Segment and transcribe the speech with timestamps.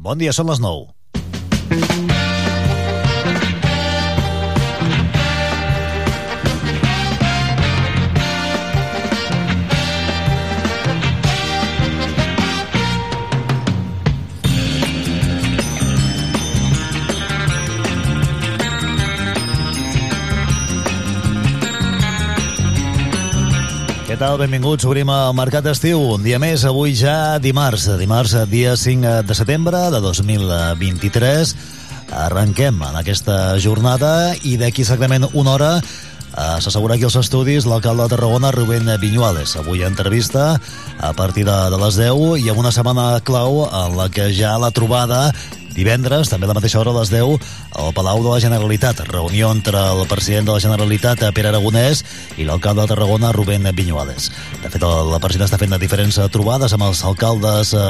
[0.00, 2.19] Bon dia, són les 9.
[24.40, 24.86] Benvinguts.
[24.88, 26.00] Obrim el Mercat d'Estiu.
[26.14, 27.84] Un dia més, avui ja dimarts.
[28.00, 31.52] Dimarts, dia 5 de setembre de 2023.
[32.22, 38.06] Arrenquem en aquesta jornada i d'aquí exactament una hora eh, s'assegura aquí als estudis l'alcalde
[38.06, 39.58] de Tarragona, Rubén Viñuales.
[39.60, 40.54] Avui entrevista
[40.96, 44.56] a partir de, de les 10 i amb una setmana clau en la que ja
[44.56, 45.34] la trobada
[45.74, 49.02] divendres, també a la mateixa hora a les 10, al Palau de la Generalitat.
[49.08, 52.04] Reunió entre el president de la Generalitat, Pere Aragonès,
[52.36, 54.30] i l'alcalde de Tarragona, Rubén Viñuales.
[54.62, 57.86] De fet, el president està fent diferents trobades amb els alcaldes eh,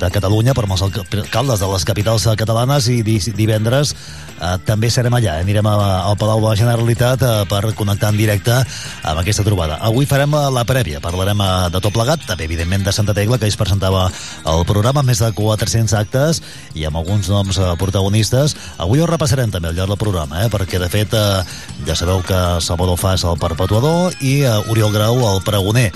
[0.00, 3.94] de Catalunya, però amb els alcaldes de les capitals catalanes, i divendres
[4.40, 5.38] eh, també serem allà.
[5.38, 5.44] Eh?
[5.44, 9.78] Anirem al Palau de la Generalitat eh, per connectar en directe amb aquesta trobada.
[9.86, 13.50] Avui farem la prèvia, parlarem eh, de tot plegat, també, evidentment, de Santa Tecla, que
[13.50, 14.06] es presentava
[14.50, 16.42] el programa, més de 400 actes,
[16.74, 18.54] i amb alguns noms eh, protagonistes.
[18.78, 20.48] Avui ho repassarem també al llarg del programa, eh?
[20.52, 21.42] perquè de fet eh,
[21.88, 25.90] ja sabeu que Salvador Fas el perpetuador i eh, Oriol Grau el pregoner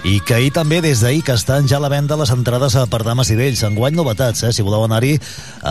[0.00, 3.02] i que ahir també, des d'ahir, que estan ja a la venda les entrades per
[3.04, 3.60] dames i vells.
[3.66, 4.52] Enguany novetats, eh?
[4.56, 5.18] Si voleu anar-hi,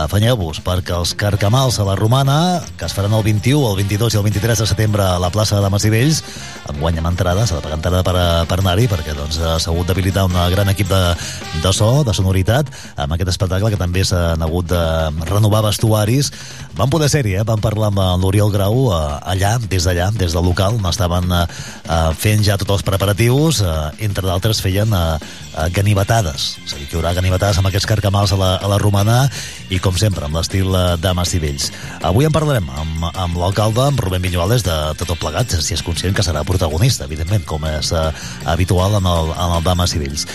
[0.04, 4.20] afanyeu-vos, perquè els carcamals a la Romana, que es faran el 21, el 22 i
[4.20, 6.22] el 23 de setembre a la plaça de dames i vells,
[6.70, 8.14] enguany amb entrada, s'ha de pagar entrada per,
[8.46, 11.02] per anar-hi, perquè doncs, s'ha hagut d'habilitar un gran equip de,
[11.64, 12.70] de so, de sonoritat,
[13.02, 14.84] amb aquest espectacle que també s'han hagut de
[15.26, 16.30] renovar vestuaris.
[16.78, 17.44] Van poder ser-hi, eh?
[17.46, 18.98] Van parlar amb l'Oriol Grau eh,
[19.32, 21.44] allà, des d'allà, des del local, estaven eh,
[22.16, 26.46] fent ja tots els preparatius, eh, entre d'altres feien eh, eh, ganivetades.
[26.64, 29.24] És a dir, que hi haurà ganivetades amb aquests carcamals a la, a la romana
[29.68, 31.70] i, com sempre, amb l'estil eh, dames i vells.
[32.06, 35.84] Avui en parlarem amb, amb l'alcalde, amb Rubén Viñuales, de, de tot plegat, si és
[35.84, 38.06] conscient que serà protagonista, evidentment, com és eh,
[38.54, 40.28] habitual en el, en el dames i vells.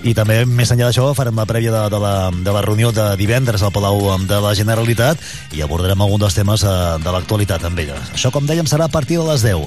[0.00, 3.04] I també, més enllà d'això, farem la prèvia de, de, la, de la reunió de
[3.20, 5.20] divendres al Palau de la Generalitat
[5.52, 7.98] i abordarem algun dels temes eh, de l'actualitat amb ella.
[8.14, 9.66] Això, com dèiem, serà a partir de les 10.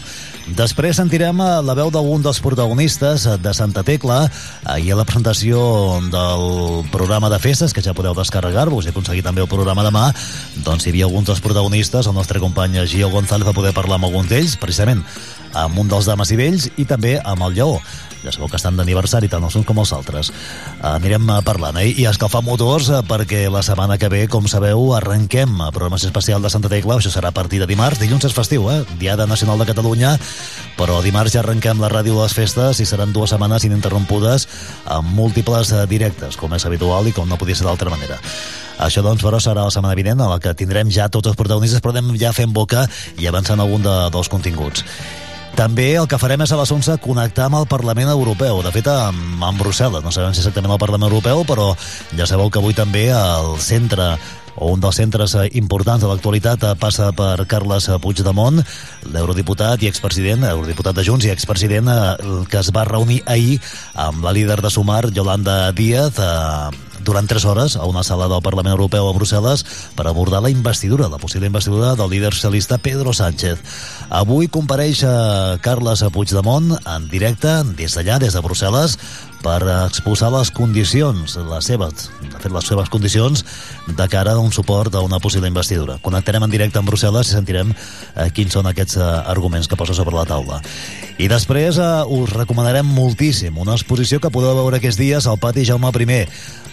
[0.58, 4.24] Després sentirem eh, la veu d'algun dels protagonistes eh, de Santa Tecla
[4.74, 5.60] ahir a la presentació
[6.10, 6.48] del
[6.96, 10.08] programa de festes, que ja podeu descarregar-vos i aconseguir també el programa demà,
[10.66, 14.10] doncs hi havia alguns dels protagonistes, el nostre company Gio González va poder parlar amb
[14.10, 15.06] alguns d'ells, precisament
[15.54, 17.78] amb un dels dames i vells i també amb el lleó
[18.24, 21.90] ja sabeu que estan d'aniversari tant els uns com els altres uh, anirem parlant eh?
[21.92, 26.42] i escalfar motors uh, perquè la setmana que ve com sabeu arrenquem a programació especial
[26.44, 28.82] de Santa Tecla això serà a partir de dimarts, dilluns és festiu eh?
[29.00, 30.16] Diada Nacional de Catalunya
[30.80, 34.48] però dimarts ja arrenquem la ràdio de les festes i seran dues setmanes ininterrompudes
[34.98, 38.22] amb múltiples directes com és habitual i com no podia ser d'altra manera
[38.84, 41.82] això, doncs, però serà la setmana vinent en la que tindrem ja tots els protagonistes,
[41.82, 42.88] però anem ja fent boca
[43.22, 44.84] i avançant algun de, dels continguts.
[45.54, 48.88] També el que farem és a les 11 connectar amb el Parlament Europeu, de fet
[48.90, 51.68] amb, amb Brussel·les, no sabem si exactament el Parlament Europeu, però
[52.18, 54.16] ja sabeu que avui també el centre
[54.56, 58.62] o un dels centres importants de l'actualitat passa per Carles Puigdemont,
[59.14, 61.90] l'eurodiputat i expresident, eurodiputat de Junts i expresident
[62.50, 63.60] que es va reunir ahir
[63.94, 66.18] amb la líder de Sumar, Yolanda Díaz,
[67.04, 69.66] durant 3 hores a una sala del Parlament Europeu a Brussel·les
[69.98, 73.60] per abordar la investidura, la possible investidura del líder socialista Pedro Sánchez.
[74.10, 78.98] Avui compareix a Carles Puigdemont en directe des d'allà, des de Brussel·les,
[79.44, 83.44] per exposar les condicions, les seves, de fet, les seves condicions
[83.88, 86.00] de cara a un suport a una possible investidura.
[86.02, 89.98] Connectarem en directe amb Brussel·les i sentirem eh, quins són aquests eh, arguments que posa
[89.98, 90.62] sobre la taula.
[91.22, 95.62] I després eh, us recomanarem moltíssim una exposició que podeu veure aquests dies al pati
[95.68, 96.26] Jaume I,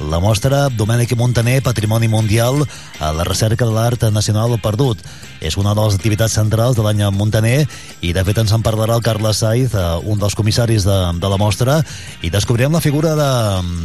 [0.09, 2.63] la mostra Domènec i Montaner, Patrimoni Mundial
[2.99, 4.99] a la recerca de l'art nacional perdut.
[5.41, 7.67] És una de les activitats centrals de l'any Montaner
[8.01, 11.29] i de fet ens en parlarà el Carles Saiz, eh, un dels comissaris de, de
[11.29, 11.83] la mostra,
[12.25, 13.31] i descobrirem la figura de,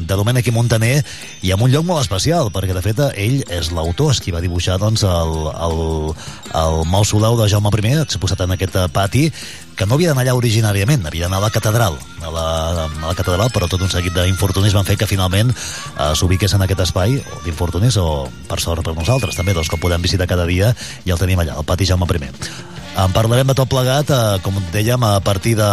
[0.07, 0.95] de Domènec i Montaner
[1.43, 4.43] i amb un lloc molt especial, perquè de fet ell és l'autor, és qui va
[4.43, 6.15] dibuixar doncs, el, el,
[6.63, 9.27] el mausoleu de Jaume I, exposat en aquest pati,
[9.75, 12.45] que no havia d'anar allà originàriament, havia d'anar a la catedral, a la,
[12.85, 16.63] a la catedral, però tot un seguit d'infortunis van fer que finalment eh, s'ubiqués en
[16.65, 20.71] aquest espai, d'infortunis, o per sort per nosaltres també, doncs que podem visitar cada dia
[21.05, 22.31] i el tenim allà, el pati Jaume I.
[22.95, 25.71] En parlarem de tot plegat, eh, com dèiem, a partir de,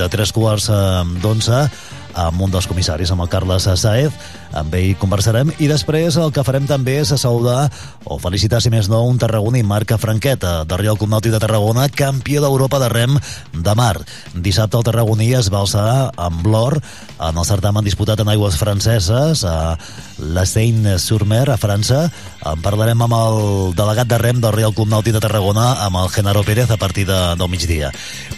[0.00, 1.68] de tres quarts eh, d'onze,
[2.14, 4.14] amb un dels comissaris, amb el Carles Saez.
[4.54, 7.66] Amb ell conversarem i després el que farem també és saludar
[8.06, 12.40] o felicitar, si més no, un tarragoní, Marc Franqueta, de Club Nàutic de Tarragona, campió
[12.40, 13.18] d'Europa de rem
[13.52, 13.96] de mar.
[14.34, 16.78] Dissabte el tarragoní es va alçar amb l'or
[17.18, 19.76] en el certamen disputat en aigües franceses a
[20.18, 22.04] la Seine-sur-Mer, a França.
[22.44, 23.40] En parlarem amb el
[23.74, 27.08] delegat de rem del Real Club Nàutic de Tarragona, amb el Genaro Pérez, a partir
[27.08, 27.90] de, del migdia.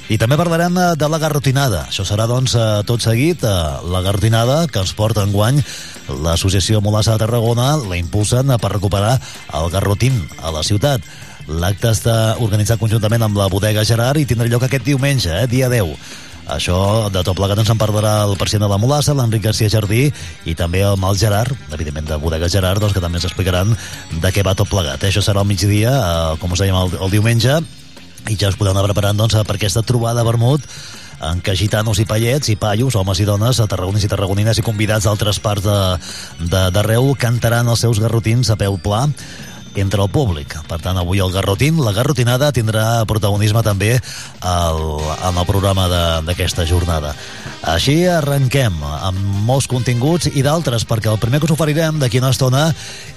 [0.09, 1.87] I també parlarem de la garrotinada.
[1.91, 2.55] Això serà, doncs,
[2.87, 5.61] tot seguit, la garrotinada que ens porta en guany
[6.09, 9.17] l'associació Molassa de Tarragona la impulsen per recuperar
[9.59, 11.03] el garrotín a la ciutat.
[11.47, 15.69] L'acte està organitzat conjuntament amb la bodega Gerard i tindrà lloc aquest diumenge, eh, dia
[15.71, 15.95] 10.
[16.47, 20.13] Això, de tot plegat, ens en parlarà el president de la Molassa, l'Enric García Jardí,
[20.47, 23.75] i també el Mal Gerard, evidentment de Bodega Gerard, doncs, que també ens explicaran
[24.23, 25.03] de què va tot plegat.
[25.03, 25.11] Eh?
[25.11, 27.59] Això serà al migdia, eh, com us dèiem, el, el diumenge,
[28.31, 30.63] i ja us podeu anar preparant doncs, per aquesta trobada Vermut
[31.25, 34.65] en què gitanos i pallets i pallos, homes i dones, a tarragonins i tarragonines i
[34.67, 35.65] convidats d'altres parts
[36.51, 39.07] d'arreu cantaran els seus garrotins a peu pla
[39.77, 40.57] entre el públic.
[40.69, 43.95] Per tant, avui el Garrotín, la Garrotinada, tindrà protagonisme també
[44.41, 44.83] al,
[45.29, 45.87] en el programa
[46.27, 47.15] d'aquesta jornada.
[47.67, 52.31] Així arrenquem amb molts continguts i d'altres, perquè el primer que us oferirem d'aquí una
[52.35, 52.69] estona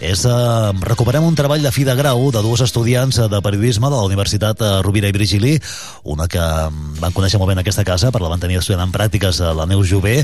[0.01, 0.33] és eh,
[0.85, 4.61] recuperem un treball de fi de grau de dues estudiants de periodisme de la Universitat
[4.61, 5.57] eh, Rovira i Virgili,
[6.03, 8.87] una que mm, van conèixer molt bé en aquesta casa, per la van tenir estudiant
[8.87, 10.17] en pràctiques la Neus Jové,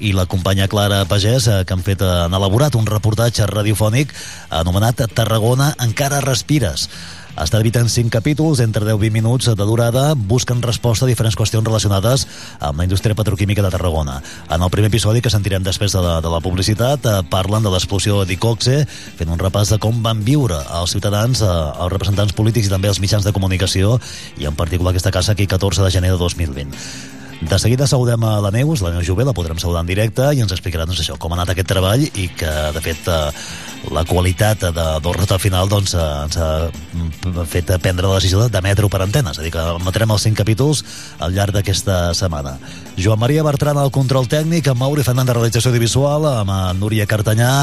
[0.00, 4.14] i la companya Clara Pagès, eh, que han fet, han elaborat un reportatge radiofònic
[4.62, 6.88] anomenat Tarragona encara respires.
[7.32, 11.08] Està dividit en 5 capítols, entre 10 i 20 minuts de durada, busquen resposta a
[11.08, 12.26] diferents qüestions relacionades
[12.60, 14.18] amb la indústria petroquímica de Tarragona.
[14.52, 17.72] En el primer episodi, que sentirem després de la, de la publicitat, eh, parlen de
[17.72, 18.82] l'explosió d'Icoxe,
[19.16, 22.92] fent un repàs de com van viure els ciutadans, eh, els representants polítics i també
[22.92, 23.96] els mitjans de comunicació,
[24.36, 27.21] i en particular aquesta casa aquí 14 de gener de 2020.
[27.42, 30.40] De seguida saludem a la Neus, la Neus Jové, la podrem saludar en directe i
[30.44, 34.04] ens explicarà doncs, això, com ha anat aquest treball i que, de fet, eh, la
[34.06, 39.02] qualitat de, del resultat final doncs, eh, ens ha fet prendre la decisió d'emetre-ho per
[39.02, 40.84] antena, és a dir, que emetrem els cinc capítols
[41.18, 42.56] al llarg d'aquesta setmana.
[42.94, 47.54] Joan Maria Bertran al control tècnic, amb Mauri Fernández de realització audiovisual, amb Núria Cartanyà,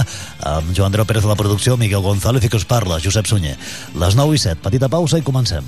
[0.58, 3.56] amb Joan Andreu Pérez de la producció, Miguel González i que us parla, Josep Sunyer.
[3.96, 5.64] Les 9 i 7, petita pausa i comencem.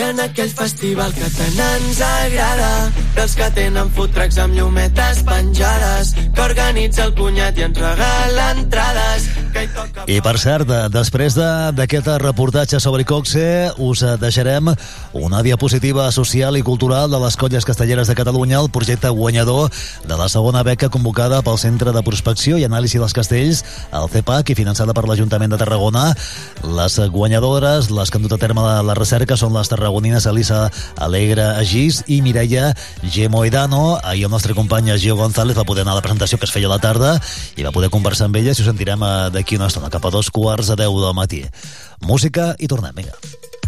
[0.00, 2.68] I en aquell festival que tant ens agrada
[3.12, 9.26] dels que tenen food amb llumetes penjades que organitza el cunyat i ens regala entrades.
[10.08, 14.70] I per cert, després d'aquest de, reportatge sobre Coxe us deixarem
[15.12, 19.68] una diapositiva social i cultural de les colles castelleres de Catalunya el projecte guanyador
[20.06, 24.54] de la segona beca convocada pel Centre de Prospecció i Anàlisi dels Castells, el CEPAC,
[24.54, 26.08] i finançada per l'Ajuntament de Tarragona.
[26.64, 29.89] Les guanyadores, les que han dut a terme la, la recerca, són les tarragonines
[30.30, 33.98] Elisa Alegre Agís i Mireia Gemoedano.
[34.02, 36.66] Ahir el nostre company Gio González va poder anar a la presentació que es feia
[36.70, 37.18] a la tarda
[37.56, 40.10] i va poder conversar amb ella i ho sentirem eh, d'aquí una estona, cap a
[40.14, 41.44] dos quarts a deu del matí.
[42.00, 43.59] Música i tornem, vinga.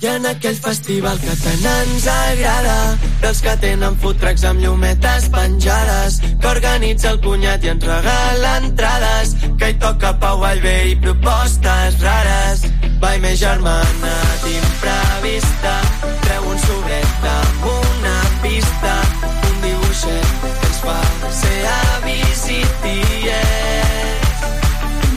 [0.00, 2.76] I en aquell festival que tant ens agrada
[3.20, 8.54] dels que tenen food trucks amb llumetes penjades que organitza el cunyat i ens regala
[8.62, 12.64] entrades que hi toca Pau Vallvé i propostes rares.
[13.02, 14.14] Vai més germana
[14.46, 15.74] d'imprevista
[16.24, 18.16] treu un sobret amb una
[18.46, 18.94] pista
[19.50, 20.96] un dibuixet que ens fa
[21.42, 22.62] ser avis i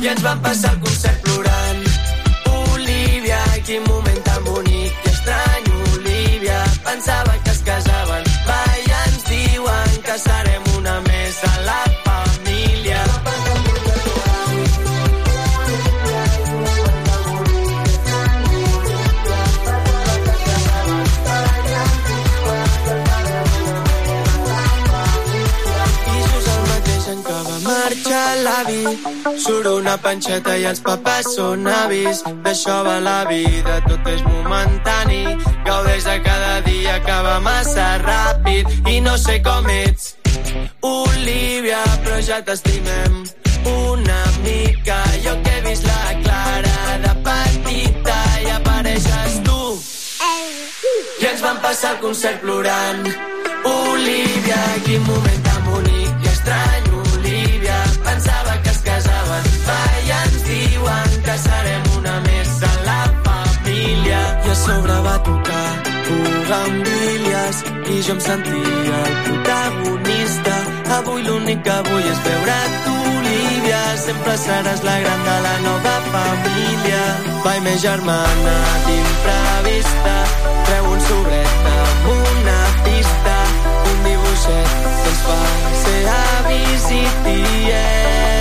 [0.03, 1.87] i ens van passar el concert plorant
[2.75, 4.22] Olivia, quin moment
[7.05, 7.32] Olivia.
[28.43, 28.83] L'avi.
[29.39, 32.23] Surt una panxeta i els papers són avis.
[32.45, 35.23] D'això va la vida, tot és momentani.
[35.67, 38.89] Gaudeix de cada dia va massa ràpid.
[38.89, 40.15] I no sé com ets
[40.81, 43.23] Olivia, però ja t'estimem.
[43.65, 49.61] Una mica Jo que he vist la Clara de petita i apareixes tu.
[51.21, 53.07] I ens van passar el concert plorant.
[53.63, 55.42] Olivia, quin moment
[59.33, 64.21] casaven va i ens diuen que serem una més a la família.
[64.45, 65.69] I a sobre va tocar
[66.07, 70.55] Bugambilles i jo em sentia el protagonista.
[70.97, 75.95] Avui l'únic que vull és veure tu Olivia sempre seràs la gran de la nova
[76.11, 77.01] família.
[77.45, 80.17] Vai més germana d'imprevista.
[80.67, 83.39] Treu un sobret amb una pista.
[83.93, 85.41] Un dibuixet que ens fa
[85.81, 88.32] ser avis i tiets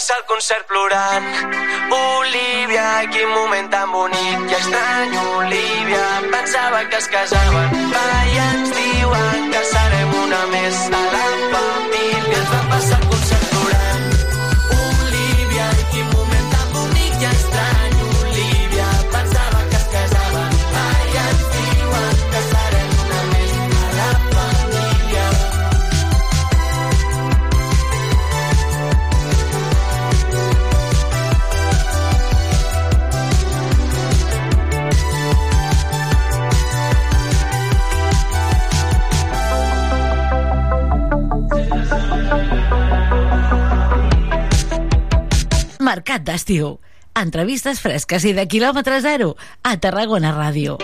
[0.00, 1.26] passar el concert plorant.
[1.92, 4.46] Olivia, quin moment tan bonic.
[4.48, 7.76] I estrany Olivia, pensava que es casaven.
[7.92, 8.06] Va
[8.46, 12.40] ens diuen que serem una més a la família.
[12.40, 13.39] Ens van passar el concert
[45.90, 46.76] Mercat d'estiu.
[47.18, 49.32] Entrevistes fresques i de quilòmetre zero
[49.66, 50.76] a Tarragona Ràdio.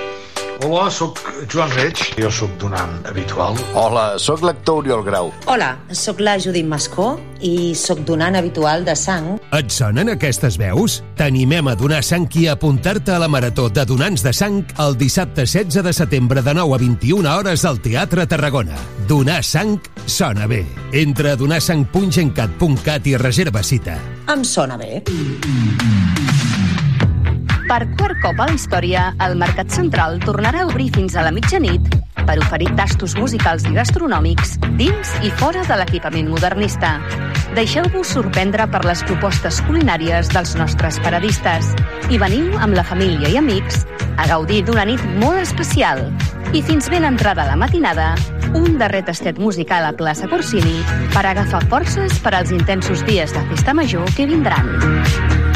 [0.64, 1.18] Hola, sóc
[1.52, 3.58] Joan Reig, jo sóc donant habitual.
[3.76, 5.28] Hola, sóc l'actor Oriol Grau.
[5.52, 7.10] Hola, sóc la Judit Mascó
[7.44, 9.34] i sóc donant habitual de sang.
[9.56, 11.02] Et sonen aquestes veus?
[11.18, 14.96] T'animem a donar sang i a apuntar-te a la Marató de Donants de Sang el
[14.96, 18.80] dissabte 16 de setembre de 9 a 21 hores al Teatre Tarragona.
[19.08, 20.64] Donar sang sona bé.
[20.92, 24.00] Entra a donarsang.gencat.cat i reserva cita.
[24.32, 25.04] Em sona bé.
[27.66, 31.32] Per quart cop a la història, el Mercat Central tornarà a obrir fins a la
[31.34, 31.88] mitjanit
[32.20, 36.92] per oferir tastos musicals i gastronòmics dins i fora de l'equipament modernista.
[37.58, 41.72] Deixeu-vos sorprendre per les propostes culinàries dels nostres paradistes
[42.06, 43.82] i veniu amb la família i amics
[44.14, 46.04] a gaudir d'una nit molt especial.
[46.54, 48.12] I fins ben entrada la matinada,
[48.54, 50.78] un darrer tastet musical a plaça Corsini
[51.10, 55.55] per agafar forces per als intensos dies de festa major que vindran.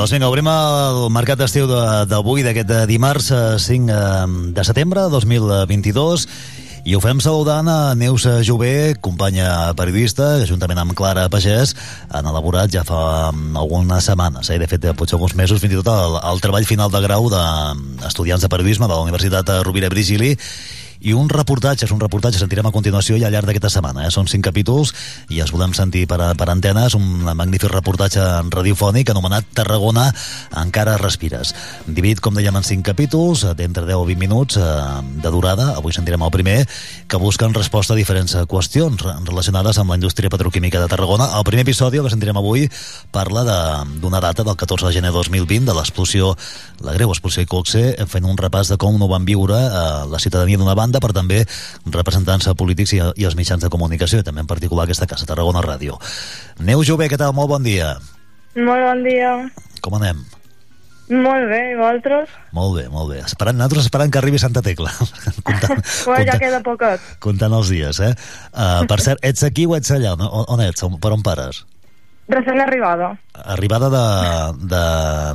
[0.00, 1.66] Doncs vinga, obrim el mercat d'estiu
[2.08, 3.26] d'avui, d'aquest dimarts
[3.60, 3.98] 5
[4.56, 6.24] de setembre de 2022,
[6.88, 11.74] i ho fem saludant a Neus Jové, companya periodista, juntament amb Clara Pagès,
[12.08, 14.56] han elaborat ja fa algunes setmanes, eh?
[14.62, 18.40] de fet, potser alguns mesos, fins i tot el, el treball final de grau d'estudiants
[18.40, 20.32] de, de periodisme de la Universitat Rovira Virgili,
[21.00, 24.04] i un reportatge, és un reportatge, sentirem a continuació i al llarg d'aquesta setmana.
[24.06, 24.10] Eh?
[24.12, 24.92] Són cinc capítols
[25.32, 30.10] i els volem sentir per, per antenes, un magnífic reportatge radiofònic anomenat Tarragona
[30.60, 31.54] encara respires.
[31.86, 34.66] Dividit, com dèiem, en cinc capítols, d'entre 10 o 20 minuts eh,
[35.24, 35.70] de durada.
[35.80, 36.58] Avui sentirem el primer,
[37.08, 41.30] que busquen resposta a diferents qüestions relacionades amb la indústria petroquímica de Tarragona.
[41.38, 42.68] El primer episodi, que sentirem avui,
[43.10, 43.46] parla
[44.00, 46.34] d'una data del 14 de gener de 2020, de l'explosió,
[46.84, 50.60] la greu explosió Icoxe, fent un repàs de com no van viure eh, la ciutadania
[50.60, 51.44] d'una banda banda, però també
[51.86, 55.62] representants polítics i, i els mitjans de comunicació, i també en particular aquesta casa, Tarragona
[55.62, 56.00] Ràdio.
[56.66, 57.32] Neu Jové, què tal?
[57.36, 57.94] Molt bon dia.
[58.58, 59.32] Molt bon dia.
[59.80, 60.20] Com anem?
[61.10, 62.30] Molt bé, i vosaltres?
[62.54, 63.18] Molt bé, molt bé.
[63.26, 64.92] Esperant, nosaltres esperant que arribi Santa Tecla.
[65.46, 67.08] comptant, bueno, comptant, ja queda poquet.
[67.22, 68.12] Comptant els dies, eh?
[68.52, 70.14] Uh, per cert, ets aquí o ets allà?
[70.14, 70.86] On, on ets?
[71.02, 71.64] Per on pares?
[72.30, 73.18] Recent arribada.
[73.34, 74.04] Arribada de...
[74.70, 74.82] De,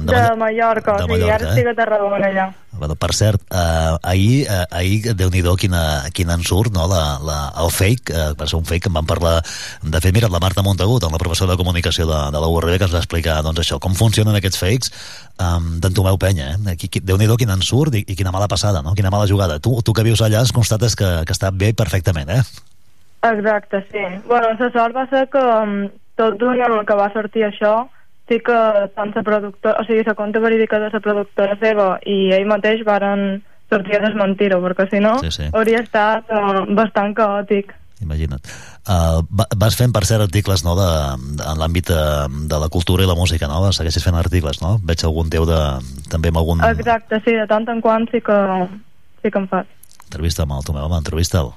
[0.05, 1.49] de, de Mallorca, de Mallorca, sí, ara eh?
[1.51, 2.45] estic a Tarragona ja.
[2.75, 5.81] Bueno, per cert, eh, ahir, eh, ahir déu-n'hi-do quina,
[6.15, 6.85] quina ensurt, no?
[6.91, 9.39] La, la, el fake, eh, va ser un fake que en vam parlar,
[9.81, 12.87] de fet, mira, la Marta Montagut, la professora de comunicació de, de la URB, que
[12.87, 14.93] ens va explicar, doncs això, com funcionen aquests fakes
[15.39, 16.77] um, d'en Tomeu Penya, eh?
[16.79, 18.95] Qui, qui, déu-n'hi-do quin ensurt i, i quina mala passada, no?
[18.95, 19.59] Quina mala jugada.
[19.59, 22.43] Tu, tu que vius allà es constates que, que està bé perfectament, eh?
[23.25, 24.03] Exacte, sí.
[24.27, 25.41] Bueno, la sort va ser que
[26.19, 27.75] tot d'un amb el que va sortir això
[28.29, 28.59] sí que
[28.95, 32.81] tant la productora, o sigui, la compte verídica de la productora seva i ell mateix
[32.85, 35.49] varen sortir a desmentir-ho, perquè si no sí, sí.
[35.53, 37.73] hauria estat uh, bastant caòtic.
[38.03, 38.43] Imagina't.
[38.85, 39.23] Uh,
[39.55, 40.87] vas fent, per cert, articles no, de,
[41.39, 42.01] de, en l'àmbit de,
[42.51, 43.61] de la cultura i la música, no?
[43.73, 44.75] Segueixes fent articles, no?
[44.83, 45.59] Veig algun teu de,
[46.11, 46.65] també amb algun...
[46.67, 48.39] Exacte, sí, de tant en quant sí que,
[49.23, 49.69] sí que em faig.
[50.09, 51.53] Entrevista amb el Tomeu, home, entrevista'l.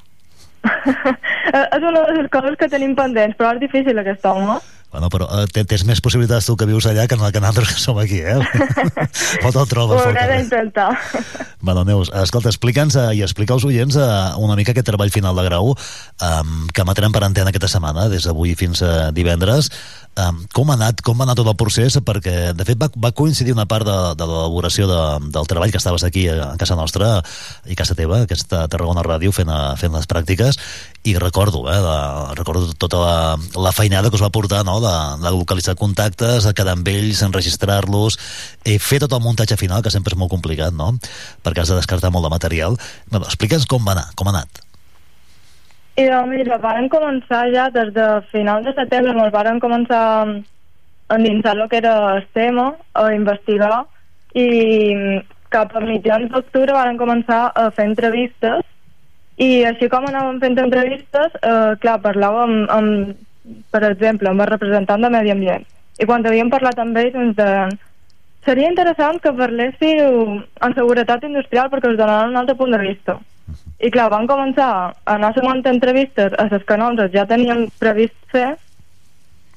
[1.75, 4.59] És una de les coses que tenim pendents, però és difícil aquest home.
[4.89, 7.99] Bueno, però uh, tens més possibilitats tu que vius allà que, que nosaltres que som
[8.01, 8.39] aquí, eh?
[9.45, 10.01] o te'l trobes.
[10.01, 10.89] Ho hauré d'intentar.
[11.61, 15.37] Bueno, Neus, escolta, explica'ns uh, i explica als oients uh, una mica aquest treball final
[15.37, 19.69] de grau um, que emetrem per antena aquesta setmana, des d'avui fins a divendres.
[20.19, 21.95] Um, com, ha anat, com va anar tot el procés?
[22.03, 24.99] Perquè, de fet, va, va coincidir una part de, de l'elaboració de,
[25.35, 27.21] del treball que estaves aquí a casa nostra
[27.71, 30.59] i casa teva, aquesta Tarragona Ràdio, fent, a, fent les pràctiques,
[31.07, 31.97] i recordo, eh, de,
[32.41, 33.17] recordo tota la,
[33.69, 37.23] la feinada que us va portar, no?, de, de localitzar contactes, de quedar amb ells,
[37.29, 38.19] enregistrar-los,
[38.67, 40.97] i fer tot el muntatge final, que sempre és molt complicat, no?,
[41.47, 42.81] perquè has de descartar molt de material.
[43.13, 44.68] Bueno, Explica'ns com va anar, com ha anat.
[45.99, 51.17] I doncs, mira, varen començar ja des de final de setembre, ens varen començar a
[51.17, 53.81] endinsar el que era el tema, a investigar,
[54.35, 54.45] i
[55.51, 58.63] cap a mitjans d'octubre varen començar a fer entrevistes,
[59.39, 64.51] i així com anàvem fent entrevistes, eh, clar, parlàvem amb, amb per exemple, amb el
[64.53, 65.67] representant de Medi Ambient.
[65.99, 67.75] I quan havíem parlat amb ells ens deien
[68.47, 73.19] seria interessant que parléssiu en seguretat industrial perquè us donaran un altre punt de vista.
[73.79, 78.17] I clar, van començar a anar sumant entrevistes a les que nosaltres ja teníem previst
[78.33, 78.57] fer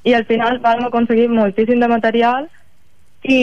[0.06, 2.48] i al final vam aconseguir moltíssim de material
[3.24, 3.42] i,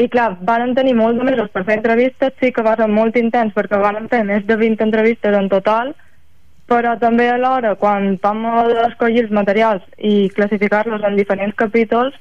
[0.00, 3.16] i clar, van tenir molts de mesos per fer entrevistes, sí que va ser molt
[3.20, 5.92] intens perquè van fer més de 20 entrevistes en total,
[6.70, 8.46] però també alhora, quan vam
[8.86, 12.14] escollir els materials i classificar-los en diferents capítols,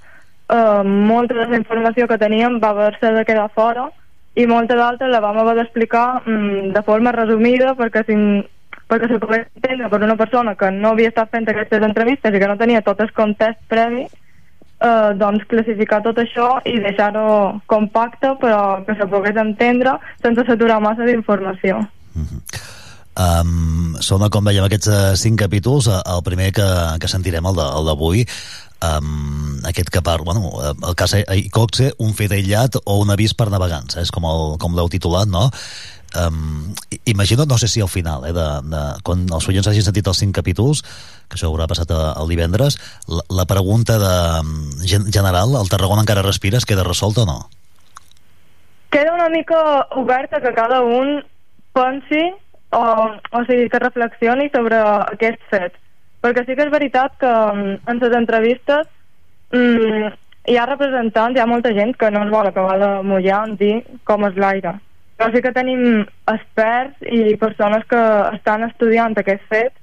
[0.49, 3.89] eh, molta de la informació que teníem va haver-se de quedar fora
[4.35, 8.15] i molta d'altra la vam haver d'explicar mm, de forma resumida perquè, si,
[8.87, 12.41] perquè se pogués entendre per una persona que no havia estat fent aquestes entrevistes i
[12.41, 18.35] que no tenia tot el context previ eh, doncs classificar tot això i deixar-ho compacte
[18.41, 21.85] però que se pogués entendre sense saturar massa d'informació.
[22.13, 22.67] Mm -hmm.
[23.19, 25.89] Um, són, com veiem, aquests uh, cinc capítols.
[25.91, 26.67] Uh, el primer que,
[27.01, 27.55] que sentirem, el
[27.89, 28.23] d'avui,
[28.85, 30.51] um, aquest que parla, bueno,
[30.87, 34.05] el cas Icoxe, un fet aïllat o un avís per navegants, eh?
[34.07, 35.49] és com, el, com l'heu titulat, no?
[36.17, 36.73] Um,
[37.05, 40.17] imagino, no sé si al final, eh, de, de, quan els oients hagin sentit els
[40.17, 40.81] cinc capítols,
[41.29, 44.15] que això haurà passat el divendres, la, la pregunta de,
[44.89, 47.39] general, el Tarragona encara respira, es queda resolta o no?
[48.89, 49.59] Queda una mica
[50.01, 51.19] oberta que cada un
[51.77, 52.23] pensi
[52.73, 55.77] o, o sigui, que reflexioni sobre aquests fets.
[56.23, 58.87] Perquè sí que és veritat que mm, en les entrevistes
[59.55, 60.09] mm,
[60.51, 63.55] hi ha representants, hi ha molta gent que no es vol acabar de mullar en
[63.59, 63.75] dir
[64.07, 64.75] com és l'aire.
[65.19, 65.83] Però sí que tenim
[66.31, 68.01] experts i persones que
[68.33, 69.75] estan estudiant aquest fet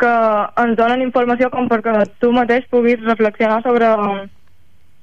[0.00, 0.14] que
[0.60, 3.92] ens donen informació com perquè tu mateix puguis reflexionar sobre,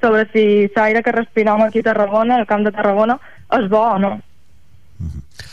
[0.04, 3.18] sobre si l'aire que respirem aquí a Tarragona, al camp de Tarragona,
[3.58, 4.18] és bo o no.
[5.00, 5.51] Mm -hmm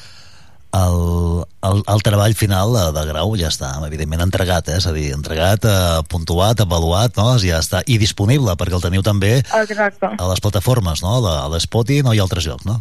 [0.79, 4.79] el, el, el treball final de, de grau ja està, evidentment, entregat, eh?
[4.81, 7.35] és a dir, entregat, eh, puntuat, avaluat, no?
[7.43, 10.13] ja està, i disponible, perquè el teniu també Exacte.
[10.15, 11.19] a les plataformes, no?
[11.27, 12.15] a l'Spotify no?
[12.17, 12.81] i altres llocs, no?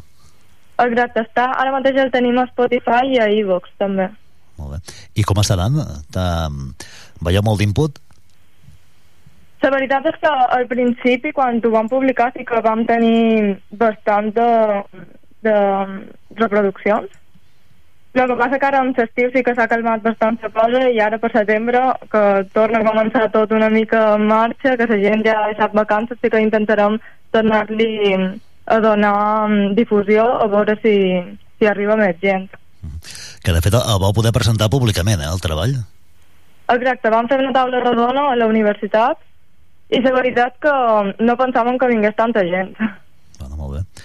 [0.78, 4.12] Exacte, està, ara mateix el tenim a Spotify i a iVoox, també.
[4.58, 4.98] Molt bé.
[5.18, 5.78] I com estaran?
[7.26, 8.02] Veieu molt d'input?
[9.66, 14.30] La veritat és que al principi, quan ho vam publicar, sí que vam tenir bastant
[14.36, 14.50] de,
[15.44, 15.56] de
[16.38, 17.10] reproduccions
[18.24, 21.00] el que passa que ara en l'estiu sí que s'ha calmat bastant la cosa i
[21.04, 25.26] ara per setembre, que torna a començar tot una mica en marxa, que la gent
[25.26, 27.00] ja ha deixat vacances, sí que intentarem
[27.36, 27.92] tornar-li
[28.66, 30.96] a donar mm, difusió a veure si,
[31.60, 32.50] si arriba més gent.
[33.44, 35.78] Que de fet el vau poder presentar públicament, eh, el treball?
[36.74, 39.24] Exacte, vam fer una taula rodona a la universitat
[39.90, 40.76] i la veritat que
[41.24, 42.76] no pensàvem que vingués tanta gent.
[43.40, 43.97] Bueno, molt bé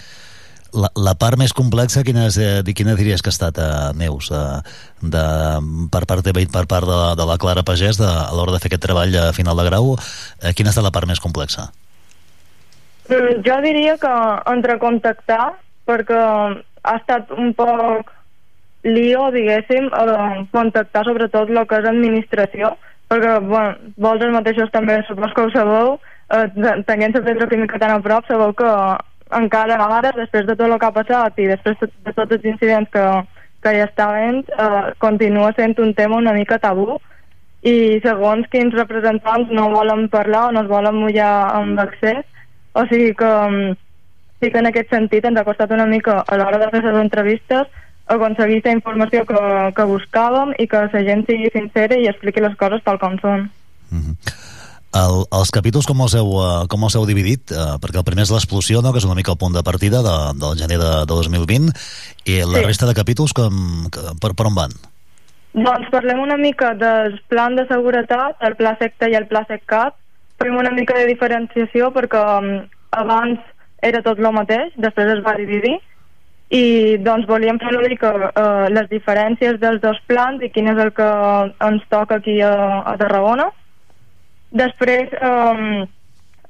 [0.75, 4.31] la, la part més complexa, quina, és, eh, quina diries que ha estat, eh, Neus,
[4.33, 4.61] eh,
[5.03, 5.27] de,
[5.93, 8.63] per part teva i per part de, de la Clara Pagès de, a l'hora de
[8.63, 11.69] fer aquest treball a final de grau, eh, quina ha estat la part més complexa?
[13.09, 14.15] Mm, jo diria que
[14.53, 15.53] entre contactar,
[15.89, 18.13] perquè ha estat un poc
[18.83, 22.73] lío, diguéssim, a contactar sobretot el que és administració,
[23.13, 25.97] perquè, bueno, vosaltres mateixos també supos que ho sabeu,
[26.33, 26.47] eh,
[26.89, 28.71] tenint la Pedra Química tan a prop, sabeu que
[29.38, 32.90] encara ara, després de tot el que ha passat i després de tots els incidents
[32.92, 33.05] que,
[33.62, 36.99] que hi està havent, eh, continua sent un tema una mica tabú
[37.62, 42.25] i segons quins representants no volen parlar o no es volen mullar amb accés
[42.75, 43.77] o sigui que mm,
[44.40, 47.01] sí que en aquest sentit ens ha costat una mica a l'hora de fer les
[47.05, 47.68] entrevistes
[48.07, 49.42] aconseguir aquesta informació que,
[49.77, 53.51] que buscàvem i que la gent sigui sincera i expliqui les coses tal com són.
[53.90, 54.52] Mm -hmm.
[54.92, 57.52] El, els capítols com els heu, uh, com els heu dividit?
[57.55, 58.92] Uh, perquè el primer és l'explosió, no?
[58.92, 61.70] que és una mica el punt de partida de, del gener de, de 2020,
[62.28, 62.66] i la sí.
[62.66, 64.76] resta de capítols com, que, per, per on van?
[65.52, 69.96] Doncs parlem una mica del plan de seguretat, el pla secta i el pla seccat,
[70.40, 72.52] fem una mica de diferenciació perquè um,
[72.96, 73.40] abans
[73.85, 75.76] era tot el mateix, després es va dividir
[76.52, 80.81] i doncs volíem fer una mica uh, les diferències dels dos plans i quin és
[80.85, 81.09] el que
[81.64, 82.52] ens toca aquí a,
[82.85, 83.48] a Tarragona.
[84.53, 85.85] Després um,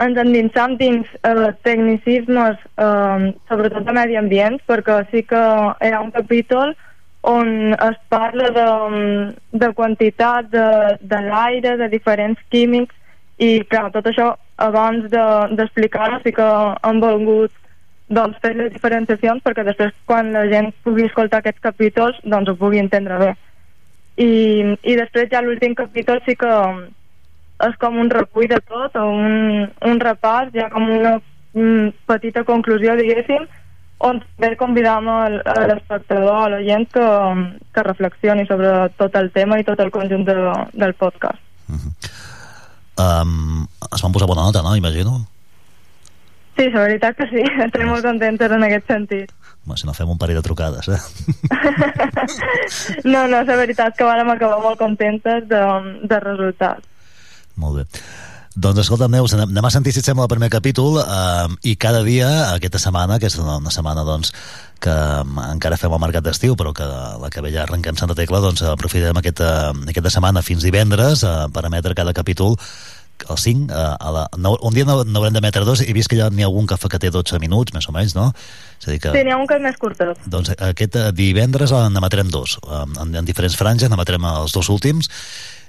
[0.02, 5.42] ens endinsam dins uh, tecnicismes uh, sobretot de medi ambient perquè sí que
[5.82, 6.74] hi ha un capítol
[7.22, 8.66] on es parla de,
[9.62, 10.66] de quantitat de,
[11.00, 12.94] de l'aire, de diferents químics
[13.38, 16.48] i clar, tot això abans d'explicar-ho de, sí que
[16.82, 17.54] han volgut
[18.12, 22.58] doncs, fer les diferenciacions perquè després quan la gent pugui escoltar aquests capítols doncs ho
[22.58, 23.30] pugui entendre bé.
[24.20, 24.32] I,
[24.82, 26.50] i després ja l'últim capítol sí que
[27.68, 32.44] és com un recull de tot o un, un repàs, ja com una mm, petita
[32.48, 33.46] conclusió diguéssim
[34.02, 37.06] on també convidam l'espectador, a la gent que,
[37.74, 40.34] que reflexioni sobre tot el tema i tot el conjunt de,
[40.72, 41.38] del podcast.
[41.68, 41.92] Uh -huh.
[43.04, 44.74] um, es van posar bona nota, no?
[44.76, 45.26] Imagino.
[46.56, 47.42] Sí, la veritat que sí.
[47.66, 49.32] Estem molt contentes en aquest sentit.
[49.64, 50.98] Home, si no fem un parell de trucades, eh?
[53.12, 55.62] no, no, la veritat que vàrem acabar molt contentes de,
[56.02, 56.82] de resultat.
[57.56, 58.02] Molt bé.
[58.52, 62.02] Doncs escolta, Neus, anem a sentir, si et sembla, el primer capítol eh, i cada
[62.04, 64.34] dia, aquesta setmana, que és una setmana doncs,
[64.82, 64.92] que
[65.46, 68.64] encara fem el mercat d'estiu, però que la que ve ja arrenquem Santa Tecla, doncs
[68.68, 72.58] aprofitem aquesta, aquesta setmana fins divendres eh, per emetre cada capítol
[73.30, 76.28] el 5, eh, a la, no, un dia n'haurem d'emetre dos, he vist que ja
[76.30, 78.30] n'hi ha algun que fa que té 12 minuts, més o menys, no?
[78.80, 80.26] És a dir que, sí, n'hi ha un que és més curtet.
[80.26, 85.08] Doncs aquest eh, divendres n'emetrem dos, en, en diferents franges, n'emetrem els dos últims,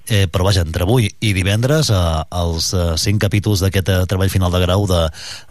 [0.08, 2.00] eh, però vaja, entre avui i divendres eh,
[2.42, 5.02] els eh, cinc capítols d'aquest eh, treball final de grau de,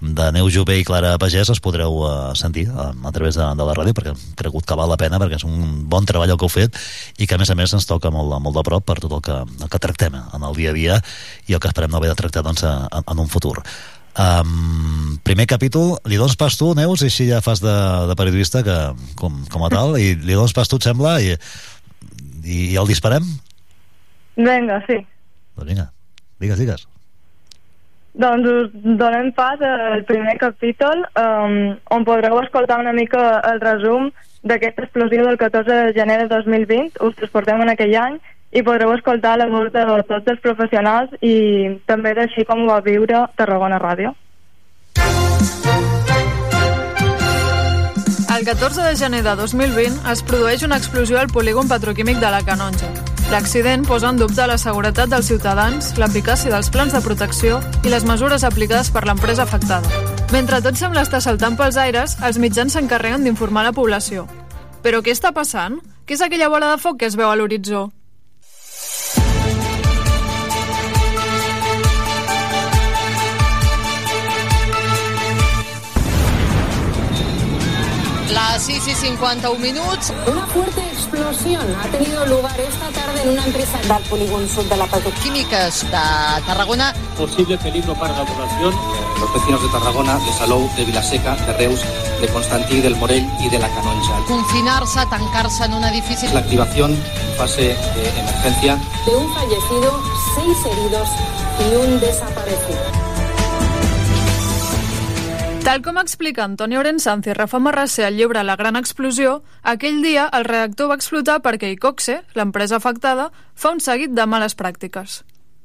[0.01, 3.69] de Neu Jové i Clara Pagès els podreu eh, sentir eh, a través de, de
[3.69, 6.41] la ràdio perquè hem cregut que val la pena perquè és un bon treball el
[6.41, 6.77] que heu fet
[7.19, 9.25] i que a més a més ens toca molt, molt de prop per tot el
[9.25, 11.01] que, el que tractem en el dia a dia
[11.49, 13.61] i el que esperem no haver de tractar doncs, en, en un futur
[14.13, 17.73] Um, primer capítol, li dones pas tu, Neus, i així ja fas de,
[18.11, 18.75] de periodista que,
[19.17, 21.33] com, com a tal, i li dones pas tu, et sembla, i,
[22.45, 23.25] i, i el disparem?
[24.37, 24.99] Vinga, sí.
[25.57, 25.91] Doncs vinga,
[26.41, 26.87] digues, digues.
[28.13, 31.55] Doncs us donem pas al primer capítol um,
[31.97, 34.11] on podreu escoltar una mica el resum
[34.45, 37.01] d'aquesta explosió del 14 de gener de 2020.
[37.01, 38.19] Us transportem en aquell any
[38.53, 42.83] i podreu escoltar la veu de tots els professionals i també d'així com ho va
[42.85, 44.13] viure Tarragona Ràdio.
[48.33, 52.45] El 14 de gener de 2020 es produeix una explosió al polígon petroquímic de la
[52.45, 53.12] Canonja.
[53.33, 58.05] L'accident posa en dubte la seguretat dels ciutadans, l'eficàcia dels plans de protecció i les
[58.05, 59.89] mesures aplicades per l'empresa afectada.
[60.35, 64.27] Mentre tot sembla estar saltant pels aires, els mitjans s'encarreguen d'informar la població.
[64.85, 65.81] Però què està passant?
[66.05, 67.87] Què és aquella bola de foc que es veu a l'horitzó?
[78.33, 80.11] Las 6 y 51 minutos.
[80.27, 84.77] Una fuerte explosión ha tenido lugar esta tarde en una empresa del polígono sur de
[84.77, 86.95] la Petroquímicas de Tarragona.
[87.19, 88.75] Posible peligro para la población.
[89.21, 91.81] Los vecinos de Tarragona, de Salou, de Vilaseca, de Reus,
[92.23, 94.25] de Constantí, del Morell y de la Canonja.
[94.27, 96.33] Confinarse, tancarse en un edificio.
[96.33, 98.79] La activación en fase de emergencia.
[99.05, 100.03] De un fallecido,
[100.35, 101.09] seis heridos
[101.61, 103.12] y un desaparecido.
[105.63, 110.25] Tal com explica Antonio Orensanz i Rafa Marrasser al llibre La gran explosió, aquell dia
[110.35, 115.21] el reactor va explotar perquè Icoxe, l'empresa afectada, fa un seguit de males pràctiques.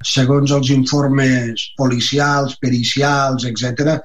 [0.05, 3.95] Segons els informes policials, pericials, etc.,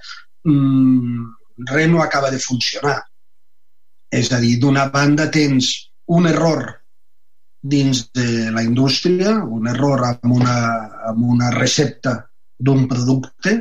[0.49, 1.27] mmm,
[1.75, 2.97] res no acaba de funcionar.
[4.09, 5.75] És a dir, d'una banda tens
[6.09, 6.71] un error
[7.61, 10.57] dins de la indústria, un error amb una,
[11.13, 12.17] amb una recepta
[12.57, 13.59] d'un producte,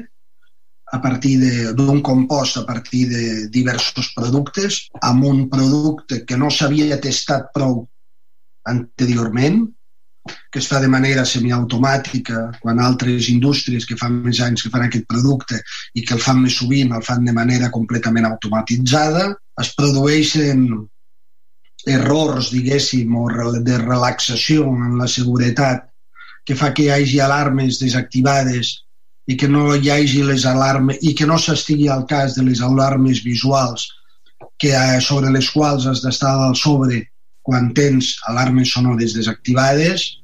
[0.91, 1.37] a partir
[1.75, 7.85] d'un compost a partir de diversos productes amb un producte que no s'havia testat prou
[8.67, 9.63] anteriorment,
[10.51, 14.85] que es fa de manera semiautomàtica quan altres indústries que fan més anys que fan
[14.85, 15.61] aquest producte
[15.95, 19.31] i que el fan més sovint el fan de manera completament automatitzada,
[19.63, 20.67] es produeixen
[21.87, 23.25] errors, diguéssim, o
[23.63, 25.87] de relaxació en la seguretat
[26.45, 28.75] que fa que hi hagi alarmes desactivades
[29.27, 32.61] i que no hi hagi les alarmes i que no s'estigui al cas de les
[32.61, 33.89] alarmes visuals
[34.57, 37.03] que eh, sobre les quals has d'estar al sobre
[37.41, 40.17] quan tens alarmes sonores desactivades.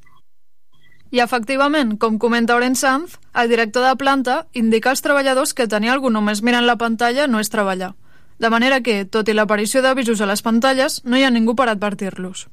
[1.09, 5.89] I efectivament, com comenta Oren Sanz, el director de planta indica als treballadors que tenir
[5.93, 7.95] algú només mirant la pantalla no és treballar.
[8.37, 11.69] De manera que, tot i l'aparició d'avisos a les pantalles, no hi ha ningú per
[11.71, 12.45] advertir-los.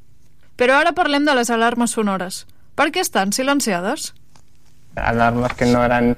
[0.56, 2.44] Però ara parlem de les alarmes sonores.
[2.74, 4.14] Per què estan silenciades?
[4.96, 6.14] Alarmes que no eren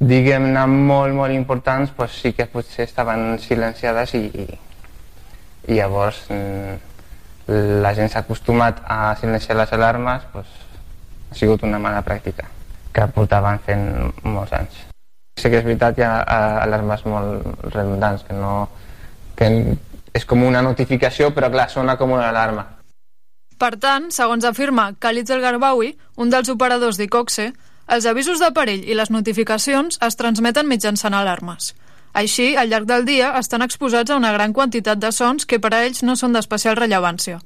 [0.00, 4.24] diguem-ne, molt, molt importants, pues, sí que potser estaven silenciades i,
[5.68, 6.78] i llavors mm,
[7.84, 10.48] la gent s'ha acostumat a silenciar les alarmes, pues,
[11.30, 12.48] ha sigut una mala pràctica
[12.90, 13.86] que portaven fent
[14.24, 14.80] molts anys.
[15.38, 18.68] Sí que és veritat, hi ha alarmes molt redundants, que no...
[19.36, 19.48] que
[20.10, 22.64] és com una notificació, però clar, sona com una alarma.
[23.60, 27.52] Per tant, segons afirma Khalid El Garbawi, un dels operadors d'ICOXE,
[27.90, 31.72] els avisos de perill i les notificacions es transmeten mitjançant alarmes.
[32.12, 35.72] Així, al llarg del dia, estan exposats a una gran quantitat de sons que per
[35.74, 37.40] a ells no són d'especial rellevància.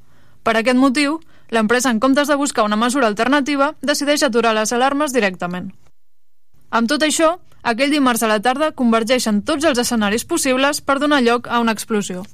[0.45, 5.13] Per aquest motiu, l'empresa, en comptes de buscar una mesura alternativa, decideix aturar les alarmes
[5.13, 5.71] directament.
[6.69, 11.21] Amb tot això, aquell dimarts a la tarda convergeixen tots els escenaris possibles per donar
[11.21, 12.25] lloc a una explosió.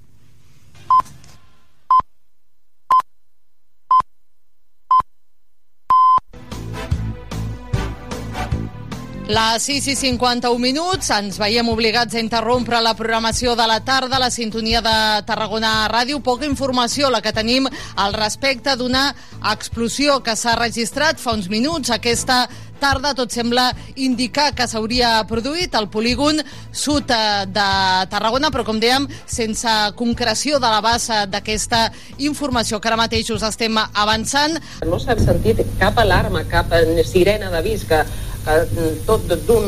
[9.27, 14.19] Les 6 i 51 minuts, ens veiem obligats a interrompre la programació de la tarda,
[14.19, 14.95] la sintonia de
[15.27, 16.19] Tarragona Ràdio.
[16.25, 19.11] Poca informació la que tenim al respecte d'una
[19.53, 21.93] explosió que s'ha registrat fa uns minuts.
[21.93, 22.47] Aquesta
[22.81, 23.67] tarda tot sembla
[24.01, 26.41] indicar que s'hauria produït al polígon
[26.73, 27.67] sud eh, de
[28.09, 31.85] Tarragona, però com dèiem, sense concreció de la base d'aquesta
[32.25, 34.57] informació que ara mateix us estem avançant.
[34.89, 36.73] No s'ha sentit cap alarma, cap
[37.05, 38.01] sirena d'avís que
[38.45, 39.67] que tot d'un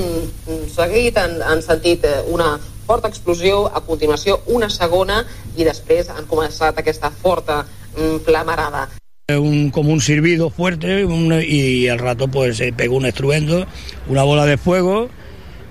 [0.71, 2.57] seguit han, han sentit eh, una
[2.87, 5.23] forta explosió, a continuació una segona
[5.55, 8.89] i després han començat aquesta forta mm, flamarada.
[9.31, 13.65] Un, como un silbido fuerte un, y al rato pues se pegó un estruendo,
[14.07, 15.07] una bola de fuego,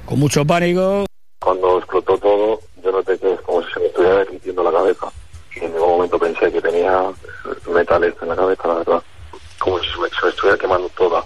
[0.06, 1.04] con mucho pánico.
[1.40, 5.12] Cuando explotó todo, yo noté que es como si se me estuviera derritiendo la cabeza.
[5.54, 7.10] Y en ningún momento pensé que tenía
[7.72, 9.02] metales en la cabeza, la verdad.
[9.58, 11.22] Como si se me, se me estuviera quemando toda.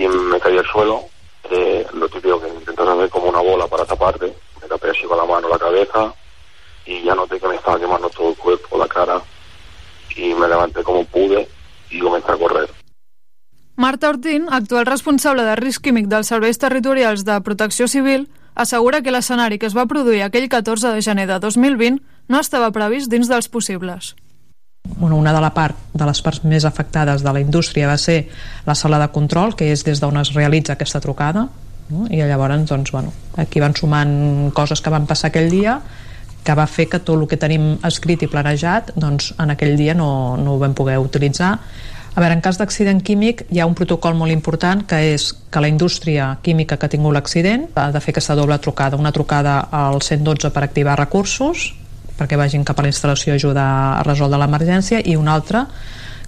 [0.00, 1.04] Y me caí al suelo,
[1.46, 5.18] que lo típico que intentas hacer como una bola para taparte, me tapé así con
[5.18, 6.14] la mano la cabeza
[6.86, 9.20] y ya noté que me estaba quemando todo el cuerpo, la cara
[10.16, 11.46] y me levanté como pude
[11.90, 12.70] y comencé a correr.
[13.76, 19.12] Marta Ortín, actual responsable de risc químic dels serveis territorials de protecció civil, assegura que
[19.12, 23.28] l'escenari que es va produir aquell 14 de gener de 2020 no estava previst dins
[23.28, 24.14] dels possibles
[24.84, 28.28] bueno, una de la part de les parts més afectades de la indústria va ser
[28.66, 31.48] la sala de control, que és des d'on es realitza aquesta trucada,
[31.90, 32.06] no?
[32.10, 35.80] i llavors doncs, bueno, aquí van sumant coses que van passar aquell dia
[36.44, 39.94] que va fer que tot el que tenim escrit i planejat doncs, en aquell dia
[39.94, 41.58] no, no ho vam poder utilitzar
[42.10, 45.60] a veure, en cas d'accident químic hi ha un protocol molt important que és que
[45.62, 49.60] la indústria química que ha tingut l'accident ha de fer aquesta doble trucada, una trucada
[49.70, 51.70] al 112 per activar recursos
[52.20, 55.64] perquè vagin cap a la instal·lació a ajudar a resoldre l'emergència i una altra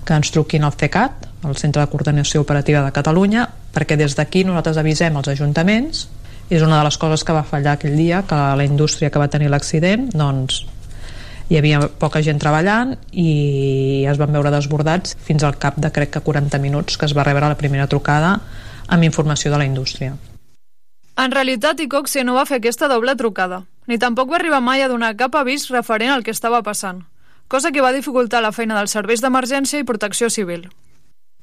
[0.03, 4.47] que ens truquin al CECAT, el Centre de Coordinació Operativa de Catalunya, perquè des d'aquí
[4.49, 6.07] nosaltres avisem els ajuntaments
[6.51, 9.31] és una de les coses que va fallar aquell dia que la indústria que va
[9.31, 10.65] tenir l'accident doncs
[11.49, 16.15] hi havia poca gent treballant i es van veure desbordats fins al cap de crec
[16.17, 18.39] que 40 minuts que es va rebre la primera trucada
[18.89, 20.17] amb informació de la indústria.
[21.21, 24.91] En realitat, Icoxi no va fer aquesta doble trucada ni tampoc va arribar mai a
[24.91, 27.03] donar cap avís referent al que estava passant,
[27.49, 30.69] cosa que va dificultar la feina dels serveis d'emergència i protecció civil.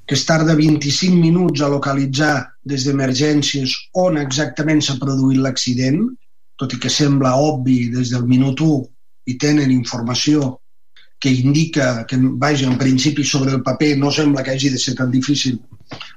[0.07, 6.07] Que es tarda 25 minuts a localitzar des d'emergències on exactament s'ha produït l'accident,
[6.57, 8.79] tot i que sembla obvi des del minut 1
[9.29, 10.57] i tenen informació
[11.19, 14.95] que indica que, vaja, en principi sobre el paper no sembla que hagi de ser
[14.95, 15.59] tan difícil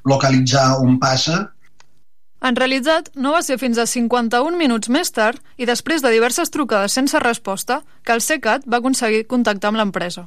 [0.05, 1.51] localitzar on passa,
[2.42, 6.50] en realitat, no va ser fins a 51 minuts més tard i després de diverses
[6.50, 10.26] trucades sense resposta que el CECAT va aconseguir contactar amb l'empresa.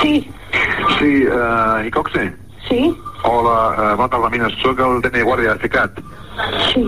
[0.00, 0.22] Sí.
[0.98, 2.30] Sí, uh, Icoxe?
[2.68, 2.80] Sí.
[3.24, 6.00] Hola, uh, bona tarda, mira, soc el tècnic guàrdia de CECAT.
[6.70, 6.82] Sí.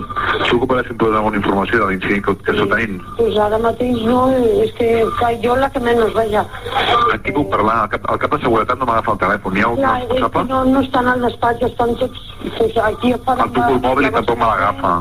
[0.48, 2.58] S'ocupa de fer alguna informació de l'incident que, que sí.
[2.58, 2.98] està tenint?
[3.18, 4.20] Pues ara mateix no,
[4.64, 6.44] és que, que jo la que menys veia.
[6.82, 7.78] Amb qui puc parlar?
[7.84, 9.58] El cap, el cap de seguretat no m'agafa el telèfon.
[9.58, 10.46] Hi ha un responsable?
[10.52, 12.28] No, no estan al despatx, estan tots...
[12.58, 14.94] Pues, aquí el truco el mòbil i tampoc me l'agafa.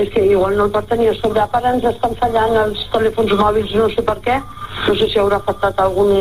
[0.00, 1.44] És que igual no el pot tenir a sobre.
[1.60, 4.40] Ara ens estan fallant els telèfons mòbils, no sé per què.
[4.84, 6.12] No sé si haurà afectat algun,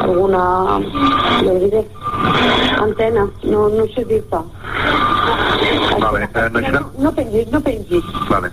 [0.00, 0.42] alguna,
[1.44, 1.82] ja diré,
[2.80, 3.26] antena.
[3.44, 4.40] No, no sé dir-te.
[6.00, 6.86] Vale, eh, necessitem...
[6.96, 8.04] No, no pengis, no pengis.
[8.30, 8.52] Vale.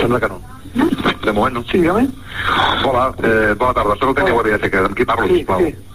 [0.00, 0.40] Sembla que no.
[1.24, 1.62] De moment no.
[1.70, 2.08] Sí, dígame.
[2.84, 5.60] Hola, eh, bona tarda, soc el tècnic guàrdia de amb qui parlo, sí, sisplau?
[5.60, 5.87] Sí, sí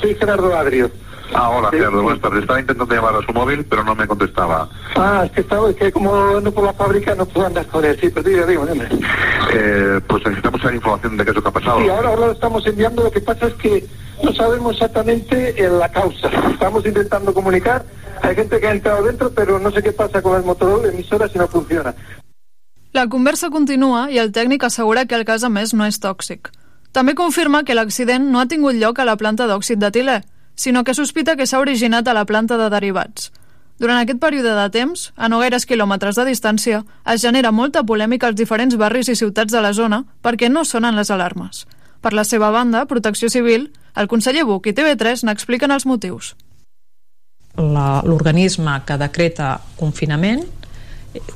[0.00, 0.90] soy Gerardo Adrio.
[1.34, 2.40] Ah, hola, Gerardo, buenas tardes.
[2.42, 4.68] Estaba intentando llamar a su móvil, pero no me contestaba.
[4.96, 7.84] Ah, es que estaba, es que como ando por la fábrica no puedo andar con
[7.84, 7.98] él.
[8.00, 8.88] Sí, pero diga, diga, dime.
[9.52, 11.80] Eh, pues necesitamos saber información de qué es lo que ha pasado.
[11.80, 13.04] Sí, ahora, ahora lo estamos enviando.
[13.04, 13.86] Lo que pasa es que
[14.22, 16.28] no sabemos exactamente eh, la causa.
[16.50, 17.84] Estamos intentando comunicar.
[18.22, 21.28] Hay gente que ha entrado dentro, pero no sé qué pasa con el motor emisora
[21.28, 21.94] si no funciona.
[22.92, 26.48] La conversa continua i el tècnic assegura que el cas a més no és tòxic.
[26.98, 30.16] També confirma que l'accident no ha tingut lloc a la planta d'òxid d'etilè,
[30.58, 33.28] sinó que sospita que s'ha originat a la planta de derivats.
[33.78, 38.26] Durant aquest període de temps, a no gaires quilòmetres de distància, es genera molta polèmica
[38.26, 41.68] als diferents barris i ciutats de la zona perquè no sonen les alarmes.
[42.02, 46.34] Per la seva banda, Protecció Civil, el conseller Buch i TV3 n'expliquen els motius.
[47.54, 50.42] L'organisme que decreta confinament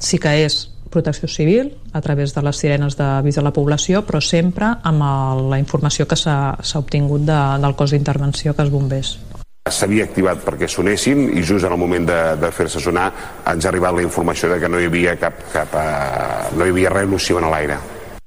[0.00, 4.20] sí que és protecció civil a través de les sirenes d'avís a la població, però
[4.20, 8.72] sempre amb el, la informació que s'ha s'ha obtingut de, del cos d'intervenció, que és
[8.72, 9.16] bombers.
[9.70, 13.08] S'havia activat perquè sonessin i just en el moment de, de fer-se sonar
[13.46, 16.74] ens ha arribat la informació de que no hi havia cap, cap uh, no hi
[16.74, 17.78] havia res nociu en l'aire.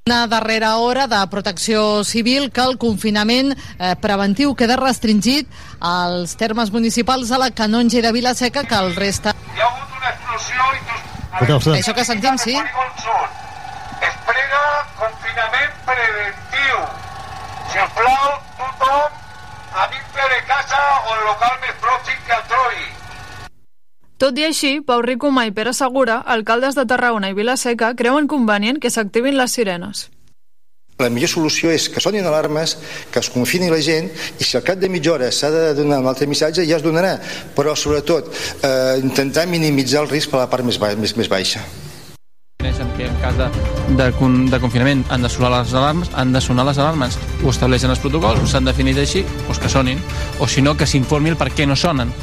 [0.05, 5.49] Una darrera hora de protecció civil que el confinament eh, preventiu queda restringit
[5.81, 9.33] als termes municipals de la Canonja i de Vilaseca que el resta...
[11.35, 11.73] Escolteu.
[11.75, 12.55] Això que sentim, sí?
[12.55, 14.61] Es prega
[14.99, 16.77] confinament preventiu.
[17.71, 18.29] Si us plau,
[18.61, 19.09] tothom
[19.75, 22.87] a dintre de casa o el local més pròxim que el trobi.
[24.17, 28.79] Tot i així, Pau Ricomà i Pere Segura, alcaldes de Tarragona i Vilaseca, creuen convenient
[28.79, 30.07] que s'activin les sirenes.
[30.95, 32.77] La millor solució és que sonin alarmes,
[33.11, 34.05] que es confini la gent
[34.39, 36.85] i si al cap de mitja hora s'ha de donar un altre missatge ja es
[36.85, 37.17] donarà,
[37.55, 38.29] però sobretot
[38.63, 41.65] eh, intentar minimitzar el risc per la part més, ba més, més baixa.
[42.63, 43.49] Coneixen que en cas de,
[43.99, 44.07] de,
[44.53, 47.19] de confinament han de sonar les alarmes, han de sonar les alarmes.
[47.43, 49.99] Ho estableixen els protocols, s'han definit així, doncs que sonin.
[50.39, 52.15] O si no, que s'informi el per què no sonen.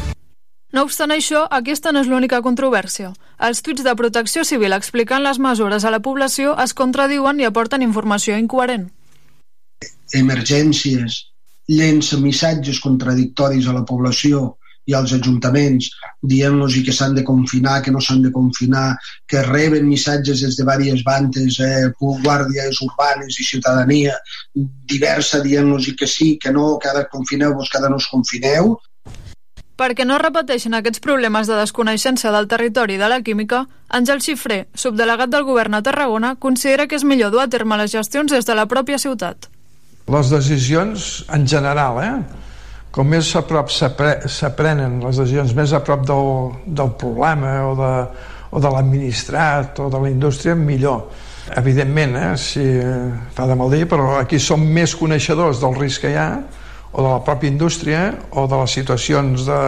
[0.72, 3.11] No obstant això, aquesta no és l'única controvèrsia.
[3.46, 7.85] Els tuits de protecció civil explicant les mesures a la població es contradiuen i aporten
[7.85, 8.90] informació incoherent.
[10.12, 11.14] emergències
[11.68, 14.42] llença missatges contradictoris a la població
[14.90, 15.88] i als ajuntaments
[16.32, 18.96] dient-los que s'han de confinar, que no s'han de confinar,
[19.28, 24.16] que reben missatges des de diverses bandes, eh, guàrdies urbanes i ciutadania
[24.94, 28.76] diversa dient-los que sí, que no, que ara confineu-vos, que ara no us confineu.
[29.83, 34.61] Perquè no es repeteixen aquests problemes de desconeixença del territori de la química, Àngel Xifré,
[34.79, 38.47] subdelegat del govern a Tarragona, considera que és millor dur a terme les gestions des
[38.47, 39.49] de la pròpia ciutat.
[40.07, 42.14] Les decisions, en general, eh?
[42.95, 46.31] com més a prop s'apre- s'aprenen les decisions, més a prop del,
[46.79, 47.92] del problema o de,
[48.53, 51.09] o de l'administrat o de la indústria, millor.
[51.59, 52.33] Evidentment, eh?
[52.38, 52.62] si
[53.35, 56.29] fa de mal dir, però aquí som més coneixedors del risc que hi ha
[56.92, 59.61] o de la pròpia indústria o de les situacions de,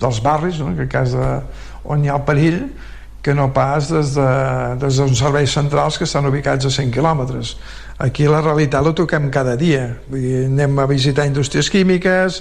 [0.00, 0.70] dels barris, no?
[0.70, 1.28] en aquest cas de,
[1.84, 2.62] on hi ha el perill,
[3.20, 4.30] que no pas des de,
[4.80, 7.54] des serveis centrals que estan ubicats a 100 quilòmetres.
[8.00, 9.90] Aquí la realitat la toquem cada dia.
[10.08, 12.40] Vull dir, anem a visitar indústries químiques,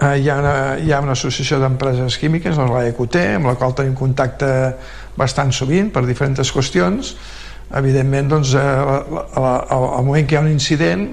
[0.00, 3.76] eh, hi, ha una, hi ha una associació d'empreses químiques, la EQT, amb la qual
[3.78, 4.50] tenim contacte
[5.18, 7.14] bastant sovint per diferents qüestions.
[7.78, 11.06] Evidentment, doncs, eh, la, la, al, al moment que hi ha un incident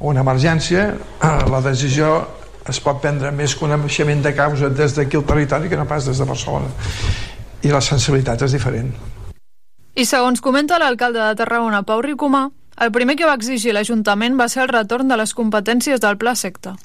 [0.00, 2.26] una emergència, eh, la decisió
[2.68, 6.18] es pot prendre més coneixement de causa des d'aquí al territori que no pas des
[6.18, 6.68] de Barcelona.
[7.62, 8.92] I la sensibilitat és diferent.
[9.94, 12.48] I segons comenta l'alcalde de Tarragona, Pau Ricomà,
[12.80, 16.34] el primer que va exigir l'Ajuntament va ser el retorn de les competències del Pla
[16.34, 16.76] Secta.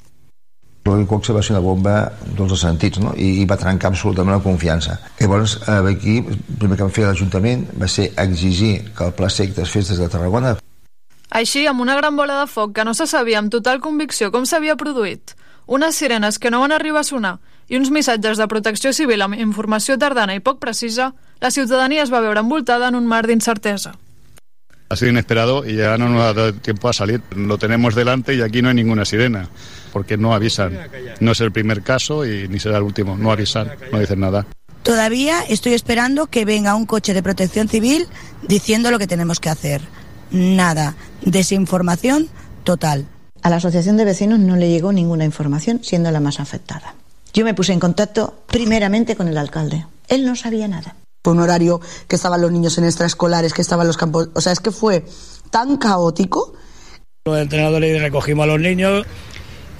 [0.86, 1.94] El cocció va ser una bomba
[2.26, 3.14] en tots els sentits no?
[3.16, 7.08] I, i va trencar absolutament la confiança llavors eh, aquí el primer que vam fer
[7.08, 10.54] a l'Ajuntament va ser exigir que el pla secta es fes des de Tarragona
[11.30, 14.46] Així, amb una gran bola de foc que no se sabia amb total convicció com
[14.46, 15.34] s'havia produït,
[15.66, 19.34] unes sirenes que no van arribar a sonar i uns missatges de protecció civil amb
[19.34, 23.96] informació tardana i poc precisa, la ciutadania es va veure envoltada en un mar d'incertesa.
[24.88, 27.20] Ha sido inesperado y ya no nos ha dado tiempo a salir.
[27.34, 29.48] Lo tenemos delante y aquí no hay ninguna sirena,
[29.92, 30.78] porque no avisan.
[31.18, 33.16] No es el primer caso y ni será el último.
[33.18, 34.46] No avisan, no dicen nada.
[34.84, 38.06] Todavía estoy esperando que venga un coche de protección civil
[38.46, 39.82] diciendo lo que tenemos que hacer.
[40.30, 40.94] Nada.
[41.22, 42.28] Desinformación
[42.64, 43.06] total.
[43.42, 46.94] A la Asociación de Vecinos no le llegó ninguna información, siendo la más afectada.
[47.32, 49.86] Yo me puse en contacto primeramente con el alcalde.
[50.08, 50.96] Él no sabía nada.
[51.22, 54.30] Fue un horario que estaban los niños en extraescolares, que estaban los campos.
[54.34, 55.04] O sea, es que fue
[55.50, 56.54] tan caótico.
[57.24, 59.04] Los entrenadores recogimos a los niños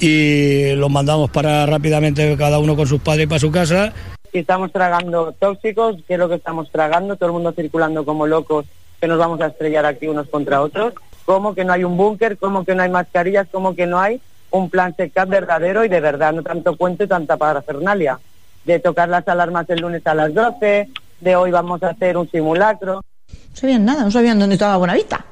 [0.01, 3.92] y los mandamos para rápidamente cada uno con sus padres para su casa.
[4.32, 7.16] Estamos tragando tóxicos, ¿qué es lo que estamos tragando?
[7.16, 8.66] Todo el mundo circulando como locos,
[9.07, 10.92] que nos vamos a estrellar aquí unos contra otros.
[11.24, 12.36] ¿Cómo que no hay un búnker?
[12.38, 13.46] ¿Cómo que no hay mascarillas?
[13.52, 17.07] ¿Cómo que no hay un plan SECAP verdadero y de verdad, no tanto cuento y
[17.07, 18.18] tanta parafernalia.
[18.64, 20.88] De tocar las alarmas el lunes a las 12,
[21.20, 22.94] de hoy vamos a hacer un simulacro.
[23.28, 25.24] No sabían nada, no sabían dónde estaba Buenavista.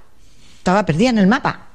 [0.58, 1.66] Estaba perdida en el mapa.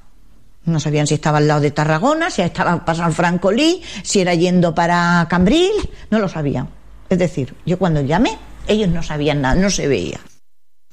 [0.64, 4.74] No sabían si estaba al lado de Tarragona, si estaba pasando Francolí, si era yendo
[4.74, 5.74] para Cambril,
[6.12, 6.70] no lo sabían.
[7.10, 8.38] Es decir, yo cuando llamé,
[8.70, 10.20] ellos no sabían nada, no se veía.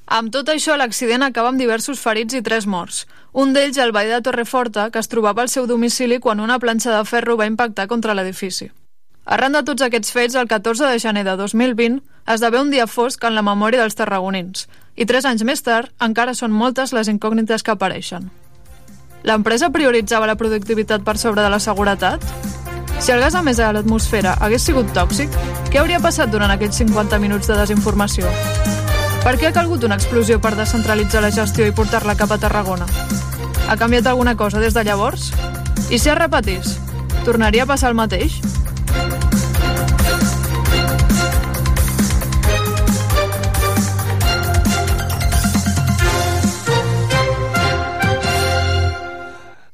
[0.07, 3.04] Amb tot això, l'accident acaba amb diversos ferits i tres morts.
[3.32, 6.94] Un d'ells, el veí de Torreforta, que es trobava al seu domicili quan una planxa
[6.94, 8.70] de ferro va impactar contra l'edifici.
[9.26, 11.98] Arran de tots aquests fets, el 14 de gener de 2020
[12.30, 16.34] esdevé un dia fosc en la memòria dels tarragonins i tres anys més tard encara
[16.34, 18.30] són moltes les incògnites que apareixen.
[19.26, 22.22] L'empresa prioritzava la productivitat per sobre de la seguretat?
[23.02, 25.34] Si el gas emès a l'atmosfera hagués sigut tòxic,
[25.72, 28.30] què hauria passat durant aquells 50 minuts de desinformació?
[29.27, 32.87] Per què ha calgut una explosió per descentralitzar la gestió i portar-la cap a Tarragona?
[33.66, 35.33] Ha canviat alguna cosa des de llavors?
[35.91, 36.77] I si es repetís,
[37.27, 38.37] tornaria a passar el mateix?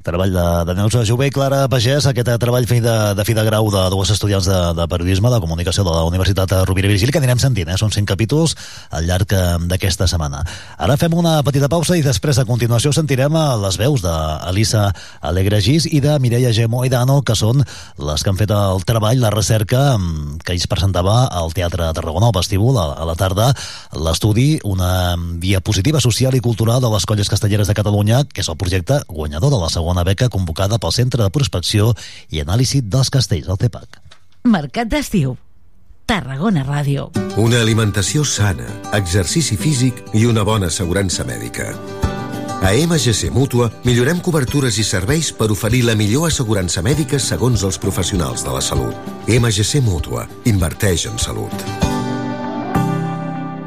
[0.03, 3.45] Treball de, de Neus Jové i Clara Pagès, aquest treball fet de, de fi de
[3.47, 7.15] grau de dues estudiants de, de periodisme, de comunicació de la Universitat Rovira i Virgili,
[7.15, 7.79] que anirem sentint, eh?
[7.79, 8.57] són cinc capítols
[8.91, 10.43] al llarg eh, d'aquesta setmana.
[10.83, 14.89] Ara fem una petita pausa i després a continuació sentirem eh, les veus d'Elisa
[15.31, 16.67] Alegregis i de Mireia G.
[16.67, 21.29] Moedano, que són les que han fet el treball, la recerca mm, que ells presentava
[21.31, 23.53] al Teatre Tarragona, al vestíbul, a, a la tarda,
[23.95, 28.59] l'estudi, una diapositiva social i cultural de les colles castelleres de Catalunya, que és el
[28.59, 31.93] projecte guanyador de la segona segona beca convocada pel Centre de Prospecció
[32.32, 34.01] i Anàlisi dels Castells, el CEPAC.
[34.49, 35.36] Mercat d'estiu.
[36.07, 37.11] Tarragona Ràdio.
[37.36, 38.64] Una alimentació sana,
[38.97, 41.74] exercici físic i una bona assegurança mèdica.
[42.62, 47.78] A MGC Mútua millorem cobertures i serveis per oferir la millor assegurança mèdica segons els
[47.78, 48.97] professionals de la salut.
[49.28, 50.28] MGC Mútua.
[50.47, 51.53] Inverteix en salut.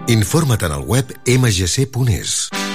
[0.07, 2.74] Informa't en el web mgc.es.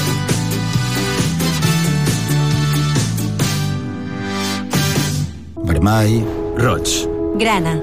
[5.63, 6.25] Vermell,
[6.57, 6.89] roig.
[7.37, 7.75] Grana.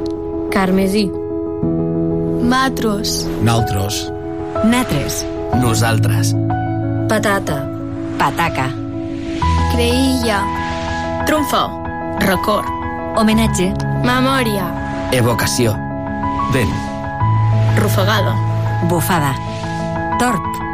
[0.51, 1.11] Carmesí.
[2.43, 3.27] Matros.
[3.43, 4.11] Naltros.
[4.65, 5.25] Natres.
[5.55, 6.35] Nosaltres.
[7.09, 7.65] Patata.
[8.19, 8.69] Pataca.
[9.73, 10.43] Creïlla.
[11.27, 11.63] Trumfo.
[12.21, 12.67] Record.
[13.17, 13.73] Homenatge.
[14.03, 14.67] Memòria.
[15.13, 15.75] Evocació.
[16.53, 16.75] Vent.
[17.79, 18.35] Rufagada.
[18.89, 19.35] Bufada.
[20.19, 20.68] Tort.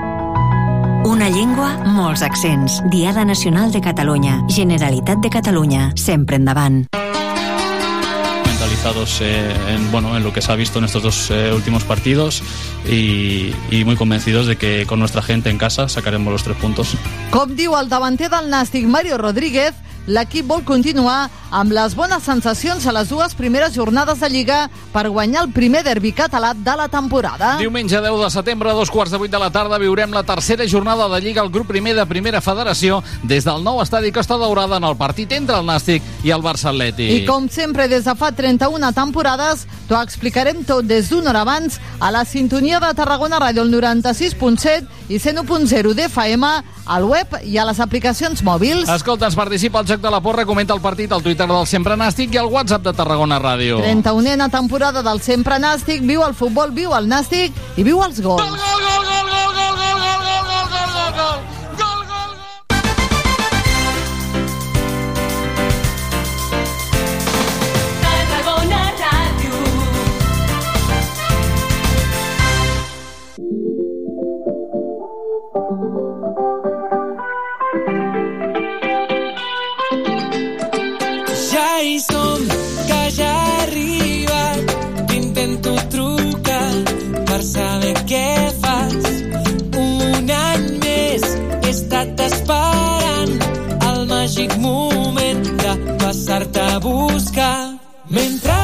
[1.05, 2.81] Una llengua, molts accents.
[2.89, 4.41] Diada Nacional de Catalunya.
[4.49, 5.93] Generalitat de Catalunya.
[5.97, 6.87] Sempre endavant.
[8.47, 11.85] mentalizados eh, en, bueno, en lo que se ha visto en estos dos eh, últimos
[11.85, 12.43] partidos
[12.89, 16.97] y, y muy convencidos de que con nuestra gente en casa sacaremos los tres puntos.
[17.31, 19.75] Com diu el davanter del Nàstic, Mario Rodríguez,
[20.07, 24.59] l'equip vol continuar amb les bones sensacions a les dues primeres jornades de Lliga
[24.93, 27.55] per guanyar el primer derbi català de la temporada.
[27.61, 30.67] Diumenge 10 de setembre, a dos quarts de vuit de la tarda, viurem la tercera
[30.67, 34.81] jornada de Lliga al grup primer de Primera Federació des del nou estadi Costa Daurada
[34.83, 37.23] en el partit entre el Nàstic i el Barça Atlètic.
[37.23, 41.79] I com sempre, des de fa 31 temporades, t'ho explicarem tot des d'una hora abans
[42.01, 46.51] a la sintonia de Tarragona Ràdio, el 96.7 i 101.0 d'FM,
[46.85, 48.89] al web i a les aplicacions mòbils.
[48.91, 51.95] Escolta, ens participa al Joc de la Porra, comenta el partit al Twitter del Sempre
[51.95, 53.79] Nàstic i al WhatsApp de Tarragona Ràdio.
[53.79, 58.43] 31a temporada del Sempre Nàstic, viu el futbol, viu el Nàstic i viu els gols.
[58.43, 59.64] Gol, gol, gol, gol, gol, gol, gol, gol,
[94.45, 97.79] màgic moment de passar-te a buscar.
[98.11, 98.64] Mentre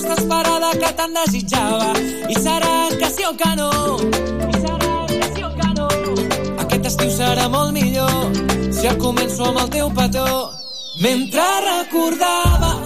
[0.00, 1.92] resposta esperada que tant desitjava.
[2.28, 3.70] I serà que sí o que no.
[4.48, 5.88] I serà que sí o que no.
[6.62, 8.32] Aquest estiu serà molt millor
[8.72, 10.26] si el començo amb el teu petó.
[11.00, 12.79] Mentre recordava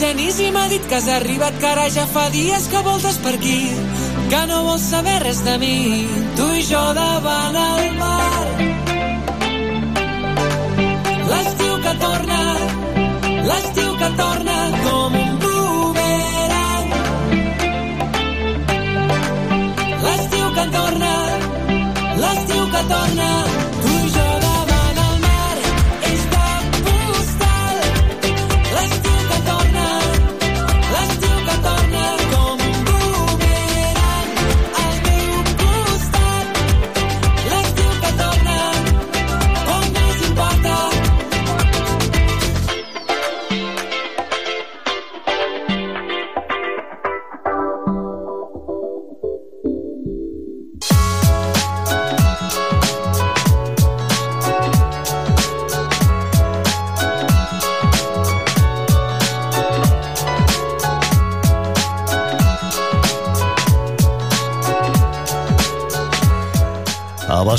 [0.00, 3.58] genis i m'ha dit que has arribat, ara ja fa dies que voltes per aquí,
[4.32, 5.76] que no vols saber res de mi,
[6.38, 8.44] tu i jo davant el mar.
[11.32, 12.40] L'estiu que torna,
[13.50, 16.90] l'estiu que torna com un boomerang.
[20.06, 21.14] L'estiu que torna,
[22.24, 23.30] l'estiu que torna,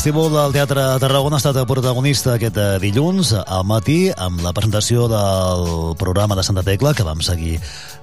[0.01, 4.49] El vestíbul del Teatre Tarragona ha estat protagonista aquest eh, dilluns al matí amb la
[4.49, 7.59] presentació del programa de Santa Tecla que vam seguir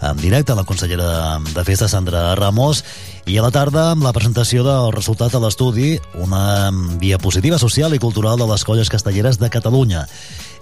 [0.07, 2.85] en directe la consellera de Festa Sandra Ramos
[3.27, 6.71] i a la tarda amb la presentació del resultat de l'estudi una
[7.03, 10.07] diapositiva social i cultural de les colles castelleres de Catalunya.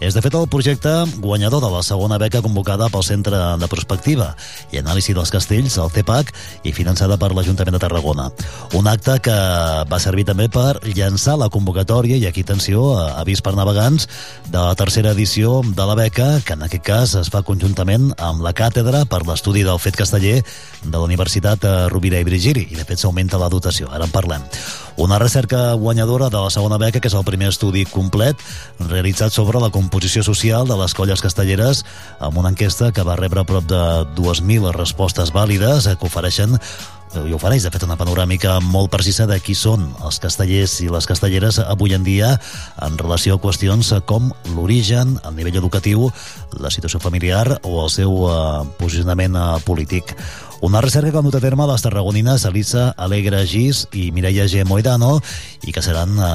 [0.00, 0.90] És, de fet, el projecte
[1.24, 4.28] guanyador de la segona beca convocada pel Centre de Prospectiva
[4.74, 6.32] i Anàlisi dels Castells, el CEPAC,
[6.68, 8.28] i finançada per l'Ajuntament de Tarragona.
[8.76, 9.36] Un acte que
[9.88, 14.08] va servir també per llançar la convocatòria, i aquí atenció, avís per navegants,
[14.50, 18.44] de la tercera edició de la beca, que en aquest cas es fa conjuntament amb
[18.44, 20.42] la càtedra per l'estudi del fet casteller
[20.84, 24.44] de la Universitat Rovira i Virgili, i de fet s'augmenta la dotació, ara en parlem.
[24.96, 28.40] Una recerca guanyadora de la segona beca, que és el primer estudi complet
[28.80, 31.84] realitzat sobre la composició social de les colles castelleres
[32.18, 33.82] amb una enquesta que va rebre prop de
[34.16, 36.56] 2.000 respostes vàlides eh, que ofereixen
[37.24, 41.06] i ofereix, de fet, una panoràmica molt precisa de qui són els castellers i les
[41.08, 42.32] castelleres avui en dia
[42.84, 46.10] en relació a qüestions com l'origen, el nivell educatiu,
[46.60, 48.34] la situació familiar o el seu eh,
[48.80, 50.16] posicionament eh, polític.
[50.60, 54.64] Una recerca que han dut a terme les tarragonines Elisa Alegre Gis i Mireia G.
[54.64, 55.18] Moedano
[55.68, 56.30] i que seran eh,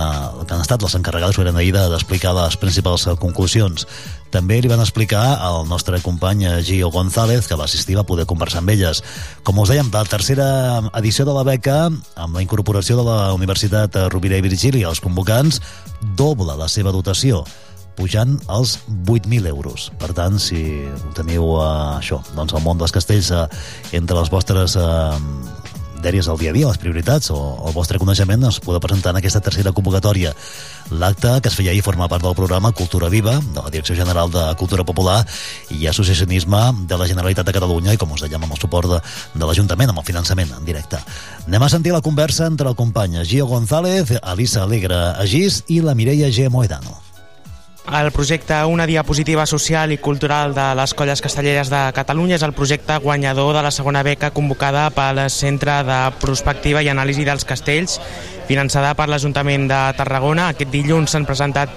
[0.45, 3.87] que han estat les encarregades eren ahir d'explicar les principals eh, conclusions.
[4.31, 8.27] També li van explicar al nostre company eh, Gio González, que va assistir va poder
[8.29, 9.01] conversar amb elles.
[9.43, 10.47] Com us dèiem, la tercera
[11.01, 15.63] edició de la beca, amb la incorporació de la Universitat Rovira i Virgili als convocants,
[16.15, 17.41] doble la seva dotació
[18.01, 19.91] pujant als 8.000 euros.
[20.01, 20.81] Per tant, si
[21.17, 23.45] teniu eh, això, doncs el món dels castells eh,
[23.97, 24.87] entre les vostres eh,
[26.01, 27.37] dèries del dia a dia, les prioritats o
[27.67, 30.33] el vostre coneixement es podeu presentar en aquesta tercera convocatòria.
[30.91, 34.33] L'acte que es feia ahir forma part del programa Cultura Viva, de la Direcció General
[34.33, 35.21] de Cultura Popular
[35.77, 38.99] i Associacionisme de la Generalitat de Catalunya i, com us dèiem, amb el suport de,
[39.37, 40.99] de l'Ajuntament, amb el finançament en directe.
[41.45, 45.95] Anem a sentir la conversa entre el company Gio González, Elisa Alegre Agís i la
[45.95, 46.49] Mireia G.
[46.49, 47.10] Moedano.
[47.89, 52.53] El projecte Una diapositiva social i cultural de les colles castelleres de Catalunya és el
[52.55, 57.97] projecte guanyador de la segona beca convocada pel Centre de Prospectiva i Anàlisi dels Castells,
[58.47, 60.51] finançada per l'Ajuntament de Tarragona.
[60.53, 61.73] Aquest dilluns s'han presentat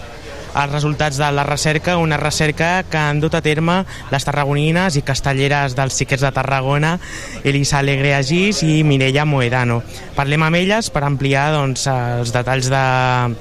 [0.55, 3.81] els resultats de la recerca, una recerca que han dut a terme
[4.13, 6.99] les tarragonines i castelleres dels xiquets de Tarragona,
[7.43, 9.81] Elisa Alegre Agís i Mireia Moedano.
[10.15, 13.35] Parlem amb elles per ampliar doncs, els detalls de-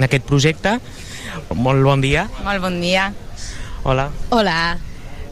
[0.00, 0.80] d'aquest projecte.
[1.54, 2.26] Molt bon dia.
[2.44, 3.08] Molt bon dia.
[3.84, 4.08] Hola.
[4.34, 4.58] Hola.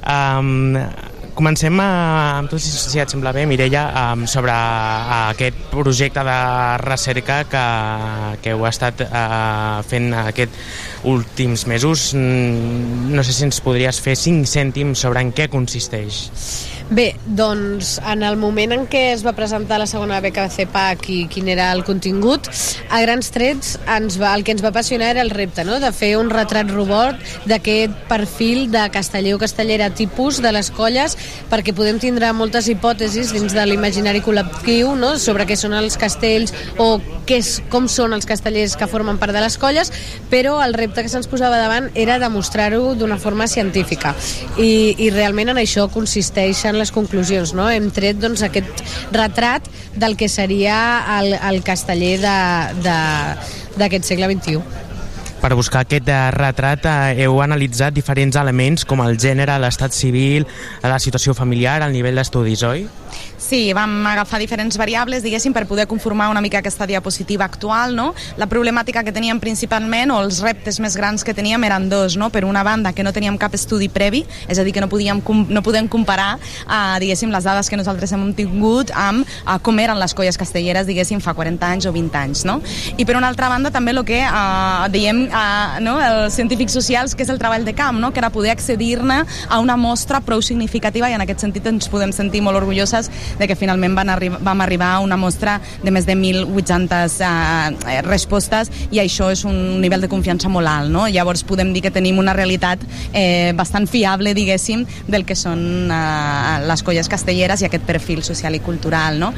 [0.06, 0.76] Um,
[1.36, 1.88] comencem a,
[2.38, 3.82] amb tu, si, si et sembla bé, Mireia,
[4.14, 6.36] um, sobre uh, aquest projecte de
[6.80, 7.64] recerca que,
[8.44, 10.56] que heu estat uh, fent aquest
[11.10, 12.12] últims mesos.
[12.16, 16.24] Mm, No sé si ens podries fer 5 cèntims sobre en què consisteix.
[16.89, 21.16] Bé, doncs en el moment en què es va presentar la segona beca CEPAC i
[21.26, 22.47] quin era el contingut,
[22.95, 25.80] a grans trets ens va, el que ens va apassionar era el repte, no?
[25.82, 27.18] de fer un retrat robot
[27.51, 31.18] d'aquest perfil de casteller o castellera tipus de les colles
[31.51, 35.16] perquè podem tindre moltes hipòtesis dins de l'imaginari col·lectiu no?
[35.18, 39.34] sobre què són els castells o què és, com són els castellers que formen part
[39.34, 39.91] de les colles,
[40.30, 44.14] però el repte que se'ns posava davant era demostrar-ho d'una forma científica
[44.55, 47.55] i, i realment en això consisteixen les conclusions.
[47.57, 47.68] No?
[47.70, 48.83] Hem tret doncs, aquest
[49.14, 49.62] retrat
[49.97, 50.77] del que seria
[51.18, 52.18] el, el casteller
[53.77, 54.86] d'aquest segle XXI.
[55.41, 60.47] Per buscar aquest eh, retrat eh, heu analitzat diferents elements com el gènere, l'estat civil,
[60.82, 62.87] la situació familiar, el nivell d'estudis, oi?
[63.39, 68.09] Sí, vam agafar diferents variables, diguéssim, per poder conformar una mica aquesta diapositiva actual, no?
[68.41, 72.30] La problemàtica que teníem principalment, o els reptes més grans que teníem eren dos, no?
[72.32, 75.20] Per una banda, que no teníem cap estudi previ, és a dir, que no, podíem,
[75.53, 80.01] no podem comparar, eh, diguéssim, les dades que nosaltres hem tingut amb eh, com eren
[80.01, 82.59] les colles castelleres, diguéssim, fa 40 anys o 20 anys, no?
[82.97, 85.97] I per una altra banda, també el que eh, diem, eh, no?
[86.03, 88.12] els científics socials, que és el treball de camp, no?
[88.12, 92.12] Que era poder accedir-ne a una mostra prou significativa i en aquest sentit ens podem
[92.16, 96.07] sentir molt orgulloses de que finalment van arribar, vam arribar a una mostra de més
[96.07, 100.93] de 1.800 eh, respostes i això és un nivell de confiança molt alt.
[100.93, 101.07] No?
[101.09, 102.82] Llavors podem dir que tenim una realitat
[103.12, 108.57] eh, bastant fiable, diguéssim, del que són eh, les colles castelleres i aquest perfil social
[108.57, 109.20] i cultural.
[109.20, 109.32] No?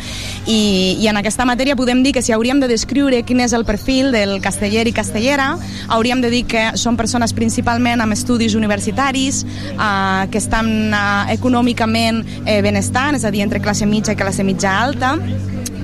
[0.46, 3.66] I, I en aquesta matèria podem dir que si hauríem de descriure quin és el
[3.68, 5.52] perfil del casteller i castellera,
[5.88, 12.24] hauríem de dir que són persones principalment amb estudis universitaris, eh, que estan eh, econòmicament
[12.44, 15.16] eh, benestant, és a dir, entre classe mitja i classe mitja alta,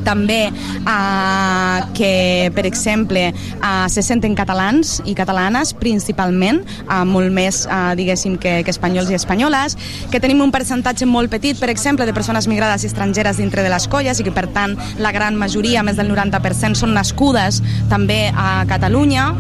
[0.05, 7.65] també eh, que, per exemple, eh, se senten catalans i catalanes principalment, eh, molt més,
[7.67, 9.79] eh, diguéssim, que, que espanyols i espanyoles,
[10.11, 13.73] que tenim un percentatge molt petit, per exemple, de persones migrades i estrangeres dintre de
[13.73, 18.29] les colles i que, per tant, la gran majoria, més del 90%, són nascudes també
[18.35, 19.33] a Catalunya,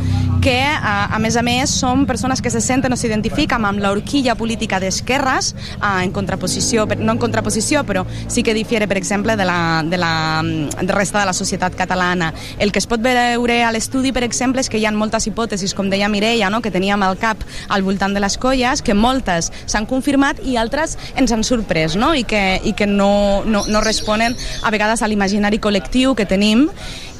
[0.44, 0.76] que, eh,
[1.16, 5.54] a més a més, són persones que se senten o s'identifiquen amb l'horquilla política d'esquerres,
[5.54, 9.96] eh, en contraposició, no en contraposició, però sí que difiere, per exemple, de la, de
[9.96, 10.42] la
[10.90, 12.32] resta de la societat catalana.
[12.58, 15.74] El que es pot veure a l'estudi, per exemple, és que hi ha moltes hipòtesis,
[15.74, 16.62] com deia Mireia, no?
[16.62, 20.98] que teníem al cap al voltant de les colles, que moltes s'han confirmat i altres
[21.16, 22.14] ens han sorprès, no?
[22.14, 26.68] i que, i que no, no, no responen a vegades a l'imaginari col·lectiu que tenim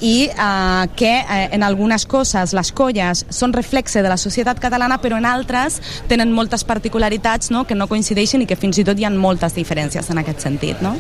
[0.01, 4.99] i eh, que eh, en algunes coses les colles són reflexe de la societat catalana
[5.03, 5.81] però en altres
[6.11, 7.65] tenen moltes particularitats no?
[7.65, 10.83] que no coincideixen i que fins i tot hi ha moltes diferències en aquest sentit.
[10.85, 10.97] No?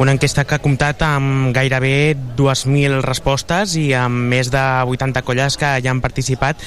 [0.00, 5.58] Una enquesta que ha comptat amb gairebé 2.000 respostes i amb més de 80 colles
[5.60, 6.62] que hi han participat.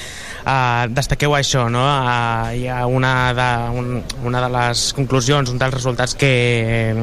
[0.46, 1.82] Uh, destaqueu això, no?
[1.82, 3.46] Uh, hi ha una de,
[3.80, 3.86] un,
[4.30, 6.94] una de les conclusions, un dels resultats que,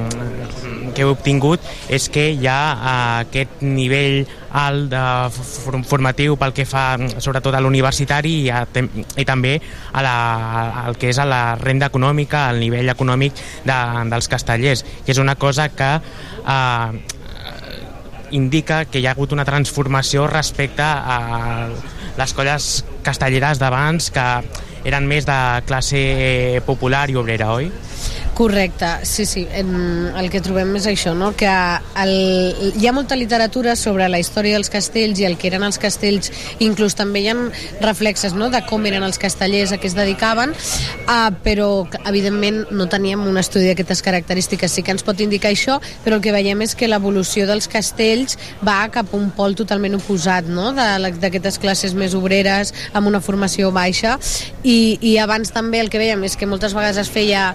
[0.95, 1.59] que heu obtingut
[1.91, 2.93] és que hi ha uh,
[3.25, 4.21] aquest nivell
[4.55, 5.01] alt de
[5.35, 6.85] for formatiu pel que fa
[7.17, 9.57] sobretot a l'universitari i, a, i també
[9.91, 10.15] a la,
[10.85, 13.79] al que és a la renda econòmica, al nivell econòmic de,
[14.13, 17.03] dels castellers, que és una cosa que eh,
[18.39, 21.67] indica que hi ha hagut una transformació respecte a
[22.17, 22.67] les colles
[23.03, 24.27] castelleres d'abans que
[24.87, 25.37] eren més de
[25.67, 26.03] classe
[26.67, 27.71] popular i obrera, oi?
[28.33, 29.47] Correcte, sí, sí.
[29.53, 31.31] En, el que trobem és això, no?
[31.37, 31.49] que
[32.01, 35.77] el, hi ha molta literatura sobre la història dels castells i el que eren els
[35.77, 37.35] castells, inclús també hi ha
[37.83, 38.49] reflexes no?
[38.49, 40.55] de com eren els castellers a què es dedicaven,
[41.05, 45.77] uh, però evidentment no teníem un estudi d'aquestes característiques, sí que ens pot indicar això,
[46.01, 49.99] però el que veiem és que l'evolució dels castells va cap a un pol totalment
[49.99, 50.71] oposat, no?
[50.73, 54.17] d'aquestes classes més obreres, amb una formació baixa,
[54.63, 57.51] i, i abans també el que veiem és que moltes vegades es feia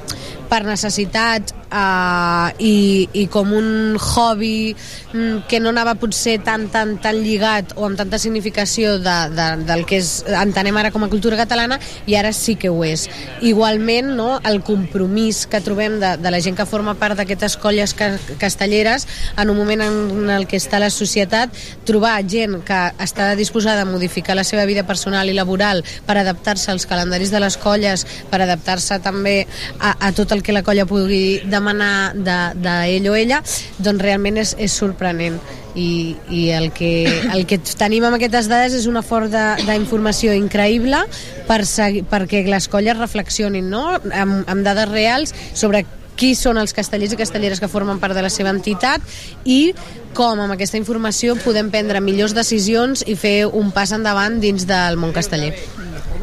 [0.48, 6.96] per necessitat uh, i, i com un hobby mm, que no anava potser tan, tan,
[7.02, 11.10] tan lligat o amb tanta significació de, de, del que és, entenem ara com a
[11.12, 13.08] cultura catalana i ara sí que ho és.
[13.44, 17.94] Igualment, no, el compromís que trobem de, de la gent que forma part d'aquestes colles
[17.98, 19.06] ca, castelleres
[19.36, 21.54] en un moment en el que està la societat,
[21.88, 26.72] trobar gent que està disposada a modificar la seva vida personal i laboral per adaptar-se
[26.72, 29.38] als calendaris de les colles, per adaptar-se també
[29.78, 33.40] a, a tot el que la colla pugui demanar d'ell de, de o ella,
[33.78, 35.38] doncs realment és, és sorprenent
[35.78, 41.04] i, i el, que, el que tenim amb aquestes dades és una font d'informació increïble
[41.48, 43.84] per segui, perquè les colles reflexionin no?
[43.98, 45.84] amb, amb dades reals sobre
[46.18, 49.04] qui són els castellers i castelleres que formen part de la seva entitat
[49.46, 49.72] i
[50.18, 54.98] com amb aquesta informació podem prendre millors decisions i fer un pas endavant dins del
[54.98, 55.54] món casteller.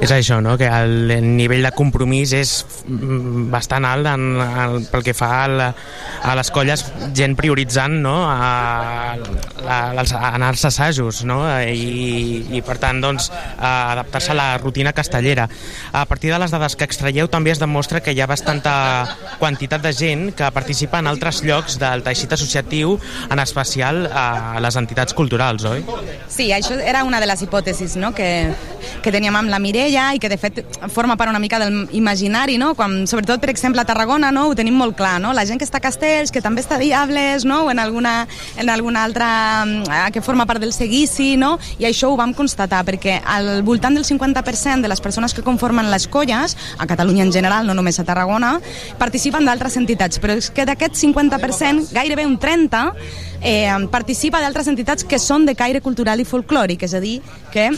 [0.01, 0.57] És això, no?
[0.59, 2.51] que el nivell de compromís és
[2.87, 5.69] mm, bastant alt en, en, pel que fa a, la,
[6.23, 6.83] a les colles,
[7.15, 8.15] gent prioritzant no?
[8.27, 11.39] a, a, a anar-se a assajos no?
[11.61, 15.47] I, i per tant doncs, adaptar-se a la rutina castellera.
[15.93, 18.75] A partir de les dades que extraieu també es demostra que hi ha bastanta
[19.39, 22.97] quantitat de gent que participa en altres llocs del teixit associatiu,
[23.31, 25.83] en especial a les entitats culturals, oi?
[26.31, 28.11] Sí, això era una de les hipòtesis no?
[28.15, 28.29] que,
[29.01, 32.57] que teníem amb la Mireia i que de fet forma part una mica del imaginari,
[32.57, 32.73] no?
[32.75, 34.47] Quan, sobretot, per exemple, a Tarragona no?
[34.49, 35.33] ho tenim molt clar, no?
[35.33, 37.65] la gent que està a Castells, que també està a Diables, no?
[37.67, 38.27] o en alguna,
[38.57, 39.27] en alguna altra
[39.67, 41.55] eh, que forma part del seguici, no?
[41.77, 45.91] i això ho vam constatar, perquè al voltant del 50% de les persones que conformen
[45.93, 48.55] les colles, a Catalunya en general, no només a Tarragona,
[48.97, 52.95] participen d'altres entitats, però és que d'aquest 50%, gairebé un 30%,
[53.45, 57.19] eh, participa d'altres entitats que són de caire cultural i folclòric, és a dir,
[57.53, 57.69] que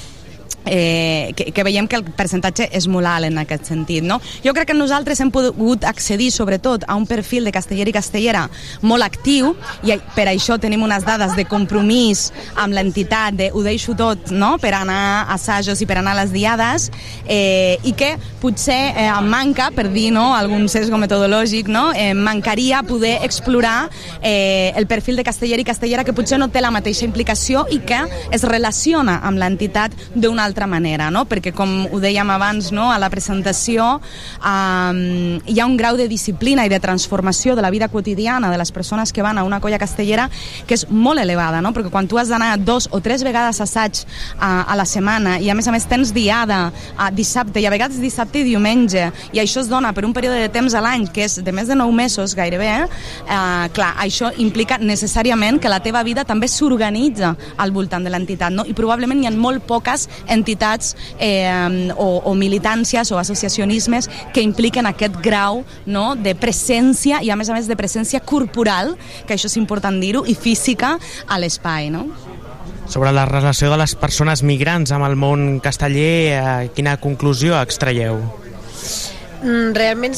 [0.70, 4.03] eh, que, que veiem que el percentatge és molt alt en aquest sentit.
[4.03, 4.20] No?
[4.43, 8.47] Jo crec que nosaltres hem pogut accedir sobretot a un perfil de casteller i castellera
[8.82, 9.53] molt actiu
[9.88, 14.55] i per això tenim unes dades de compromís amb l'entitat de ho deixo tot no?
[14.61, 16.89] per anar a assajos i per anar a les diades
[17.26, 21.89] eh, i que potser eh, manca, per dir no, algun sesgo metodològic, no?
[21.95, 23.89] eh, mancaria poder explorar
[24.22, 27.80] eh, el perfil de casteller i castellera que potser no té la mateixa implicació i
[27.88, 27.99] que
[28.34, 31.28] es relaciona amb l'entitat d'una altra manera, no?
[31.30, 32.88] perquè com ho dèiem abans no?
[32.89, 33.99] a la presentació,
[34.41, 35.01] um,
[35.45, 38.72] hi ha un grau de disciplina i de transformació de la vida quotidiana de les
[38.74, 40.26] persones que van a una colla castellera
[40.66, 41.76] que és molt elevada, no?
[41.76, 45.38] perquè quan tu has d'anar dos o tres vegades a assaig uh, a la setmana
[45.38, 49.12] i a més a més tens diada a dissabte i a vegades dissabte i diumenge
[49.38, 51.70] i això es dona per un període de temps a l'any que és de més
[51.70, 57.36] de 9 mesos gairebé, eh, clar, això implica necessàriament que la teva vida també s'organitza
[57.62, 58.66] al voltant de l'entitat, no?
[58.66, 60.47] i probablement hi ha molt poques entitats
[61.20, 67.36] eh, o, o militàncies o associacionismes que impliquen aquest grau no, de presència i a
[67.36, 68.95] més a més de presència corporal,
[69.28, 70.95] que això és important dir-ho, i física
[71.28, 71.91] a l'espai.
[71.91, 72.08] No?
[72.88, 78.22] Sobre la relació de les persones migrants amb el món casteller, eh, quina conclusió extraieu?
[79.44, 80.16] Mm, realment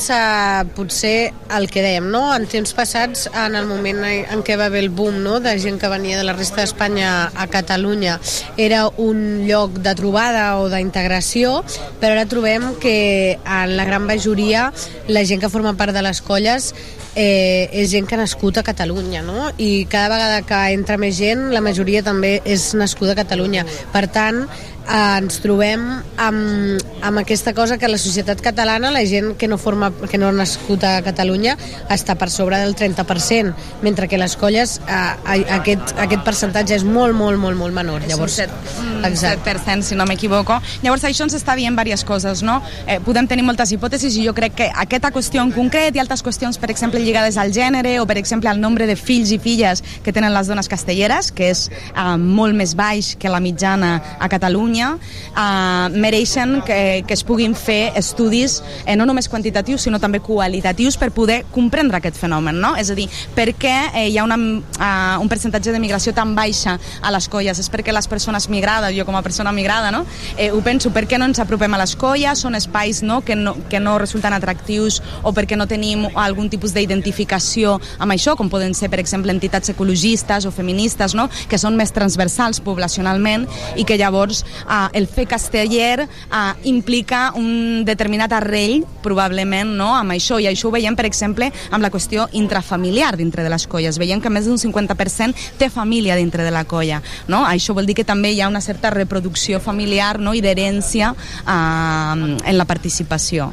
[0.77, 2.21] potser el que dèiem, no?
[2.31, 5.39] en temps passats, en el moment en què va haver el boom no?
[5.43, 8.19] de gent que venia de la resta d'Espanya a Catalunya,
[8.55, 11.59] era un lloc de trobada o d'integració,
[11.99, 14.69] però ara trobem que en la gran majoria
[15.09, 16.71] la gent que forma part de les colles
[17.19, 19.49] eh, és gent que ha nascut a Catalunya, no?
[19.57, 23.65] I cada vegada que entra més gent, la majoria també és nascuda a Catalunya.
[23.91, 24.45] Per tant,
[24.89, 25.83] ens trobem
[26.17, 30.29] amb, amb aquesta cosa que la societat catalana, la gent que no, forma, que no
[30.29, 31.55] ha nascut a Catalunya,
[31.91, 33.53] està per sobre del 30%,
[33.83, 38.05] mentre que les colles eh, aquest, aquest percentatge és molt, molt, molt, molt menor.
[38.09, 40.59] Llavors, és un 7, 7% si no m'equivoco.
[40.83, 42.59] Llavors això ens està dient diverses coses, no?
[42.87, 46.23] Eh, podem tenir moltes hipòtesis i jo crec que aquesta qüestió en concret i altres
[46.25, 49.83] qüestions, per exemple, lligades al gènere o, per exemple, al nombre de fills i filles
[50.03, 54.29] que tenen les dones castelleres, que és eh, molt més baix que la mitjana a
[54.31, 60.21] Catalunya, eh, mereixen que, que es puguin fer estudis eh, no només quantitatius, sinó també
[60.23, 62.75] qualitatius per poder comprendre aquest fenomen, no?
[62.79, 66.35] És a dir, per què eh, hi ha una, uh, un percentatge de migració tan
[66.37, 67.59] baixa a les colles?
[67.59, 70.05] És perquè les persones migrades, jo com a persona migrada, no?
[70.37, 72.43] Eh, ho penso, per què no ens apropem a les colles?
[72.43, 73.21] Són espais no?
[73.25, 78.35] Que, no, que no resulten atractius o perquè no tenim algun tipus d'identificació amb això,
[78.39, 81.29] com poden ser, per exemple, entitats ecologistes o feministes, no?
[81.49, 83.45] que són més transversals poblacionalment
[83.79, 89.93] i que llavors eh, el fer casteller eh, implica un determinat arrell, probablement, no?
[89.95, 93.67] amb això, i això ho veiem, per exemple, amb la qüestió intrafamiliar dintre de les
[93.67, 93.99] colles.
[94.01, 97.01] Veiem que més d'un 50% té família dintre de la colla.
[97.27, 97.45] No?
[97.45, 100.33] Això vol dir que també hi ha una certa reproducció familiar no?
[100.33, 103.51] i d'herència eh, en la participació.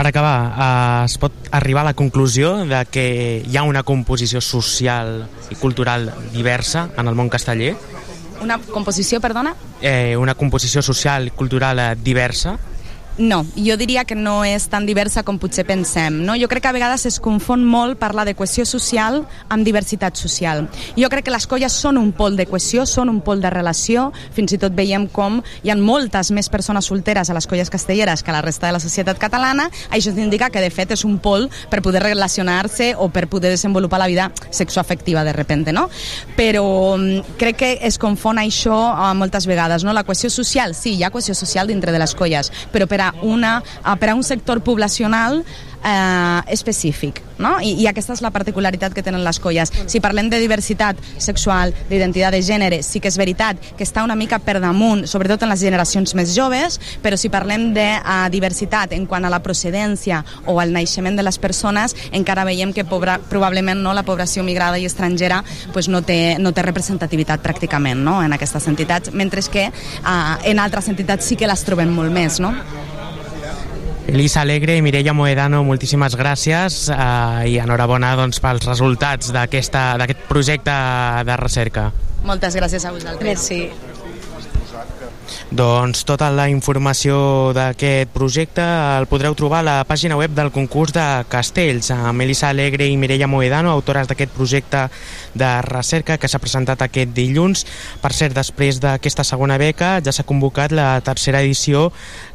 [0.00, 4.40] Per acabar, eh, es pot arribar a la conclusió de que hi ha una composició
[4.40, 7.74] social i cultural diversa en el món casteller?
[8.40, 9.54] Una composició, perdona?
[9.80, 12.56] Eh, una composició social i cultural eh, diversa?
[13.18, 16.22] No, jo diria que no és tan diversa com potser pensem.
[16.24, 16.36] No?
[16.40, 20.66] Jo crec que a vegades es confon molt parlar de cohesió social amb diversitat social.
[20.96, 24.08] Jo crec que les colles són un pol de cohesió, són un pol de relació,
[24.36, 28.22] fins i tot veiem com hi ha moltes més persones solteres a les colles castelleres
[28.22, 31.18] que a la resta de la societat catalana, això indica que de fet és un
[31.18, 35.88] pol per poder relacionar-se o per poder desenvolupar la vida sexoafectiva de repente, no?
[36.36, 39.92] Però mm, crec que es confon això uh, moltes vegades, no?
[39.92, 43.09] La cohesió social, sí, hi ha cohesió social dintre de les colles, però per a,
[43.22, 43.58] una,
[44.00, 45.44] per a un sector poblacional
[45.84, 47.22] eh, específic.
[47.38, 47.56] No?
[47.60, 49.72] I, I aquesta és la particularitat que tenen les colles.
[49.88, 54.16] Si parlem de diversitat sexual, d'identitat de gènere, sí que és veritat que està una
[54.18, 58.92] mica per damunt, sobretot en les generacions més joves, però si parlem de uh, diversitat
[58.92, 63.16] en quant a la procedència o al naixement de les persones, encara veiem que pobra,
[63.30, 65.40] probablement no la població migrada i estrangera
[65.72, 68.20] pues, no, té, no té representativitat pràcticament no?
[68.22, 72.36] en aquestes entitats, mentre que uh, en altres entitats sí que les trobem molt més.
[72.44, 72.52] No?
[74.08, 79.76] Elisa Alegre i Mireia Moedano, moltíssimes gràcies eh, i enhorabona doncs, pels resultats d'aquest
[80.28, 80.74] projecte
[81.28, 81.90] de recerca.
[82.24, 83.24] Moltes gràcies a vosaltres.
[83.26, 83.89] Merci.
[85.50, 90.94] Doncs tota la informació d'aquest projecte el podreu trobar a la pàgina web del concurs
[90.94, 94.84] de Castells, amb Elisa Alegre i Mireia Moedano, autores d'aquest projecte
[95.34, 97.66] de recerca que s'ha presentat aquest dilluns.
[97.98, 101.88] Per cert, després d'aquesta segona beca ja s'ha convocat la tercera edició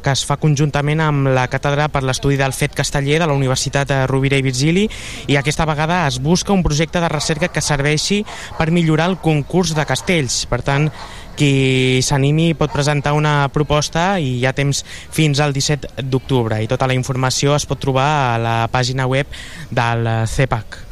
[0.04, 3.96] que es fa conjuntament amb la Càtedra per l'Estudi del Fet Casteller de la Universitat
[4.12, 4.90] Rovira i Virgili
[5.24, 8.26] i aquesta vegada es busca un projecte de recerca que serveixi
[8.60, 10.44] per millorar el concurs de castells.
[10.52, 10.92] Per tant,
[11.36, 14.82] qui s'animi pot presentar una proposta i hi ha temps
[15.12, 19.28] fins al 17 d'octubre i tota la informació es pot trobar a la pàgina web
[19.70, 20.82] del CEPAC.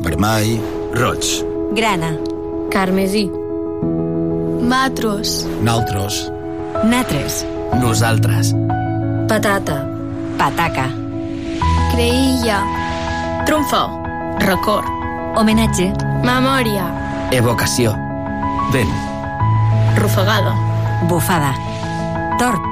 [0.00, 0.58] Vermell,
[0.96, 1.30] roig.
[1.76, 2.14] Grana.
[2.70, 3.28] Carmesí.
[4.62, 5.46] Matros.
[5.62, 6.30] Naltros.
[6.84, 7.44] Natres.
[7.80, 8.54] Nosaltres.
[9.30, 9.86] Patata.
[10.36, 10.90] Pataca.
[11.92, 12.64] Creïlla.
[13.46, 14.02] Trumfo.
[14.42, 14.88] Record.
[15.38, 15.92] Homenatge.
[16.26, 16.88] Memòria.
[17.30, 17.94] Evocació.
[18.74, 18.90] Vent.
[20.02, 20.56] Rufagada.
[21.06, 21.54] Bufada.
[22.42, 22.66] Torp.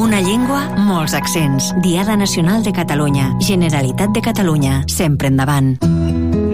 [0.00, 1.74] Una llengua, molts accents.
[1.84, 3.34] Diada Nacional de Catalunya.
[3.44, 4.80] Generalitat de Catalunya.
[4.88, 5.76] Sempre endavant.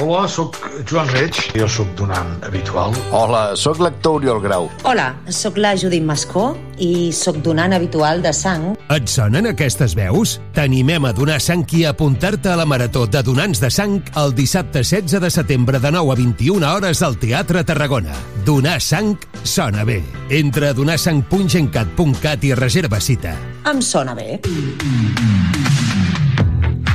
[0.00, 0.56] Hola, sóc
[0.88, 2.94] Joan Reig, jo sóc donant habitual.
[3.12, 4.70] Hola, sóc l'actor Oriol Grau.
[4.88, 8.70] Hola, sóc la Judit Mascó i sóc donant habitual de sang.
[8.94, 10.38] Et sonen aquestes veus?
[10.56, 14.34] T'animem a donar sang i a apuntar-te a la Marató de Donants de Sang el
[14.34, 18.16] dissabte 16 de setembre de 9 a 21 hores al Teatre Tarragona.
[18.46, 20.00] Donar sang sona bé.
[20.30, 23.36] Entra a donarsang.gencat.cat i reserva cita.
[23.68, 24.40] Em sona bé.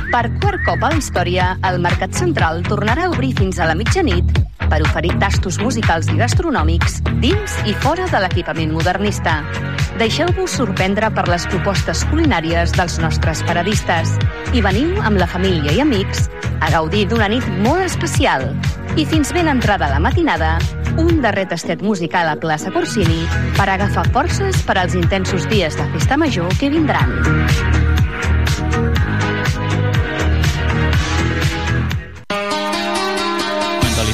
[0.08, 3.74] Per quart cop a la història, el Mercat Central tornarà a obrir fins a la
[3.76, 4.38] mitjanit
[4.70, 9.42] per oferir tastos musicals i gastronòmics dins i fora de l'equipament modernista.
[10.00, 14.14] Deixeu-vos sorprendre per les propostes culinàries dels nostres paradistes
[14.56, 16.24] i veniu amb la família i amics
[16.64, 18.48] a gaudir d'una nit molt especial.
[18.96, 20.56] I fins ben entrada la matinada,
[20.96, 23.26] un darrer tastet musical a plaça Corsini
[23.60, 27.97] per agafar forces per als intensos dies de festa major que vindran.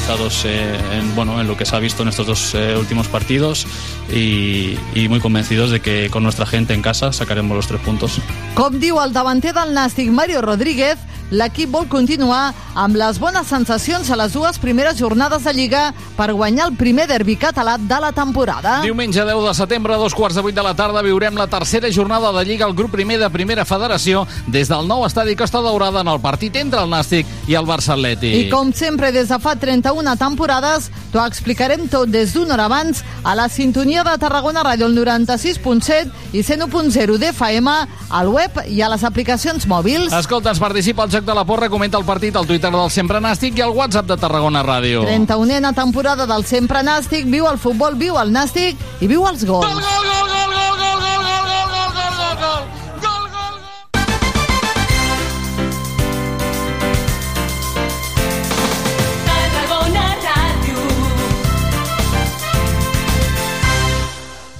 [0.05, 3.07] Mentalizados eh, en, bueno, en lo que se ha visto en estos dos eh, últimos
[3.07, 3.65] partidos
[4.13, 4.77] y,
[5.09, 8.19] muy convencidos de que con nuestra gente en casa sacaremos los tres puntos.
[8.53, 10.97] Com diu el davanter del Nàstic, Mario Rodríguez,
[11.31, 15.85] l'equip vol continuar amb les bones sensacions a les dues primeres jornades de Lliga
[16.17, 18.81] per guanyar el primer derbi català de la temporada.
[18.83, 21.91] Diumenge 10 de setembre, a dos quarts de vuit de la tarda, viurem la tercera
[21.91, 26.01] jornada de Lliga al grup primer de Primera Federació des del nou estadi Costa Daurada
[26.01, 28.35] en el partit entre el Nàstic i el Barça Atlètic.
[28.45, 33.03] I com sempre, des de fa 31 temporades, t'ho explicarem tot des d'una hora abans
[33.23, 37.71] a la sintonia de Tarragona Ràdio, el 96.7 i 101.0 d'FM,
[38.09, 40.13] al web i a les aplicacions mòbils.
[40.13, 43.21] Escolta, ens participa al Patxac de la Porra comenta el partit al Twitter del Sempre
[43.23, 45.05] Nàstic i al WhatsApp de Tarragona Ràdio.
[45.07, 49.63] 31a temporada del Sempre Nàstic, viu el futbol, viu el Nàstic i viu els gols.
[49.63, 51.14] Gol, gol, gol, gol, gol, gol!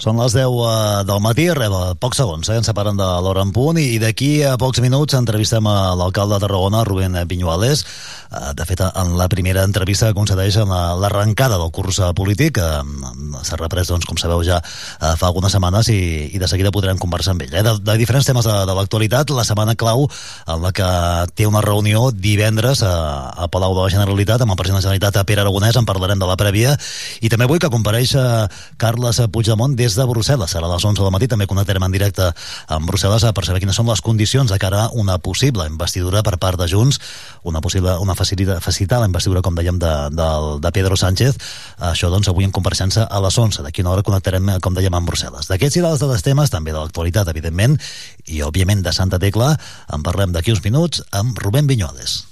[0.06, 3.50] Són les 10 eh, del matí, reba pocs segons, eh, ens separen de l'hora en
[3.56, 7.82] punt i d'aquí a pocs minuts entrevistem a l'alcalde de Tarragona, Rubén Viñuales.
[8.36, 12.10] Eh, de fet, en la primera entrevista que concedeix en la- l'arrencada del curs eh,
[12.14, 12.82] polític, eh,
[13.48, 14.58] s'ha reprès, doncs, com sabeu ja,
[15.00, 17.54] fa algunes setmanes i, i de seguida podrem conversar amb ell.
[17.54, 17.64] Eh?
[17.64, 20.88] De, de diferents temes de, de l'actualitat, la setmana clau en la que
[21.36, 24.90] té una reunió divendres a, a Palau de la Generalitat amb el president de la
[24.90, 26.76] Generalitat, Pere Aragonès, en parlarem de la prèvia,
[27.22, 28.16] i també vull que compareix
[28.82, 30.52] Carles Puigdemont des de Brussel·les.
[30.52, 32.30] Serà a les 11 del matí, també connectarem en directe
[32.68, 36.38] amb Brussel·les per saber quines són les condicions de cara a una possible investidura per
[36.42, 37.00] part de Junts,
[37.44, 40.30] una possible una facilitar, facilitar la investidura, com dèiem, de, de,
[40.64, 41.38] de Pedro Sánchez.
[41.92, 43.64] Això, doncs, avui en compareixença a les 11.
[43.66, 45.50] D'aquí una hora connectarem, eh, com dèiem, amb Brussel·les.
[45.52, 47.78] D'aquests i d'altres temes, també de l'actualitat, evidentment,
[48.26, 49.54] i, òbviament, de Santa Tecla,
[49.94, 52.24] en parlem d'aquí uns minuts amb Rubén Viñoles.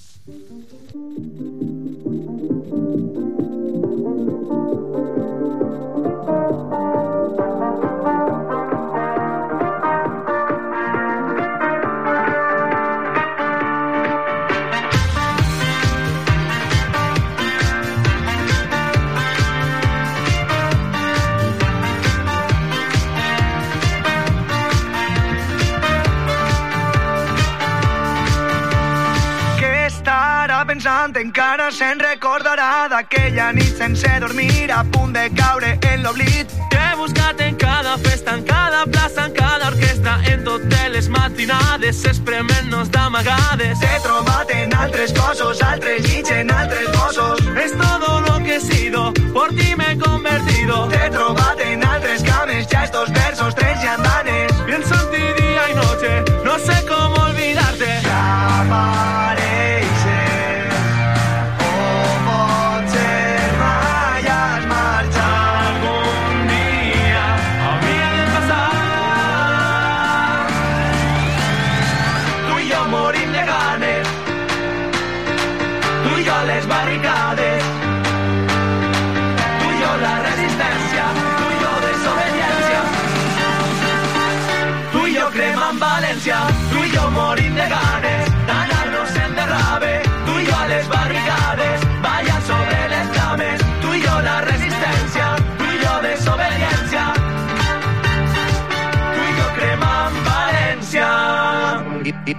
[30.94, 31.18] Pensant?
[31.18, 36.48] Encara se'n recordarà d'aquella nit sense dormir a punt de caure en l'oblit.
[36.70, 42.06] T'he buscat en cada festa, en cada plaça, en cada orquestra, en totes les matinades,
[42.06, 43.80] esprement-nos d'amagades.
[43.80, 47.40] T'he trobat en altres cossos, altres llits en altres bossos.
[47.64, 50.88] Es todo lo que he sido, por ti me he convertido.
[50.90, 54.52] T'he trobat en altres cames, ja estos versos, tres llandanes.
[54.66, 58.02] Pienso en ti día y noche, no sé cómo olvidarte.
[58.06, 59.33] Apareixer,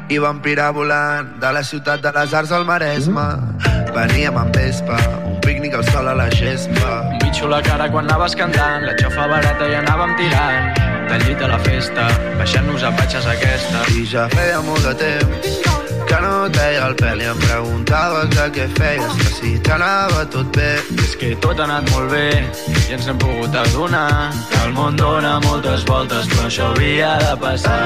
[0.08, 3.26] I, i, i vam pirar volant de la ciutat de les arts al Maresme.
[3.94, 7.02] Veníem amb vespa, un pícnic al sol a la gespa.
[7.12, 10.82] Un bitxo la cara quan anaves cantant, la xofa barata i anàvem tirant.
[11.08, 12.08] Del llit a la festa,
[12.40, 13.86] baixant-nos a patxes aquesta.
[13.94, 15.73] I ja feia molt de temps
[16.08, 20.24] que no et veia el pèl i em preguntaves de què feies, que si t'anava
[20.34, 20.72] tot bé.
[20.94, 24.74] I és que tot ha anat molt bé i ens hem pogut adonar que el
[24.76, 27.82] món dona moltes voltes, però això havia de passar.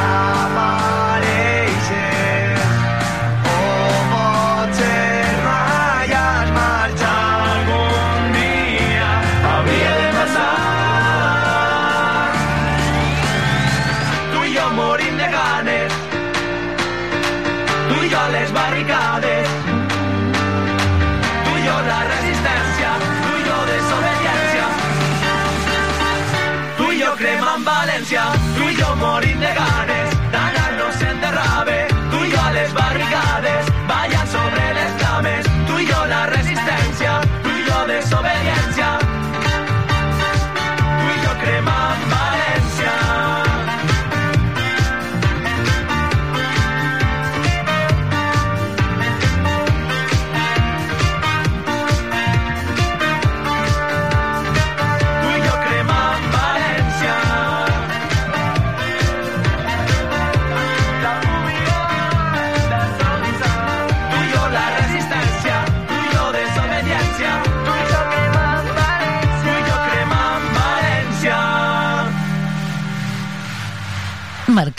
[0.00, 1.39] Apareixer,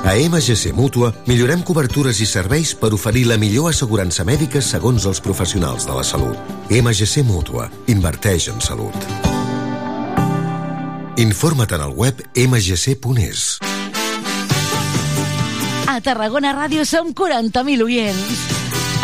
[0.00, 5.20] A MGC Mútua millorem cobertures i serveis per oferir la millor assegurança mèdica segons els
[5.20, 6.38] professionals de la salut.
[6.72, 7.68] MGC Mútua.
[7.92, 8.96] Inverteix en salut.
[11.20, 13.58] Informa't en el web mgc.es.
[15.90, 18.46] A Tarragona Ràdio som 40.000 oients.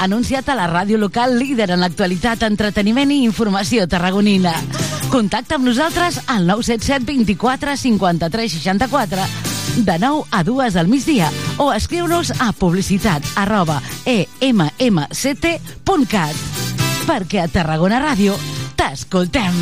[0.01, 4.55] Anunciat a la ràdio local líder en l'actualitat, entreteniment i informació tarragonina.
[5.13, 11.73] Contacta amb nosaltres al 977 24 53 64 de 9 a 2 al migdia o
[11.73, 15.17] escriu-nos a publicitat arroba emmct.cat
[17.07, 18.35] perquè a Tarragona Ràdio
[18.77, 19.55] t'escoltem.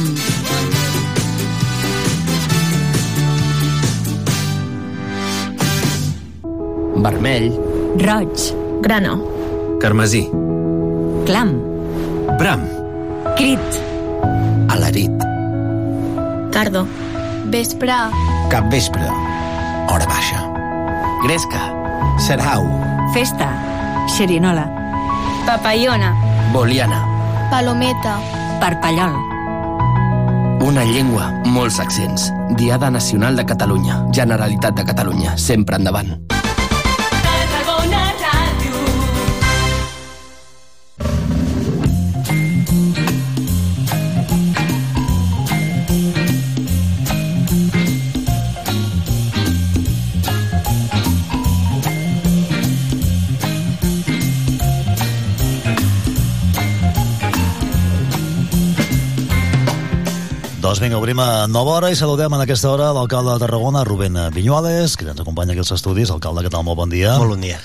[7.05, 7.53] Vermell.
[8.01, 8.55] Roig.
[8.81, 9.19] Grana.
[9.81, 10.25] Carmesí.
[11.27, 11.53] Clam.
[12.39, 12.65] Bram.
[13.37, 13.81] Crit.
[14.73, 15.13] Alarit.
[16.51, 16.87] Cardo.
[17.53, 18.01] Vespre.
[18.49, 19.34] Cap vespre.
[19.89, 20.41] Hora baixa.
[21.23, 21.61] Gresca.
[22.19, 22.65] Serhau.
[23.13, 23.49] Festa.
[24.09, 24.65] Xerinola.
[25.47, 26.15] Papallona.
[26.53, 27.01] Boliana.
[27.51, 28.19] Palometa.
[28.61, 29.15] Parpallol.
[30.65, 32.31] Una llengua, molts accents.
[32.57, 34.01] Diada Nacional de Catalunya.
[34.13, 35.37] Generalitat de Catalunya.
[35.37, 36.17] Sempre endavant.
[60.85, 64.97] Vinga, obrim a nova hora i saludem en aquesta hora l'alcalde de Tarragona, Rubén Viñuales,
[64.97, 66.11] que ens acompanya aquí als estudis.
[66.13, 66.65] Alcalde, què tal?
[66.67, 67.15] Molt bon dia.
[67.19, 67.59] Molt bon dia.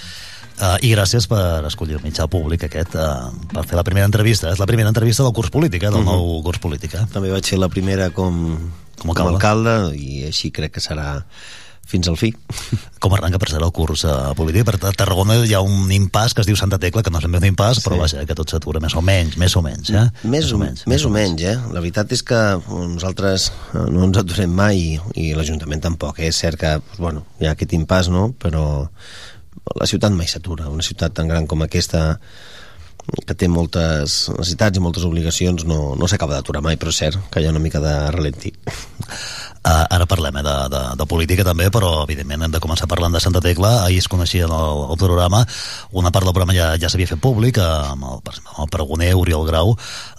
[0.60, 4.52] Uh, I gràcies per escollir el mitjà públic aquest uh, per fer la primera entrevista.
[4.52, 6.06] És la primera entrevista del curs polític, eh, del Mhm.
[6.12, 6.96] nou curs polític.
[6.96, 7.06] Eh?
[7.14, 8.58] També vaig fer la primera com,
[9.00, 9.70] Com a com a alcalde.
[9.70, 11.24] alcalde i així crec que serà
[11.90, 12.30] fins al fi.
[13.02, 14.68] Com arranca per ser el curs uh, polític?
[14.68, 17.28] Per a Tarragona hi ha un impàs que es diu Santa Tecla, que no és
[17.28, 20.06] ben un impàs, però vaja, que tot s'atura més o menys, més o menys, eh?
[20.30, 21.56] Més, o menys, més o menys, eh?
[21.74, 26.22] La veritat és que nosaltres eh, no ens aturem mai i, i l'Ajuntament tampoc.
[26.22, 26.30] Eh?
[26.30, 28.30] És cert que bueno, hi ha aquest impàs, no?
[28.38, 28.64] però
[29.76, 30.70] la ciutat mai s'atura.
[30.70, 32.20] Una ciutat tan gran com aquesta
[33.26, 37.18] que té moltes necessitats i moltes obligacions no, no s'acaba d'aturar mai, però és cert
[37.34, 38.54] que hi ha una mica de ralentí.
[39.60, 43.12] Uh, ara parlem eh, de, de, de política també, però evidentment hem de començar parlant
[43.12, 43.84] de Santa Tecla.
[43.84, 45.42] Ahir es coneixia en el, el programa,
[45.92, 49.12] una part del programa ja, ja s'havia fet públic, eh, amb el, amb el pregoner
[49.20, 49.74] Oriol Grau,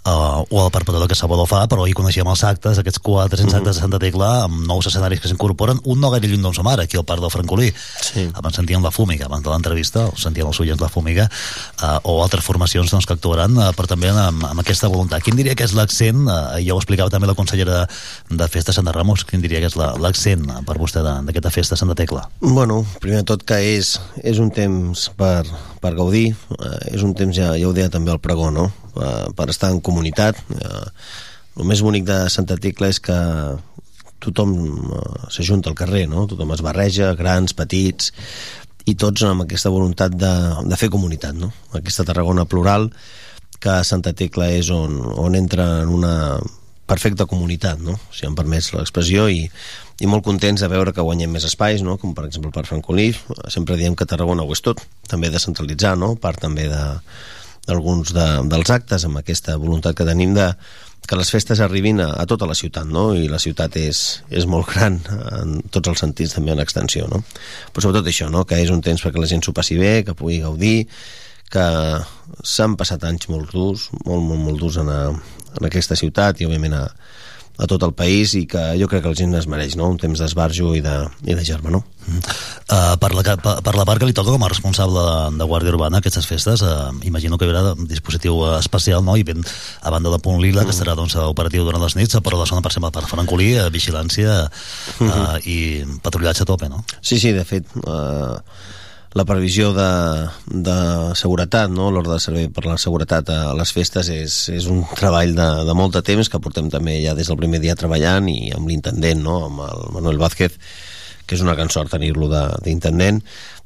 [0.05, 3.76] uh, o el perpetrador que Salvador fa, però ahir coneixíem els actes, aquests 400 actes
[3.76, 6.84] de Santa Tecla, amb nous escenaris que s'incorporen, un no gaire lluny d'on som ara,
[6.88, 7.70] aquí al Parc del Francolí.
[8.05, 8.28] Sí.
[8.34, 11.28] Abans sentíem la Fúmiga, abans de l'entrevista, sentíem els oients la Fúmiga,
[11.82, 15.22] uh, o altres formacions doncs, que actuaran, uh, però també amb, amb aquesta voluntat.
[15.26, 18.72] Quin diria que és l'accent, uh, ja ho explicava també la consellera de, de Festa
[18.76, 22.26] Santa Ramos, quin diria que és la- l'accent uh, per vostè d'aquesta festa Santa Tecla?
[22.40, 23.94] Bueno, primer tot que és,
[24.24, 25.44] és un temps per,
[25.82, 28.68] per gaudir, eh, és un temps, ja, ja ho deia també el pregó, no?
[28.95, 30.38] Per, per estar en comunitat.
[30.57, 30.86] Eh,
[31.61, 33.16] el més bonic de Santa Tecla és que
[34.20, 36.26] tothom eh, s'ajunta al carrer, no?
[36.30, 38.12] Tothom es barreja, grans, petits,
[38.88, 40.32] i tots amb aquesta voluntat de,
[40.66, 41.53] de fer comunitat, no?
[41.76, 42.91] Aquesta Tarragona plural
[43.61, 46.14] que Santa Tecla és on, on entra en una
[46.91, 47.95] perfecta comunitat, no?
[48.11, 49.45] si em permets l'expressió, i,
[50.03, 51.95] i molt contents de veure que guanyem més espais, no?
[52.01, 53.12] com per exemple per Francolí,
[53.53, 56.16] sempre diem que Tarragona ho és tot, també descentralitzar, no?
[56.18, 56.82] part també de
[57.68, 60.52] d'alguns de, dels actes amb aquesta voluntat que tenim de
[61.11, 63.08] que les festes arribin a, a tota la ciutat, no?
[63.18, 65.00] I la ciutat és, és molt gran
[65.40, 67.22] en tots els sentits, també en extensió, no?
[67.72, 68.44] Però sobretot això, no?
[68.46, 70.86] Que és un temps perquè la gent s'ho passi bé, que pugui gaudir,
[71.50, 71.66] que
[72.46, 75.00] s'han passat anys molt durs, molt, molt, molt durs en, a,
[75.58, 76.84] en aquesta ciutat i, òbviament, a,
[77.61, 79.90] a tot el país i que jo crec que la gent es mereix, no?
[79.92, 80.96] Un temps d'esbarjo i de,
[81.28, 81.84] i de germanor.
[82.11, 85.48] Uh, per, la, per, per la part que li toca com a responsable de, de
[85.50, 89.18] Guàrdia Urbana aquestes festes, uh, imagino que hi haurà un dispositiu uh, especial, no?
[89.20, 89.44] I ben,
[89.82, 92.64] a banda de Punt Lila, que estarà doncs, operatiu durant les nits, però la zona,
[92.64, 96.85] per exemple, per Francolí, uh, vigilància uh, i patrullatge a tope, no?
[97.01, 98.36] Sí, sí, de fet, eh,
[99.19, 99.89] la previsió de,
[100.47, 100.77] de
[101.19, 101.89] seguretat, no?
[101.91, 105.74] l'ordre de servei per la seguretat a les festes és, és un treball de, de
[105.74, 109.23] molt de temps que portem també ja des del primer dia treballant i amb l'intendent,
[109.27, 109.41] no?
[109.49, 110.55] amb el Manuel Vázquez,
[111.27, 113.19] que és una gran sort tenir-lo de- d'intendent,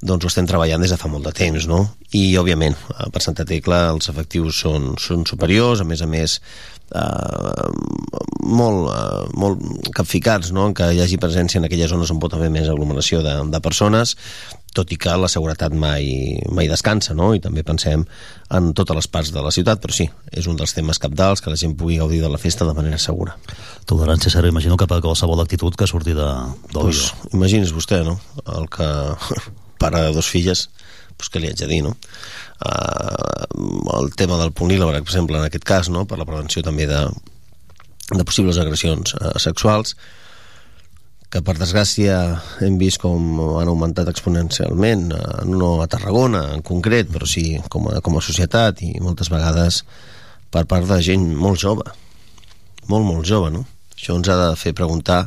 [0.05, 1.79] doncs ho estem treballant des de fa molt de temps, no?
[2.12, 2.77] I, òbviament,
[3.12, 6.35] per Santa Tecla els efectius són, són superiors, a més a més,
[6.93, 7.71] eh,
[8.45, 9.65] molt, eh, molt
[9.97, 10.66] capficats, no?
[10.69, 13.61] En que hi hagi presència en aquelles zones on pot haver més aglomeració de, de
[13.65, 14.16] persones,
[14.74, 17.32] tot i que la seguretat mai, mai descansa, no?
[17.34, 18.05] I també pensem
[18.55, 21.52] en totes les parts de la ciutat, però sí, és un dels temes capdals que
[21.52, 23.36] la gent pugui gaudir de la festa de manera segura.
[23.88, 26.30] Tolerància zero, imagino que per qualsevol actitud que surti de,
[26.72, 28.18] del Pues, imagini's vostè, no?
[28.59, 28.88] El que
[29.78, 30.68] pare de dos filles,
[31.16, 31.94] pues què li haig de dir, no?
[32.64, 36.05] Uh, el tema del punt lila, per exemple, en aquest cas, no?
[36.09, 37.01] per la prevenció també de,
[38.10, 39.96] de possibles agressions uh, sexuals,
[41.35, 42.16] que per desgràcia
[42.62, 47.89] hem vist com han augmentat exponencialment, eh, no a Tarragona en concret, però sí com
[47.90, 49.81] a, com a societat i moltes vegades
[50.55, 51.82] per part de gent molt jove,
[52.86, 53.65] molt, molt jove, no?
[53.97, 55.24] Això ens ha de fer preguntar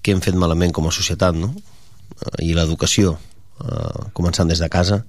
[0.00, 1.52] què hem fet malament com a societat, no?
[1.52, 3.18] Eh, I l'educació,
[3.60, 5.02] eh, començant des de casa,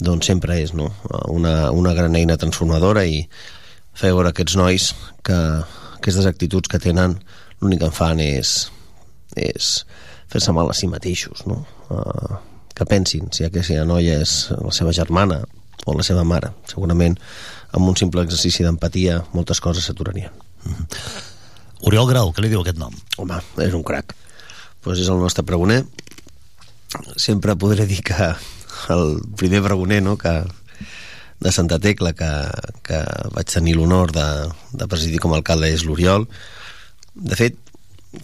[0.00, 0.94] doncs sempre és no?
[1.28, 3.26] una, una gran eina transformadora i
[3.92, 5.36] fer veure aquests nois que
[5.98, 7.20] aquestes actituds que tenen
[7.60, 8.62] l'únic que en fan és,
[9.36, 9.82] és
[10.32, 11.62] fer-se mal a si mateixos, no?
[11.92, 12.38] Uh,
[12.72, 15.42] que pensin si aquesta noia és la seva germana
[15.86, 16.52] o la seva mare.
[16.70, 17.18] Segurament
[17.76, 20.32] amb un simple exercici d'empatia moltes coses s'aturarien.
[20.64, 20.86] Mm -hmm.
[21.82, 22.94] Oriol Grau, què li diu aquest nom?
[23.18, 24.14] Home, és un crac.
[24.80, 25.84] Pues és el nostre pregoner.
[27.16, 28.34] Sempre podré dir que
[28.88, 30.44] el primer pregoner no, que,
[31.40, 32.30] de Santa Tecla que,
[32.86, 33.02] que
[33.34, 34.26] vaig tenir l'honor de,
[34.72, 36.28] de presidir com a alcalde és l'Oriol
[37.14, 37.58] de fet,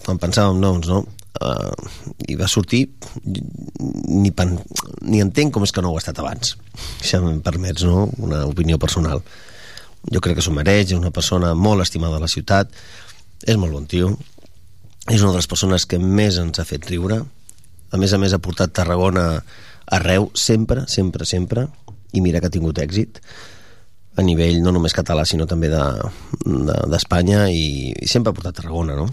[0.05, 1.03] quan pensàvem noms no,
[1.41, 1.89] uh,
[2.27, 2.85] i va sortir
[3.25, 4.57] ni, pen,
[5.01, 6.55] ni entenc com és que no ho ha estat abans
[7.01, 8.07] si em permets no?
[8.17, 9.23] una opinió personal
[10.09, 12.71] jo crec que s'ho mereix, és una persona molt estimada a la ciutat
[13.45, 14.13] és molt bon tio
[15.09, 17.21] és una de les persones que més ens ha fet riure
[17.89, 19.43] a més a més ha portat Tarragona
[19.89, 21.65] arreu, sempre, sempre, sempre
[22.13, 23.21] i mira que ha tingut èxit
[24.19, 28.59] a nivell no només català sinó també d'Espanya de, de, i, i sempre ha portat
[28.59, 29.09] Tarragona no?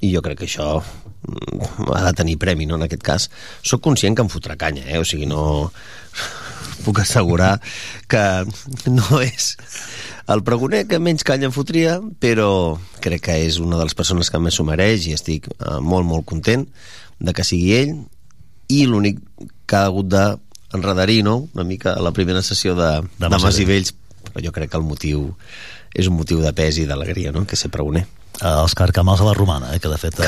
[0.00, 2.78] I jo crec que això mm, ha de tenir premi no?
[2.78, 3.28] en aquest cas
[3.62, 5.00] sóc conscient que em fotrà canya eh?
[5.00, 5.70] o sigui no
[6.84, 7.58] puc assegurar
[8.08, 8.24] que
[8.88, 9.54] no és
[10.30, 14.30] el pregoner que menys canya em fotria però crec que és una de les persones
[14.30, 16.66] que més s'ho mereix i estic eh, molt molt content
[17.20, 17.98] de que sigui ell
[18.70, 19.18] i l'únic
[19.66, 20.24] que ha hagut de
[20.72, 23.92] enredarir, no?, una mica a la primera sessió de, de, de Mas i Vells,
[24.30, 25.26] però jo crec que el motiu
[25.90, 28.06] és un motiu de pes i d'alegria, no?, que ser pregoner.
[28.40, 30.24] Uh, els carcamals a la romana, eh, que de fet uh,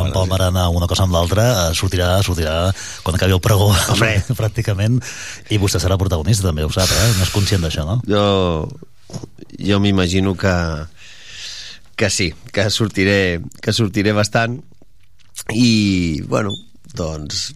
[0.00, 2.70] en Pol Marana una cosa amb l'altra uh, sortirà, sortirà
[3.04, 3.66] quan acabi el pregó
[4.40, 4.96] pràcticament
[5.52, 7.10] i vostè serà protagonista també, ho sap, eh?
[7.18, 7.98] no és conscient d'això, no?
[8.08, 8.24] Jo,
[9.60, 10.54] jo m'imagino que
[12.00, 14.56] que sí, que sortiré que sortiré bastant
[15.52, 16.54] i bueno,
[16.96, 17.50] doncs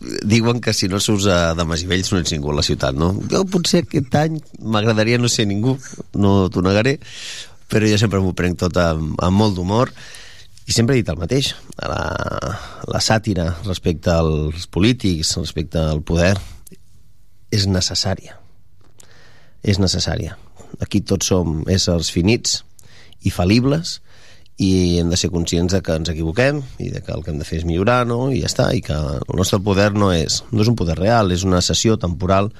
[0.00, 3.12] diuen que si no s'usa de Masivells no ets ningú a la ciutat, no?
[3.32, 5.76] Jo potser aquest any m'agradaria no ser ningú,
[6.16, 6.98] no t'ho negaré,
[7.70, 9.92] però jo sempre m'ho prenc tot amb, amb molt d'humor
[10.66, 11.54] i sempre he dit el mateix.
[11.82, 12.02] La,
[12.90, 16.36] la sàtira respecte als polítics, respecte al poder,
[17.50, 18.36] és necessària.
[19.66, 20.36] És necessària.
[20.80, 22.60] Aquí tots som éssers finits
[23.26, 23.98] i falibles
[24.60, 27.40] i hem de ser conscients de que ens equivoquem i de que el que hem
[27.40, 28.28] de fer és millorar no?
[28.30, 31.32] i ja està, i que el nostre poder no és, no és un poder real,
[31.32, 32.52] és una sessió temporal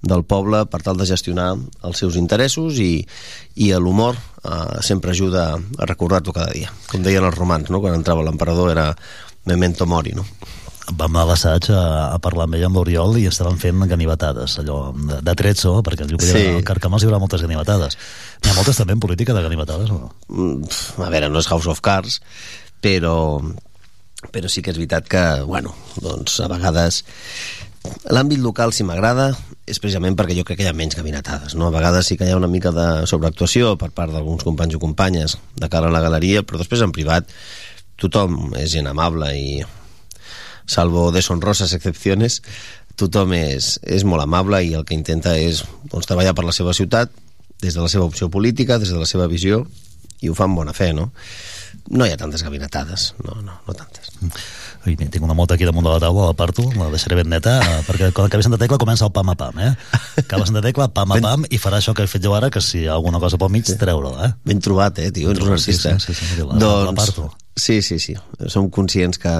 [0.00, 3.02] del poble per tal de gestionar els seus interessos i,
[3.58, 4.16] i l'humor
[4.48, 6.72] eh, sempre ajuda a recordar-ho cada dia.
[6.90, 7.82] Com deien els romans, no?
[7.84, 8.90] quan entrava l'emperador era
[9.48, 10.26] memento mori, no?
[10.96, 11.82] vam a l'assaig a,
[12.14, 16.06] a parlar amb ell amb l'Oriol i estaven fent ganivetades, allò de, de tretzo, perquè
[16.06, 16.44] el sí.
[16.54, 17.98] al Carcamals hi haurà moltes ganivetades.
[18.42, 20.12] N'hi ha moltes també en política de ganivetades, o no?
[20.32, 22.20] Mm, a veure, no és House of Cards,
[22.84, 23.16] però,
[24.32, 27.02] però sí que és veritat que, bueno, doncs a vegades
[28.10, 29.30] l'àmbit local si m'agrada
[29.68, 31.68] és precisament perquè jo crec que hi ha menys gabinetades no?
[31.68, 34.82] a vegades sí que hi ha una mica de sobreactuació per part d'alguns companys o
[34.82, 37.28] companyes de cara a la galeria, però després en privat
[37.98, 39.62] tothom és gent amable i
[40.68, 42.42] salvo deshonrosas excepciones,
[42.98, 46.74] tothom és, és molt amable i el que intenta és doncs, treballar per la seva
[46.76, 47.12] ciutat
[47.62, 49.64] des de la seva opció política, des de la seva visió
[50.20, 51.10] i ho fa amb bona fe, no?
[51.88, 54.12] No hi ha tantes gabinetades, no, no, no tantes.
[54.88, 57.58] Ui, tinc una mota aquí damunt de la taula, la parto, la deixaré ben neta,
[57.84, 59.74] perquè quan acabi Santa Tecla comença el pam a pam, eh?
[60.22, 62.62] Acaba Santa Tecla, pam a pam, i farà això que he fet jo ara, que
[62.64, 63.76] si hi ha alguna cosa pel mig, sí.
[63.76, 64.32] treure-la, eh?
[64.48, 65.92] Ben trobat, eh, tio, ets un artista.
[66.00, 67.26] Sí, sí, sí, sí, la, doncs, la parto.
[67.58, 68.14] Sí, sí, sí.
[68.48, 69.34] Som conscients que,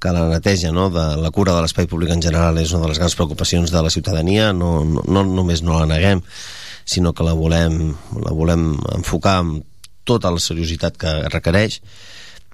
[0.00, 2.94] que la neteja no, de la cura de l'espai públic en general és una de
[2.94, 6.24] les grans preocupacions de la ciutadania, no, no, no només no la neguem,
[6.88, 7.90] sinó que la volem,
[8.24, 9.68] la volem enfocar amb
[10.08, 11.82] tota la seriositat que requereix.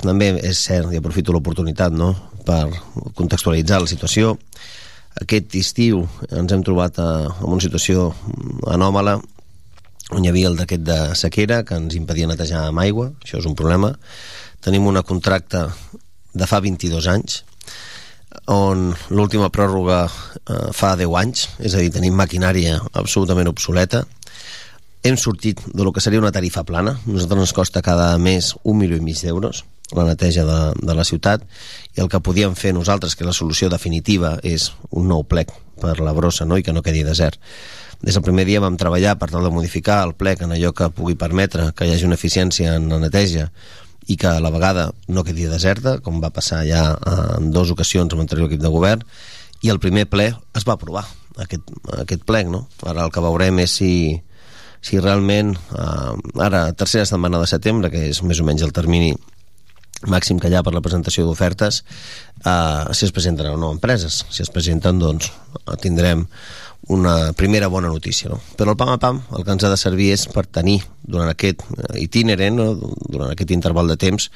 [0.00, 2.14] També és cert, i aprofito l'oportunitat no,
[2.46, 2.66] per
[3.18, 4.36] contextualitzar la situació,
[5.20, 8.10] aquest estiu ens hem trobat en una situació
[8.70, 9.18] anòmala
[10.10, 13.46] on hi havia el d'aquest de sequera que ens impedia netejar amb aigua, això és
[13.46, 13.92] un problema,
[14.64, 15.68] tenim una contracte
[16.34, 17.42] de fa 22 anys
[18.50, 24.04] on l'última pròrroga eh, fa 10 anys, és a dir, tenim maquinària absolutament obsoleta.
[25.02, 26.96] Hem sortit de lo que seria una tarifa plana.
[27.06, 29.64] Nosaltres ens costa cada mes un milió i mig d'euros
[29.96, 31.44] la neteja de, de la ciutat
[31.96, 35.98] i el que podíem fer nosaltres, que la solució definitiva és un nou plec per
[36.00, 36.58] la brossa no?
[36.58, 37.40] i que no quedi desert.
[38.00, 40.88] Des del primer dia vam treballar per tal de modificar el plec en allò que
[40.94, 43.50] pugui permetre que hi hagi una eficiència en la neteja
[44.08, 46.84] i que a la vegada no quedi deserta, com va passar ja
[47.36, 49.04] en dues ocasions amb l'anterior equip de govern,
[49.60, 51.04] i el primer ple es va aprovar,
[51.36, 51.68] aquest,
[52.00, 52.64] aquest plec, no?
[52.86, 53.92] Ara el que veurem és si,
[54.80, 59.12] si realment, eh, ara, tercera setmana de setembre, que és més o menys el termini
[60.08, 61.82] màxim que ha per la presentació d'ofertes
[62.44, 65.32] eh, si es presenten o no empreses si es presenten doncs
[65.82, 66.26] tindrem
[66.88, 68.28] una primera bona notícia.
[68.28, 68.40] No?
[68.56, 71.30] Però el PAM a PAM el que ens ha de servir és per tenir durant
[71.30, 72.92] aquest eh, itinerant, no?
[73.06, 74.30] durant aquest interval de temps,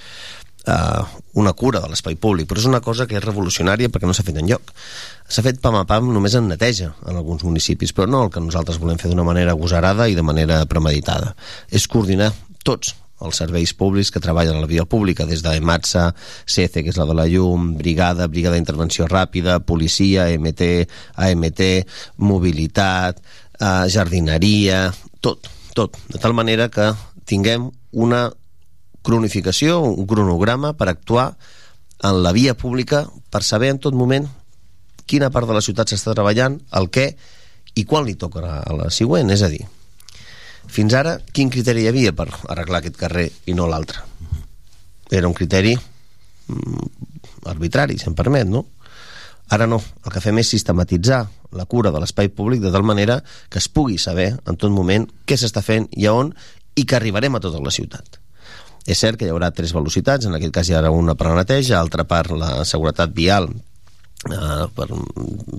[0.66, 1.02] eh,
[1.40, 4.26] una cura de l'espai públic, però és una cosa que és revolucionària perquè no s'ha
[4.26, 4.74] fet en lloc.
[5.26, 8.44] S'ha fet pam a pam només en neteja en alguns municipis, però no el que
[8.44, 11.34] nosaltres volem fer d'una manera agosarada i de manera premeditada.
[11.72, 12.32] És coordinar
[12.64, 12.94] tots
[13.24, 16.10] els serveis públics que treballen a la via pública, des d'EMATSA,
[16.46, 20.70] CECE, que és la de la llum, Brigada, Brigada d'Intervenció Ràpida, Policia, MT,
[21.26, 21.64] AMT,
[22.22, 23.20] Mobilitat,
[23.58, 24.86] eh, jardineria,
[25.20, 26.92] tot, tot, de tal manera que
[27.24, 28.28] tinguem una
[29.04, 31.34] cronificació, un cronograma per actuar
[32.04, 34.26] en la via pública per saber en tot moment
[35.06, 37.10] quina part de la ciutat s'està treballant, el què
[37.74, 39.64] i quan li tocarà a la següent, és a dir,
[40.68, 44.02] fins ara, quin criteri hi havia per arreglar aquest carrer i no l'altre?
[45.10, 46.86] Era un criteri mm,
[47.50, 48.66] arbitrari, si em permet, no?
[49.52, 51.20] Ara no, el que fem és sistematitzar
[51.54, 53.20] la cura de l'espai públic de tal manera
[53.52, 56.32] que es pugui saber en tot moment què s'està fent i a on
[56.74, 58.18] i que arribarem a tota la ciutat.
[58.84, 61.38] És cert que hi haurà tres velocitats, en aquest cas hi haurà una per la
[61.38, 63.48] neteja, altra per la seguretat vial,
[64.30, 64.88] eh, per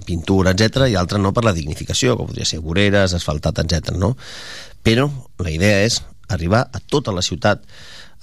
[0.05, 3.95] pintura, etc i altra no per la dignificació, com podria ser voreres, asfaltat, etc.
[3.97, 4.15] no?
[4.85, 5.09] però
[5.41, 7.63] la idea és arribar a tota la ciutat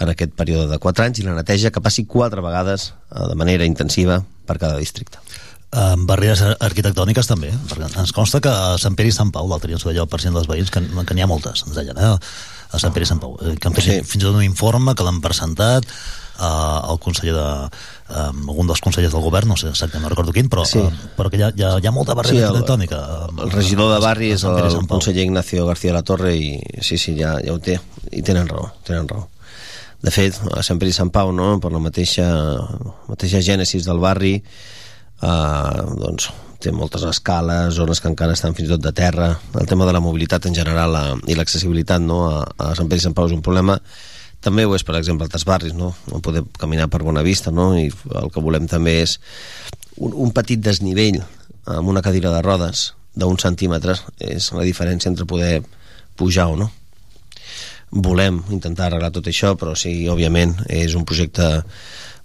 [0.02, 3.38] en aquest període de 4 anys i la neteja que passi quatre vegades eh, de
[3.38, 5.20] manera intensiva per cada districte.
[5.72, 9.70] En barreres arquitectòniques també, perquè ens consta que a Sant Pere i Sant Pau, l'altre
[9.70, 11.96] dia ens ho deia el president dels veïns, que, que n'hi ha moltes, ens deien,
[11.96, 12.10] eh?
[12.72, 13.94] a Sant Pere i Sant Pau, eh, que han fet sí.
[14.04, 15.88] fins i tot un informe que l'han presentat
[16.38, 17.48] eh, el conseller de,
[18.12, 20.80] eh, algun dels consellers del govern, no sé exactament, no recordo quin, però, sí.
[20.80, 23.02] eh, però que hi ha, hi ha, hi ha molta barrera sí, arquitectònica.
[23.28, 26.56] El, el regidor de barri és el, el conseller Ignacio García de la Torre i
[26.80, 27.78] sí, sí, ja, ja ho té,
[28.10, 29.28] i tenen raó, tenen raó.
[30.02, 32.26] De fet, a Sant Pere i Sant Pau, no, per la mateixa,
[33.06, 34.34] mateixa gènesis del barri,
[35.22, 36.32] eh, doncs,
[36.62, 39.32] té moltes escales, zones que encara estan fins i tot de terra.
[39.58, 43.02] El tema de la mobilitat en general a, i l'accessibilitat no, a, a Sant Pere
[43.02, 43.78] i Sant Pau és un problema.
[44.42, 45.92] També ho és, per exemple, altres barris, no?
[46.10, 47.72] no poder caminar per bona vista, no?
[47.78, 49.18] i el que volem també és
[49.96, 51.20] un, un petit desnivell
[51.70, 55.60] amb una cadira de rodes d'un centímetre és la diferència entre poder
[56.16, 56.70] pujar o no.
[57.92, 61.48] Volem intentar arreglar tot això, però sí, òbviament, és un projecte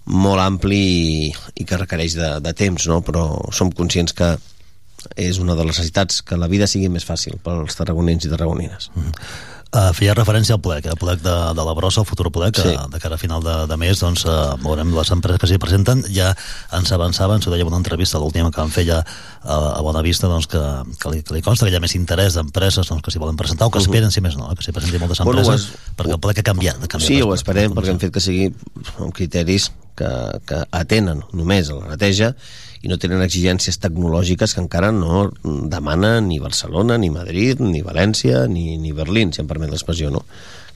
[0.08, 3.02] molt ampli i, i que requereix de, de temps, no?
[3.04, 4.32] però som conscients que
[5.14, 8.90] és una de les necessitats que la vida sigui més fàcil pels tarragonins i tarragonines.
[8.94, 9.12] Mm -hmm.
[9.68, 12.70] Uh, feia referència al PLEC, el PLEC de, de la Brossa, el futur PLEC, sí.
[12.72, 15.58] que de cara a final de, de mes doncs, uh, veurem les empreses que s'hi
[15.60, 16.00] presenten.
[16.08, 16.30] Ja
[16.78, 20.00] ens avançaven, s'ho deia en una entrevista, l'última que vam fer ja uh, a Bona
[20.06, 20.62] Vista, doncs, que,
[21.02, 23.36] que, li, que li consta que hi ha més interès d'empreses doncs, que s'hi volen
[23.36, 23.90] presentar, o que uh -huh.
[23.90, 25.96] esperen, si més no, que s'hi presentin moltes empreses, bueno, es...
[26.00, 26.76] perquè el PLEC ha canviat.
[26.80, 28.48] Ha canviat sí, ho esperem, perquè hem fet que sigui
[28.96, 32.32] amb criteris que, que atenen només a la neteja
[32.82, 38.44] i no tenen exigències tecnològiques que encara no demana ni Barcelona, ni Madrid, ni València,
[38.50, 40.24] ni, ni Berlín, si em permet l'expressió, no?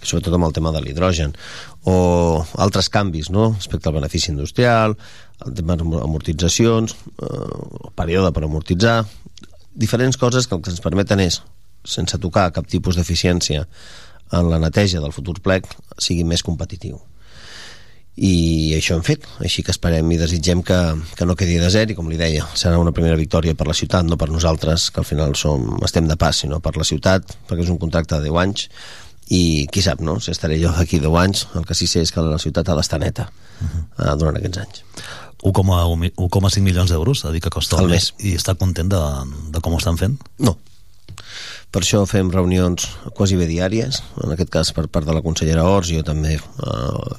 [0.02, 1.30] sobretot amb el tema de l'hidrogen,
[1.86, 3.52] o altres canvis no?
[3.54, 4.96] respecte al benefici industrial,
[5.46, 9.04] el tema d'amortitzacions, eh, període per amortitzar,
[9.72, 11.38] diferents coses que el que ens permeten és,
[11.86, 13.62] sense tocar cap tipus d'eficiència
[14.32, 15.70] en la neteja del futur plec,
[16.02, 16.98] sigui més competitiu
[18.16, 20.78] i això hem fet, així que esperem i desitgem que,
[21.16, 24.04] que no quedi desert i com li deia, serà una primera victòria per la ciutat
[24.04, 27.64] no per nosaltres, que al final som, estem de pas, sinó per la ciutat, perquè
[27.64, 28.68] és un contracte de 10 anys
[29.32, 30.18] i qui sap, no?
[30.20, 32.76] si estaré jo d'aquí 10 anys el que sí sé és que la ciutat ha
[32.76, 33.84] d'estar neta uh -huh.
[34.04, 34.84] uh, durant aquests anys
[35.42, 38.12] 1,5 milions d'euros, a dir que costa el mes.
[38.22, 39.00] I està content de,
[39.50, 40.14] de com ho estan fent?
[40.38, 40.56] No.
[41.72, 42.84] Per això fem reunions
[43.16, 47.14] quasi bé diàries, en aquest cas per part de la consellera Ors, jo també eh,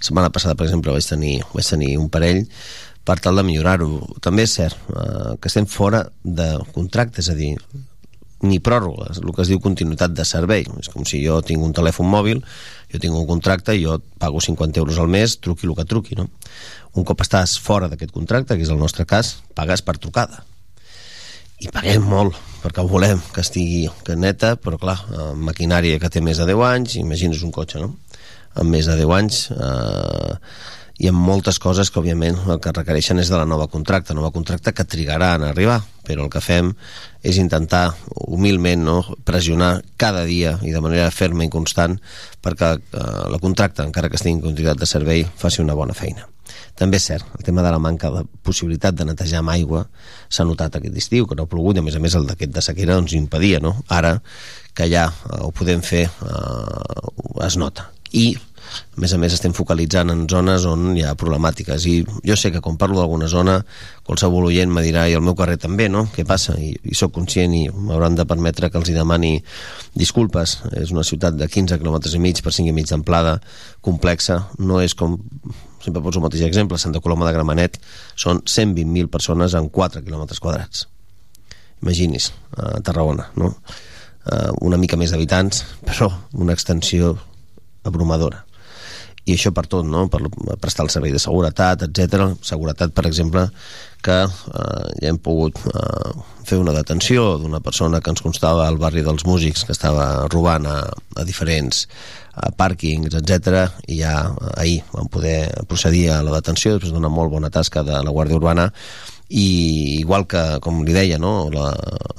[0.00, 2.46] setmana passada, per exemple, vaig tenir, vaig tenir un parell
[3.04, 4.00] per tal de millorar-ho.
[4.24, 7.52] També és cert eh, que estem fora de contracte, és a dir,
[8.40, 10.64] ni pròrroga, el que es diu continuïtat de servei.
[10.80, 12.40] És com si jo tinc un telèfon mòbil,
[12.92, 16.30] jo tinc un contracte jo pago 50 euros al mes, truqui el que truqui, no?
[16.96, 20.46] Un cop estàs fora d'aquest contracte, que és el nostre cas, pagues per trucada.
[21.60, 24.98] I paguem molt, perquè volem que estigui que neta, però clar,
[25.36, 27.94] maquinària que té més de 10 anys, imagines un cotxe, no?
[28.58, 30.36] amb més de 10 anys eh,
[31.00, 34.32] i amb moltes coses que òbviament el que requereixen és de la nova contracta, nova
[34.34, 36.74] contracta que trigarà en arribar, però el que fem
[37.24, 37.86] és intentar
[38.26, 41.96] humilment no, pressionar cada dia i de manera ferma i constant
[42.44, 46.28] perquè eh, la contracta, encara que estigui en continuïtat de servei, faci una bona feina.
[46.80, 49.82] També és cert, el tema de la manca de possibilitat de netejar amb aigua
[50.32, 52.54] s'ha notat aquest estiu, que no ha plogut, i a més a més el d'aquest
[52.56, 53.74] de sequera ens impedia, no?
[53.92, 54.14] Ara,
[54.72, 55.10] que ja
[55.44, 57.90] ho podem fer, eh, es nota.
[58.16, 58.32] I
[58.70, 61.94] a més a més estem focalitzant en zones on hi ha problemàtiques i
[62.26, 63.58] jo sé que quan parlo d'alguna zona
[64.06, 66.06] qualsevol oient me dirà i el meu carrer també, no?
[66.14, 66.56] Què passa?
[66.58, 69.36] I, i sóc conscient i m'hauran de permetre que els hi demani
[69.94, 70.58] disculpes.
[70.80, 73.38] És una ciutat de 15 km i mig per 5 i mig d'amplada,
[73.86, 75.18] complexa, no és com
[75.80, 77.78] sempre poso el mateix exemple, Santa Coloma de Gramenet
[78.18, 80.86] són 120.000 persones en 4 km quadrats
[81.80, 83.54] imagini's, a Tarragona no?
[84.20, 87.14] Uh, una mica més d'habitants però una extensió
[87.88, 88.44] abrumadora
[89.28, 90.06] i això per tot, no?
[90.10, 90.22] per
[90.60, 92.30] prestar el servei de seguretat, etc.
[92.46, 93.46] Seguretat, per exemple,
[94.04, 96.14] que eh, ja hem pogut eh,
[96.48, 100.66] fer una detenció d'una persona que ens constava al barri dels músics que estava robant
[100.66, 100.80] a,
[101.20, 101.84] a diferents
[102.40, 103.66] a pàrquings, etc.
[103.90, 107.84] i ja eh, ahir vam poder procedir a la detenció després d'una molt bona tasca
[107.84, 108.70] de la Guàrdia Urbana
[109.28, 111.50] i igual que, com li deia, no?
[111.52, 111.70] la,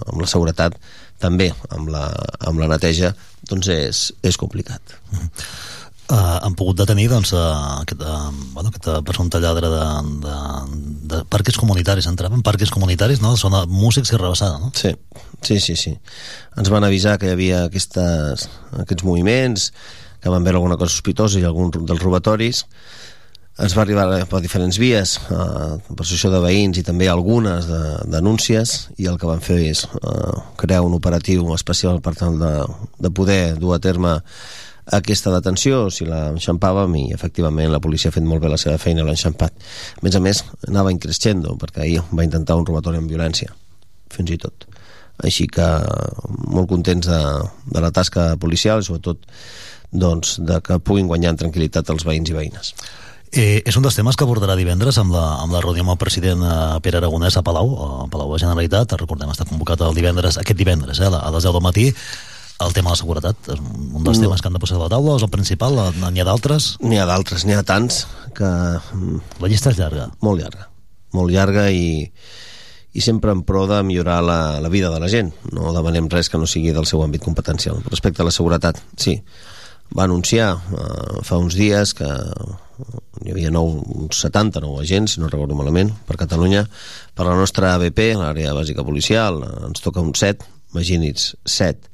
[0.07, 0.77] amb la seguretat
[1.21, 2.05] també amb la,
[2.47, 3.11] amb la neteja
[3.49, 4.99] doncs és, és complicat.
[5.11, 5.70] Mm -hmm
[6.11, 9.85] eh, han pogut detenir doncs, uh, aquest, uh, bueno, aquest presumpte lladre de,
[10.25, 10.37] de,
[11.13, 13.33] de parques comunitaris entrava en parques comunitaris, no?
[13.39, 14.71] Zona músics i rebassada, no?
[14.75, 14.93] Sí,
[15.41, 15.95] sí, sí, sí.
[16.57, 18.49] Ens van avisar que hi havia aquestes,
[18.83, 19.71] aquests moviments,
[20.21, 22.65] que van veure alguna cosa sospitosa i algun dels robatoris,
[23.61, 27.81] ens va arribar per diferents vies eh, per associació de veïns i també algunes de,
[28.09, 32.53] denúncies i el que van fer és eh, crear un operatiu especial per tal de,
[33.03, 34.17] de poder dur a terme
[34.97, 39.05] aquesta detenció, si l'enxampàvem i efectivament la policia ha fet molt bé la seva feina
[39.07, 39.55] l'ha enxampat.
[39.97, 43.53] A més a més, anava increscendo perquè ahir va intentar un robatori amb violència,
[44.11, 44.67] fins i tot.
[45.23, 45.67] Així que
[46.49, 47.21] molt contents de,
[47.71, 49.23] de la tasca policial i sobretot
[49.91, 52.73] doncs, de que puguin guanyar en tranquil·litat els veïns i veïnes.
[53.31, 55.99] Eh, és un dels temes que abordarà divendres amb la, amb la reunió amb el
[55.99, 58.97] president eh, Pere Aragonès a Palau, a Palau de Generalitat.
[58.99, 61.87] Recordem, està convocat el divendres, aquest divendres, eh, a les 10 del matí
[62.65, 64.25] el tema de la seguretat és un dels no.
[64.25, 66.75] temes que han de posar a la taula, és el principal, n'hi ha d'altres?
[66.83, 68.05] N'hi ha d'altres, n'hi ha tants
[68.37, 68.49] que...
[69.41, 70.09] La llista és llarga.
[70.25, 70.67] Molt llarga,
[71.17, 72.07] molt llarga i,
[72.93, 75.33] i sempre en pro de millorar la, la vida de la gent.
[75.55, 77.81] No demanem res que no sigui del seu àmbit competencial.
[77.89, 79.17] Respecte a la seguretat, sí.
[79.91, 82.07] Va anunciar eh, fa uns dies que
[83.21, 83.75] hi havia nou,
[84.05, 86.63] uns 79 agents, si no recordo malament, per Catalunya.
[87.13, 91.90] Per la nostra ABP, l'àrea bàsica policial, ens toca un 7, imagini's, 7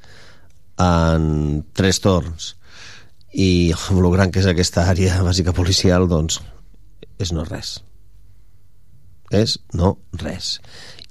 [0.77, 2.55] en tres torns.
[3.33, 6.39] I el gran que és aquesta àrea bàsica policial doncs
[7.21, 7.77] és no res.
[9.33, 10.57] És no res.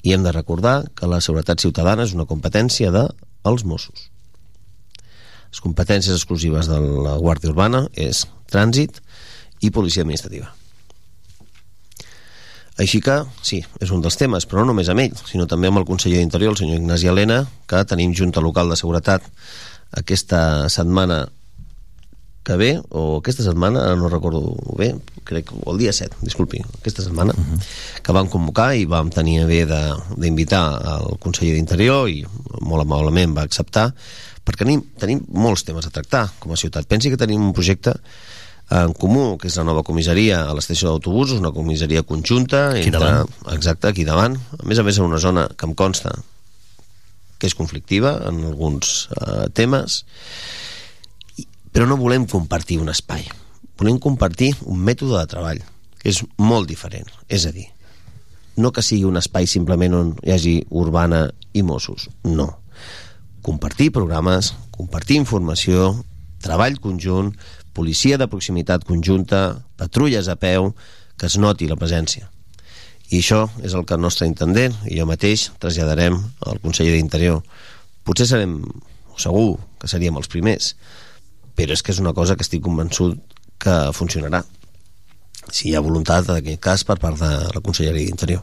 [0.07, 3.09] I hem de recordar que la seguretat ciutadana és una competència de
[3.47, 4.11] els Mossos.
[5.51, 9.03] Les competències exclusives de la Guàrdia Urbana és trànsit
[9.63, 10.56] i policia administrativa
[12.77, 15.81] així que, sí, és un dels temes, però no només amb ell, sinó també amb
[15.81, 19.25] el conseller d'Interior, el senyor Ignasi Helena, que tenim Junta Local de Seguretat
[19.97, 21.25] aquesta setmana
[22.47, 24.93] que ve, o aquesta setmana, no recordo bé,
[25.27, 27.65] crec, o el dia 7, disculpi, aquesta setmana, uh -huh.
[28.03, 32.25] que vam convocar i vam tenir a bé d'invitar al conseller d'Interior i
[32.61, 33.93] molt amablement va acceptar,
[34.45, 36.87] perquè tenim, tenim molts temes a tractar com a ciutat.
[36.87, 37.97] Pensi que tenim un projecte
[38.71, 42.99] en comú, que és la nova comissaria a l'estació d'autobusos, una comissaria conjunta aquí entre,
[42.99, 43.35] davant.
[43.55, 44.35] exacte, aquí davant.
[44.59, 46.15] A més a més en una zona que em consta
[47.39, 50.03] que és conflictiva en alguns eh, temes
[51.77, 53.27] però no volem compartir un espai.
[53.77, 55.59] Volem compartir un mètode de treball
[56.01, 57.11] que és molt diferent.
[57.29, 57.67] És a dir,
[58.57, 62.49] no que sigui un espai simplement on hi hagi urbana i Mossos, no.
[63.45, 65.93] Compartir programes, compartir informació
[66.41, 67.35] treball conjunt
[67.77, 70.73] policia de proximitat conjunta, patrulles a peu,
[71.21, 72.31] que es noti la presència.
[73.13, 76.17] I això és el que el nostre intendent i jo mateix traslladarem
[76.49, 77.43] al conseller d'Interior.
[78.07, 78.59] Potser serem,
[79.21, 80.75] segur que seríem els primers,
[81.57, 83.21] però és que és una cosa que estic convençut
[83.63, 84.43] que funcionarà
[85.53, 88.43] si hi ha voluntat en aquest cas per part de la Conselleria d'Interior.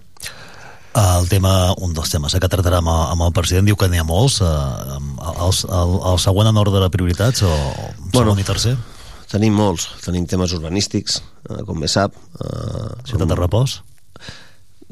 [0.93, 3.97] El tema, un dels temes eh, que tractarà amb, amb el president diu que n'hi
[3.97, 8.45] ha molts eh, el, el, el següent en ordre de prioritats o bueno, segon i
[8.45, 8.75] tercer?
[9.33, 12.13] Tenim molts, tenim temes urbanístics, eh, com bé sap.
[12.37, 13.81] Eh, Ciutat de repòs?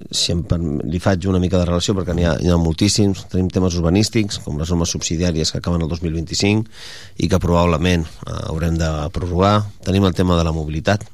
[0.09, 0.41] si em,
[0.87, 4.39] li faig una mica de relació perquè n'hi ha, hi ha moltíssims tenim temes urbanístics
[4.43, 9.67] com les normes subsidiàries que acaben el 2025 i que probablement eh, haurem de prorrogar
[9.85, 11.05] tenim el tema de la mobilitat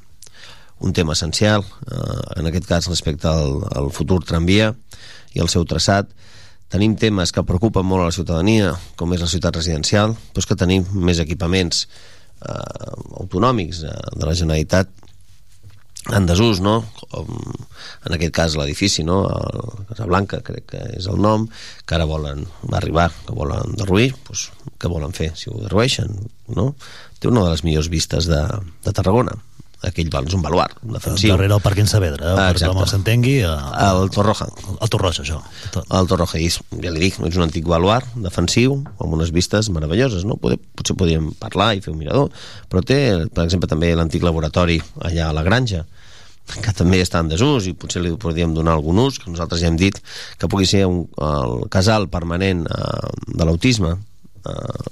[0.80, 4.72] un tema essencial eh, en aquest cas respecte al, al futur tramvia
[5.34, 6.10] i el seu traçat
[6.72, 10.48] tenim temes que preocupen molt a la ciutadania com és la ciutat residencial però és
[10.48, 11.86] que tenim més equipaments
[12.42, 12.92] eh,
[13.22, 14.94] autonòmics eh, de la Generalitat
[16.14, 16.78] en desús, no?
[17.10, 17.28] Com
[18.06, 19.24] en aquest cas l'edifici, no?
[19.28, 21.48] El Casablanca, crec que és el nom,
[21.84, 24.48] que ara volen arribar, que volen derruir, doncs,
[24.78, 26.14] què volen fer si ho derrueixen,
[26.54, 26.70] no?
[27.18, 28.40] Té una de les millors vistes de,
[28.86, 29.36] de Tarragona
[29.86, 31.30] aquell val, és un baluart defensiu.
[31.34, 32.54] Darrere el Parc Saavedra, eh?
[32.58, 33.36] per que s'entengui.
[33.46, 33.52] Eh,
[33.86, 34.48] el Torroja.
[34.74, 35.38] El Torroja, això.
[35.78, 40.26] El Torroja, és, ja li dic, és un antic baluart defensiu, amb unes vistes meravelloses,
[40.26, 40.38] no?
[40.42, 42.34] Poder, potser podríem parlar i fer un mirador,
[42.70, 42.98] però té,
[43.30, 45.84] per exemple, també l'antic laboratori allà a la granja,
[46.48, 49.70] que també està en desús i potser li podríem donar algun ús, que nosaltres ja
[49.70, 49.98] hem dit
[50.40, 53.94] que pugui ser un, el casal permanent eh, de l'autisme,
[54.42, 54.86] eh,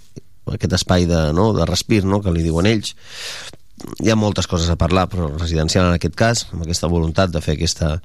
[0.54, 2.94] aquest espai de, no, de respir no, que li diuen ells
[4.00, 7.42] hi ha moltes coses a parlar, però residencial en aquest cas, amb aquesta voluntat de
[7.44, 7.96] fer aquesta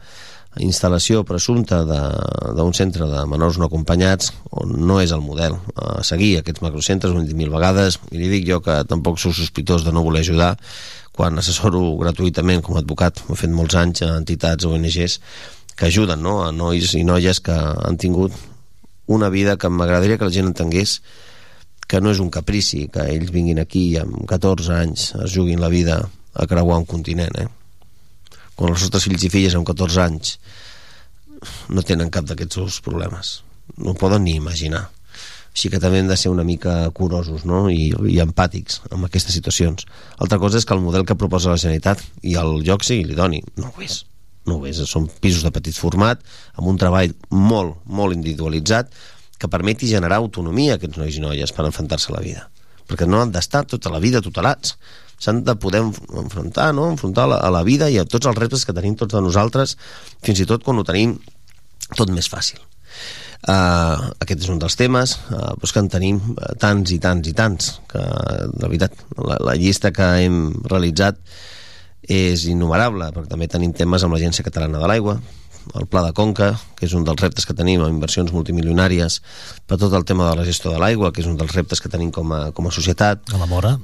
[0.59, 6.33] instal·lació presumpta d'un centre de menors no acompanyats on no és el model a seguir
[6.41, 9.85] aquests macrocentres, ho hem dit mil vegades i li dic jo que tampoc sou sospitós
[9.87, 10.57] de no voler ajudar
[11.15, 15.19] quan assessoro gratuïtament com a advocat, ho he fet molts anys a entitats o ONGs
[15.79, 16.41] que ajuden no?
[16.43, 18.35] a nois i noies que han tingut
[19.07, 20.99] una vida que m'agradaria que la gent entengués
[21.87, 25.61] que no és un caprici que ells vinguin aquí i amb 14 anys es juguin
[25.63, 26.01] la vida
[26.33, 27.47] a creuar un continent eh?
[28.55, 30.35] quan els nostres fills i filles amb 14 anys
[31.73, 33.39] no tenen cap d'aquests problemes.
[33.77, 34.89] No ho poden ni imaginar.
[35.51, 37.65] Així que també hem de ser una mica curosos no?
[37.69, 39.87] I, i empàtics amb aquestes situacions.
[40.23, 43.41] Altra cosa és que el model que proposa la Generalitat i el lloc sigui l'idoni
[43.57, 44.03] no ho és.
[44.47, 46.21] No ho és, són pisos de petit format
[46.55, 48.93] amb un treball molt, molt individualitzat
[49.41, 52.45] que permeti generar autonomia a aquests nois i noies per enfrontar-se a la vida
[52.91, 54.75] perquè no han d'estar tota la vida tutelats
[55.21, 56.89] s'han de poder enfrontar, no?
[56.89, 59.75] enfrontar a la, vida i a tots els reptes que tenim tots de nosaltres,
[60.25, 61.13] fins i tot quan ho tenim
[61.93, 62.57] tot més fàcil.
[63.41, 66.19] Uh, aquest és un dels temes, uh, és que en tenim
[66.61, 71.21] tants i tants i tants, que de veritat la, la llista que hem realitzat
[72.01, 75.19] és innumerable, perquè també tenim temes amb l'Agència Catalana de l'Aigua,
[75.77, 79.19] el Pla de Conca, que és un dels reptes que tenim amb inversions multimilionàries
[79.69, 81.91] per tot el tema de la gestió de l'aigua, que és un dels reptes que
[81.91, 83.23] tenim com a, com a societat.
[83.33, 83.75] A la Mora.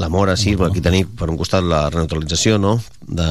[0.00, 2.76] La Mora, sí, aquí tenim per un costat la reneutralització no?
[3.02, 3.28] de,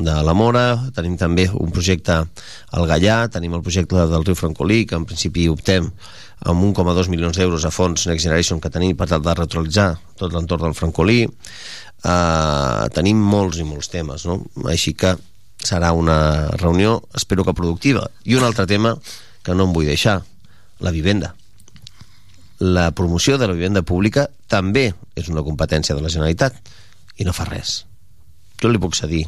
[0.00, 0.66] de la Mora,
[0.96, 5.48] tenim també un projecte al Gallà, tenim el projecte del riu Francolí, que en principi
[5.52, 5.90] optem
[6.44, 10.32] amb 1,2 milions d'euros a fons Next Generation que tenim per tal de neutralitzar tot
[10.34, 11.22] l'entorn del Francolí.
[12.04, 14.42] Uh, tenim molts i molts temes, no?
[14.68, 15.14] Així que
[15.66, 18.08] serà una reunió, espero que productiva.
[18.24, 18.94] I un altre tema
[19.44, 20.22] que no em vull deixar,
[20.80, 21.34] la vivenda.
[22.60, 26.56] La promoció de la vivenda pública també és una competència de la Generalitat
[27.18, 27.82] i no fa res.
[28.62, 29.24] Jo li puc cedir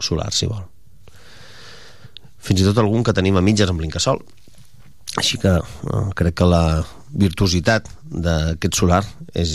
[0.00, 0.62] solar, si vol.
[2.38, 4.22] Fins i tot algun que tenim a mitges amb l'Incasol.
[5.18, 9.02] Així que eh, crec que la virtuositat d'aquest solar
[9.34, 9.52] és,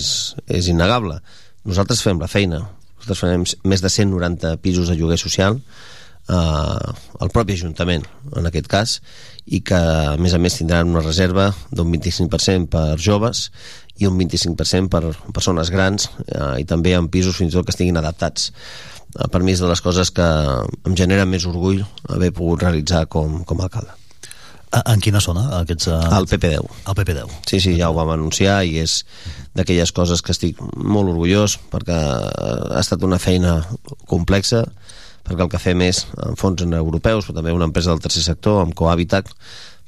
[0.47, 1.19] és innegable.
[1.63, 2.59] Nosaltres fem la feina.
[2.99, 5.61] Nosaltres fem més de 190 pisos de lloguer social
[6.29, 6.93] eh,
[7.23, 8.05] el propi Ajuntament,
[8.35, 8.97] en aquest cas,
[9.45, 13.49] i que, a més a més, tindran una reserva d'un 25% per joves
[13.99, 15.03] i un 25% per
[15.35, 18.51] persones grans eh, i també en pisos fins i tot que estiguin adaptats.
[19.13, 20.29] Eh, per mi és de les coses que
[20.87, 23.99] em genera més orgull haver pogut realitzar com, com a alcalde.
[24.73, 25.43] En quina zona?
[25.59, 25.99] Aquests, uh...
[26.17, 26.63] Al PP10.
[26.89, 27.33] Al PP10.
[27.45, 29.03] Sí, sí, ja ho vam anunciar i és
[29.53, 33.59] d'aquelles coses que estic molt orgullós perquè ha estat una feina
[34.09, 34.63] complexa,
[35.23, 38.61] perquè el que fem és en fons europeus, però també una empresa del tercer sector,
[38.63, 39.31] amb Cohabitat,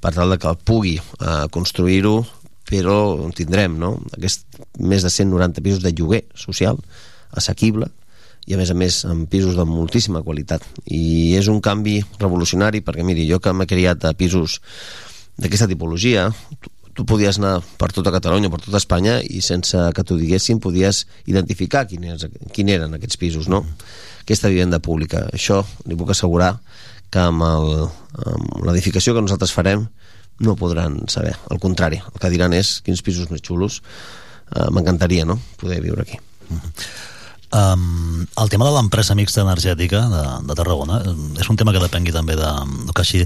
[0.01, 2.19] per tal de que pugui eh, construir-ho,
[2.65, 2.97] però
[3.37, 3.95] tindrem no?
[4.15, 4.47] Aquest,
[4.79, 6.79] més de 190 pisos de lloguer social,
[7.35, 7.91] assequible,
[8.45, 12.83] i a més a més amb pisos de moltíssima qualitat i és un canvi revolucionari
[12.85, 14.59] perquè miri, jo que m'he criat a pisos
[15.41, 16.27] d'aquesta tipologia
[16.61, 20.61] tu, tu podies anar per tota Catalunya, per tota Espanya i sense que t'ho diguessin
[20.61, 23.63] podies identificar quin, és, quin eren aquests pisos no?
[24.25, 25.27] Aquesta vivenda pública.
[25.33, 26.55] Això li puc assegurar
[27.13, 27.45] que amb
[28.65, 29.85] l'edificació que nosaltres farem
[30.43, 31.35] no podran saber.
[31.49, 33.81] Al contrari, el que diran és quins pisos més xulos
[34.51, 35.39] eh, m'encantaria no?
[35.61, 36.19] poder viure aquí.
[36.49, 36.71] Uh -huh.
[37.55, 40.97] Um, el tema de l'empresa mixta energètica de, de Tarragona
[41.39, 42.49] és un tema que depengui també de,
[42.91, 43.21] que així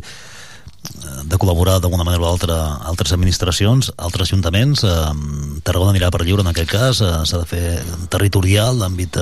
[1.24, 2.58] de col·laborar d'alguna manera o altra
[2.92, 5.14] altres administracions, altres ajuntaments eh,
[5.64, 7.64] Tarragona anirà per lliure en aquest cas eh, s'ha de fer
[8.10, 9.18] territorial l'àmbit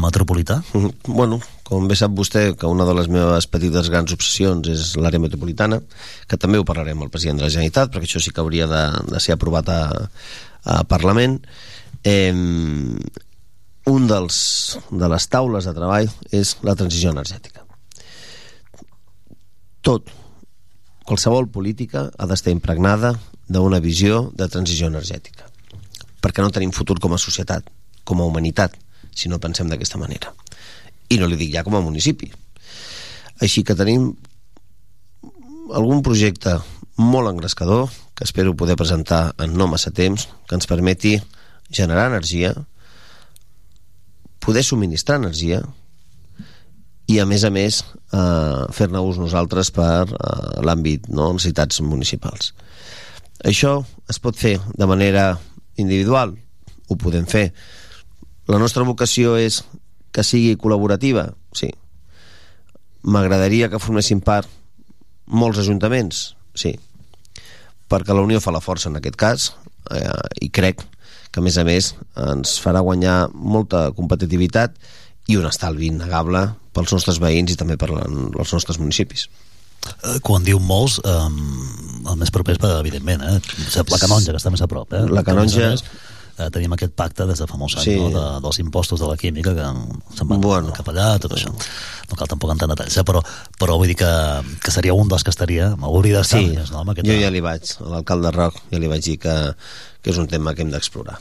[0.00, 0.60] metropolità?
[0.74, 4.94] Mm, bueno, com bé sap vostè que una de les meves petites grans obsessions és
[5.00, 5.80] l'àrea metropolitana,
[6.28, 8.66] que també ho parlarem amb el president de la Generalitat, perquè això sí que hauria
[8.70, 9.80] de, de ser aprovat a,
[10.64, 11.38] a Parlament.
[12.04, 12.32] Eh,
[13.94, 14.36] un dels,
[14.90, 17.64] de les taules de treball és la transició energètica.
[19.84, 20.08] Tot,
[21.04, 23.12] qualsevol política ha d'estar impregnada
[23.44, 25.50] d'una visió de transició energètica
[26.24, 27.66] perquè no tenim futur com a societat,
[28.08, 28.78] com a humanitat,
[29.14, 30.32] si no pensem d'aquesta manera.
[31.10, 32.30] I no li dic ja com a municipi.
[33.42, 34.12] Així que tenim
[35.74, 36.58] algun projecte
[36.96, 41.16] molt engrescador que espero poder presentar en no massa temps, que ens permeti
[41.70, 42.54] generar energia,
[44.38, 45.64] poder subministrar energia
[47.10, 52.52] i a més a més eh, fer-ne ús nosaltres per eh, l'àmbit no, necessitats municipals.
[53.44, 55.34] Això es pot fer de manera
[55.76, 56.36] individual,
[56.88, 57.48] ho podem fer.
[58.50, 59.62] La nostra vocació és
[60.14, 61.70] que sigui col·laborativa, sí.
[63.04, 64.48] M'agradaria que formessin part
[65.26, 66.74] molts ajuntaments, sí.
[67.90, 69.48] Perquè la Unió fa la força en aquest cas,
[69.90, 70.84] eh, i crec
[71.34, 74.76] que a més a més ens farà guanyar molta competitivitat
[75.26, 76.44] i un estalvi innegable
[76.76, 79.26] pels nostres veïns i també per els nostres municipis.
[79.84, 81.14] Eh, quan diu molts, eh,
[82.10, 83.38] el més proper és, evidentment, eh?
[83.90, 84.92] la Canonja, que està més a prop.
[84.92, 85.04] Eh?
[85.10, 85.72] La Canonja...
[85.74, 85.84] Més,
[86.38, 87.96] eh, tenim aquest pacte des de fa molts anys, sí.
[88.00, 88.10] no?
[88.14, 89.66] de, dels impostos de la química que
[90.18, 90.72] se'n van bueno.
[90.76, 91.52] cap allà, tot això.
[92.10, 93.04] No cal tampoc entrar en detalls, eh?
[93.06, 93.22] però,
[93.60, 94.12] però vull dir que,
[94.64, 96.54] que seria un dels que estaria, hauria d'estar sí.
[96.54, 96.82] més, no?
[96.84, 97.10] Amb aquest...
[97.10, 99.36] Jo ja li vaig, a l'alcalde Roc, ja li vaig dir que,
[100.02, 101.20] que és un tema que hem d'explorar.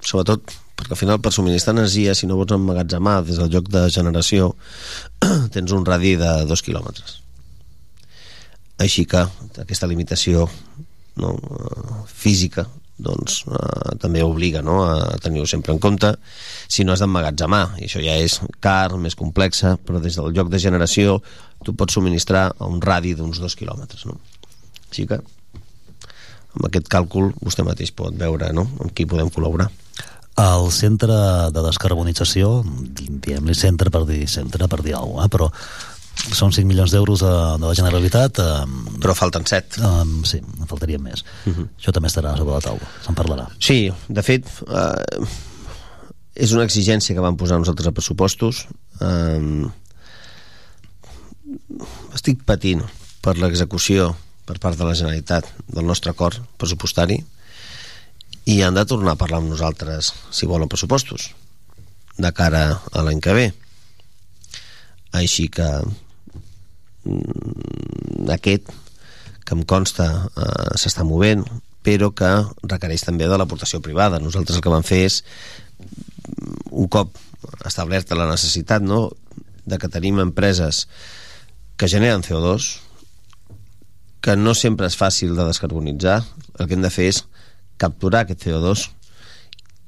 [0.00, 3.84] Sobretot perquè al final per subministrar energia, si no vols emmagatzemar des del lloc de
[3.92, 4.54] generació,
[5.54, 7.20] tens un radi de dos quilòmetres
[8.80, 9.20] així que
[9.60, 10.46] aquesta limitació
[11.20, 11.34] no,
[12.08, 12.64] física
[13.04, 16.14] doncs eh, també obliga no, a tenir-ho sempre en compte
[16.68, 20.52] si no has d'emmagatzemar i això ja és car, més complexa però des del lloc
[20.52, 21.20] de generació
[21.64, 24.18] tu pots subministrar a un radi d'uns dos quilòmetres no?
[24.90, 29.70] així que amb aquest càlcul vostè mateix pot veure no, amb qui podem col·laborar
[30.40, 31.16] el centre
[31.52, 35.32] de descarbonització diem-li centre per dir centre per dir alguna cosa, eh?
[35.34, 35.48] però
[36.20, 38.64] són 5 milions d'euros de, de la Generalitat eh,
[39.02, 41.56] però falten 7 eh, sí, en faltarien més uh mhm.
[41.58, 41.68] -huh.
[41.78, 45.26] això també estarà sobre la taula, se'n parlarà sí, de fet eh,
[46.34, 48.66] és una exigència que vam posar nosaltres a pressupostos
[49.00, 49.66] eh,
[52.14, 52.82] estic patint
[53.20, 54.14] per l'execució
[54.46, 57.20] per part de la Generalitat del nostre acord pressupostari
[58.50, 61.30] i han de tornar a parlar amb nosaltres si volen pressupostos
[62.18, 63.52] de cara a l'any que ve
[65.12, 65.68] així que
[68.34, 68.70] aquest
[69.46, 71.44] que em consta eh, s'està movent
[71.86, 72.28] però que
[72.68, 74.20] requereix també de l'aportació privada.
[74.20, 75.22] Nosaltres el que vam fer és
[76.70, 77.16] un cop
[77.66, 79.08] establerta la necessitat no,
[79.64, 80.86] de que tenim empreses
[81.80, 82.68] que generen CO2
[84.20, 86.20] que no sempre és fàcil de descarbonitzar
[86.58, 87.22] el que hem de fer és
[87.80, 88.84] capturar aquest CO2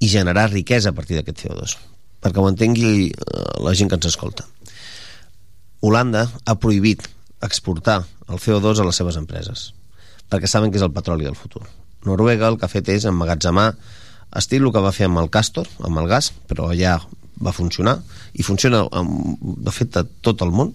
[0.00, 1.76] i generar riquesa a partir d'aquest CO2
[2.24, 4.48] perquè ho entengui eh, la gent que ens escolta
[5.82, 7.04] Holanda ha prohibit
[7.42, 9.72] exportar el CO2 a les seves empreses
[10.32, 11.66] perquè saben que és el petroli del futur.
[12.08, 13.74] Noruega el que ha fet és emmagatzemar
[14.40, 16.94] estil el que va fer amb el Castor, amb el gas, però allà
[17.42, 17.98] va funcionar
[18.32, 20.72] i funciona de fet a tot el món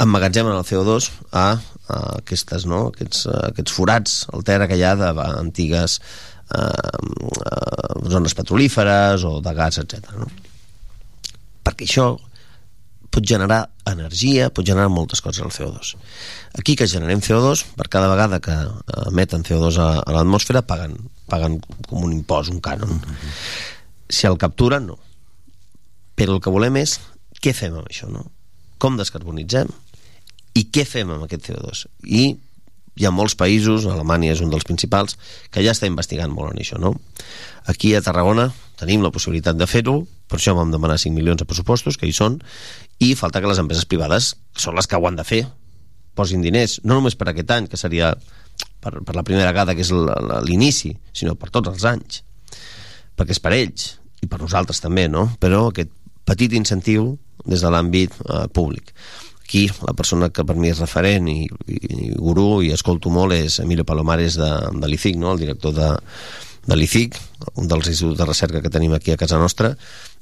[0.00, 1.46] emmagatzemen el CO2 a,
[1.90, 2.86] a aquestes, no?
[2.92, 9.40] aquests, a aquests forats al terra que hi ha d'antigues eh, eh, zones petrolíferes o
[9.42, 10.14] de gas, etc.
[10.14, 10.30] No?
[11.66, 12.12] perquè això
[13.10, 15.94] pot generar energia, pot generar moltes coses el CO2.
[16.58, 18.54] Aquí que generem CO2, per cada vegada que
[19.10, 20.96] emeten CO2 a, a l'atmosfera paguen,
[21.30, 21.58] paguen
[21.88, 22.88] com un impost, un cànon.
[22.88, 23.38] Mm -hmm.
[24.08, 24.98] Si el capturen, no.
[26.14, 27.00] Però el que volem és
[27.40, 28.26] què fem amb això, no?
[28.78, 29.68] Com descarbonitzem
[30.54, 31.86] i què fem amb aquest CO2.
[32.04, 32.36] I
[32.98, 35.16] hi ha molts països, Alemanya és un dels principals,
[35.50, 36.94] que ja està investigant molt en això, no?
[37.70, 38.50] Aquí a Tarragona
[38.80, 40.00] tenim la possibilitat de fer-ho,
[40.30, 42.40] per això vam demanar 5 milions de pressupostos, que hi són,
[42.98, 45.44] i falta que les empreses privades, que són les que ho han de fer,
[46.16, 48.12] posin diners, no només per aquest any, que seria
[48.80, 49.92] per, per la primera vegada que és
[50.48, 52.22] l'inici, sinó per tots els anys,
[53.16, 53.88] perquè és per ells,
[54.20, 55.28] i per nosaltres també, no?
[55.40, 55.92] Però aquest
[56.28, 57.14] petit incentiu
[57.46, 58.92] des de l'àmbit eh, públic.
[59.50, 63.34] Aquí la persona que per mi és referent i, i, i gurú i escolto molt
[63.34, 65.32] és Emilio Palomares de, de l'ICIC, no?
[65.34, 65.88] el director de,
[66.70, 67.16] de l'ICIC,
[67.58, 69.72] un dels instituts de recerca que tenim aquí a casa nostra,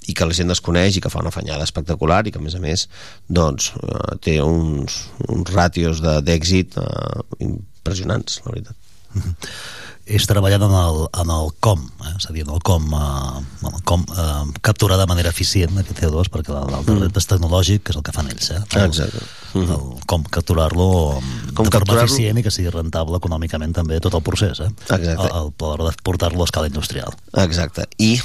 [0.09, 2.57] i que la gent desconeix i que fa una fanyada espectacular i que a més
[2.57, 2.87] a més
[3.29, 4.97] doncs, eh, té uns,
[5.29, 8.89] uns ràtios d'èxit eh, impressionants, la veritat.
[10.09, 12.15] és treballant en el, en el com, eh?
[12.17, 16.01] és a dir, en el com, eh, bueno, com eh, capturar de manera eficient aquest
[16.01, 17.03] CO2, perquè l'altre mm.
[17.05, 18.49] repte és tecnològic, que és el que fan ells.
[18.55, 18.63] Eh?
[18.81, 19.25] El, Exacte.
[19.53, 20.87] Mm el, com capturar-lo
[21.19, 24.69] de forma eficient i que sigui rentable econòmicament també tot el procés, eh?
[24.85, 25.15] Exacte.
[25.15, 27.17] El, el, a l'hora de portar-lo a escala industrial.
[27.45, 27.87] Exacte.
[27.97, 28.19] I,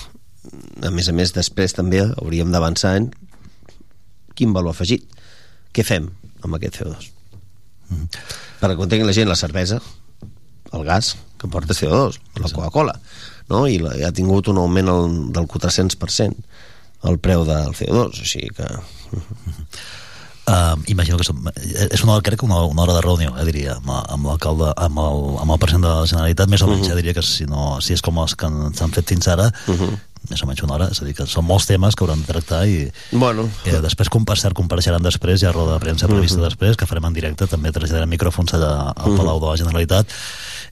[0.83, 3.11] a més a més, després també hauríem d'avançar en
[4.35, 5.07] quin valor afegit.
[5.73, 6.09] Què fem
[6.43, 7.11] amb aquest CO2?
[7.89, 8.09] Mm.
[8.63, 9.79] Quan tingui la gent la cervesa,
[10.73, 12.95] el gas, que porta CO2, la Coca-Cola,
[13.51, 13.65] no?
[13.67, 16.63] i la, ha tingut un augment el, del 400%
[17.03, 18.69] el preu del CO2, o sigui que...
[20.43, 23.77] Uh, imagino que som, és una, crec que una, una hora de reunió, eh, diria,
[23.77, 26.89] amb, amb l'alcalde, amb, el, amb el president de la Generalitat, més o menys, uh
[26.89, 26.97] -huh.
[26.97, 29.73] eh, diria que si, no, si és com els que s'han fet fins ara, uh
[29.73, 29.97] -huh.
[30.29, 32.27] més o menys una hora, és a dir, que són molts temes que hauran de
[32.27, 33.49] tractar i, bueno.
[33.65, 36.49] i després, com per cert, compareixeran després, hi ha roda de premsa prevista uh -huh.
[36.49, 39.17] després, que farem en directe, també traslladarem micròfons allà al Mhm.
[39.17, 40.07] Palau de la Generalitat,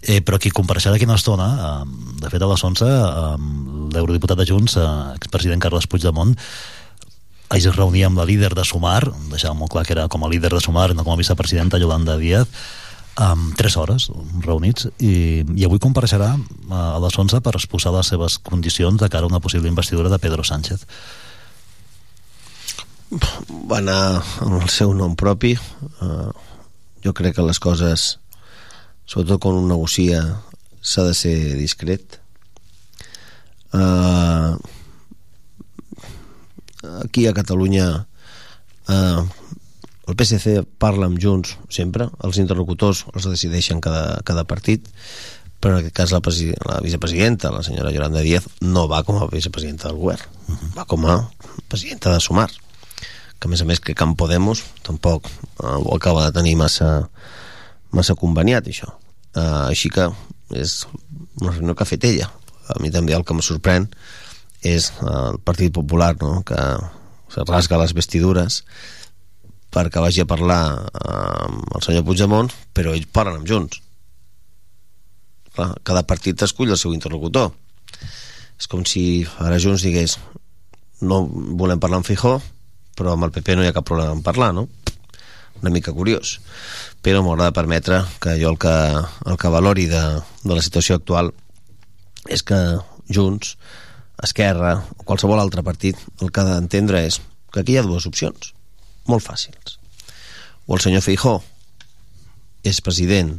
[0.02, 3.38] eh, però qui compareixerà d'aquí una estona, eh, de fet a les 11, eh,
[3.94, 6.36] l'eurodiputat de Junts, eh, expresident Carles Puigdemont,
[7.50, 10.30] ahir es reunia amb la líder de Sumar, deixava molt clar que era com a
[10.30, 12.48] líder de Sumar, no com a vicepresidenta, Yolanda Díaz,
[13.16, 14.08] amb tres hores
[14.46, 19.10] reunits, i, i avui compareixerà eh, a les 11 per exposar les seves condicions de
[19.10, 20.88] cara a una possible investidura de Pedro Sánchez.
[23.68, 26.32] va anar amb el seu nom propi uh,
[27.04, 28.21] jo crec que les coses
[29.12, 30.24] sobretot quan un negocia
[30.80, 32.18] s'ha de ser discret.
[33.72, 34.56] Uh,
[37.04, 37.86] aquí a Catalunya
[38.88, 39.22] uh,
[40.08, 44.90] el PSC parla amb Junts sempre, els interlocutors els decideixen cada, cada partit
[45.62, 46.20] però en aquest cas la,
[46.68, 51.06] la vicepresidenta la senyora Yolanda Díaz no va com a vicepresidenta del govern va com
[51.06, 51.22] a
[51.70, 56.26] presidenta de Sumar que a més a més que en Podemos tampoc eh, ho acaba
[56.26, 57.10] de tenir massa
[57.96, 60.08] massa conveniat això uh, així que
[60.58, 60.82] és
[61.42, 62.30] una reunió que ha fet ella
[62.72, 63.88] a mi també el que me sorprèn
[64.62, 66.42] és uh, el Partit Popular no?
[66.48, 66.60] que
[67.32, 68.62] se rasga les vestidures
[69.72, 70.62] perquè vagi a parlar
[71.00, 73.80] amb el senyor Puigdemont però ells parlen amb Junts
[75.52, 77.52] Clar, cada partit escull el seu interlocutor
[78.60, 80.18] és com si ara Junts digués
[81.02, 81.24] no
[81.60, 82.38] volem parlar amb Fijó
[82.96, 84.68] però amb el PP no hi ha cap problema en parlar no?
[85.62, 86.40] Una mica curiós
[87.06, 88.76] però m'haurà de permetre que jo el que,
[89.30, 90.04] el que valori de,
[90.44, 91.32] de la situació actual
[92.30, 92.58] és que
[93.12, 93.56] Junts,
[94.22, 97.20] Esquerra o qualsevol altre partit el que ha d'entendre és
[97.52, 98.54] que aquí hi ha dues opcions
[99.10, 99.78] molt fàcils.
[100.68, 101.40] O el senyor Feijó
[102.64, 103.34] és president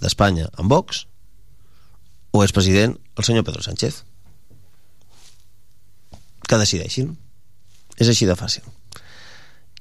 [0.00, 1.04] d'Espanya amb Vox
[2.32, 4.02] o és president el senyor Pedro Sánchez.
[6.48, 7.12] Que decideixin.
[8.00, 8.64] És així de fàcil.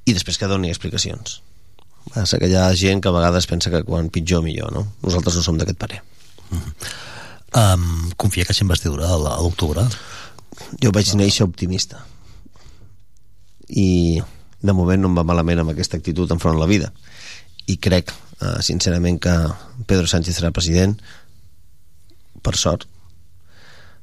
[0.05, 1.39] I després que doni explicacions
[2.09, 4.85] Passa que hi ha gent que a vegades pensa que quan pitjor millor, no?
[5.05, 6.01] Nosaltres no som d'aquest parer.
[7.51, 9.85] Um, confia que s'investidura a l'octubre?
[10.81, 12.01] Jo vaig néixer optimista.
[13.69, 14.21] I
[14.61, 16.91] de moment no em va malament amb aquesta actitud enfront de la vida.
[17.71, 18.11] I crec,
[18.41, 19.33] eh, sincerament, que
[19.87, 20.97] Pedro Sánchez serà president
[22.41, 22.87] per sort.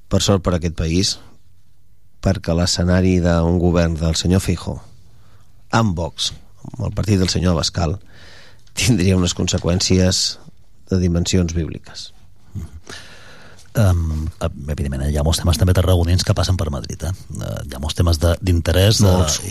[0.09, 1.19] Per sort per aquest país,
[2.25, 4.79] perquè l'escenari d'un govern del senyor Feijó
[5.71, 6.33] amb Vox,
[6.65, 7.99] amb el partit del senyor Abascal,
[8.75, 10.39] tindria unes conseqüències
[10.91, 12.13] de dimensions bíbliques.
[13.79, 14.27] Um,
[14.73, 17.03] evidentment, hi ha molts temes també tarragonins que passen per Madrid.
[17.05, 17.13] Eh?
[17.37, 18.99] Uh, hi ha molts temes de- d'interès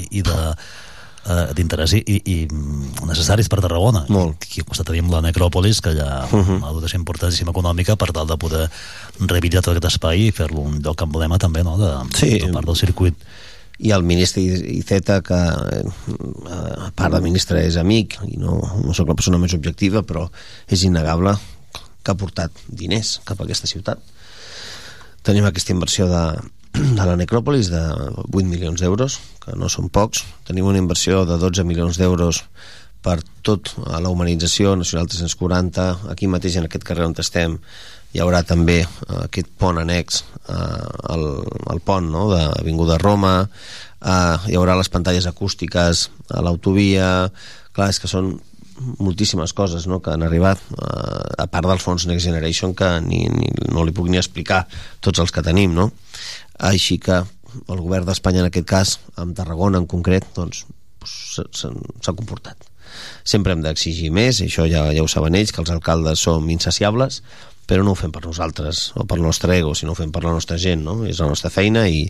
[0.10, 4.04] i, de uh, d'interès i, i, i mm, necessaris per Tarragona.
[4.12, 4.42] Molt.
[4.44, 6.58] Aquí al costat tenim la necròpolis, que hi ha uh -huh.
[6.58, 8.70] una dotació importantíssima econòmica per tal de poder
[9.20, 11.78] rehabilitar tot aquest espai i fer-lo un lloc emblema també no?
[11.78, 12.40] de, Sí.
[12.40, 13.16] de part del circuit.
[13.78, 15.84] I el ministre Iceta que eh,
[16.88, 20.26] a part de ministre és amic i no, no sóc la persona més objectiva però
[20.68, 21.36] és innegable
[22.02, 24.00] que ha portat diners cap a aquesta ciutat.
[25.28, 26.24] Tenim aquesta inversió de,
[26.98, 27.84] de la necròpolis de
[28.24, 30.24] 8 milions d'euros que no són pocs.
[30.48, 32.46] Tenim una inversió de 12 milions d'euros
[33.04, 37.60] per tot a la humanització Nacional 340 aquí mateix en aquest carrer on estem
[38.14, 41.26] hi haurà també eh, aquest pont annex eh, al,
[41.74, 42.28] al pont no?
[42.34, 47.10] de Avinguda Roma eh, hi haurà les pantalles acústiques a l'autovia
[47.76, 48.36] clar, és que són
[49.02, 50.00] moltíssimes coses no?
[50.04, 53.96] que han arribat eh, a part dels fons Next Generation que ni, ni, no li
[53.96, 54.66] puc ni explicar
[55.02, 55.92] tots els que tenim no?
[56.72, 57.24] així que
[57.58, 60.66] el govern d'Espanya en aquest cas amb Tarragona en concret doncs,
[61.08, 62.68] s'ha comportat
[63.28, 67.22] sempre hem d'exigir més, això ja, ja ho saben ells, que els alcaldes som insaciables,
[67.68, 70.24] però no ho fem per nosaltres o per el nostre ego, sinó ho fem per
[70.24, 71.02] la nostra gent, no?
[71.06, 72.06] És la nostra feina i,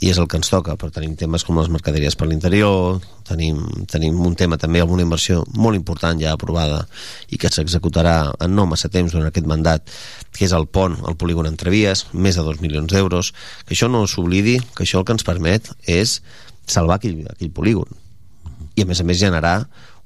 [0.00, 3.60] i és el que ens toca, però tenim temes com les mercaderies per l'interior, tenim,
[3.92, 6.82] tenim un tema també amb una inversió molt important ja aprovada
[7.28, 9.84] i que s'executarà en no massa temps durant aquest mandat,
[10.32, 13.32] que és el pont, el polígon entre vies, més de 2 milions d'euros,
[13.68, 16.20] que això no s'oblidi, que això el que ens permet és
[16.66, 18.02] salvar aquell, aquell polígon
[18.76, 19.58] i a més a més generar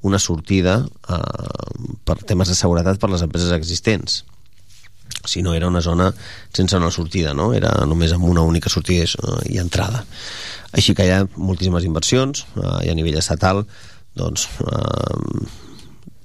[0.07, 0.81] una sortida
[1.13, 4.23] eh, per temes de seguretat per les empreses existents
[5.25, 6.13] si no era una zona
[6.53, 7.53] sense una sortida, no?
[7.55, 9.07] era només amb una única sortida
[9.49, 10.05] i entrada.
[10.73, 13.65] Així que hi ha moltíssimes inversions, eh, i a nivell estatal,
[14.17, 15.47] doncs, eh,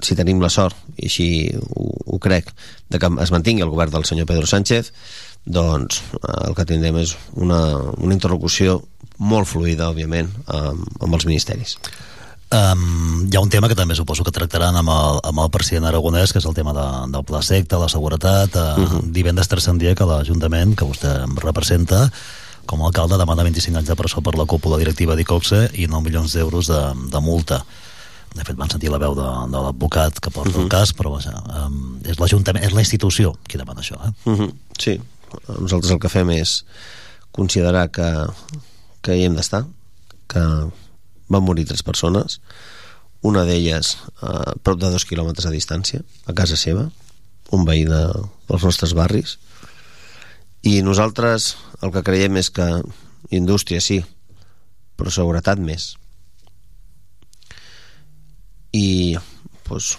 [0.06, 2.52] si tenim la sort, i així ho, ho crec,
[2.90, 4.92] de que es mantingui el govern del senyor Pedro Sánchez,
[5.46, 7.62] doncs eh, el que tindrem és una,
[7.98, 8.82] una interlocució
[9.18, 11.78] molt fluida, òbviament, amb, amb els ministeris.
[12.54, 15.88] Um, hi ha un tema que també suposo que tractaran amb el, amb el president
[15.90, 18.56] aragonès, que és el tema de, del pla secta, la seguretat.
[18.56, 19.02] Uh, uh -huh.
[19.12, 22.12] Divendres transcendia que l'Ajuntament, que vostè em representa,
[22.66, 26.04] com a alcalde demana 25 anys de presó per la cúpula directiva d'Icoxe i 9
[26.04, 27.66] milions d'euros de, de multa.
[28.36, 30.64] De fet, van sentir la veu de, de l'advocat que porta uh -huh.
[30.64, 31.34] el cas, però vaja,
[31.66, 33.96] um, és l'Ajuntament, és la institució qui demana això.
[33.96, 34.30] Eh?
[34.30, 34.54] Uh -huh.
[34.78, 35.02] Sí,
[35.60, 36.66] nosaltres el que fem és
[37.32, 38.28] considerar que,
[39.02, 39.66] que hi hem d'estar,
[40.28, 40.42] que
[41.30, 42.40] van morir tres persones
[43.26, 46.90] una d'elles a prop de dos quilòmetres a distància a casa seva
[47.56, 48.02] un veí de,
[48.50, 49.38] dels nostres barris.
[50.66, 52.66] I nosaltres el que creiem és que
[53.34, 54.02] indústria sí
[54.96, 55.94] però seguretat més.
[58.76, 59.16] I
[59.68, 59.96] doncs,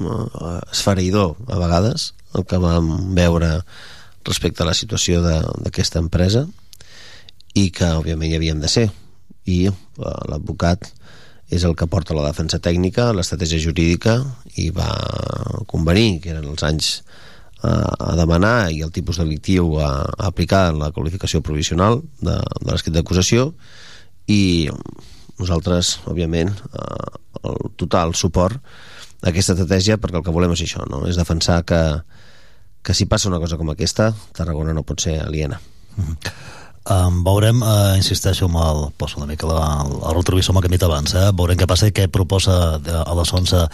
[0.00, 3.60] esfereïdor a vegades el que vam veure
[4.24, 6.46] respecte a la situació d'aquesta empresa
[7.54, 8.86] i que òbviament hi havíem de ser
[9.46, 9.74] i eh,
[10.30, 10.90] l'advocat
[11.50, 14.20] és el que porta la defensa tècnica, l'estratègia jurídica
[14.62, 14.90] i va
[15.70, 16.90] convenir que eren els anys
[17.62, 17.72] a,
[18.12, 22.94] a demanar i el tipus delictiu a, a aplicar la qualificació provisional de, de l'escrit
[22.94, 23.50] d'acusació
[24.30, 24.70] i
[25.40, 27.10] nosaltres, òbviament, eh,
[27.50, 28.60] el total suport
[29.20, 31.02] a aquesta estratègia perquè el que volem és això, no?
[31.10, 31.82] és defensar que,
[32.84, 35.60] que si passa una cosa com aquesta, Tarragona no pot ser aliena.
[35.96, 36.59] Mm -hmm.
[36.90, 41.12] Um, veurem, uh, insisteixo amb el, poso una mica la, el, retrovisor que hem abans,
[41.14, 41.28] eh?
[41.38, 43.68] veurem què passa i què proposa de, a les 11 uh,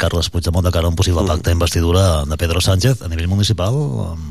[0.00, 1.28] Carles Puigdemont de cara a un possible mm.
[1.28, 4.24] pacte d'investidura de Pedro Sánchez a nivell municipal um,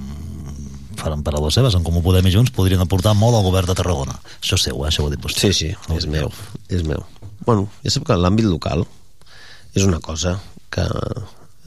[0.98, 3.70] faran per a les seves, en Comú Podem i Junts podrien aportar molt al govern
[3.70, 4.90] de Tarragona això és seu, eh?
[4.90, 6.34] això ho ha dit vostè Sí, sí, no és meu,
[6.74, 7.06] és meu
[7.46, 8.88] bueno, ja sap que l'àmbit local
[9.78, 10.40] és una cosa
[10.74, 10.90] que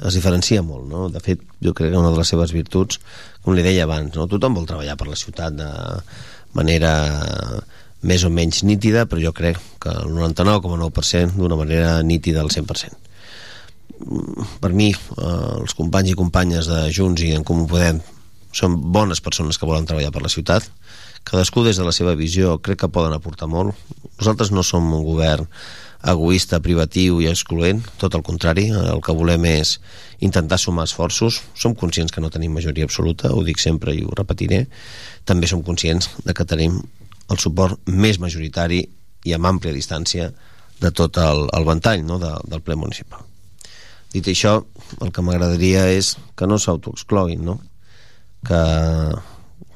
[0.05, 1.06] es diferencia molt, no?
[1.12, 3.01] De fet, jo crec que una de les seves virtuts,
[3.44, 4.27] com li deia abans, no?
[4.28, 5.70] tothom vol treballar per la ciutat de
[6.56, 6.93] manera
[8.06, 13.02] més o menys nítida, però jo crec que el 99,9% d'una manera nítida al 100%.
[14.60, 15.24] Per mi, eh,
[15.62, 18.02] els companys i companyes de Junts i en Comú Podem
[18.52, 20.68] són bones persones que volen treballar per la ciutat,
[21.27, 23.74] cadascú des de la seva visió crec que poden aportar molt.
[24.20, 25.48] Nosaltres no som un govern
[26.06, 29.76] egoista, privatiu i excloent, tot el contrari, el que volem és
[30.24, 34.14] intentar sumar esforços, som conscients que no tenim majoria absoluta, ho dic sempre i ho
[34.16, 34.64] repetiré,
[35.26, 36.78] també som conscients de que tenim
[37.30, 38.84] el suport més majoritari
[39.26, 40.30] i amb àmplia distància
[40.80, 42.20] de tot el, el ventall no?
[42.22, 43.24] de, del ple municipal.
[44.12, 44.60] Dit això,
[45.02, 47.58] el que m'agradaria és que no s'autoexcloguin, no?
[48.46, 48.60] que,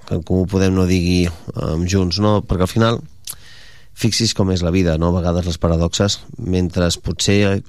[0.07, 2.39] que com ho podem no digui um, junts, no?
[2.47, 3.01] perquè al final
[4.01, 5.11] fixis com és la vida, no?
[5.11, 7.61] a vegades les paradoxes, mentre potser eh,